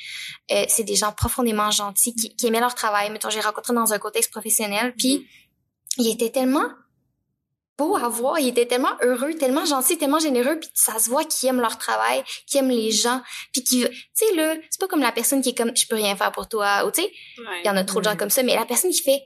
[0.53, 3.11] euh, c'est des gens profondément gentils qui, qui aimaient leur travail.
[3.11, 5.27] Mettons, j'ai rencontré dans un contexte professionnel, puis
[5.99, 6.69] ils étaient tellement
[7.77, 11.25] beaux à voir, ils étaient tellement heureux, tellement gentils, tellement généreux, puis ça se voit
[11.25, 13.21] qu'ils aiment leur travail, qu'ils aiment les gens,
[13.53, 15.97] puis qui, tu sais, là, c'est pas comme la personne qui est comme, je peux
[15.97, 17.61] rien faire pour toi, ou tu sais, Ouais.
[17.65, 18.17] il y en a trop de gens Ouais.
[18.17, 19.23] comme ça, mais la personne qui fait,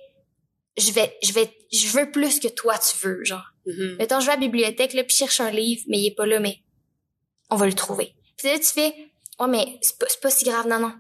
[0.79, 3.45] je vais, je vais, je veux plus que toi tu veux, genre.
[3.67, 3.97] Mhm.
[3.99, 6.15] Mettons, je vais à la bibliothèque, là, puis je cherche un livre, mais il est
[6.15, 6.59] pas là, mais
[7.51, 8.15] on va le trouver.
[8.39, 8.95] Puis là, tu fais,
[9.41, 10.93] oh, mais c'est pas, c'est pas si grave, non, non.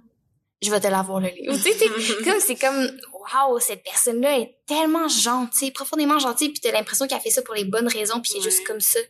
[0.61, 1.55] Je vais te l'avoir, le livre.
[1.55, 2.91] tu sais, c'est comme, c'est comme,
[3.33, 7.55] waouh, cette personne-là est tellement gentille, profondément gentille, puis t'as l'impression qu'elle fait ça pour
[7.55, 8.65] les bonnes raisons, puis elle est juste Ouais.
[8.65, 9.01] comme ça.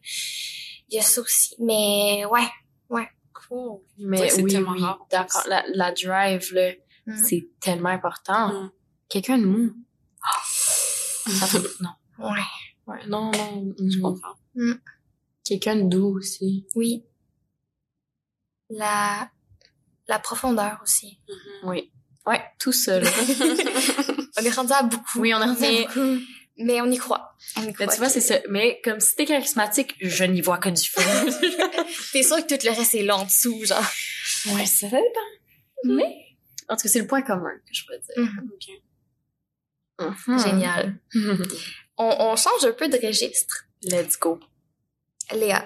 [0.89, 1.55] Il y a ça aussi.
[1.59, 2.49] Mais, ouais.
[3.49, 3.81] Cool.
[3.99, 5.43] Mais Ouais, c'est oui, tellement oui, d'accord.
[5.47, 6.73] La, la drive, là,
[7.07, 7.25] Mhm.
[7.25, 8.49] c'est tellement important.
[8.53, 8.71] Mhm.
[9.09, 9.73] Quelqu'un de mou.
[10.23, 11.63] Ah, ça fait...
[11.81, 11.91] Non.
[12.19, 12.41] Ouais.
[12.87, 13.75] Ouais, non, non.
[13.79, 14.03] Je mhm.
[14.03, 14.35] comprends.
[15.45, 16.67] Quelqu'un de doux aussi.
[16.75, 17.05] Oui.
[18.71, 19.31] La,
[20.09, 21.21] la profondeur aussi.
[21.29, 21.69] Mhm.
[21.71, 21.93] Oui.
[22.27, 23.05] Ouais, tout seul.
[24.39, 25.21] On est rendu à beaucoup.
[25.21, 26.19] oui, on est rendu à Mais- beaucoup.
[26.61, 27.37] Mais on y croit.
[27.57, 28.41] On y Mais croit tu vois, que- c'est ça.
[28.49, 31.01] Mais comme si t'es charismatique, je n'y vois que du feu.
[32.13, 33.81] T'es sûr que tout le reste est là en dessous, genre?
[34.47, 34.99] ouais, ça dépend.
[35.85, 36.27] Mais,
[36.69, 38.33] en tout cas, c'est le point commun que je pourrais dire.
[40.01, 40.09] Ok.
[40.29, 40.39] Mhm.
[40.45, 40.99] Génial.
[41.97, 43.65] On, on change un peu de registre.
[43.83, 44.39] Let's go.
[45.33, 45.65] Léa,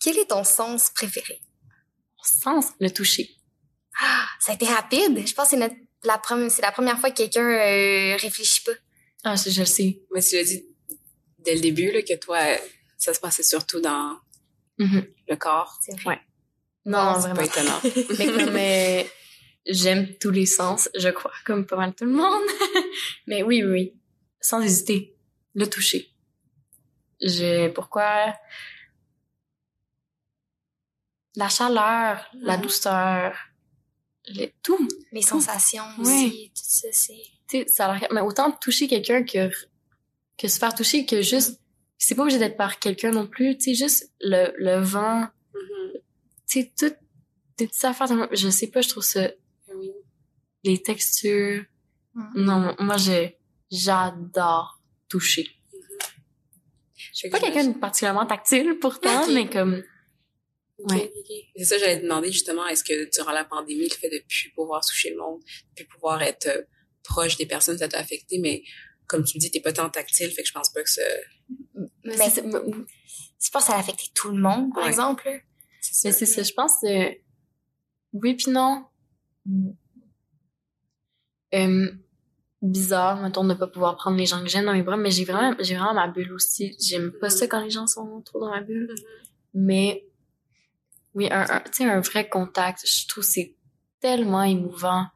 [0.00, 1.40] quel est ton sens préféré?
[2.22, 3.30] Sens, le toucher.
[4.00, 5.26] Ah, ça a été rapide.
[5.26, 5.70] Je pense que c'est
[6.04, 8.72] la, première, c'est la première fois que quelqu'un euh, réfléchit pas.
[9.24, 10.00] Ah, je, je le sais.
[10.14, 10.64] Mais tu l'as dit
[11.40, 12.38] dès le début, là, que toi,
[12.96, 14.18] ça se passait surtout dans
[14.78, 15.04] Mhm.
[15.28, 15.78] le corps.
[15.82, 16.06] C'est vrai.
[16.14, 16.20] Ouais.
[16.84, 17.34] Non, C'est vraiment.
[17.34, 17.80] pas étonnant.
[18.18, 19.02] Mais comme euh,
[19.66, 22.42] j'aime tous les sens, je crois, comme pas mal tout le monde.
[23.26, 23.94] Mais oui, oui, oui.
[24.40, 25.16] Sans hésiter.
[25.54, 26.12] Le toucher.
[27.20, 28.34] Je, pourquoi?
[31.36, 32.62] La chaleur, la Mhm.
[32.62, 33.36] douceur,
[34.34, 34.88] le, tout.
[35.12, 36.02] Les sensations Ouais.
[36.26, 37.14] aussi, tout ça, c'est...
[37.48, 39.50] Tu sais, ça a l'air- mais autant toucher quelqu'un que,
[40.36, 41.60] que se faire toucher que juste,
[41.96, 45.20] c'est pas obligé d'être par quelqu'un non plus, tu sais, juste le, le vent,
[45.54, 45.92] Mhm.
[46.48, 46.94] tu sais, tout,
[47.56, 49.30] des petites affaires, je sais pas, je trouve ça,
[49.74, 49.90] Oui.
[50.64, 51.64] les textures,
[52.14, 52.30] Mhm.
[52.36, 53.28] non, moi, je,
[53.70, 55.48] j'adore toucher.
[56.96, 59.82] Je suis pas quelqu'un de particulièrement tactile pourtant, mais comme,
[60.78, 61.12] Ouais.
[61.56, 64.50] C'est ça, j'allais te demander justement, est-ce que durant la pandémie, le fait de plus
[64.54, 66.62] pouvoir toucher le monde, de plus pouvoir être euh,
[67.02, 68.62] proche des personnes, ça t'a affecté, mais
[69.06, 71.02] comme tu me dis, t'es pas tant tactile, fait que je pense pas que ça...
[72.04, 74.90] Mais c'est- c'est- je pense que ça a affecté tout le monde, par Ouais.
[74.90, 75.24] exemple.
[76.04, 77.10] mais c'est ça, je pense, euh,
[78.12, 78.84] oui puis non.
[81.54, 81.90] Euh,
[82.60, 85.24] bizarre, mettons, de pas pouvoir prendre les gens que j'aime dans mes bras, mais j'ai
[85.24, 86.76] vraiment, j'ai vraiment ma bulle aussi.
[86.80, 88.94] J'aime pas ça quand les gens sont trop dans ma bulle.
[89.54, 90.04] Mais,
[91.18, 93.54] oui, un, un- tu sais, un vrai contact, je trouve c'est
[94.00, 95.06] tellement émouvant.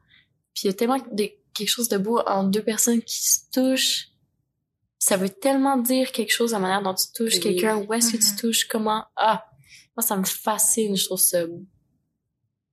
[0.53, 3.39] Puis il y a tellement de, quelque chose de beau en deux personnes qui se
[3.51, 4.09] touchent.
[4.99, 7.39] Ça veut tellement dire quelque chose, la manière dont tu touches Oui.
[7.39, 9.45] quelqu'un, où est-ce que tu touches, comment, ah,
[9.95, 11.43] moi ça me fascine, je trouve ça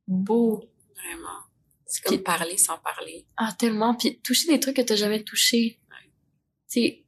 [0.07, 0.62] beau.
[0.97, 1.39] Vraiment.
[1.86, 3.27] C'est comme Puis- parler sans parler.
[3.36, 3.94] Ah, tellement.
[3.94, 5.81] Puis toucher des trucs que t'as jamais touché.
[6.70, 7.05] Tu sais.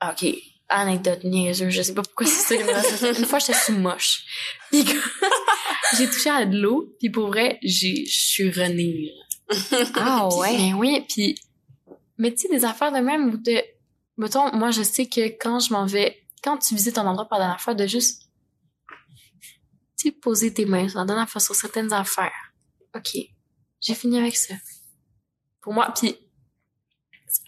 [0.00, 0.34] Ah, ok.
[0.70, 1.72] Anecdote niaiseuse.
[1.72, 3.18] Je sais pas pourquoi c'est ça qui me reste.
[3.18, 4.24] Une fois, j'étais sous moche.
[4.70, 4.84] Puis
[5.98, 6.94] j'ai touché à de l'eau.
[6.98, 9.12] Puis pour vrai, j'ai, je suis renée.
[9.94, 10.56] Ah ouais.
[10.56, 11.04] Ben oui.
[11.08, 11.36] Puis,
[12.18, 13.60] mais tu sais, des affaires de même où de,
[14.16, 17.38] mettons, moi, je sais que quand je m'en vais, quand tu visites un endroit pour
[17.38, 18.22] la dernière fois, de juste,
[19.98, 22.52] tu sais, poser tes mains la dernière fois sur certaines affaires.
[22.94, 23.16] OK.
[23.80, 24.54] J'ai fini avec ça.
[25.60, 26.16] Pour moi, puis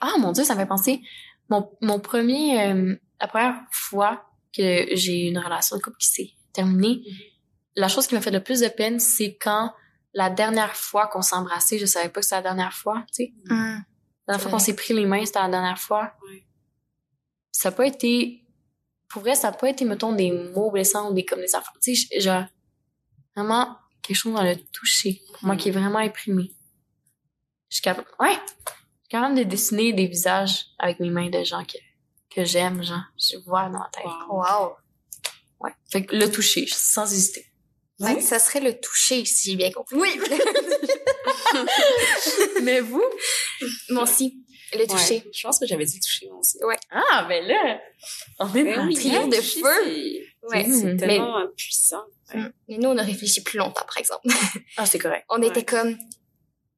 [0.00, 1.00] ah mon dieu, ça m'a pensé
[1.48, 6.08] mon mon premier euh, la première fois que j'ai eu une relation de couple qui
[6.08, 7.02] s'est terminée,
[7.76, 9.72] la chose qui m'a fait le plus de peine, c'est quand
[10.12, 13.24] la dernière fois qu'on s'est embrassé, je savais pas que c'était la dernière fois, tu
[13.24, 13.32] sais.
[13.48, 13.82] Hum.
[14.26, 16.12] La dernière fois qu'on s'est pris les mains, c'était la dernière fois.
[17.50, 18.42] Ça a pas été
[19.08, 21.72] pour vrai, ça a pas été mettons des mots blessants ou des comme des affaires,
[21.82, 22.44] tu sais, genre
[23.36, 26.50] vraiment quelque chose dans le toucher, pour moi qui est vraiment imprimé.
[27.68, 31.44] Je suis capable, ouais, je suis capable de dessiner des visages avec mes mains de
[31.44, 31.78] gens que,
[32.34, 34.04] que j'aime, genre, je vois dans la tête.
[34.28, 34.42] Wow.
[34.42, 34.72] Wow.
[35.60, 35.70] Ouais.
[35.90, 37.46] Fait que le toucher, sans hésiter.
[38.00, 39.94] Ouais, ça serait le toucher, si j'ai bien compris.
[39.96, 40.20] Oui.
[42.62, 43.02] Mais vous?
[43.90, 45.16] Moi aussi, le toucher.
[45.24, 45.30] Ouais.
[45.32, 46.58] Je pense que j'avais dit toucher moi aussi.
[46.90, 47.80] Ah, ben là,
[48.38, 49.68] on est Ben dans oui, le trio de toucher, feu.
[49.84, 50.66] c'est- Ouais.
[50.66, 50.72] Mm.
[50.80, 52.02] C'est Mais- tellement puissant.
[52.34, 52.50] Hum.
[52.68, 54.26] Mais nous, on a réfléchi plus longtemps, par exemple.
[54.76, 55.24] Ah, c'est correct.
[55.28, 55.48] On Ouais.
[55.48, 55.96] était comme,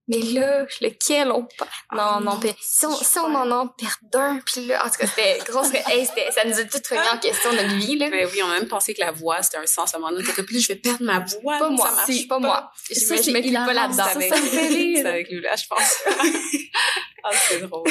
[0.07, 3.69] mais là, lequel on Ah Non, non, non, puis si on, si on en en
[3.69, 7.09] perd un, puis là, en tout cas, c'était grosse, hey, ça nous a tout remis
[7.13, 8.11] en question notre vie, là.
[8.11, 9.95] Ben oui, on a même pensé que la voix, c'était un sens.
[9.95, 11.59] À un moment donné, Puis là, je vais perdre ma voix.
[11.59, 12.71] Pas non, moi, ça marche c'est pas moi.
[12.91, 14.05] Je Ça, je m'inclus pas là-dedans.
[14.05, 14.99] ça, ça me fait avec, rire.
[15.01, 15.99] c'est avec Lula, je pense.
[17.25, 17.91] ah, c'est drôle.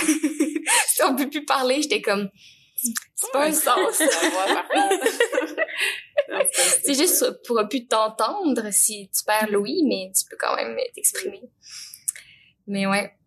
[0.87, 2.29] Si on peut plus parler, j'étais comme,
[2.75, 3.99] c'est pas un sens.
[3.99, 5.07] La voix, par contre.
[6.29, 6.39] Non,
[6.83, 10.77] C'est juste, tu pourras plus t'entendre si tu perds Louis, mais tu peux quand même
[10.95, 11.41] t'exprimer.
[12.67, 13.17] Mais ouais.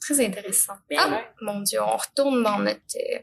[0.00, 0.74] Très intéressant.
[0.88, 1.26] Ben ah, ouais.
[1.42, 3.18] mon dieu, on retourne dans notre, euh,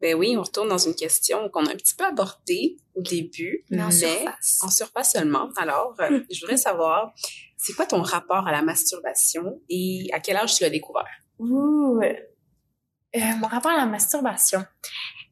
[0.00, 3.64] Ben oui, on retourne dans une question qu'on a un petit peu abordée au début,
[3.70, 4.58] mais en mais surface.
[4.62, 5.50] en surface seulement.
[5.56, 7.14] Alors, euh, je voudrais savoir,
[7.56, 11.06] c'est quoi ton rapport à la masturbation et à quel âge tu l'as découvert?
[11.38, 12.00] Ouh.
[12.02, 14.64] Euh, mon rapport à la masturbation.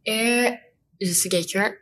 [0.08, 0.50] Euh,
[1.00, 1.74] je suis quelqu'un.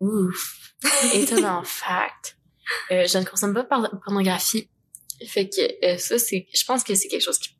[0.00, 0.74] Ouf.
[1.14, 2.36] Étonnant fact.
[2.90, 4.68] Euh, je ne consomme pas de par- pornographie.
[5.26, 6.46] Fait que euh, ça, c'est.
[6.54, 7.50] Je pense que c'est quelque chose qui,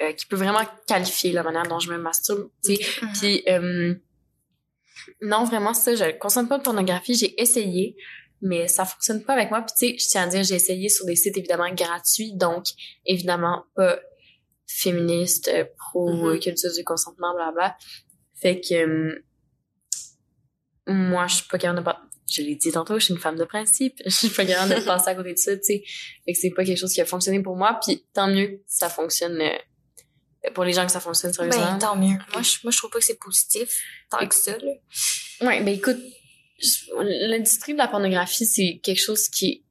[0.00, 2.50] euh, qui peut vraiment qualifier la manière dont je me masturbe.
[2.64, 2.86] tu sais.
[3.02, 3.12] Mhm.
[3.18, 3.94] Puis euh,
[5.20, 7.14] non, vraiment ça, je consomme pas de pornographie.
[7.14, 7.96] J'ai essayé,
[8.40, 9.62] mais ça fonctionne pas avec moi.
[9.62, 12.66] Puis tu sais, je tiens à dire, j'ai essayé sur des sites évidemment gratuits, donc
[13.04, 14.00] évidemment pas
[14.66, 16.40] féministe, euh, pro Mhm.
[16.40, 17.76] culture du consentement, blabla.
[18.40, 19.24] Fait que euh,
[20.86, 21.90] moi, je suis pas capable de.
[22.32, 24.00] Je l'ai dit tantôt, je suis une femme de principe.
[24.04, 25.82] Je suis pas capable de passer à côté de ça, tu sais.
[26.24, 27.78] Fait que c'est pas quelque chose qui a fonctionné pour moi.
[27.84, 31.72] Puis tant mieux, ça fonctionne euh, pour les gens que ça fonctionne sérieusement.
[31.72, 32.16] Ben, tant mieux.
[32.32, 33.80] Moi, je, moi, je trouve pas que c'est positif
[34.10, 34.72] tant que ça, là.
[35.42, 35.98] Ouais, ben écoute,
[37.00, 39.64] l'industrie de la pornographie, c'est quelque chose qui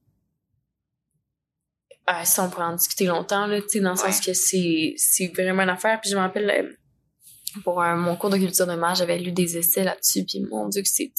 [2.08, 4.96] ah, ça, on pourrait en discuter longtemps, là, tu sais, dans le sens que c'est,
[4.98, 6.02] c'est vraiment une affaire.
[6.02, 9.32] Puis je me rappelle, euh, pour euh, mon cours de culture de marge, j'avais lu
[9.32, 11.12] des essais là-dessus, puis mon Dieu, que c'est,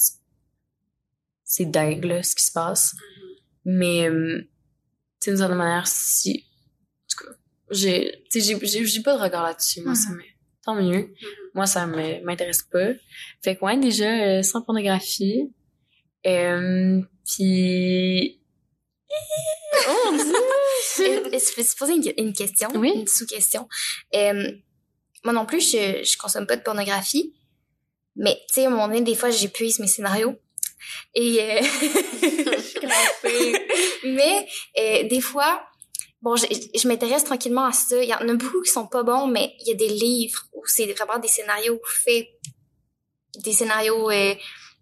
[1.45, 2.95] c'est dingue, là, ce qui se passe.
[3.65, 7.31] Mais, euh, tu sais, d'une certaine manière, si, en tout cas,
[7.71, 10.21] j'ai, tu sais, j'ai, j'ai, j'ai pas de regard là-dessus, moi, ça me,
[10.63, 11.13] tant mieux.
[11.53, 12.93] Moi, ça me, m'intéresse pas.
[13.43, 15.53] Fait que, ouais, déjà, euh, sans pornographie.
[16.25, 18.39] Euh, puis...
[19.87, 20.33] Oh mon Dieu!
[20.97, 22.91] Je vais te poser une, une question, Oui.
[22.95, 23.67] une sous-question.
[24.15, 24.51] Euh,
[25.23, 27.33] moi non plus, je, je consomme pas de pornographie,
[28.15, 30.37] mais tu sais, à un moment donné, des fois, j'épuise mes scénarios.
[31.15, 31.61] Et euh,
[34.03, 34.47] mais
[34.77, 35.63] euh, des fois,
[36.21, 38.01] bon, je, je m'intéresse tranquillement à ça.
[38.01, 40.43] Il y en a beaucoup qui sont pas bons, mais il y a des livres
[40.53, 42.27] où c'est vraiment des scénarios faits,
[43.43, 44.33] des scénarios euh,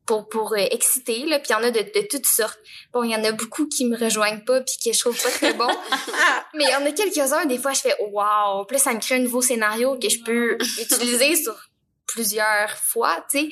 [0.05, 1.39] pour pour euh, exciter là.
[1.39, 2.59] Puis il y en a de, de toutes sortes.
[2.93, 5.31] Bon, il y en a beaucoup qui me rejoignent pas puis que je trouve pas
[5.31, 5.67] très bons.
[6.53, 8.65] mais il y en a quelques-uns, des fois, je fais wow.
[8.65, 11.55] Puis là, ça me crée un nouveau scénario que je peux utiliser sur
[12.07, 13.49] plusieurs fois, tu sais.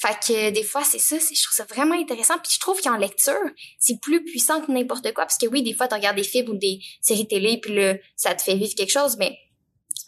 [0.00, 2.38] Fait que des fois, c'est ça, c'est, je trouve ça vraiment intéressant.
[2.38, 3.34] Puis je trouve qu'en lecture,
[3.78, 5.26] c'est plus puissant que n'importe quoi.
[5.26, 7.96] Parce que oui, des fois, tu regardes des films ou des séries télé, puis là,
[8.16, 9.36] ça te fait vivre quelque chose, mais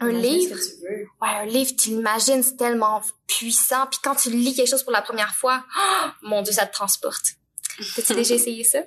[0.01, 0.57] un livre,
[1.21, 3.87] ouais, un livre, tu l'imagines, c'est tellement puissant.
[3.89, 6.73] Puis quand tu lis quelque chose pour la première fois, oh, mon Dieu, ça te
[6.73, 7.35] transporte.
[7.95, 8.83] T'as-tu déjà essayé ça?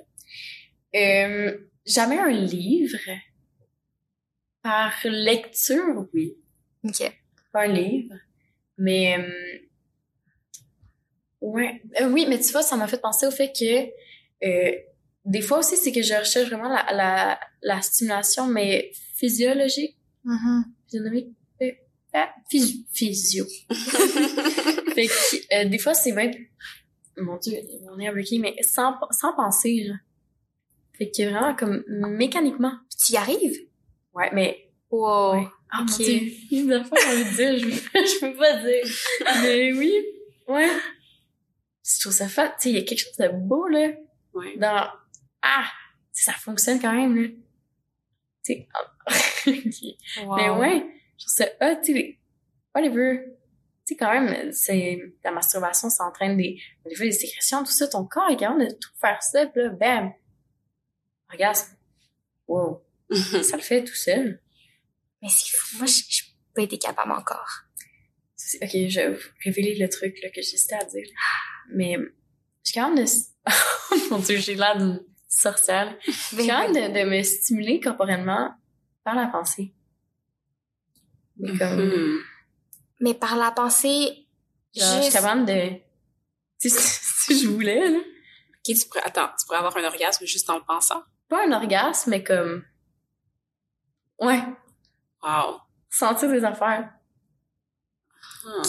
[0.92, 2.98] Euh, jamais un livre.
[4.60, 6.34] Par lecture, oui.
[6.82, 7.12] OK.
[7.52, 8.14] Pas un livre.
[8.76, 9.16] Mais...
[9.20, 9.65] euh,
[11.40, 11.82] ouais.
[12.00, 14.46] Euh, oui, mais tu vois, ça m'a fait penser au fait que...
[14.46, 14.72] euh,
[15.24, 19.96] des fois aussi, c'est que je recherche vraiment la, la, la stimulation, mais physiologique.
[20.88, 21.28] Physionomique,
[21.62, 21.70] euh,
[22.14, 22.84] ah, physio.
[22.92, 23.44] physio.
[24.94, 26.32] fait que, euh, des fois, c'est même,
[27.16, 27.54] mon dieu,
[27.92, 29.96] on est un bloqué, mais sans, sans penser, genre.
[30.96, 32.72] Fait que vraiment, comme, mécaniquement.
[33.04, 33.58] Tu y arrives?
[34.14, 35.32] Ouais, mais, Wow.
[35.34, 35.46] ouais.
[35.72, 35.90] Ah, Ok.
[35.90, 36.20] mon dieu.
[36.50, 38.84] J'ai envie de dire, je, je peux pas dire.
[39.42, 39.92] Mais oui,
[40.46, 40.68] ouais.
[41.86, 43.90] Je trouve ça fait, tu sais, il y a quelque chose de beau, là,
[44.32, 44.56] Ouais.
[44.58, 44.90] dans,
[45.42, 45.64] ah,
[46.12, 47.28] ça fonctionne quand même, là.
[48.44, 48.92] Tu sais, ah.
[50.36, 50.84] Mais ouais,
[51.16, 52.18] je trouve ça hot, tu sais,
[52.74, 53.24] whatever.
[53.86, 57.70] Tu sais, quand même, c'est, la masturbation, ça entraîne des, des fois, des sécrétions, tout
[57.70, 60.12] ça, ton corps est capable de tout faire ça, pis là, bam!
[61.30, 61.76] Orgasme.
[62.48, 62.82] Wow.
[63.42, 64.40] ça le fait tout seul.
[65.22, 65.78] Mais c'est fou.
[65.78, 67.62] Moi, je je suis pas été capable encore.
[68.62, 71.06] Ok, je vais vous révéler le truc, là, que j'hésitais à dire.
[71.74, 71.96] Mais,
[72.64, 73.04] je suis capable de,
[73.92, 75.86] oh mon dieu, j'ai l'air d'une sorcière.
[75.86, 75.92] là.
[76.06, 78.54] Je suis capable de, de me stimuler corporellement
[79.04, 79.72] par la pensée.
[81.38, 82.18] Mais comme, Hmm.
[83.00, 84.26] Mais par la pensée,
[84.74, 85.12] Genre, je suis juste...
[85.12, 85.72] capable de...
[86.58, 87.98] Si, si je voulais, là.
[87.98, 91.02] Ok, tu pourrais, attends, tu pourrais avoir un orgasme juste en le pensant?
[91.28, 92.64] Pas un orgasme, mais comme...
[94.18, 94.42] Ouais,
[95.22, 95.60] Wow.
[95.90, 96.90] sentir des affaires.
[98.44, 98.62] Hmm.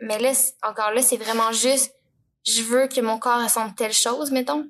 [0.00, 0.32] Mais là,
[0.62, 1.94] encore là, c'est vraiment juste,
[2.46, 4.68] je veux que mon corps ressente telle chose, mettons.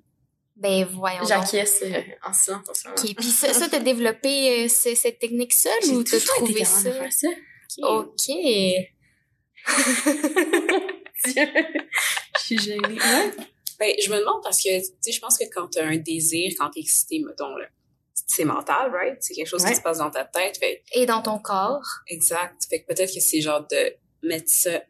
[0.56, 1.24] Ben, voyons.
[1.26, 2.84] J'acquiesce euh, en silence.
[2.86, 3.14] OK.
[3.16, 6.64] Puis ça, ça t'as développé euh, ce- cette technique seule ou t'as été trouvé de
[6.64, 6.92] ça?
[6.92, 7.28] faire ça.
[7.82, 8.14] OK.
[8.26, 8.86] Dieu.
[12.38, 12.78] Je suis gênée.
[13.00, 13.30] Ouais.
[13.78, 16.52] Ben, je me demande parce que, tu sais, je pense que quand t'as un désir,
[16.58, 17.66] quand t'es excité, mettons, là,
[18.26, 19.16] c'est mental, right?
[19.20, 19.70] C'est quelque chose Ouais.
[19.70, 20.56] qui se passe dans ta tête.
[20.58, 21.82] Fait, Et dans ton corps.
[22.06, 22.64] exact.
[22.70, 24.80] Fait que peut-être que c'est genre de mettre ça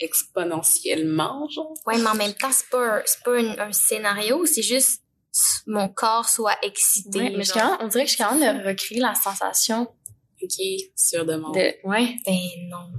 [0.00, 1.72] exponentiellement, genre.
[1.86, 5.02] Ouais, mais en même temps, c'est pas, pas un, un scénario, c'est juste
[5.66, 7.18] mon corps soit excité.
[7.20, 9.82] Ouais, mais je on dirait que je suis capable de recréer la sensation
[10.42, 10.52] Ok,
[10.96, 11.54] sur demande.
[11.54, 11.74] de...
[11.84, 12.36] Ouais, Ben
[12.68, 12.92] non.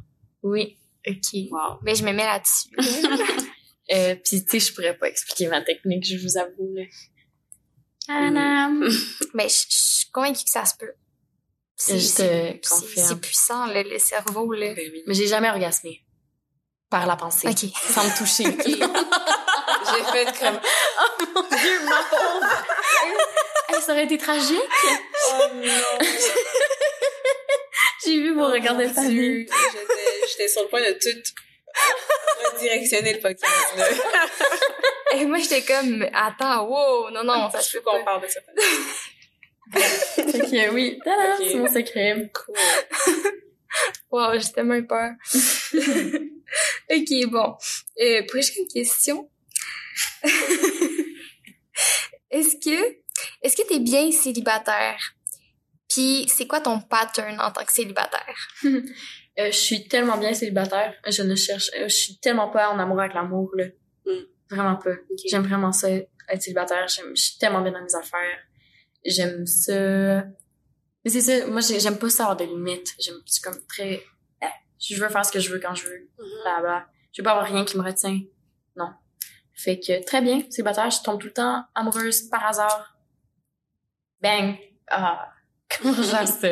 [0.43, 0.77] oui.
[1.07, 1.33] OK.
[1.51, 1.79] Wow.
[1.81, 2.69] Ben, je me mets là-dessus.
[3.91, 6.75] Euh, puis tu sais, je pourrais pas expliquer ma technique, je vous avoue.
[6.75, 6.83] Là.
[8.05, 8.87] Tadam!
[9.33, 10.93] Mais je suis convaincue que ça se peut.
[11.75, 14.75] C'est Je te c'est- puissant, le, le cerveau, là.
[14.75, 15.01] Ben oui.
[15.07, 16.03] Mais j'ai jamais orgasmé.
[16.89, 17.47] Par la pensée.
[17.47, 17.69] OK.
[17.91, 18.45] Sans me toucher.
[18.65, 20.59] J'ai fait comme,
[21.35, 22.65] Mon Dieu, ma pauvre!
[23.69, 24.57] Hey, ça aurait été tragique.
[25.29, 26.07] oh non.
[28.03, 29.45] J'ai vu mon regard de Mon famille.
[29.45, 29.47] Dieu,
[30.29, 31.33] J'étais, sur le point de tout
[32.53, 33.53] redirectionner le podcast.
[35.13, 38.39] Et moi, j'étais comme, attends, wow, non, non, ça se peut qu'on parle de ça.
[39.71, 41.45] Que oui, tada, Ok.
[41.47, 42.31] c'est mon secret.
[42.33, 42.55] Cool.
[44.11, 45.11] Wow, j'ai tellement eu peur.
[46.91, 47.55] OK, bon.
[48.01, 49.29] Euh, prochaine question.
[52.31, 52.97] est-ce que,
[53.41, 54.99] est-ce que t'es bien célibataire?
[55.89, 58.35] Puis, c'est quoi ton pattern en tant que célibataire?
[59.37, 60.93] Euh, je suis tellement bien célibataire.
[61.07, 63.67] Je ne cherche, euh, je suis tellement pas en amour avec l'amour, là.
[64.05, 64.25] Mm.
[64.51, 64.95] Vraiment pas.
[65.29, 66.85] J'aime vraiment ça, être célibataire.
[66.89, 68.37] J'aime, je suis tellement bien dans mes affaires.
[69.05, 70.25] J'aime ça.
[71.05, 72.93] Mais c'est ça, moi, j'ai- j'aime pas ça avoir de limites.
[72.99, 74.03] J'aime, je suis comme très,
[74.79, 76.09] je veux faire ce que je veux quand je veux.
[76.17, 76.41] Mhm.
[76.43, 76.87] Bla bla.
[77.13, 78.21] Je veux pas avoir rien qui me retient.
[78.75, 78.91] Non.
[79.53, 82.97] Fait que, très bien, célibataire, je tombe tout le temps amoureuse par hasard.
[84.21, 84.57] Bang!
[84.87, 85.31] Ah!
[85.69, 86.49] Comment je gère ça?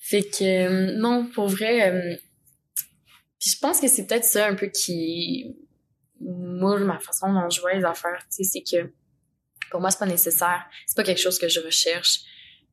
[0.00, 2.16] Fait que, euh, non, pour vrai, euh,
[3.38, 5.56] puis je pense que c'est peut-être ça un peu qui
[6.20, 8.92] moule ma façon dont je vois les affaires, tu sais, c'est que
[9.72, 10.64] pour moi, c'est pas nécessaire.
[10.86, 12.20] C'est pas quelque chose que je recherche.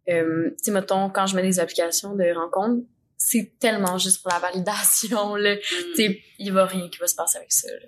[0.09, 2.85] Euh, tu sais, mettons, quand je mets des applications de rencontres,
[3.21, 5.57] c'est tellement juste pour la validation, là.
[5.57, 7.87] Tu sais, il va rien qui va se passer avec ça, là.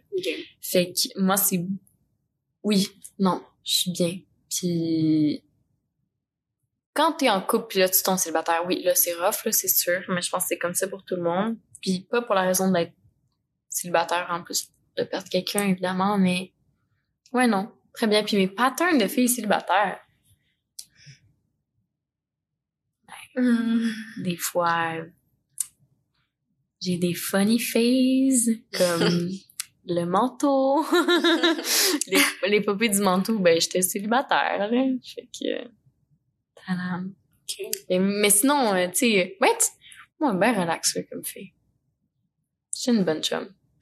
[0.62, 1.66] Fait que moi, c'est...
[2.62, 2.88] Oui,
[3.18, 4.20] non, je suis bien.
[4.50, 5.44] Puis...
[6.94, 9.70] Quand t'es en couple, puis là, tu tombes célibataire, oui, là, c'est rough, là, c'est
[9.70, 10.04] sûr.
[10.10, 11.58] Mais je pense que c'est comme ça pour tout le monde.
[11.82, 12.92] Puis pas pour la raison d'être
[13.70, 16.52] célibataire, en plus de perdre quelqu'un, évidemment, mais...
[17.32, 17.72] Ouais, non.
[17.94, 18.24] Très bien.
[18.26, 20.02] Puis mes patterns de filles célibataires,
[24.18, 24.98] des fois,
[26.82, 29.30] j'ai des funny phases, comme
[29.86, 30.84] le manteau.
[32.08, 32.20] les,
[32.50, 34.70] les poupées du manteau, ben, j'étais célibataire, là.
[35.04, 35.68] Fait que...
[36.66, 37.14] tadam.
[37.44, 37.66] Ok.
[37.90, 39.58] Et- mais sinon, euh, tu sais, ouais,
[40.20, 41.54] moi, ben relax, comme fille.
[42.76, 43.48] Je suis une bonne chum.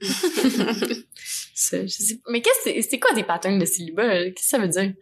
[1.54, 4.30] Ça, je sais- Mais qu'est-ce que c'est, quoi des patterns de célibat?
[4.30, 4.94] Qu'est-ce que ça veut dire?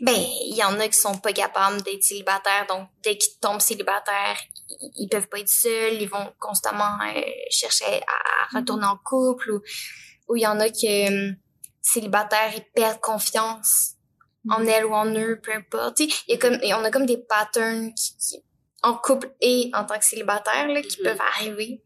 [0.00, 0.14] Ben,
[0.46, 4.38] il y en a qui sont pas capables d'être célibataires, donc dès qu'ils tombent célibataires,
[4.70, 7.20] ils, ils peuvent pas être seuls, ils vont constamment euh,
[7.50, 9.60] chercher à, à retourner en couple, ou
[10.28, 11.32] ou il y en a qui euh,
[11.82, 13.94] célibataires, ils perdent confiance
[14.48, 15.96] en elles ou en eux, peu importe.
[15.98, 18.42] Tu sais, il y a comme, on a comme des patterns qui, qui-
[18.82, 21.04] en couple et en tant que célibataire là, qui Mhm.
[21.04, 21.82] peuvent arriver.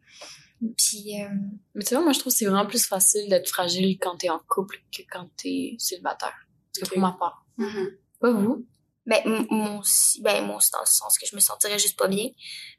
[0.79, 1.29] Puis euh,
[1.75, 4.31] Mais tu vois, moi, je trouve que c'est vraiment plus facile d'être fragile quand t'es
[4.31, 6.37] en couple que quand t'es célibataire.
[6.73, 6.93] Parce que Ok.
[6.93, 7.45] pour ma part.
[7.57, 7.89] Mhm.
[8.25, 8.67] Pas vous?
[9.05, 12.09] Ben, m- moi aussi, ben, aussi, dans le sens que je me sentirais juste pas
[12.09, 12.31] bien.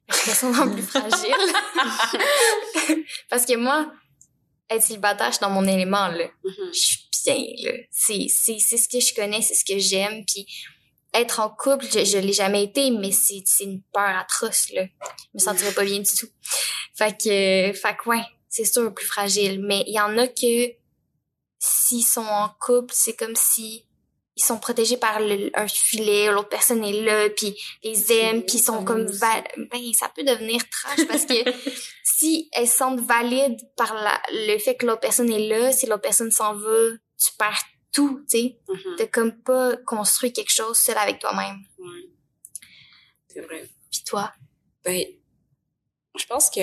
[0.09, 1.35] Je serais sûrement plus fragile.
[3.29, 3.91] Parce que moi,
[4.71, 6.25] être célibataire, je suis dans mon élément, là.
[6.43, 6.73] Mhm.
[6.73, 7.77] Je suis bien, là.
[7.91, 10.25] C'est, c'est, c'est ce que je connais, c'est ce que j'aime.
[10.25, 10.47] Puis,
[11.13, 14.81] être en couple, je, je l'ai jamais été, mais c'est, c'est une peur atroce, là.
[14.83, 16.29] Je me sentirais pas bien du tout.
[16.97, 19.61] Fait que, fait que, ouais, c'est sûr, plus fragile.
[19.61, 20.71] Mais il y en a que,
[21.59, 23.85] s'ils sont en couple, c'est comme si
[24.37, 28.57] ils sont protégés par le- un filet, l'autre personne est là, puis les aime, puis
[28.57, 29.05] ils sont comme
[29.71, 31.33] ben ça peut devenir trash parce que
[32.03, 35.85] si elles se sentent valides par la, le fait que l'autre personne est là, si
[35.85, 38.59] l'autre personne s'en va, tu perds tout, tu sais.
[38.97, 41.57] T'as comme pas construit quelque chose seul avec toi-même.
[41.77, 42.09] Ouais.
[43.29, 43.69] C'est vrai.
[43.89, 44.33] Puis toi,
[44.83, 45.01] Ben,
[46.17, 46.59] je pense que.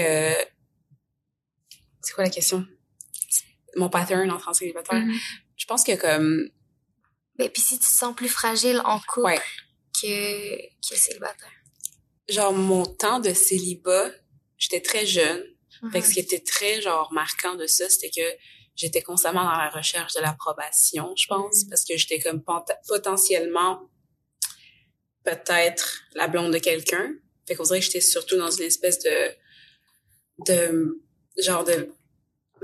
[2.02, 2.67] C'est quoi la question?
[3.76, 5.01] Mon pattern en célibataire.
[5.01, 5.15] Mhm.
[5.57, 6.51] Je pense que comme.
[7.42, 9.40] Ben puis si tu te sens plus fragile en couple Ouais.
[10.00, 10.56] que
[10.88, 11.50] que célibataire.
[12.28, 14.10] Genre, mon temps de célibat,
[14.58, 15.44] j'étais très jeune.
[15.92, 16.14] Fait que ce Mhm.
[16.14, 18.26] qui était très, genre, marquant de ça, c'était que
[18.76, 21.70] j'étais constamment dans la recherche de l'approbation, je pense, Mhm.
[21.70, 22.42] parce que j'étais comme
[22.88, 23.88] potentiellement
[25.24, 27.12] peut-être la blonde de quelqu'un.
[27.46, 29.34] Fait qu'on dirait que j'étais surtout dans une espèce de,
[30.46, 31.00] de,
[31.38, 31.92] genre de,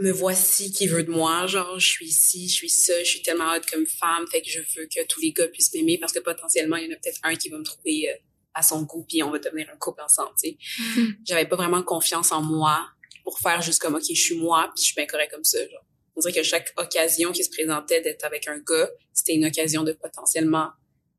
[0.00, 3.22] me voici qui veut de moi, genre, je suis ici, je suis ça, je suis
[3.22, 6.12] tellement hot comme femme, fait que je veux que tous les gars puissent m'aimer parce
[6.12, 8.14] que potentiellement, il y en a peut-être un qui va me trouver euh,
[8.54, 10.56] à son goût puis on va devenir un couple ensemble, tu sais
[10.96, 11.16] Mhm.
[11.26, 12.88] j'avais pas vraiment confiance en moi
[13.22, 15.58] pour faire juste comme ok je suis moi puis je suis bien correct comme ça
[15.68, 15.84] genre.
[16.16, 19.84] on dirait que chaque occasion qui se présentait d'être avec un gars c'était une occasion
[19.84, 20.70] de potentiellement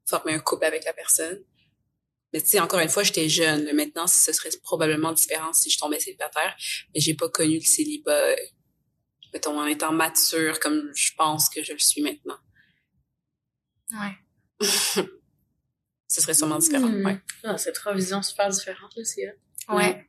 [0.06, 1.40] former un couple avec la personne
[2.34, 5.78] mais tu sais encore une fois j'étais jeune maintenant ce serait probablement différent si je
[5.78, 6.56] tombais célibataire
[6.94, 8.36] mais j'ai pas connu le célibat euh,
[9.34, 12.38] mettons en étant mature comme je pense que je le suis maintenant
[13.92, 14.16] Ouais.
[16.08, 17.06] ce serait sûrement différent Hmm.
[17.06, 19.76] ouais Ah, c'est trois visions super différentes, là, c'est hot.
[19.76, 20.08] Ouais.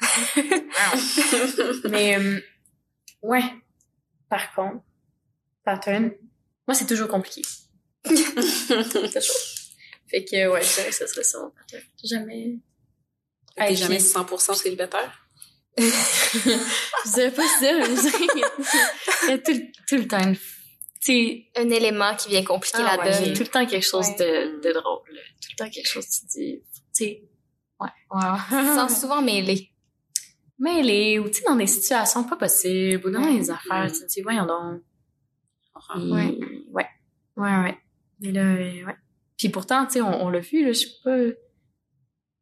[1.90, 2.40] Mais, euh,
[3.22, 3.42] ouais.
[4.28, 4.84] Par contre,
[5.64, 6.12] pattern,
[6.66, 7.42] moi, c'est toujours compliqué.
[8.04, 9.36] Toujours.
[10.08, 11.82] Fait que, ouais, je dirais que ce serait ça mon pattern.
[12.04, 12.58] Jamais.
[13.56, 15.25] T'es jamais 100% célibataire?
[15.78, 18.26] Je dirais pas ça, mais je dirais
[19.24, 20.32] il y a tout, tout le temps
[21.00, 23.34] sais, Un élément qui vient compliquer ah, la ouais, il y a donne.
[23.34, 24.16] tout le temps quelque chose Ouais.
[24.18, 25.02] de, de drôle.
[25.12, 25.20] là.
[25.40, 26.62] Tout le temps quelque chose, tu dis.
[26.72, 27.22] Tu sais.
[27.78, 27.88] Ouais.
[28.10, 28.74] Ouais.
[28.74, 29.70] sens souvent mêlé.
[30.58, 34.22] mêlé ou tu sais dans des situations pas possibles ou dans des affaires tu dis
[34.22, 34.80] voyons donc.
[35.96, 36.38] Et- Ouais.
[36.72, 36.86] ouais.
[37.36, 37.78] Ouais, ouais.
[38.20, 38.96] Mais là, euh, ouais.
[39.36, 41.16] Puis pourtant, tu sais, on, on l'a vu, là, je sais pas...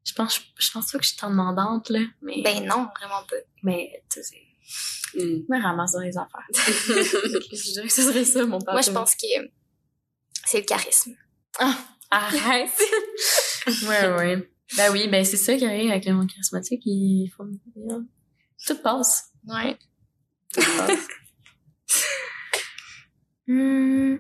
[0.05, 2.43] Je pense, je pense pas que je suis tant demandante, là, mais...
[2.43, 3.37] Ben non, vraiment pas.
[3.63, 4.37] mais, tu sais,
[5.15, 5.45] Mm.
[5.49, 6.47] je me ramasse dans les affaires.
[6.53, 8.73] je dirais que ce serait ça, mon papa.
[8.73, 9.27] Moi, je pense que
[10.47, 11.15] c'est le charisme.
[12.11, 12.71] Arrête!
[13.67, 14.51] ouais, ouais.
[14.77, 17.45] Ben oui, ben c'est ça qui arrive avec le monde charismatique, il faut...
[18.67, 19.31] Tout passe.
[19.47, 19.79] Ouais.
[20.53, 21.01] Tout passe.
[23.47, 24.17] Hmm.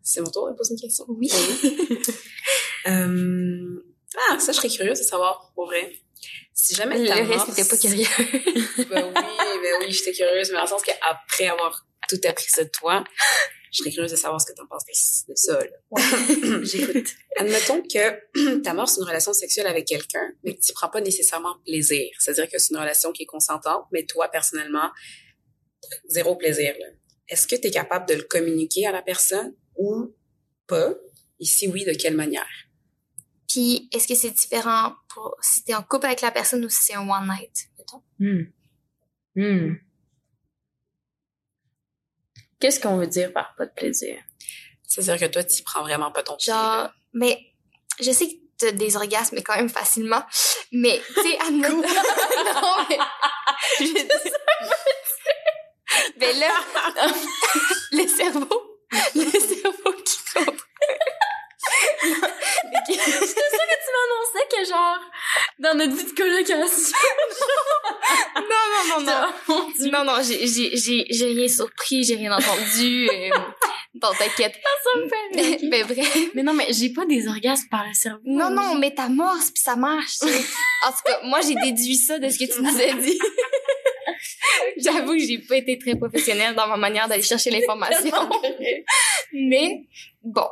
[0.00, 1.04] C'est mon tour de poser une question.
[1.08, 1.28] Oui.
[2.86, 3.84] Euh,
[4.30, 5.92] Ah, ça, je serais curieuse de savoir, pour vrai.
[6.52, 8.06] Si jamais Le reste, c'était pas curieux.
[8.90, 12.62] Ben oui, ben oui, j'étais curieuse, mais dans le sens qu'après avoir tout appris ça
[12.64, 13.02] de toi,
[13.72, 16.60] je serais curieuse de savoir ce que t'en penses de, de ça, là.
[16.62, 17.08] J'écoute.
[17.36, 21.00] Admettons que ta mort, c'est une relation sexuelle avec quelqu'un, mais que tu prends pas
[21.00, 22.08] nécessairement plaisir.
[22.20, 24.90] C'est-à-dire que c'est une relation qui est consentante, mais toi, personnellement,
[26.08, 26.86] zéro plaisir, là.
[27.28, 30.14] Est-ce que tu es capable de le communiquer à la personne ou
[30.66, 30.94] pas?
[31.40, 32.46] Et si oui, de quelle manière?
[33.54, 36.82] Puis, est-ce que c'est différent pour si t'es en couple avec la personne ou si
[36.82, 38.02] c'est un one night, mettons?
[38.18, 38.50] Hmm.
[39.36, 39.74] Hmm.
[42.58, 44.18] Qu'est-ce qu'on veut dire par pas de plaisir?
[44.82, 46.82] C'est-à-dire que toi, tu prends vraiment pas ton pied, là.
[46.82, 47.38] Genre, mais
[48.00, 50.24] je sais que t'as des orgasmes quand même facilement,
[50.72, 51.76] mais tu sais, admettons...
[51.76, 52.98] non, mais...
[53.78, 54.08] Je dis...
[56.18, 56.50] ben là,
[57.92, 58.80] le cerveau,
[59.14, 60.56] le cerveau qui comprend.
[62.86, 65.00] C'est ça que tu m'annonçais que genre,
[65.58, 66.98] dans notre vie de colocation.
[68.36, 69.70] Non, non, non, non.
[69.78, 69.90] Dieu.
[69.90, 73.08] Non, non, j'ai, j'ai, j'ai, rien surpris, j'ai rien entendu.
[73.08, 73.30] Euh,
[73.94, 74.54] bon, t'inquiète.
[74.82, 75.58] Ça me fait rire.
[75.70, 76.18] Ben, bref.
[76.34, 78.20] Mais non, mais j'ai pas des orgasmes par le cerveau.
[78.24, 80.18] Non, non, mais t'amorces puis ça marche.
[80.22, 83.18] En tout cas, moi, j'ai déduit ça de ce que tu nous as dit.
[84.76, 88.28] J'avoue que j'ai pas été très professionnelle dans ma manière d'aller chercher l'information.
[89.32, 89.84] mais,
[90.22, 90.48] bon.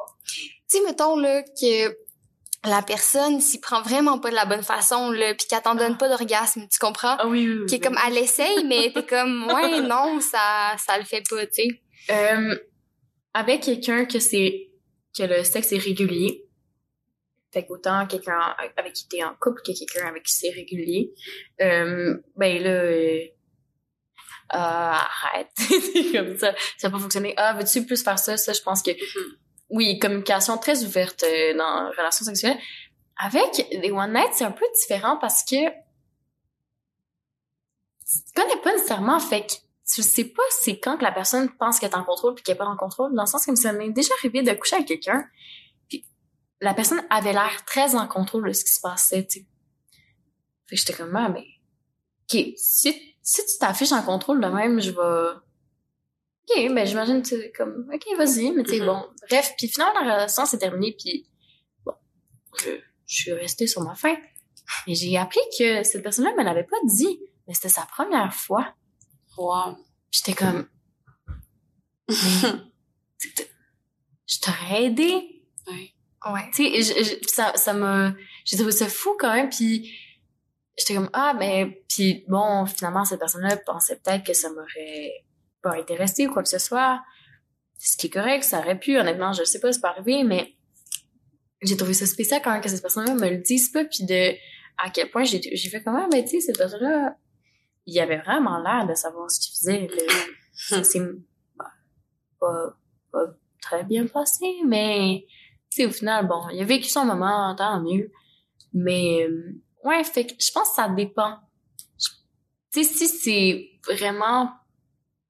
[0.73, 1.95] Tu sais, mettons, là, que
[2.65, 5.99] la personne s'y prend vraiment pas de la bonne façon, là, puis qu'elle t'en donne
[5.99, 7.17] pas d'orgasme, tu comprends?
[7.19, 7.67] Ah oui, oui, oui.
[7.67, 11.47] Qui est comme, elle essaye, mais t'es comme, ouais, non, ça, ça le fait pas,
[11.47, 11.69] tu sais.
[12.11, 12.57] Euh,
[13.35, 14.71] avec quelqu'un que c'est
[15.17, 16.47] que le sexe est régulier.
[17.53, 18.41] Fait qu'autant quelqu'un
[18.79, 21.13] avec qui t'es en couple que quelqu'un avec qui c'est régulier.
[21.61, 23.25] Euh, ben là, euh,
[24.49, 25.51] arrête.
[25.57, 26.55] c'est comme ça.
[26.79, 27.35] Ça va pas fonctionner.
[27.37, 28.39] Ah, veux-tu plus faire ça?
[28.39, 28.91] Ça, je pense que
[29.73, 32.59] oui, communication très ouverte euh, dans relation sexuelle.
[33.19, 35.57] Avec les one night, c'est un peu différent parce que
[38.07, 39.53] tu connais pas nécessairement, fait que
[39.95, 42.55] tu sais pas c'est quand que la personne pense qu'elle est en contrôle puis qu'elle
[42.55, 43.15] est pas en contrôle.
[43.15, 45.27] Dans le sens que ça m'est déjà arrivé de coucher avec quelqu'un,
[45.89, 46.07] puis
[46.61, 49.47] la personne avait l'air très en contrôle de ce qui se passait, tu sais.
[50.67, 51.47] Fait que j'étais comme, ah, mais,
[52.25, 55.39] ok, si, si tu t'affiches en contrôle de même, je vais,
[56.51, 58.87] ok, ben j'imagine, tu comme, ok, vas-y, mais tu sais, Mhm.
[58.87, 61.29] bon, bref, puis finalement la relation s'est terminée, puis
[61.85, 61.93] bon,
[62.59, 62.71] je,
[63.07, 64.17] je suis restée sur ma faim.
[64.87, 68.75] Mais j'ai appris que cette personne-là me l'avait pas dit, mais c'était sa première fois.
[69.37, 69.77] Wow.
[70.11, 70.69] J'étais comme,
[72.09, 72.57] je
[74.41, 75.43] t'aurais aidé.
[75.67, 75.93] Ouais.
[76.33, 76.51] Ouais.
[76.55, 78.15] Tu sais, ça, ça m'a,
[78.45, 79.93] j'ai trouvé ça fou quand même, puis
[80.79, 85.25] j'étais comme, ah, ben, puis bon, finalement, cette personne-là pensait peut-être que ça m'aurait
[85.63, 87.03] pas intéressé ou quoi que ce soit.
[87.79, 90.55] Ce qui est correct, ça aurait pu, honnêtement, je sais pas, c'est pas arrivé, mais
[91.63, 94.35] j'ai trouvé ça spécial quand même que cette personne-là me le dise pas, puis de
[94.79, 97.17] à quel point j'ai fait comment, ben, tu sais, cette personne-là,
[97.87, 99.89] il avait vraiment l'air de savoir ce qu'il faisait.
[100.55, 101.01] Ça s'est
[101.57, 101.71] bah,
[102.39, 102.77] pas,
[103.11, 103.27] pas
[103.61, 105.27] très bien passé, mais
[105.71, 108.11] tu sais, au final, bon, il a vécu son moment, tant mieux.
[108.73, 109.27] Mais,
[109.85, 111.39] ouais, fait que je pense que ça dépend.
[112.73, 114.51] Tu sais, si c'est vraiment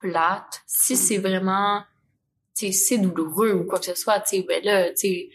[0.02, 1.82] plate, si c'est vraiment,
[2.56, 5.30] tu sais, c'est douloureux ou quoi que ce soit, tu sais, ben là, tu sais,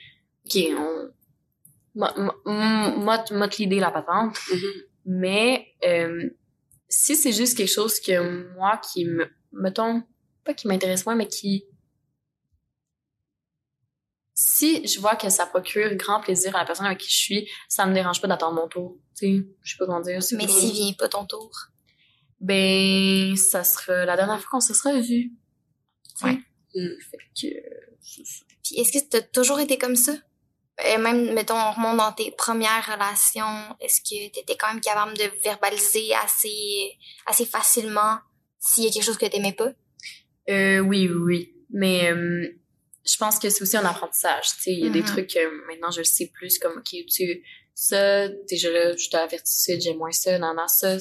[0.45, 1.09] ok, on,
[1.95, 3.25] m'a-
[3.57, 4.71] l'idée la patente, Mhm.
[5.05, 6.29] mais euh,
[6.89, 10.03] si c'est juste quelque chose que moi qui me mettons
[10.43, 11.65] pas qui m'intéresse moins mais qui
[14.33, 17.49] si je vois que ça procure grand plaisir à la personne avec qui je suis
[17.67, 20.47] ça me dérange pas d'attendre mon tour tu sais je sais pas comment dire Mais
[20.47, 21.51] s'il vient pas ton tour.
[22.39, 25.31] Ben ça sera la dernière fois qu'on se sera vu
[26.23, 26.37] Ouais.
[26.75, 26.89] Mm.
[27.11, 27.47] fait que.
[28.63, 30.13] Puis est-ce que t'as toujours été comme ça?
[30.85, 35.17] Et même, mettons, on remonte dans tes premières relations, est-ce que t'étais quand même capable
[35.17, 36.91] de verbaliser assez,
[37.25, 38.17] assez facilement
[38.59, 39.71] s'il y a quelque chose que t'aimais pas?
[40.49, 41.55] Euh, oui, oui.
[41.71, 42.47] Mais euh,
[43.05, 44.45] je pense que c'est aussi un apprentissage.
[44.57, 45.05] Tu sais, il y a des Mhm.
[45.07, 47.43] trucs que maintenant je le sais plus comme ok, tu
[47.73, 50.97] ça déjà là, je t'ai averti j'ai moins ça, non non ça,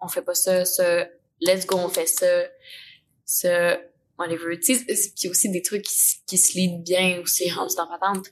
[0.00, 1.08] on fait pas ça, ça,
[1.40, 2.44] let's go, on fait ça,
[3.24, 3.80] ça.
[4.18, 4.58] whatever.
[4.58, 8.26] Tu sais, puis aussi des trucs qui, se lient bien aussi rendus dans ma tente.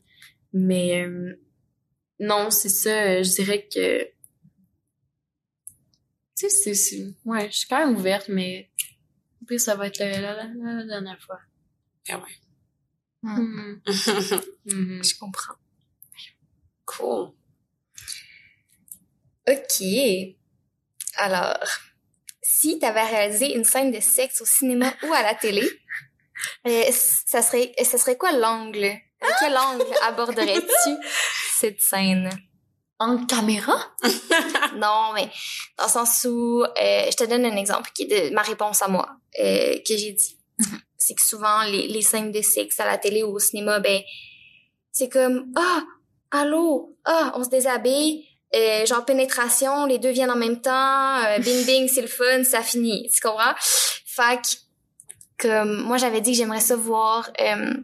[0.53, 1.41] Mais euh,
[2.19, 4.05] non, c'est ça, je dirais que...
[6.39, 7.15] Tu sais, c'est-.
[7.25, 8.71] Ouais, je suis quand même ouverte, mais...
[9.47, 11.39] pire, ça va être la, la, la- la dernière fois.
[12.09, 12.37] Ah ouais.
[13.23, 13.81] Mhm.
[14.67, 15.05] Mhm.
[15.05, 15.55] Je comprends.
[16.85, 17.33] cool.
[19.49, 19.83] OK.
[21.17, 21.57] Alors,
[22.43, 25.69] si tu avais réalisé une scène de sexe au cinéma ou à la télé,
[26.67, 28.85] euh, ça serait, ça serait quoi l'angle?
[29.21, 30.91] À quel angle aborderais-tu
[31.59, 32.31] cette scène?
[32.99, 33.77] En caméra?
[34.77, 35.31] Non, mais
[35.79, 38.83] dans le sens où, euh, je te donne un exemple qui est de ma réponse
[38.83, 40.39] à moi, euh, que j'ai dit.
[40.99, 44.03] C'est que souvent, les, les scènes de sexe à la télé ou au cinéma, ben,
[44.93, 45.83] c'est comme, ah,
[46.31, 51.39] allô, ah, on se déshabille, euh, genre pénétration, les deux viennent en même temps, euh,
[51.39, 53.55] bing bing, c'est le fun, ça finit, tu comprends?
[53.59, 57.75] Fait que, comme, moi j'avais dit que j'aimerais ça voir, euh,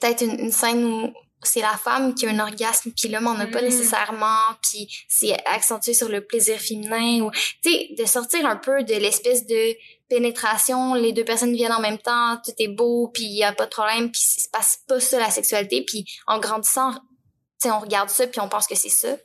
[0.00, 3.38] peut-être une, une scène où c'est la femme qui a un orgasme puis l'homme en
[3.38, 3.66] a pas Mm.
[3.66, 7.30] nécessairement puis c'est accentué sur le plaisir féminin ou
[7.62, 9.76] tu sais de sortir un peu de l'espèce de
[10.08, 13.52] pénétration les deux personnes viennent en même temps tout est beau puis il y a
[13.52, 16.92] pas de problème puis c'est pas c'est pas ça la sexualité puis en grandissant
[17.58, 19.16] sais on regarde ça puis on pense que c'est ça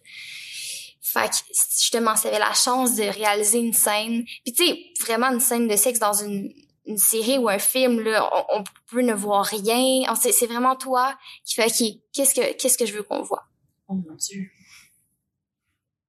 [1.01, 1.35] fait que
[1.79, 5.75] justement ça la chance de réaliser une scène puis tu sais vraiment une scène de
[5.75, 6.53] sexe dans une
[6.97, 11.67] série ou un film là on, peut ne voir rien c'est vraiment toi qui fait
[11.67, 13.45] ok qu'est-ce que que je veux qu'on voit?
[13.87, 14.49] Oh mon dieu.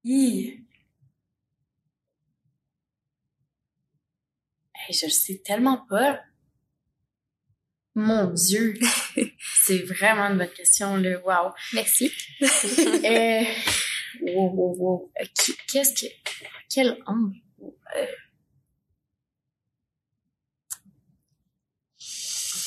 [0.04, 0.64] Hi.
[4.90, 6.20] Je sais tellement pas.
[7.94, 8.74] Mon dieu.
[9.64, 11.18] C'est vraiment une bonne question, là.
[11.24, 11.52] Wow.
[11.72, 13.44] merci Euh,
[14.22, 15.12] wow, wow, wow.
[15.70, 16.06] Qu'est-ce que...
[16.68, 17.36] Quel angle?
[17.96, 18.06] Euh,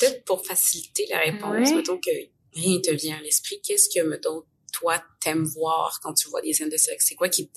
[0.00, 1.74] Peut-être pour faciliter la réponse, Ouais.
[1.74, 2.10] mettons que
[2.54, 6.40] rien ne te vient à l'esprit, qu'est-ce que, mettons, toi, t'aimes voir quand tu vois
[6.40, 7.06] des scènes de sexe?
[7.08, 7.50] C'est quoi qui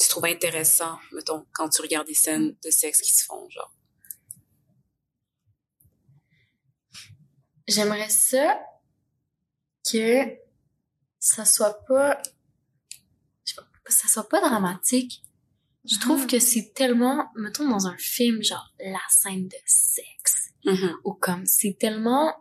[0.00, 3.72] tu trouves intéressant, mettons, quand tu regardes des scènes de sexe qui se font, genre?
[7.66, 8.60] J'aimerais ça
[9.90, 10.36] que
[11.18, 12.20] ça soit pas...
[13.44, 15.22] je sais pas, que ça soit pas dramatique.
[15.84, 16.30] Je trouve Ah.
[16.30, 17.26] que c'est tellement...
[17.36, 20.50] Mettons dans un film, genre, la scène de sexe.
[20.66, 20.94] Mhm.
[21.04, 22.34] ou comme c'est tellement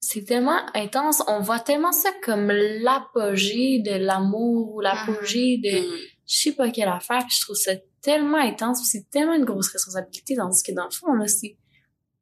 [0.00, 5.98] c'est tellement intense on voit tellement ça comme l'apogée de l'amour ou l'apogée de Mhm.
[6.26, 9.68] je sais pas quelle affaire puis je trouve ça tellement intense c'est tellement une grosse
[9.68, 11.56] responsabilité tandis que dans le fond là c'est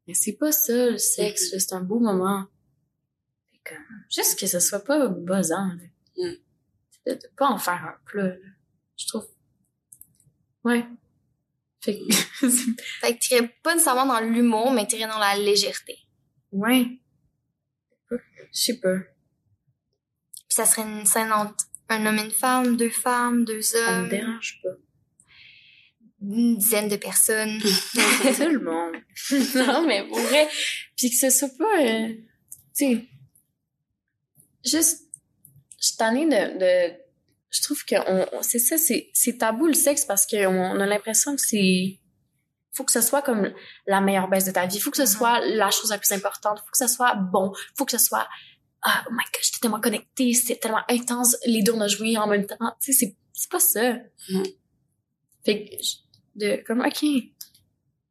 [0.06, 2.46] mais c'est pas ça le sexe c'est un beau moment
[3.50, 5.84] Fait comme, juste que ce soit pas buzzant là.
[6.16, 6.34] Mm.
[7.06, 8.50] de, de pas en faire un plat là.
[8.96, 9.26] je trouve
[10.64, 10.84] ouais
[11.80, 12.12] fait que
[13.00, 15.98] fait que t'irais pas nécessairement dans l'humour mais t'irais dans la légèreté
[16.52, 16.86] Ouais.
[18.10, 18.16] Je
[18.52, 18.98] sais pas.
[18.98, 21.54] puis ça serait une scène entre
[21.88, 24.70] un homme et une femme deux femmes deux Ça me hommes dérange pas.
[26.28, 28.94] Une dizaine de personnes Tout le monde.
[29.66, 30.48] non, mais pour vrai.
[30.96, 31.82] Puis que ce soit pas...
[31.82, 32.08] euh,
[32.76, 33.04] tu sais...
[34.64, 35.02] Juste...
[35.80, 36.58] Je suis tannée de...
[36.58, 36.94] de
[37.50, 40.80] je trouve que on, on- c'est ça, c'est, c'est tabou le sexe parce qu'on on
[40.80, 42.00] a l'impression que c'est...
[42.72, 43.52] Faut que ce soit comme
[43.86, 44.78] la meilleure baisse de ta vie.
[44.80, 46.58] Faut que ce soit la chose la plus importante.
[46.58, 47.52] Faut que ce soit bon.
[47.78, 48.28] Faut que ce soit...
[48.82, 50.34] Ah, oh my god, j'étais tellement connectée.
[50.34, 51.36] C'était tellement intense.
[51.46, 52.56] Les deux on a joué en même temps.
[52.82, 53.96] Tu sais, c'est, c'est pas ça.
[55.44, 55.76] Fait que...
[56.38, 57.04] je- De, comme, OK.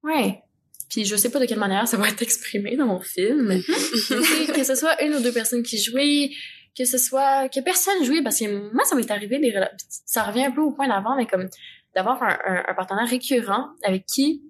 [0.04, 0.42] Ouais.
[0.90, 3.60] Puis je sais pas de quelle manière ça va être exprimé dans mon film.
[3.62, 6.30] Sais, que ce soit une ou deux personnes qui jouaient,
[6.78, 9.72] que ce soit que personne jouait parce que moi ça m'est arrivé des rela-
[10.06, 11.50] ça revient un peu au point d'avant mais comme
[11.96, 14.44] d'avoir un, un, un partenaire récurrent avec qui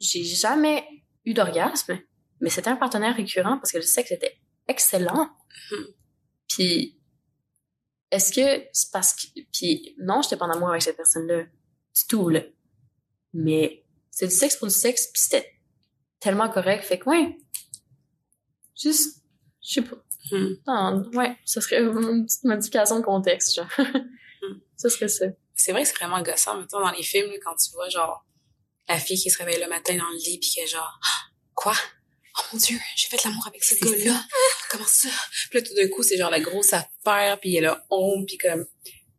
[0.00, 0.84] j'ai jamais
[1.24, 1.98] eu d'orgasme
[2.40, 4.36] mais c'était un partenaire récurrent parce que le sexe était
[4.68, 5.30] excellent
[5.70, 5.86] Mhm.
[6.48, 6.98] puis
[8.10, 11.42] est-ce que c'est parce que puis non j'étais pas en amour avec cette personne là
[11.44, 12.40] du tout là
[13.36, 15.52] mais c'est du sexe pour du sexe puis c'était
[16.20, 17.38] tellement correct fait que ouais
[18.74, 19.22] juste
[19.62, 19.96] je sais pas
[20.66, 23.68] non, ouais, ce serait une petite modification de contexte, genre.
[24.76, 25.26] ce serait ça.
[25.54, 28.24] C'est vrai que c'est vraiment gossant, mettons, dans les films, là, quand tu vois, genre,
[28.88, 31.30] la fille qui se réveille le matin dans le lit pis qui est genre, Ah,
[31.54, 31.74] quoi?
[32.38, 34.20] Oh mon dieu, j'ai fait l'amour avec ce gars-là.
[34.70, 35.08] Comment ça?
[35.50, 38.36] Puis là, tout d'un coup, c'est genre la grosse affaire, puis y a honte, puis
[38.36, 38.66] comme,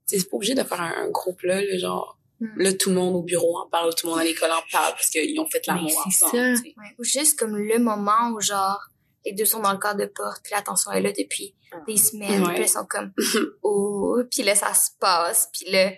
[0.05, 2.61] c'est pas obligé de faire un, un gros plat, là, genre, Mm.
[2.61, 4.93] là, tout le monde au bureau en parle, tout le monde à l'école en parle,
[4.93, 6.38] parce qu'ils ont fait l'amour ensemble, ça.
[6.38, 8.80] Ouais, ou juste comme le moment où genre
[9.25, 11.53] les deux sont dans le cadre de porte puis la tension est là depuis
[11.85, 12.49] des semaines Ouais.
[12.49, 13.11] puis là, ils sont comme
[13.64, 15.91] oh puis là ça se passe puis là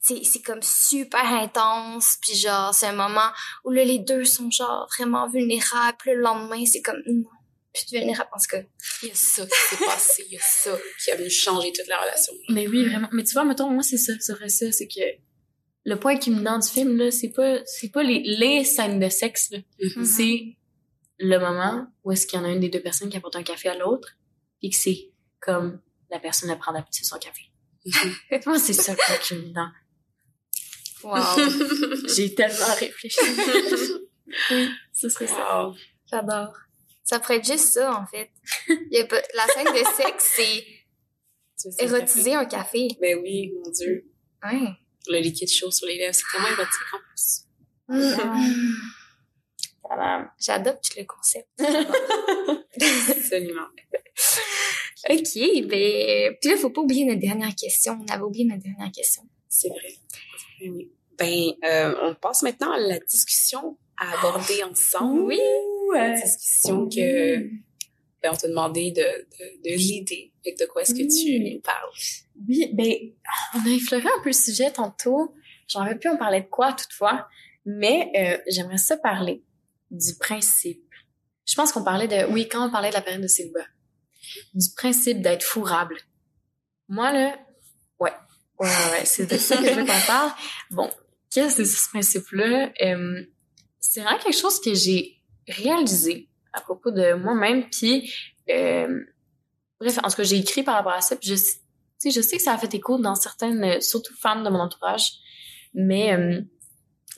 [0.00, 3.30] c'est c'est comme super intense puis genre c'est un moment
[3.64, 7.28] où là les deux sont genre vraiment vulnérables puis le lendemain c'est comme non
[7.72, 8.56] plus vulnérable parce que
[9.02, 11.72] il y a ça qui s'est passé il y a ça qui a venu changer
[11.72, 14.48] toute la relation mais oui vraiment mais tu vois mettons moi c'est ça c'est vrai
[14.48, 15.00] ça c'est que
[15.84, 19.50] le point culminant du film là c'est pas c'est pas les les scènes de sexe
[19.50, 19.58] là.
[19.80, 20.04] Mhm.
[20.04, 20.56] c'est
[21.18, 23.42] le moment où est-ce qu'il y en a une des deux personnes qui apporte un
[23.42, 24.16] café à l'autre
[24.62, 25.80] et que c'est comme
[26.10, 27.42] la personne à prendre d'habitude son café.
[27.84, 28.40] Mhm.
[28.46, 29.70] moi c'est ça le point culminant.
[31.02, 32.06] Wow.
[32.14, 33.18] J'ai tellement réfléchi.
[34.50, 35.66] Oui ce serait ça.
[35.66, 35.74] Wow.
[36.08, 36.56] j'adore.
[37.02, 38.30] Ça pourrait être juste ça en fait.
[38.68, 40.64] Il y a pas, la scène de sexe c'est
[41.78, 42.98] érotiser un café café?
[43.00, 44.08] ben oui mon dieu.
[44.44, 44.76] Ouais
[45.08, 46.14] le liquide chaud sur les lèvres.
[46.14, 47.46] C'est tellement érotique en plus.
[49.84, 50.32] Voilà.
[50.38, 51.48] j'adopte le concept.
[53.10, 53.66] Absolument.
[55.10, 57.98] Ok ben puis là faut pas oublier notre dernière question.
[58.00, 59.22] On avait oublié notre dernière question.
[59.48, 59.94] C'est vrai.
[60.60, 60.90] Ben oui.
[61.18, 65.22] Ben euh, on passe maintenant à la discussion à aborder ensemble.
[65.22, 65.40] Oui.
[65.92, 67.50] La discussion que
[68.22, 70.32] ben, on t'a demandé de, de, de l'idée.
[70.44, 71.90] De quoi est-ce que tu nous parles?
[72.48, 72.92] Oui, ben,
[73.54, 75.34] on a effleuré un peu le sujet tantôt.
[75.68, 77.28] J'en avais plus on parlait de quoi toutefois,
[77.64, 79.42] mais euh, j'aimerais ça parler
[79.90, 80.82] du principe.
[81.46, 83.66] Je pense qu'on parlait de, oui, quand on parlait de la période de célibat,
[84.54, 85.96] du principe d'être fourrable.
[86.88, 87.38] Moi là,
[88.00, 88.12] ouais,
[88.58, 90.30] ouais, ouais, ouais, c'est de ça que je veux qu'on parle.
[90.70, 90.90] Bon,
[91.30, 92.72] qu'est-ce que c'est ce principe-là?
[92.82, 93.24] Euh,
[93.80, 98.12] C'est vraiment quelque chose que j'ai réalisé à propos de moi-même, puis
[98.50, 99.00] euh,
[99.80, 101.42] bref, en tout cas, j'ai écrit par rapport à ça, puis je, tu
[101.98, 104.60] sais, je sais que ça a fait écho dans certaines, euh, surtout femmes de mon
[104.60, 105.12] entourage,
[105.74, 106.40] mais euh,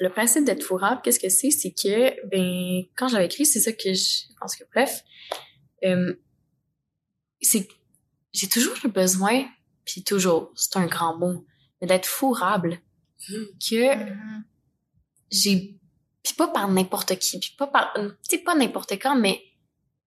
[0.01, 1.51] le principe d'être fourrable, qu'est-ce que c'est?
[1.51, 4.25] C'est que, ben, quand j'avais écrit, c'est ça que je...
[4.41, 5.05] En tout cas, bref,
[5.85, 6.15] euh,
[7.41, 7.69] c'est...
[8.33, 9.45] J'ai toujours le besoin,
[9.85, 11.47] puis toujours, c'est un grand mot,
[11.81, 12.81] mais d'être fourrable.
[13.29, 13.47] Mhm.
[13.71, 14.45] Que Mhm.
[15.31, 15.79] j'ai...
[16.25, 17.95] Puis pas par n'importe qui, puis pas par...
[17.95, 19.41] Tu sais, pas n'importe quand, mais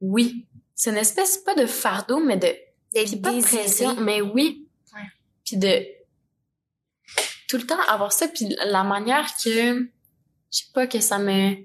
[0.02, 0.48] oui.
[0.76, 2.54] C'est une espèce, pas de fardeau, mais de
[2.92, 4.68] puis pas de pression, mais oui.
[4.94, 5.02] Ouais.
[5.46, 5.86] Puis de
[7.48, 9.90] tout le temps avoir ça, puis la manière que
[10.52, 11.56] je sais pas que ça me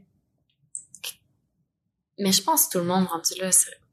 [2.19, 3.51] mais je pense que tout le monde rendu là,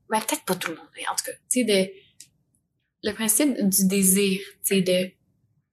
[0.09, 1.89] ben peut-être pas tout le monde, mais en tout cas, tu sais de
[3.01, 5.11] le principe du désir, tu sais de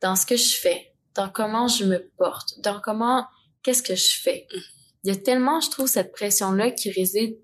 [0.01, 3.27] dans ce que je fais, dans comment je me porte, dans comment
[3.63, 4.47] qu'est-ce que je fais.
[5.07, 7.39] Il y a tellement, je trouve, cette pression-là qui réside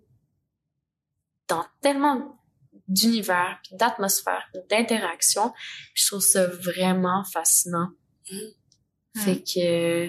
[1.46, 2.40] dans tellement
[2.88, 5.52] d'univers, d'atmosphère, d'interaction.
[5.94, 7.90] Je trouve ça vraiment fascinant.
[8.32, 9.24] Mhm.
[9.24, 10.06] Fait que,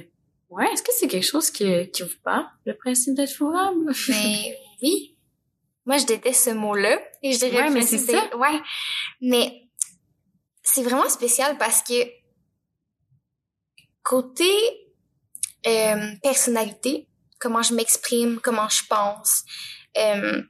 [0.50, 3.94] ouais, est-ce que c'est quelque chose que, qui vous parle, le principe d'être fourrable?
[4.10, 5.16] Mais oui.
[5.86, 7.00] Moi, je déteste ce mot-là.
[7.22, 8.36] Et je dirais Ouais, mais c'est ça.
[8.36, 8.60] Ouais.
[9.22, 9.70] Mais
[10.64, 11.94] c'est vraiment spécial parce que
[14.02, 14.50] côté
[15.68, 17.08] euh, personnalité,
[17.44, 19.44] comment je m'exprime, comment je pense,
[19.98, 20.42] euh,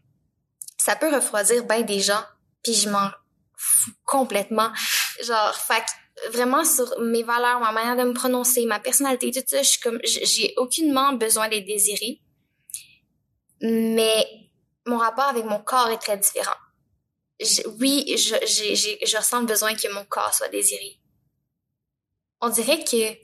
[0.78, 2.24] ça peut refroidir bien des gens.
[2.62, 3.10] Puis je m'en
[3.58, 4.72] fous complètement.
[5.24, 5.84] Genre, fait
[6.32, 10.00] vraiment sur mes valeurs, ma manière de me prononcer, ma personnalité, tout ça, je comme,
[10.04, 12.22] j'ai aucunement besoin d'être désirée.
[13.62, 14.28] Mais
[14.86, 16.60] mon rapport avec mon corps est très différent.
[17.80, 21.00] Oui, je, j'ai, j'ai, je ressens le besoin que mon corps soit désiré.
[22.40, 23.18] On dirait que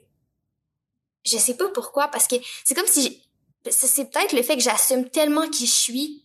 [1.23, 3.28] je sais pas pourquoi, parce que c'est comme si
[3.69, 6.23] c'est peut-être le fait que j'assume tellement qui je suis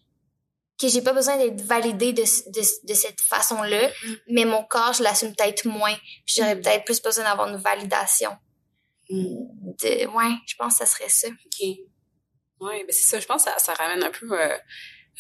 [0.80, 3.90] que j'ai pas besoin d'être validée de, de, de cette façon-là,
[4.28, 5.96] mais mon corps, je l'assume peut-être moins.
[6.26, 6.62] J'aurais Mm.
[6.62, 8.30] peut-être plus besoin d'avoir une validation.
[9.08, 9.24] Mm.
[9.82, 11.28] De, ouais, je pense que ça serait ça.
[11.28, 11.68] OK.
[12.60, 13.20] Ouais, ben c'est ça.
[13.20, 14.56] Je pense que ça, ça ramène un peu euh,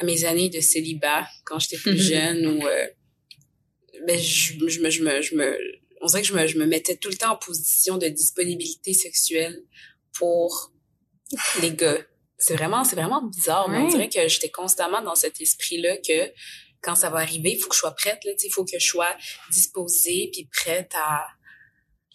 [0.00, 2.86] à mes années de célibat quand j'étais plus jeune où euh,
[4.06, 5.56] ben, je, je, me, je, me, je me...
[6.00, 8.92] On dirait que je me, je me mettais tout le temps en position de disponibilité
[8.92, 9.62] sexuelle
[10.12, 10.72] pour
[11.60, 11.98] les gars.
[12.38, 16.32] C'est vraiment, c'est vraiment bizarre, mais on dirait que j'étais constamment dans cet esprit-là que
[16.82, 18.86] quand ça va arriver, il faut que je sois prête, là, il faut que je
[18.86, 19.16] sois
[19.50, 21.26] disposée puis prête à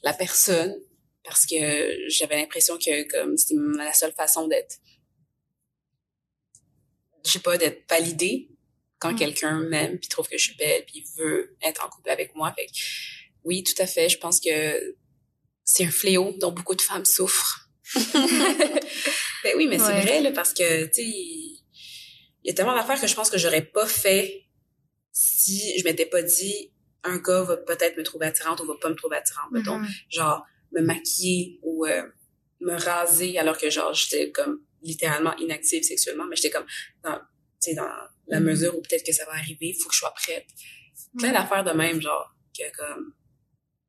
[0.04, 0.76] la personne
[1.24, 4.78] parce que j'avais l'impression que comme c'était la seule façon d'être
[7.26, 8.50] je sais pas d'être validée
[9.00, 12.36] quand quelqu'un m'aime puis trouve que je suis belle puis veut être en couple avec
[12.36, 12.54] moi.
[12.54, 12.68] Fait
[13.44, 14.98] oui tout à fait je pense que
[15.66, 17.69] c'est un fléau dont beaucoup de femmes souffrent
[19.44, 23.00] ben oui mais c'est vrai là parce que tu sais il y a tellement d'affaires
[23.00, 24.46] que je pense que j'aurais pas fait
[25.12, 26.72] si je m'étais pas dit
[27.04, 29.88] un gars va peut-être me trouver attirante ou va pas me trouver attirante mettons Mhm.
[30.10, 32.04] genre me maquiller ou euh,
[32.62, 36.66] me raser alors que genre j'étais comme littéralement inactive sexuellement mais j'étais comme
[37.04, 37.16] dans
[37.62, 37.90] tu sais dans
[38.28, 38.46] la Mhm.
[38.46, 40.46] mesure où peut-être que ça va arriver faut que je sois prête
[41.18, 43.14] plein d'affaires de même genre que comme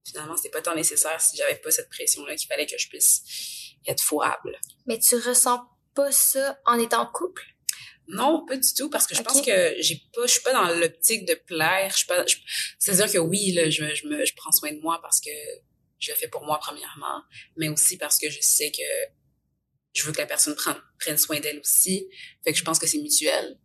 [0.07, 3.23] finalement, c'était pas tant nécessaire si j'avais pas cette pression-là qu'il fallait que je puisse
[3.87, 4.59] être fourrable.
[4.87, 5.61] Mais tu ressens
[5.95, 7.45] pas ça en étant en couple?
[8.09, 10.69] Non, pas du tout, parce que je pense que j'ai pas, je suis pas dans
[10.75, 11.91] l'optique de plaire.
[11.93, 12.25] Je suis pas,
[12.79, 15.31] c'est-à-dire que oui, là, je, je me, je prends soin de moi parce que
[16.01, 17.23] je le fais pour moi premièrement,
[17.57, 18.83] mais aussi parce que je sais que
[19.93, 22.09] je veux que la personne prenne, prenne soin d'elle aussi.
[22.43, 23.59] Fait que je pense que c'est mutuel.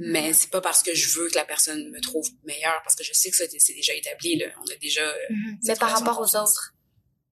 [0.00, 3.04] Mais c'est pas parce que je veux que la personne me trouve meilleure, parce que
[3.04, 4.46] je sais que ça, c'est déjà établi, là.
[4.64, 6.74] On a déjà, euh, Mais cette par rapport aux autres?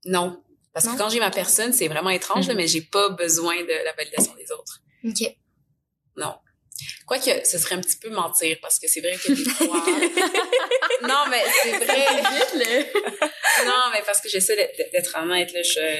[0.04, 0.44] Non.
[0.76, 0.92] Parce Non?
[0.92, 2.60] que quand j'ai ma personne, c'est vraiment étrange, là, Mhm.
[2.60, 4.82] mais j'ai pas besoin de la validation des autres.
[5.06, 5.34] OK.
[6.18, 6.34] Non.
[7.06, 9.82] Quoique, ce serait un petit peu mentir, parce que c'est vrai que des fois...
[11.08, 12.04] non, mais c'est vrai.
[13.64, 14.54] non, mais parce que j'essaie
[14.92, 15.96] d'être honnête, là, je,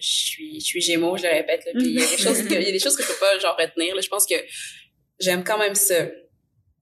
[0.00, 2.42] je suis, je suis gémeaux, je le répète, là, puis il y a des choses
[2.42, 4.00] que, il y a des choses que je peux pas, genre, retenir, là.
[4.00, 4.34] Je pense que
[5.20, 5.94] j'aime quand même ça,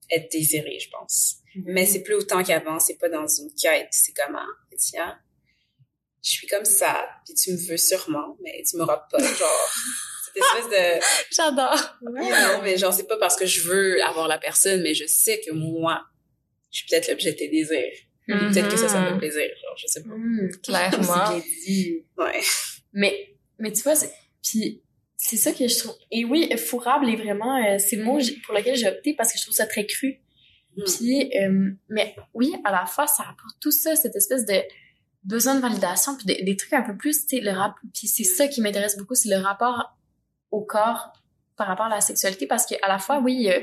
[0.09, 1.35] être désirée, je pense.
[1.65, 4.39] Mais c'est plus autant qu'avant, c'est pas dans une quête, c'est comment,
[4.79, 5.19] tiens,
[6.23, 9.73] je suis comme ça, puis tu me veux sûrement, mais tu m'auras pas, genre,
[10.33, 11.97] cette espèce de, J'adore.
[12.01, 15.41] non, mais genre, c'est pas parce que je veux avoir la personne, mais je sais
[15.45, 16.03] que moi,
[16.71, 17.91] je suis peut-être l'objet de tes désirs.
[18.27, 20.15] Peut-être que ça, ça me fait plaisir, genre, je sais pas.
[20.15, 21.39] Mm, Clairement.
[21.65, 22.05] Dit.
[22.17, 22.41] Ouais.
[22.93, 24.81] Mais, mais tu vois, c'est, puis
[25.17, 25.95] c'est ça que je trouve.
[26.11, 29.37] Et oui, fourrable est vraiment, euh, c'est le mot pour lequel j'ai opté parce que
[29.37, 30.19] je trouve ça très cru.
[30.77, 30.83] Mm.
[30.85, 34.61] Puis, euh, mais oui, à la fois, ça apporte tout ça, cette espèce de
[35.23, 37.75] besoin de validation, puis des, des trucs un peu plus, tu sais, le rap.
[37.93, 38.35] Puis c'est Mm.
[38.35, 39.97] ça qui m'intéresse beaucoup, c'est le rapport
[40.51, 41.13] au corps
[41.55, 43.59] par rapport à la sexualité, parce qu'à la fois, oui, il y a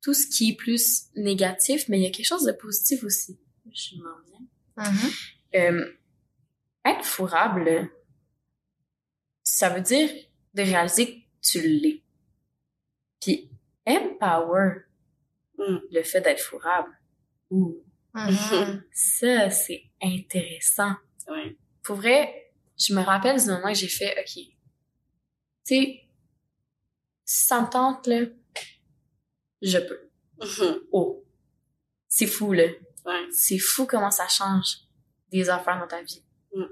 [0.00, 3.38] tout ce qui est plus négatif, mais il y a quelque chose de positif aussi.
[3.72, 4.90] Je m'en viens.
[4.90, 5.10] Mhm.
[5.54, 5.92] Euh,
[6.84, 7.90] être fourrable,
[9.44, 10.10] ça veut dire
[10.54, 12.02] de réaliser que tu l'es.
[13.20, 13.50] Puis
[13.86, 14.84] empower
[15.58, 15.78] Mm.
[15.92, 16.90] le fait d'être fourrable.
[17.50, 18.82] Mhm.
[18.92, 20.94] ça, c'est intéressant.
[21.28, 21.56] Ouais.
[21.82, 24.44] Pour vrai, je me rappelle du moment que j'ai fait, OK, tu
[25.64, 26.00] sais,
[27.24, 28.24] si ça me tente, là,
[29.62, 30.10] je peux.
[30.40, 30.80] Mhm.
[30.92, 31.24] Oh,
[32.08, 32.64] c'est fou, là.
[33.04, 33.26] Ouais.
[33.32, 34.76] c'est fou comment ça change
[35.32, 36.22] des affaires dans ta vie.
[36.54, 36.64] Mm.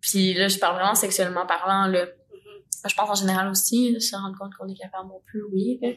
[0.00, 2.06] Puis là, je parle vraiment sexuellement parlant, là.
[2.06, 2.62] Mhm.
[2.88, 5.78] Je pense en général aussi, là, se rendre compte qu'on est capable non plus, oui.
[5.82, 5.90] là.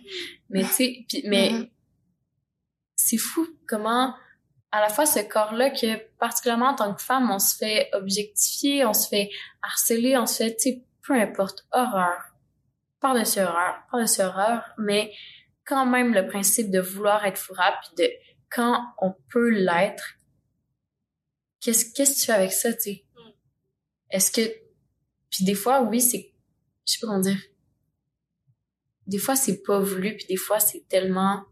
[0.49, 1.69] Mais tu sais, mais Mhm.
[2.95, 4.13] c'est fou comment,
[4.71, 8.85] à la fois, ce corps-là, que particulièrement en tant que femme, on se fait objectifier,
[8.85, 9.29] on se fait
[9.61, 12.21] harceler, on se fait, tu sais, peu importe, horreur.
[12.99, 15.13] Par-dessus horreur, par-dessus horreur, mais
[15.65, 18.11] quand même le principe de vouloir être fourrable, puis de
[18.49, 20.15] quand on peut l'être,
[21.59, 23.05] qu'est-ce qu'est-ce que tu fais avec ça, tu sais?
[23.15, 23.31] Mm.
[24.11, 24.41] Est-ce que...
[25.29, 26.33] Puis des fois, oui, c'est...
[26.85, 27.41] Je sais pas comment dire.
[29.07, 31.43] Des fois, c'est pas voulu, puis des fois, c'est tellement...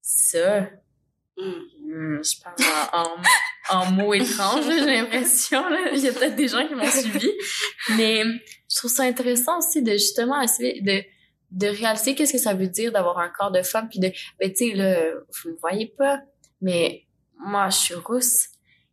[0.00, 0.68] Ça.
[1.36, 1.71] Mhm.
[1.92, 2.56] Hmm, je parle
[3.70, 5.62] en, en, mots étranges, j'ai l'impression.
[5.92, 7.30] Il y a peut-être des gens qui m'ont suivi.
[7.96, 8.22] Mais
[8.70, 11.02] je trouve ça intéressant aussi de justement essayer de,
[11.50, 13.88] de réaliser qu'est-ce que ça veut dire d'avoir un corps de femme.
[13.88, 16.20] Puis de, ben, tu sais, là, vous me voyez pas,
[16.60, 17.06] mais
[17.36, 18.46] moi, je suis rousse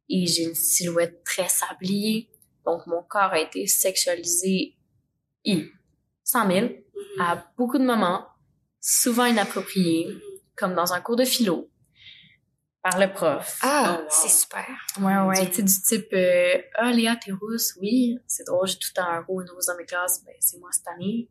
[0.10, 2.30] et j'ai une silhouette très sablier.
[2.66, 4.76] Donc, mon corps a été sexualisé
[5.46, 5.66] i
[6.24, 6.68] 100 000
[7.00, 7.22] Mhm.
[7.22, 8.26] à beaucoup de moments,
[8.80, 10.08] souvent inappropriés,
[10.56, 11.69] comme dans un cours de philo,
[12.82, 13.58] par le prof.
[13.62, 14.08] Ah, Oh, wow.
[14.10, 14.66] c'est super.
[15.00, 18.76] Ouais, ouais, tu sais, du type, euh, ah, Léa, t'es rousse, oui, c'est drôle, j'ai
[18.78, 21.30] tout le temps un roux, une rose dans mes classes, ben, c'est moi cette année.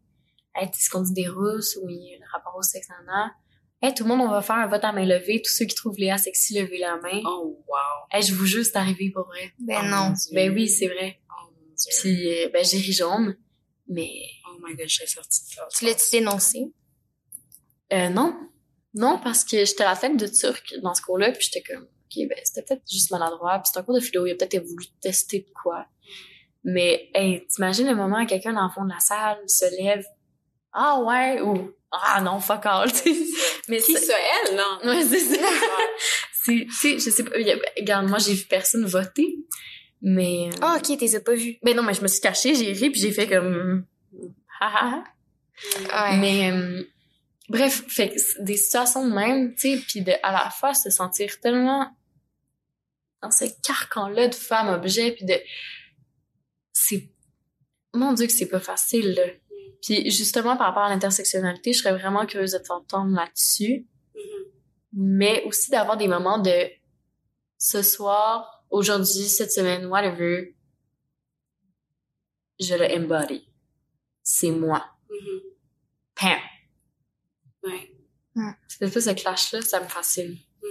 [0.55, 3.33] Hey, tu sais ce qu'on dit des rousses, oui, le rapport au sexe, nana.
[3.81, 5.75] Hey, tout le monde, on va faire un vote à main levée, tous ceux qui
[5.77, 7.23] trouvent Léa sexy, levez la main.
[7.25, 7.77] Oh, wow.
[8.10, 9.52] Hey, je vous jure, c'est arrivé pour vrai.
[9.60, 10.15] Ben Oh, non.
[10.33, 11.20] Ben oui, c'est vrai.
[11.31, 11.93] Oh, mon Dieu.
[12.01, 13.36] Puis, euh, ben, j'ai ri jaune,
[13.89, 14.10] mais,
[14.51, 15.75] Oh my god, je serais sortie de classe.
[15.78, 16.73] Tu l'as-tu dénoncé?
[17.93, 18.35] euh, non.
[18.99, 22.28] Non, parce que j'étais la tête de turc dans ce cours-là, puis j'étais comme, ok,
[22.28, 24.86] ben, c'était peut-être juste maladroit, puis c'est un cours de philo, il a peut-être voulu
[25.01, 25.86] tester de quoi.
[26.65, 30.05] Mais, hey, t'imagines le moment où quelqu'un dans le fond de la salle se lève,
[30.73, 33.27] ah ouais, ou, ah non, fuck all, tu sais.
[33.68, 34.15] Mais Qui c'est- ça,
[34.49, 34.78] elle, non?
[34.91, 35.36] Ouais, c'est ça.
[36.44, 37.36] c'est, tu sais, je sais pas,
[37.78, 39.36] regarde, moi, j'ai vu personne voter,
[40.02, 41.57] mais, Ah, ok, t'es as pas vu.
[41.62, 43.85] ben non, mais je me suis cachée, j'ai ri, puis j'ai fait comme,
[44.60, 46.10] ha ha ha.
[46.10, 46.17] Ouais.
[46.18, 46.83] Mais euh,
[47.49, 51.41] bref, fait des situations de même, tu sais, puis de à la fois se sentir
[51.41, 51.91] tellement
[53.23, 55.35] dans ce carcan-là de femme objet, puis de
[56.73, 57.09] c'est
[57.94, 59.15] mon dieu que c'est pas facile.
[59.15, 59.25] Là.
[59.83, 64.44] Puis justement par rapport à l'intersectionnalité, je serais vraiment curieuse de t'entendre là-dessus, Mhm.
[64.93, 66.68] mais aussi d'avoir des moments de
[67.59, 70.55] ce soir, aujourd'hui, cette semaine, whatever,
[72.60, 73.49] je le embody.
[74.23, 74.85] C'est moi.
[75.10, 75.41] Mhm.
[76.15, 76.39] Pam.
[77.65, 77.91] Ouais.
[78.69, 80.37] Cette espèce de clash-là, ça me fascine.
[80.62, 80.70] Mhm.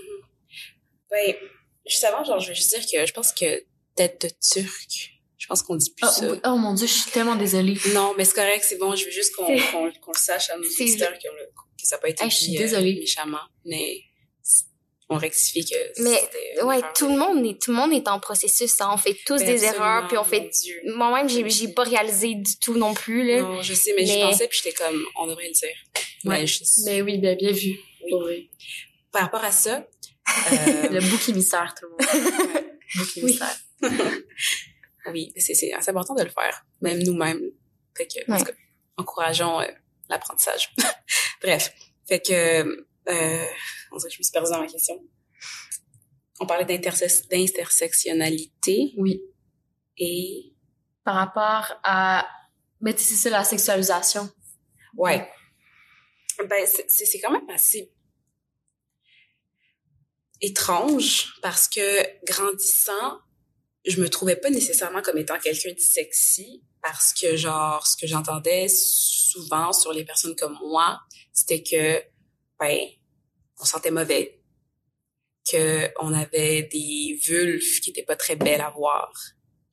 [1.12, 1.36] Ben,
[1.86, 3.64] juste avant, genre, je veux juste dire que je pense que
[3.96, 6.32] tête de turc, je pense qu'on dit plus Oh, ça.
[6.32, 6.40] oui.
[6.46, 7.78] Oh, mon dieu, je suis tellement désolée.
[7.94, 8.96] Non, mais c'est correct, c'est bon.
[8.96, 12.10] Je veux juste qu'on qu'on le sache à nos auditeurs que, que ça n'a pas
[12.10, 12.96] été Ah, je suis dit, désolée.
[13.00, 14.02] méchamment, mais
[15.10, 16.22] on rectifie que Mais,
[16.64, 16.94] Ouais, erreur.
[16.94, 18.90] tout le monde est, tout le monde est en processus, hein.
[18.94, 20.50] On fait tous Ben, des erreurs, puis on fait,
[20.84, 23.42] moi-même, j'ai, j'ai pas réalisé du tout non plus, là.
[23.42, 25.70] Non, je sais, mais, j'y Mais- pensais, puis j'étais comme, on devrait le dire.
[26.28, 26.46] Ouais.
[26.86, 27.76] Mais oui, bien, bien vu.
[28.12, 28.50] Oui.
[29.12, 29.88] Par rapport à ça,
[30.52, 32.00] euh, Le bouc émissaire, tout le monde.
[32.96, 33.22] bouc Oui.
[33.24, 33.58] émissaire.
[35.14, 37.42] oui, c'est c'est assez important de le faire, même nous-mêmes.
[37.96, 38.40] Fait que, en Ouais.
[38.40, 38.58] tout cas,
[38.98, 39.68] encourageons euh,
[40.10, 40.74] l'apprentissage.
[41.42, 41.74] Bref,
[42.08, 42.34] fait que,
[43.10, 43.46] euh,
[43.92, 45.02] on dirait que je me suis perdue dans ma question.
[46.40, 49.22] On parlait d'interse- d'intersectionnalité Oui.
[49.98, 50.54] et...
[51.04, 52.28] Par rapport à...
[52.82, 54.30] Mais tu sais, c'est ça, la sexualisation.
[54.96, 55.28] Ouais.
[56.46, 57.92] Ben, c'est- quand même assez
[60.42, 63.20] étrange parce que grandissant,
[63.86, 68.06] je me trouvais pas nécessairement comme étant quelqu'un de sexy parce que genre ce que
[68.06, 71.00] j'entendais souvent sur les personnes comme moi,
[71.34, 72.04] c'était que
[72.60, 72.78] ben
[73.60, 74.40] on sentait mauvais,
[75.52, 79.12] que on avait des vulves qui étaient pas très belles à voir.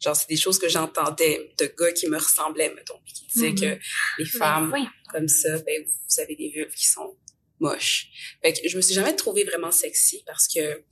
[0.04, 3.54] Genre c'est des choses que j'entendais de gars qui me ressemblaient mettons, puis qui disaient
[3.54, 3.78] que
[4.18, 4.86] les femmes Ben, oui.
[5.10, 7.16] comme ça, ben, vous avez des vulves qui sont
[7.58, 8.08] moches.
[8.42, 10.84] Fait que je me suis jamais trouvée vraiment sexy parce que,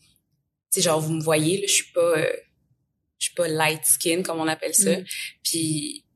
[0.73, 2.37] tu genre, vous me voyez, là, je suis pas, euh,
[3.19, 4.99] je suis pas light skin, comme on appelle ça.
[4.99, 5.05] Mm.
[5.45, 6.07] Puis,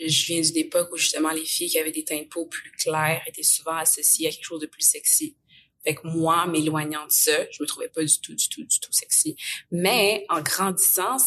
[0.00, 2.72] je viens d'une époque où, justement, les filles qui avaient des teintes de peau plus
[2.72, 5.36] clairs étaient souvent associées à quelque chose de plus sexy.
[5.84, 8.80] Fait que moi, m'éloignant de ça, je me trouvais pas du tout, du tout, du
[8.80, 9.36] tout sexy.
[9.70, 11.18] Mais, en grandissant,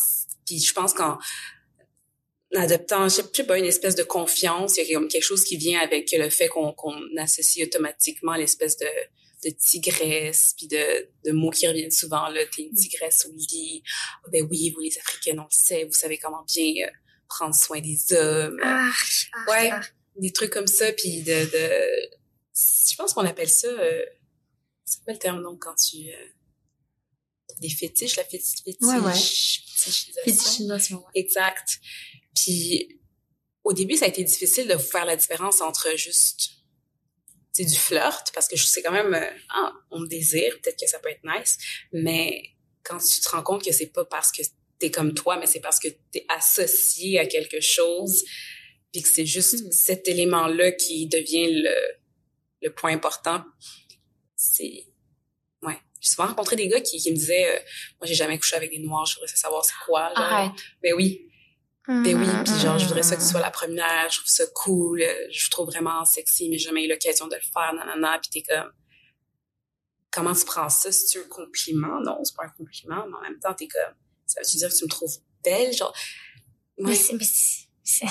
[0.45, 1.17] puis je pense qu'en,
[2.55, 5.57] adoptant, je sais pas, une espèce de confiance, il y a comme quelque chose qui
[5.57, 6.73] vient avec le fait qu'on
[7.17, 8.87] associe automatiquement l'espèce de,
[9.45, 13.83] de tigresse, puis de, de mots qui reviennent souvent, là, t'es une tigresse au lit,
[14.23, 16.91] Ah, ben oui, vous les Africaines, on le sait, vous savez comment bien euh,
[17.27, 18.91] prendre soin des hommes, Ah,
[19.47, 19.71] Ouais.
[20.17, 21.69] des trucs comme ça, puis de, de
[22.55, 24.05] je pense qu'on appelle ça, euh,
[24.85, 26.27] c'est quoi le terme donc quand tu, euh,
[27.59, 29.13] des fétiches, la fétiche, fétiche, Ouais, ouais.
[29.13, 30.23] fétichisation.
[30.23, 31.11] Fétichisation, ouais.
[31.15, 31.79] Exact.
[32.35, 32.99] Puis
[33.63, 36.51] au début, ça a été difficile de faire la différence entre juste
[37.55, 40.79] c'est du flirt parce que je sais quand même euh, ah, on me désire, peut-être
[40.79, 41.57] que ça peut être nice,
[41.91, 42.41] mais
[42.83, 44.41] quand tu te rends compte que c'est pas parce que
[44.79, 48.23] t'es comme toi, mais c'est parce que t'es associé à quelque chose,
[48.91, 49.71] puis que c'est juste Mm.
[49.71, 51.75] cet élément-là qui devient le,
[52.63, 53.43] le point important.
[54.35, 54.87] C'est.
[56.03, 57.59] J'ai souvent rencontré des gars qui, qui me disaient euh,
[57.99, 60.09] moi j'ai jamais couché avec des noirs, je voudrais savoir c'est quoi.
[60.15, 60.25] genre.
[60.25, 60.51] Arrête.
[60.81, 61.29] Ben oui,
[61.87, 64.43] ben oui, puis genre, je voudrais ça que tu sois la première, je trouve ça
[64.53, 68.19] cool, euh, je trouve vraiment sexy, mais j'ai jamais eu l'occasion de le faire, nanana,
[68.19, 68.71] puis t'es comme,
[70.11, 70.91] comment tu prends ça?
[70.91, 71.99] C'est-tu un compliment?
[72.01, 73.93] Non, c'est pas un compliment, mais en même temps, t'es comme,
[74.25, 75.73] ça veut-tu dire que tu me trouves belle?
[75.73, 75.93] Genre,
[76.77, 78.05] Mais c'est, mais c'est, c'est-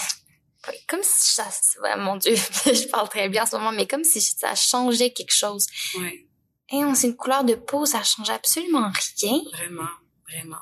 [0.88, 1.48] comme si ça,
[1.96, 2.34] mon Dieu,
[2.66, 5.66] je parle très bien en ce moment, mais comme si ça changeait quelque chose.
[5.98, 6.26] ouais,
[6.72, 9.42] Et on c'est une couleur de peau, ça change absolument rien.
[9.52, 9.88] vraiment,
[10.28, 10.56] vraiment.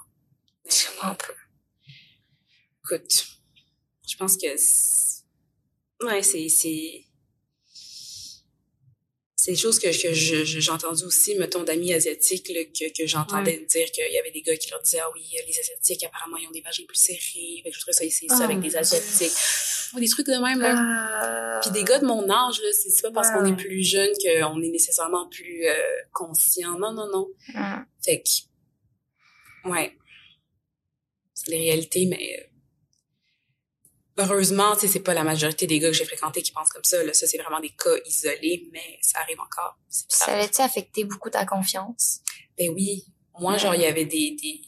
[0.65, 1.25] Mais, Je comprends pas.
[2.85, 3.27] écoute,
[4.09, 5.25] je pense que, c'est-
[6.03, 6.49] ouais, c'est,
[9.43, 13.07] c'est, des choses que, que je- j'ai entendu aussi, mettons, d'amis asiatiques, là, que, que
[13.07, 16.37] j'entendais dire qu'il y avait des gars qui leur disaient, ah oui, les asiatiques, apparemment,
[16.37, 17.61] ils ont des vagins plus serrés.
[17.63, 18.45] Fait que je voudrais ça essayer ça Ah.
[18.45, 19.33] avec des asiatiques.
[19.95, 21.57] Ouais, des trucs de même, là.
[21.57, 21.61] Euh...
[21.63, 23.51] Puis des gars de mon âge, là, c'est pas parce qu'on Ouais.
[23.51, 25.75] est plus jeune qu'on est nécessairement plus euh,
[26.13, 26.79] conscient.
[26.79, 27.29] Non, non, non.
[27.55, 27.85] Hum.
[28.05, 29.97] Fait que, ouais.
[31.35, 32.45] C'est les réalités, mais euh,
[34.21, 36.85] heureusement, tu sais, c'est pas la majorité des gars que j'ai fréquentés qui pensent comme
[36.85, 37.03] ça.
[37.03, 37.13] Là.
[37.13, 39.79] Ça, c'est vraiment des cas isolés, mais ça arrive encore.
[39.89, 42.21] Ça avait-tu affecté beaucoup ta confiance?
[42.59, 43.05] Ben oui.
[43.39, 44.61] Moi, genre, il y avait des, des,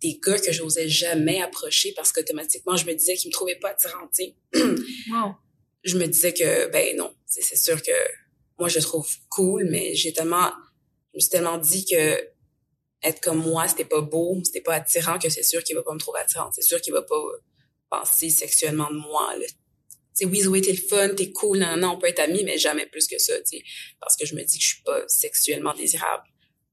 [0.00, 3.70] des gars que j'osais jamais approcher parce qu'automatiquement, je me disais qu'ils me trouvaient pas
[3.70, 4.36] attirante, tu sais.
[5.10, 5.34] Wow.
[5.84, 7.92] je me disais que ben non, c'est c'est sûr que
[8.58, 10.50] moi je trouve cool, mais j'ai tellement
[11.12, 12.28] je me suis tellement dit que
[13.02, 15.94] être comme moi, c'était pas beau, c'était pas attirant que c'est sûr qu'il va pas
[15.94, 17.22] me trouver attirante, c'est sûr qu'il va pas
[17.90, 19.46] penser sexuellement de moi là.
[20.16, 22.58] Tu sais oui, t'es le fun, t'es cool, non, non, on peut être amis, mais
[22.58, 23.62] jamais plus que ça, tu sais,
[24.00, 26.24] parce que je me dis que je suis pas sexuellement désirable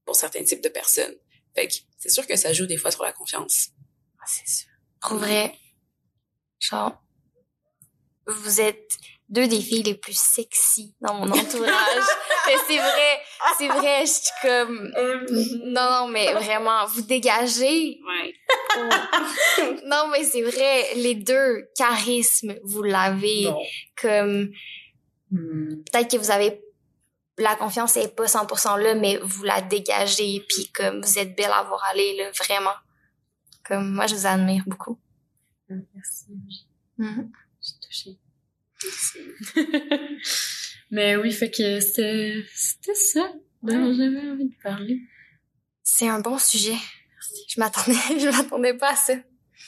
[0.04, 1.14] pour certains types de personnes.
[1.54, 3.68] Fait que c'est sûr que ça joue des fois sur la confiance.
[4.18, 4.68] Ah, c'est sûr.
[5.00, 5.54] Pour vrai,
[6.58, 7.00] genre,
[8.26, 8.98] vous êtes
[9.28, 12.06] deux des filles les plus sexy dans mon entourage.
[12.46, 13.20] mais c'est vrai,
[13.58, 14.92] c'est vrai, je suis comme...
[15.64, 18.00] Non, non, mais vraiment, vous dégagez.
[18.06, 18.34] Ouais.
[19.86, 23.44] Non, mais c'est vrai, les deux, charisme, vous l'avez.
[23.44, 23.62] Bon.
[24.00, 24.50] Comme,
[25.30, 25.82] Hmm.
[25.82, 26.62] peut-être que vous avez
[27.38, 31.50] la confiance est pas 100% là, mais vous la dégagez, puis comme vous êtes belle
[31.52, 32.74] à voir aller, là, vraiment.
[33.64, 34.98] Comme moi, je vous admire beaucoup.
[35.68, 36.26] Merci.
[36.96, 37.30] Mhm.
[37.60, 38.18] Je suis touchée.
[40.90, 43.32] Mais oui, fait que c'était ça
[43.62, 45.00] dont j'avais envie de parler.
[45.82, 46.76] C'est un bon sujet.
[47.48, 49.14] Je m'attendais, je m'attendais pas à ça.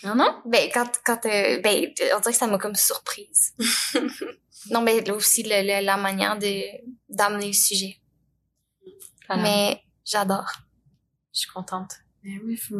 [0.04, 0.42] Non, non?
[0.46, 3.54] Ben, quand, quand, euh, ben, on dirait que ça m'a comme surprise.
[4.70, 6.62] non, mais là aussi, le, le- la manière de,
[7.08, 7.96] d'amener le sujet.
[9.26, 9.42] Voilà.
[9.42, 10.48] Mais j'adore.
[11.34, 11.92] Je suis contente.
[12.22, 12.78] Mais oui, faut...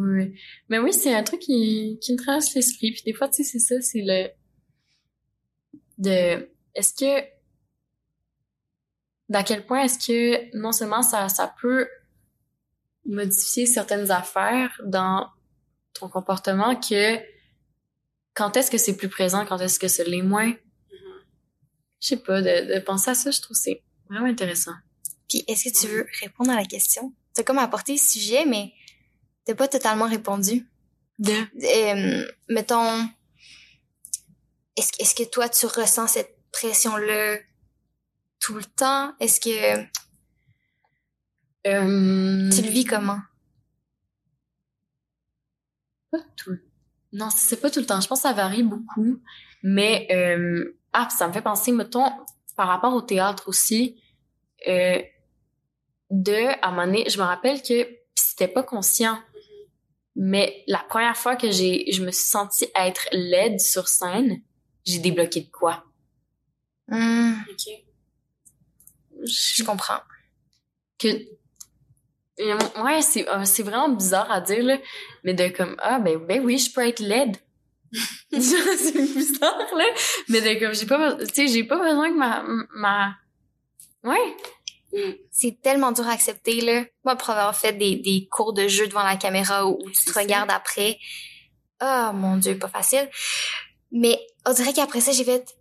[0.68, 2.92] Mais oui, c'est un truc qui, qui me traverse l'esprit.
[2.92, 4.28] Puis des fois, tu sais, c'est ça, c'est le...
[5.98, 6.50] De...
[6.74, 7.26] Est-ce que...
[9.28, 11.86] D'à quel point est-ce que non seulement ça, ça peut
[13.04, 15.28] modifier certaines affaires dans
[15.92, 17.18] ton comportement que
[18.34, 20.54] quand est-ce que c'est plus présent, quand est-ce que c'est l'est moins?
[22.00, 24.74] Je sais pas, de, de penser à ça, je trouve que c'est vraiment intéressant.
[25.28, 27.12] Puis, est-ce que tu veux répondre à la question?
[27.34, 28.72] T'as comme apporté le sujet, mais
[29.44, 30.66] t'as pas totalement répondu.
[31.18, 31.32] De...
[31.32, 33.08] Euh, mettons,
[34.78, 37.38] est-ce, que- est-ce que toi, tu ressens cette pression-là
[38.40, 39.14] tout le temps?
[39.20, 39.80] Est-ce que
[41.66, 42.50] Euh...
[42.50, 43.20] tu le vis comment?
[46.10, 46.50] Pas tout.
[46.50, 46.64] le-
[47.12, 48.00] Non, c'est pas tout le temps.
[48.00, 49.20] Je pense que ça varie beaucoup.
[49.62, 50.78] Mais euh...
[50.92, 52.10] ah, ça me fait penser, mettons,
[52.56, 54.00] par rapport au théâtre aussi,
[54.66, 55.02] euh...
[56.10, 59.18] de à un moment donné, je me rappelle que c'était pas conscient.
[60.16, 64.40] Mais la première fois que j'ai, je me suis sentie être laide sur scène,
[64.84, 65.84] j'ai débloqué de quoi?
[66.88, 67.68] Hmm, OK.
[69.24, 70.00] je comprends.
[70.98, 71.08] que
[72.40, 74.78] Euh, ouais c'est euh, c'est vraiment bizarre à dire là
[75.24, 77.36] mais de comme ah ben ben oui je peux être laide
[78.30, 79.84] c'est bizarre là
[80.28, 83.16] mais de comme j'ai pas tu sais j'ai pas besoin que ma ma
[84.04, 84.36] ouais
[85.30, 86.84] C'est tellement dur à accepter, là.
[87.04, 90.04] Moi, pour avoir fait des, des cours de jeu devant la caméra où, où tu
[90.04, 90.98] te regardes après,
[91.82, 93.08] oh mon Dieu, pas facile.
[93.92, 95.56] Mais on dirait qu'après ça, j'ai fait...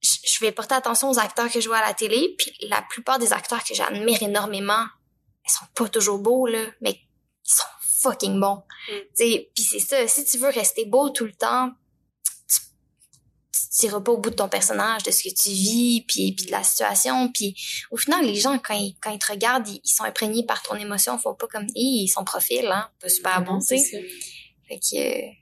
[0.00, 2.82] Je je vais porter attention aux acteurs que je vois à la télé, puis la
[2.82, 4.84] plupart des acteurs que j'admire énormément,
[5.44, 7.64] ils sont pas toujours beaux, là, mais ils sont
[8.02, 8.62] fucking bons.
[8.88, 8.94] Mm.
[9.16, 11.72] Tu puis c'est ça, si tu veux rester beau tout le temps,
[12.48, 12.60] tu
[13.52, 16.46] tu t'iras pas au bout de ton personnage, de ce que tu vis, puis, puis
[16.46, 17.56] de la situation, puis
[17.90, 20.62] au final, les gens, quand ils, quand ils te regardent, ils, ils sont imprégnés par
[20.62, 23.66] ton émotion, ils font pas comme, Hi, son profil, hein, pas super bon, Non, tu
[23.66, 23.78] sais.
[23.78, 24.06] c'est ça.
[24.68, 25.32] Fait que, euh,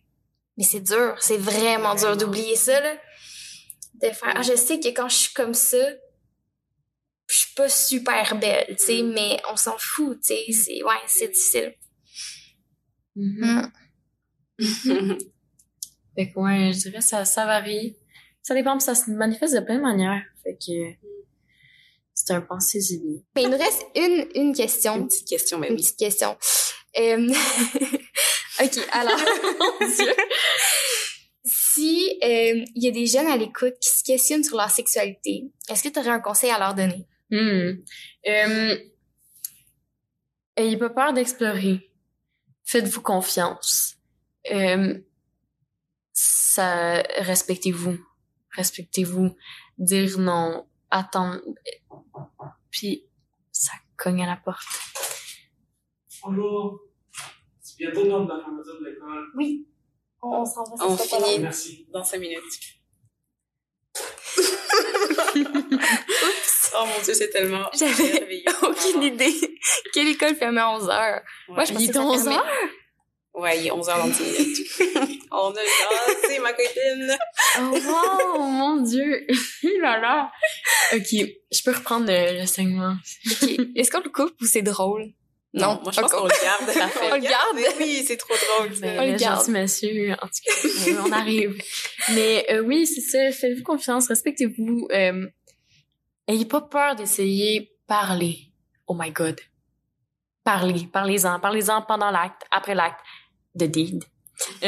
[0.56, 2.96] mais c'est dur, c'est vraiment dur d'oublier ça, là.
[3.94, 5.78] De faire, ah, je sais que quand je suis comme ça,
[7.28, 10.94] je suis pas super belle, tu sais, mais on s'en fout, tu sais, c'est, ouais,
[11.06, 11.74] c'est difficile.
[13.16, 13.72] Mhm.
[14.58, 15.18] Mm.
[16.16, 17.96] Fait que ouais, je dirais ça, ça varie.
[18.42, 20.22] Ça dépend, ça se manifeste de plein de manières.
[20.42, 21.06] Fait que
[22.14, 23.20] c'est un pensée-y bien.
[23.34, 24.96] Mais il nous reste une, une question.
[24.96, 25.82] Une petite question, mais Une oui.
[25.82, 26.38] petite question.
[26.98, 27.28] Euh,
[28.60, 29.18] ok, alors,
[29.80, 30.14] Mon Dieu.
[31.44, 35.44] si euh, il y a des jeunes à l'écoute qui se questionnent sur leur sexualité,
[35.68, 37.06] est-ce que tu aurais un conseil à leur donner?
[37.30, 37.82] Hmm.
[38.26, 38.76] Euh,
[40.56, 41.90] ayez pas peur d'explorer.
[42.64, 43.96] Faites-vous confiance.
[44.50, 44.98] Euh,
[46.12, 47.98] ça, respectez-vous.
[48.52, 49.36] Respectez-vous.
[49.78, 50.66] Dire non.
[50.90, 51.40] Attendre.
[52.70, 53.04] Puis,
[53.52, 54.66] ça cogne à la porte.
[56.22, 56.85] Bonjour.
[57.76, 59.26] C'est bientôt l'heure de la fermeture de l'école.
[59.36, 59.66] Oui.
[60.22, 61.38] On, s'en va, On finit.
[61.40, 61.86] Merci.
[61.92, 62.42] Dans cinq minutes.
[66.74, 68.24] oh mon dieu, c'est tellement J'avais
[68.62, 69.34] aucune idée.
[69.92, 71.20] Quelle école fermait à 11 heures?
[71.48, 71.74] Moi, je Ouais.
[71.74, 72.52] pensais Il est ça 11 fermait- heures?
[73.34, 75.22] Ouais, il est 11h26 minutes.
[75.30, 75.54] On a
[76.22, 77.16] jasé, ma copine.
[77.58, 77.76] Oh
[78.38, 79.26] wow, mon dieu.
[79.82, 80.32] Là là.
[80.94, 81.08] Ok,
[81.52, 82.96] je peux reprendre le, le segment.
[83.30, 83.50] Ok.
[83.76, 85.12] Est-ce qu'on le coupe ou c'est drôle?
[85.56, 86.90] Non, moi je pense on- qu'on le garde.
[87.10, 87.76] On le garde?
[87.80, 88.72] Oui, c'est trop drôle.
[88.82, 89.48] On le garde.
[89.48, 91.60] monsieur, en tout cas, on arrive.
[92.14, 94.88] Mais euh, oui, c'est ça, faites-vous confiance, respectez-vous.
[94.92, 95.26] Euh,
[96.28, 98.52] ayez pas peur d'essayer, parler.
[98.86, 99.40] Oh my god.
[100.44, 103.00] Parlez, parlez-en, parlez-en pendant l'acte, après l'acte,
[103.54, 104.04] de deed.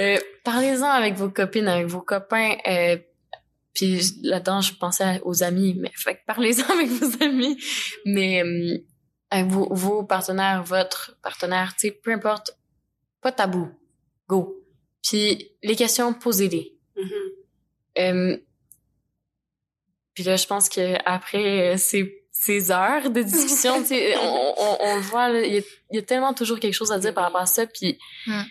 [0.00, 2.56] Euh, parlez-en avec vos copines, avec vos copains.
[2.66, 2.96] Euh,
[3.74, 7.56] puis là-dedans, je pensais aux amis, mais fait parlez-en avec vos amis.
[8.04, 8.78] Mais euh,
[9.30, 12.56] avec vos, vos partenaires, votre partenaire, tu sais, peu importe,
[13.20, 13.68] pas tabou,
[14.28, 14.62] go.
[15.02, 16.76] Puis les questions, posez-les.
[16.96, 17.10] Mhm.
[17.98, 18.36] Euh,
[20.14, 24.54] puis là, je pense que après euh, ces, ces heures de discussion, tu sais, on,
[24.58, 26.92] on, on le voit, là, il y, a, il y a tellement toujours quelque chose
[26.92, 27.66] à dire par rapport à ça.
[27.66, 28.42] Puis Mm.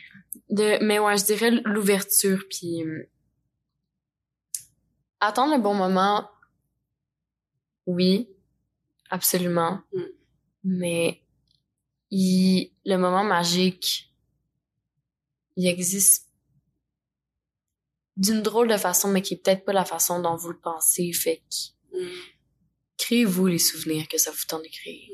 [0.50, 2.44] de, mais ouais, je dirais l'ouverture.
[2.50, 3.10] Puis euh,
[5.20, 6.30] attendre le bon moment,
[7.86, 8.30] oui,
[9.10, 9.82] absolument.
[9.94, 10.02] Mm.
[10.64, 11.22] Mais
[12.12, 14.12] il, le moment magique,
[15.56, 16.30] il existe
[18.16, 21.12] d'une drôle de façon, mais qui est peut-être pas la façon dont vous le pensez.
[21.14, 22.10] Fait que Mm.
[22.98, 25.10] créez-vous les souvenirs que ça vous tente de créer.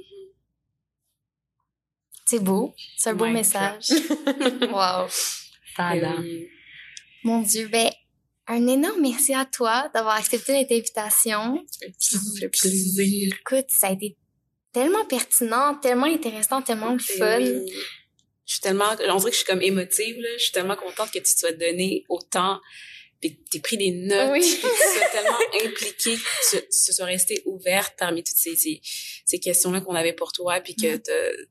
[2.26, 2.74] C'est beau.
[2.98, 3.90] C'est un beau message.
[4.72, 5.08] wow.
[5.80, 6.48] Oui.
[7.24, 7.90] Mon Dieu, ben,
[8.48, 11.66] un énorme merci à toi d'avoir accepté notre invitation.
[11.98, 13.34] Ça fait plaisir.
[13.40, 14.16] Écoute, ça a été
[14.82, 17.38] tellement pertinent, tellement intéressant, tellement le Et fun.
[17.40, 17.72] oui.
[18.45, 20.30] Je suis tellement, on dirait que je suis comme émotive, là.
[20.38, 22.59] Je suis tellement contente que tu te sois donné autant,
[23.22, 24.41] puis que t'aies pris des notes, Oui.
[24.41, 28.82] tu sois tellement impliquée, que tu, tu sois restée ouverte parmi toutes ces, ces,
[29.25, 31.45] ces questions-là qu'on avait pour toi, puis que Mm.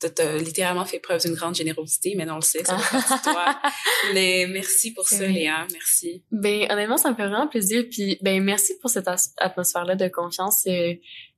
[0.00, 3.60] T'as, littéralement fait preuve d'une grande générosité, mais on le sait, ça de toi.
[4.14, 5.26] Mais merci pour C'est ça.
[5.26, 5.66] Léa.
[5.72, 6.22] Merci.
[6.30, 7.84] Ben, honnêtement, ça me fait vraiment plaisir.
[7.90, 10.64] Puis, ben, merci pour cette as- atmosphère-là de confiance.
[10.66, 10.94] Euh,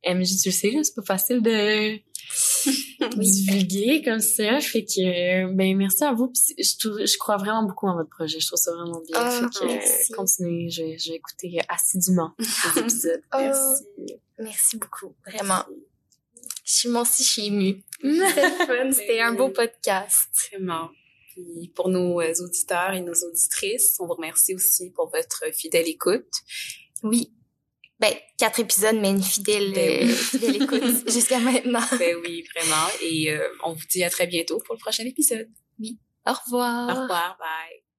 [0.07, 1.99] MJ, tu le sais, c'est pas facile de
[3.17, 4.61] divulguer comme ça.
[4.61, 6.29] Fait que, ben, merci à vous.
[6.29, 8.39] Puis, je, trouve- je crois vraiment beaucoup en votre projet.
[8.41, 9.17] Je trouve ça vraiment bien.
[9.21, 10.13] Ah, fait que, euh, merci.
[10.13, 10.69] continuez.
[10.71, 13.23] Je, vais- je vais écouter assidûment les épisodes.
[13.35, 13.85] Oh, Merci.
[14.39, 15.65] Merci beaucoup, vraiment.
[16.71, 17.83] Je suis, moi aussi, je suis émue.
[18.01, 20.29] C'était le fun, c'était un beau podcast.
[20.53, 20.89] Vraiment.
[21.33, 25.89] Puis pour nos euh, auditeurs et nos auditrices, on vous remercie aussi pour votre fidèle
[25.89, 26.31] écoute.
[27.03, 27.33] Oui.
[27.99, 30.13] Ben, quatre épisodes, mais une fidèle, Ben oui.
[30.13, 31.83] euh, fidèle écoute jusqu'à maintenant.
[31.99, 32.87] Ben oui, vraiment.
[33.03, 35.49] Et euh, on vous dit à très bientôt pour le prochain épisode.
[36.27, 36.89] Au revoir.
[36.89, 37.37] Au revoir.
[37.39, 37.90] Bye.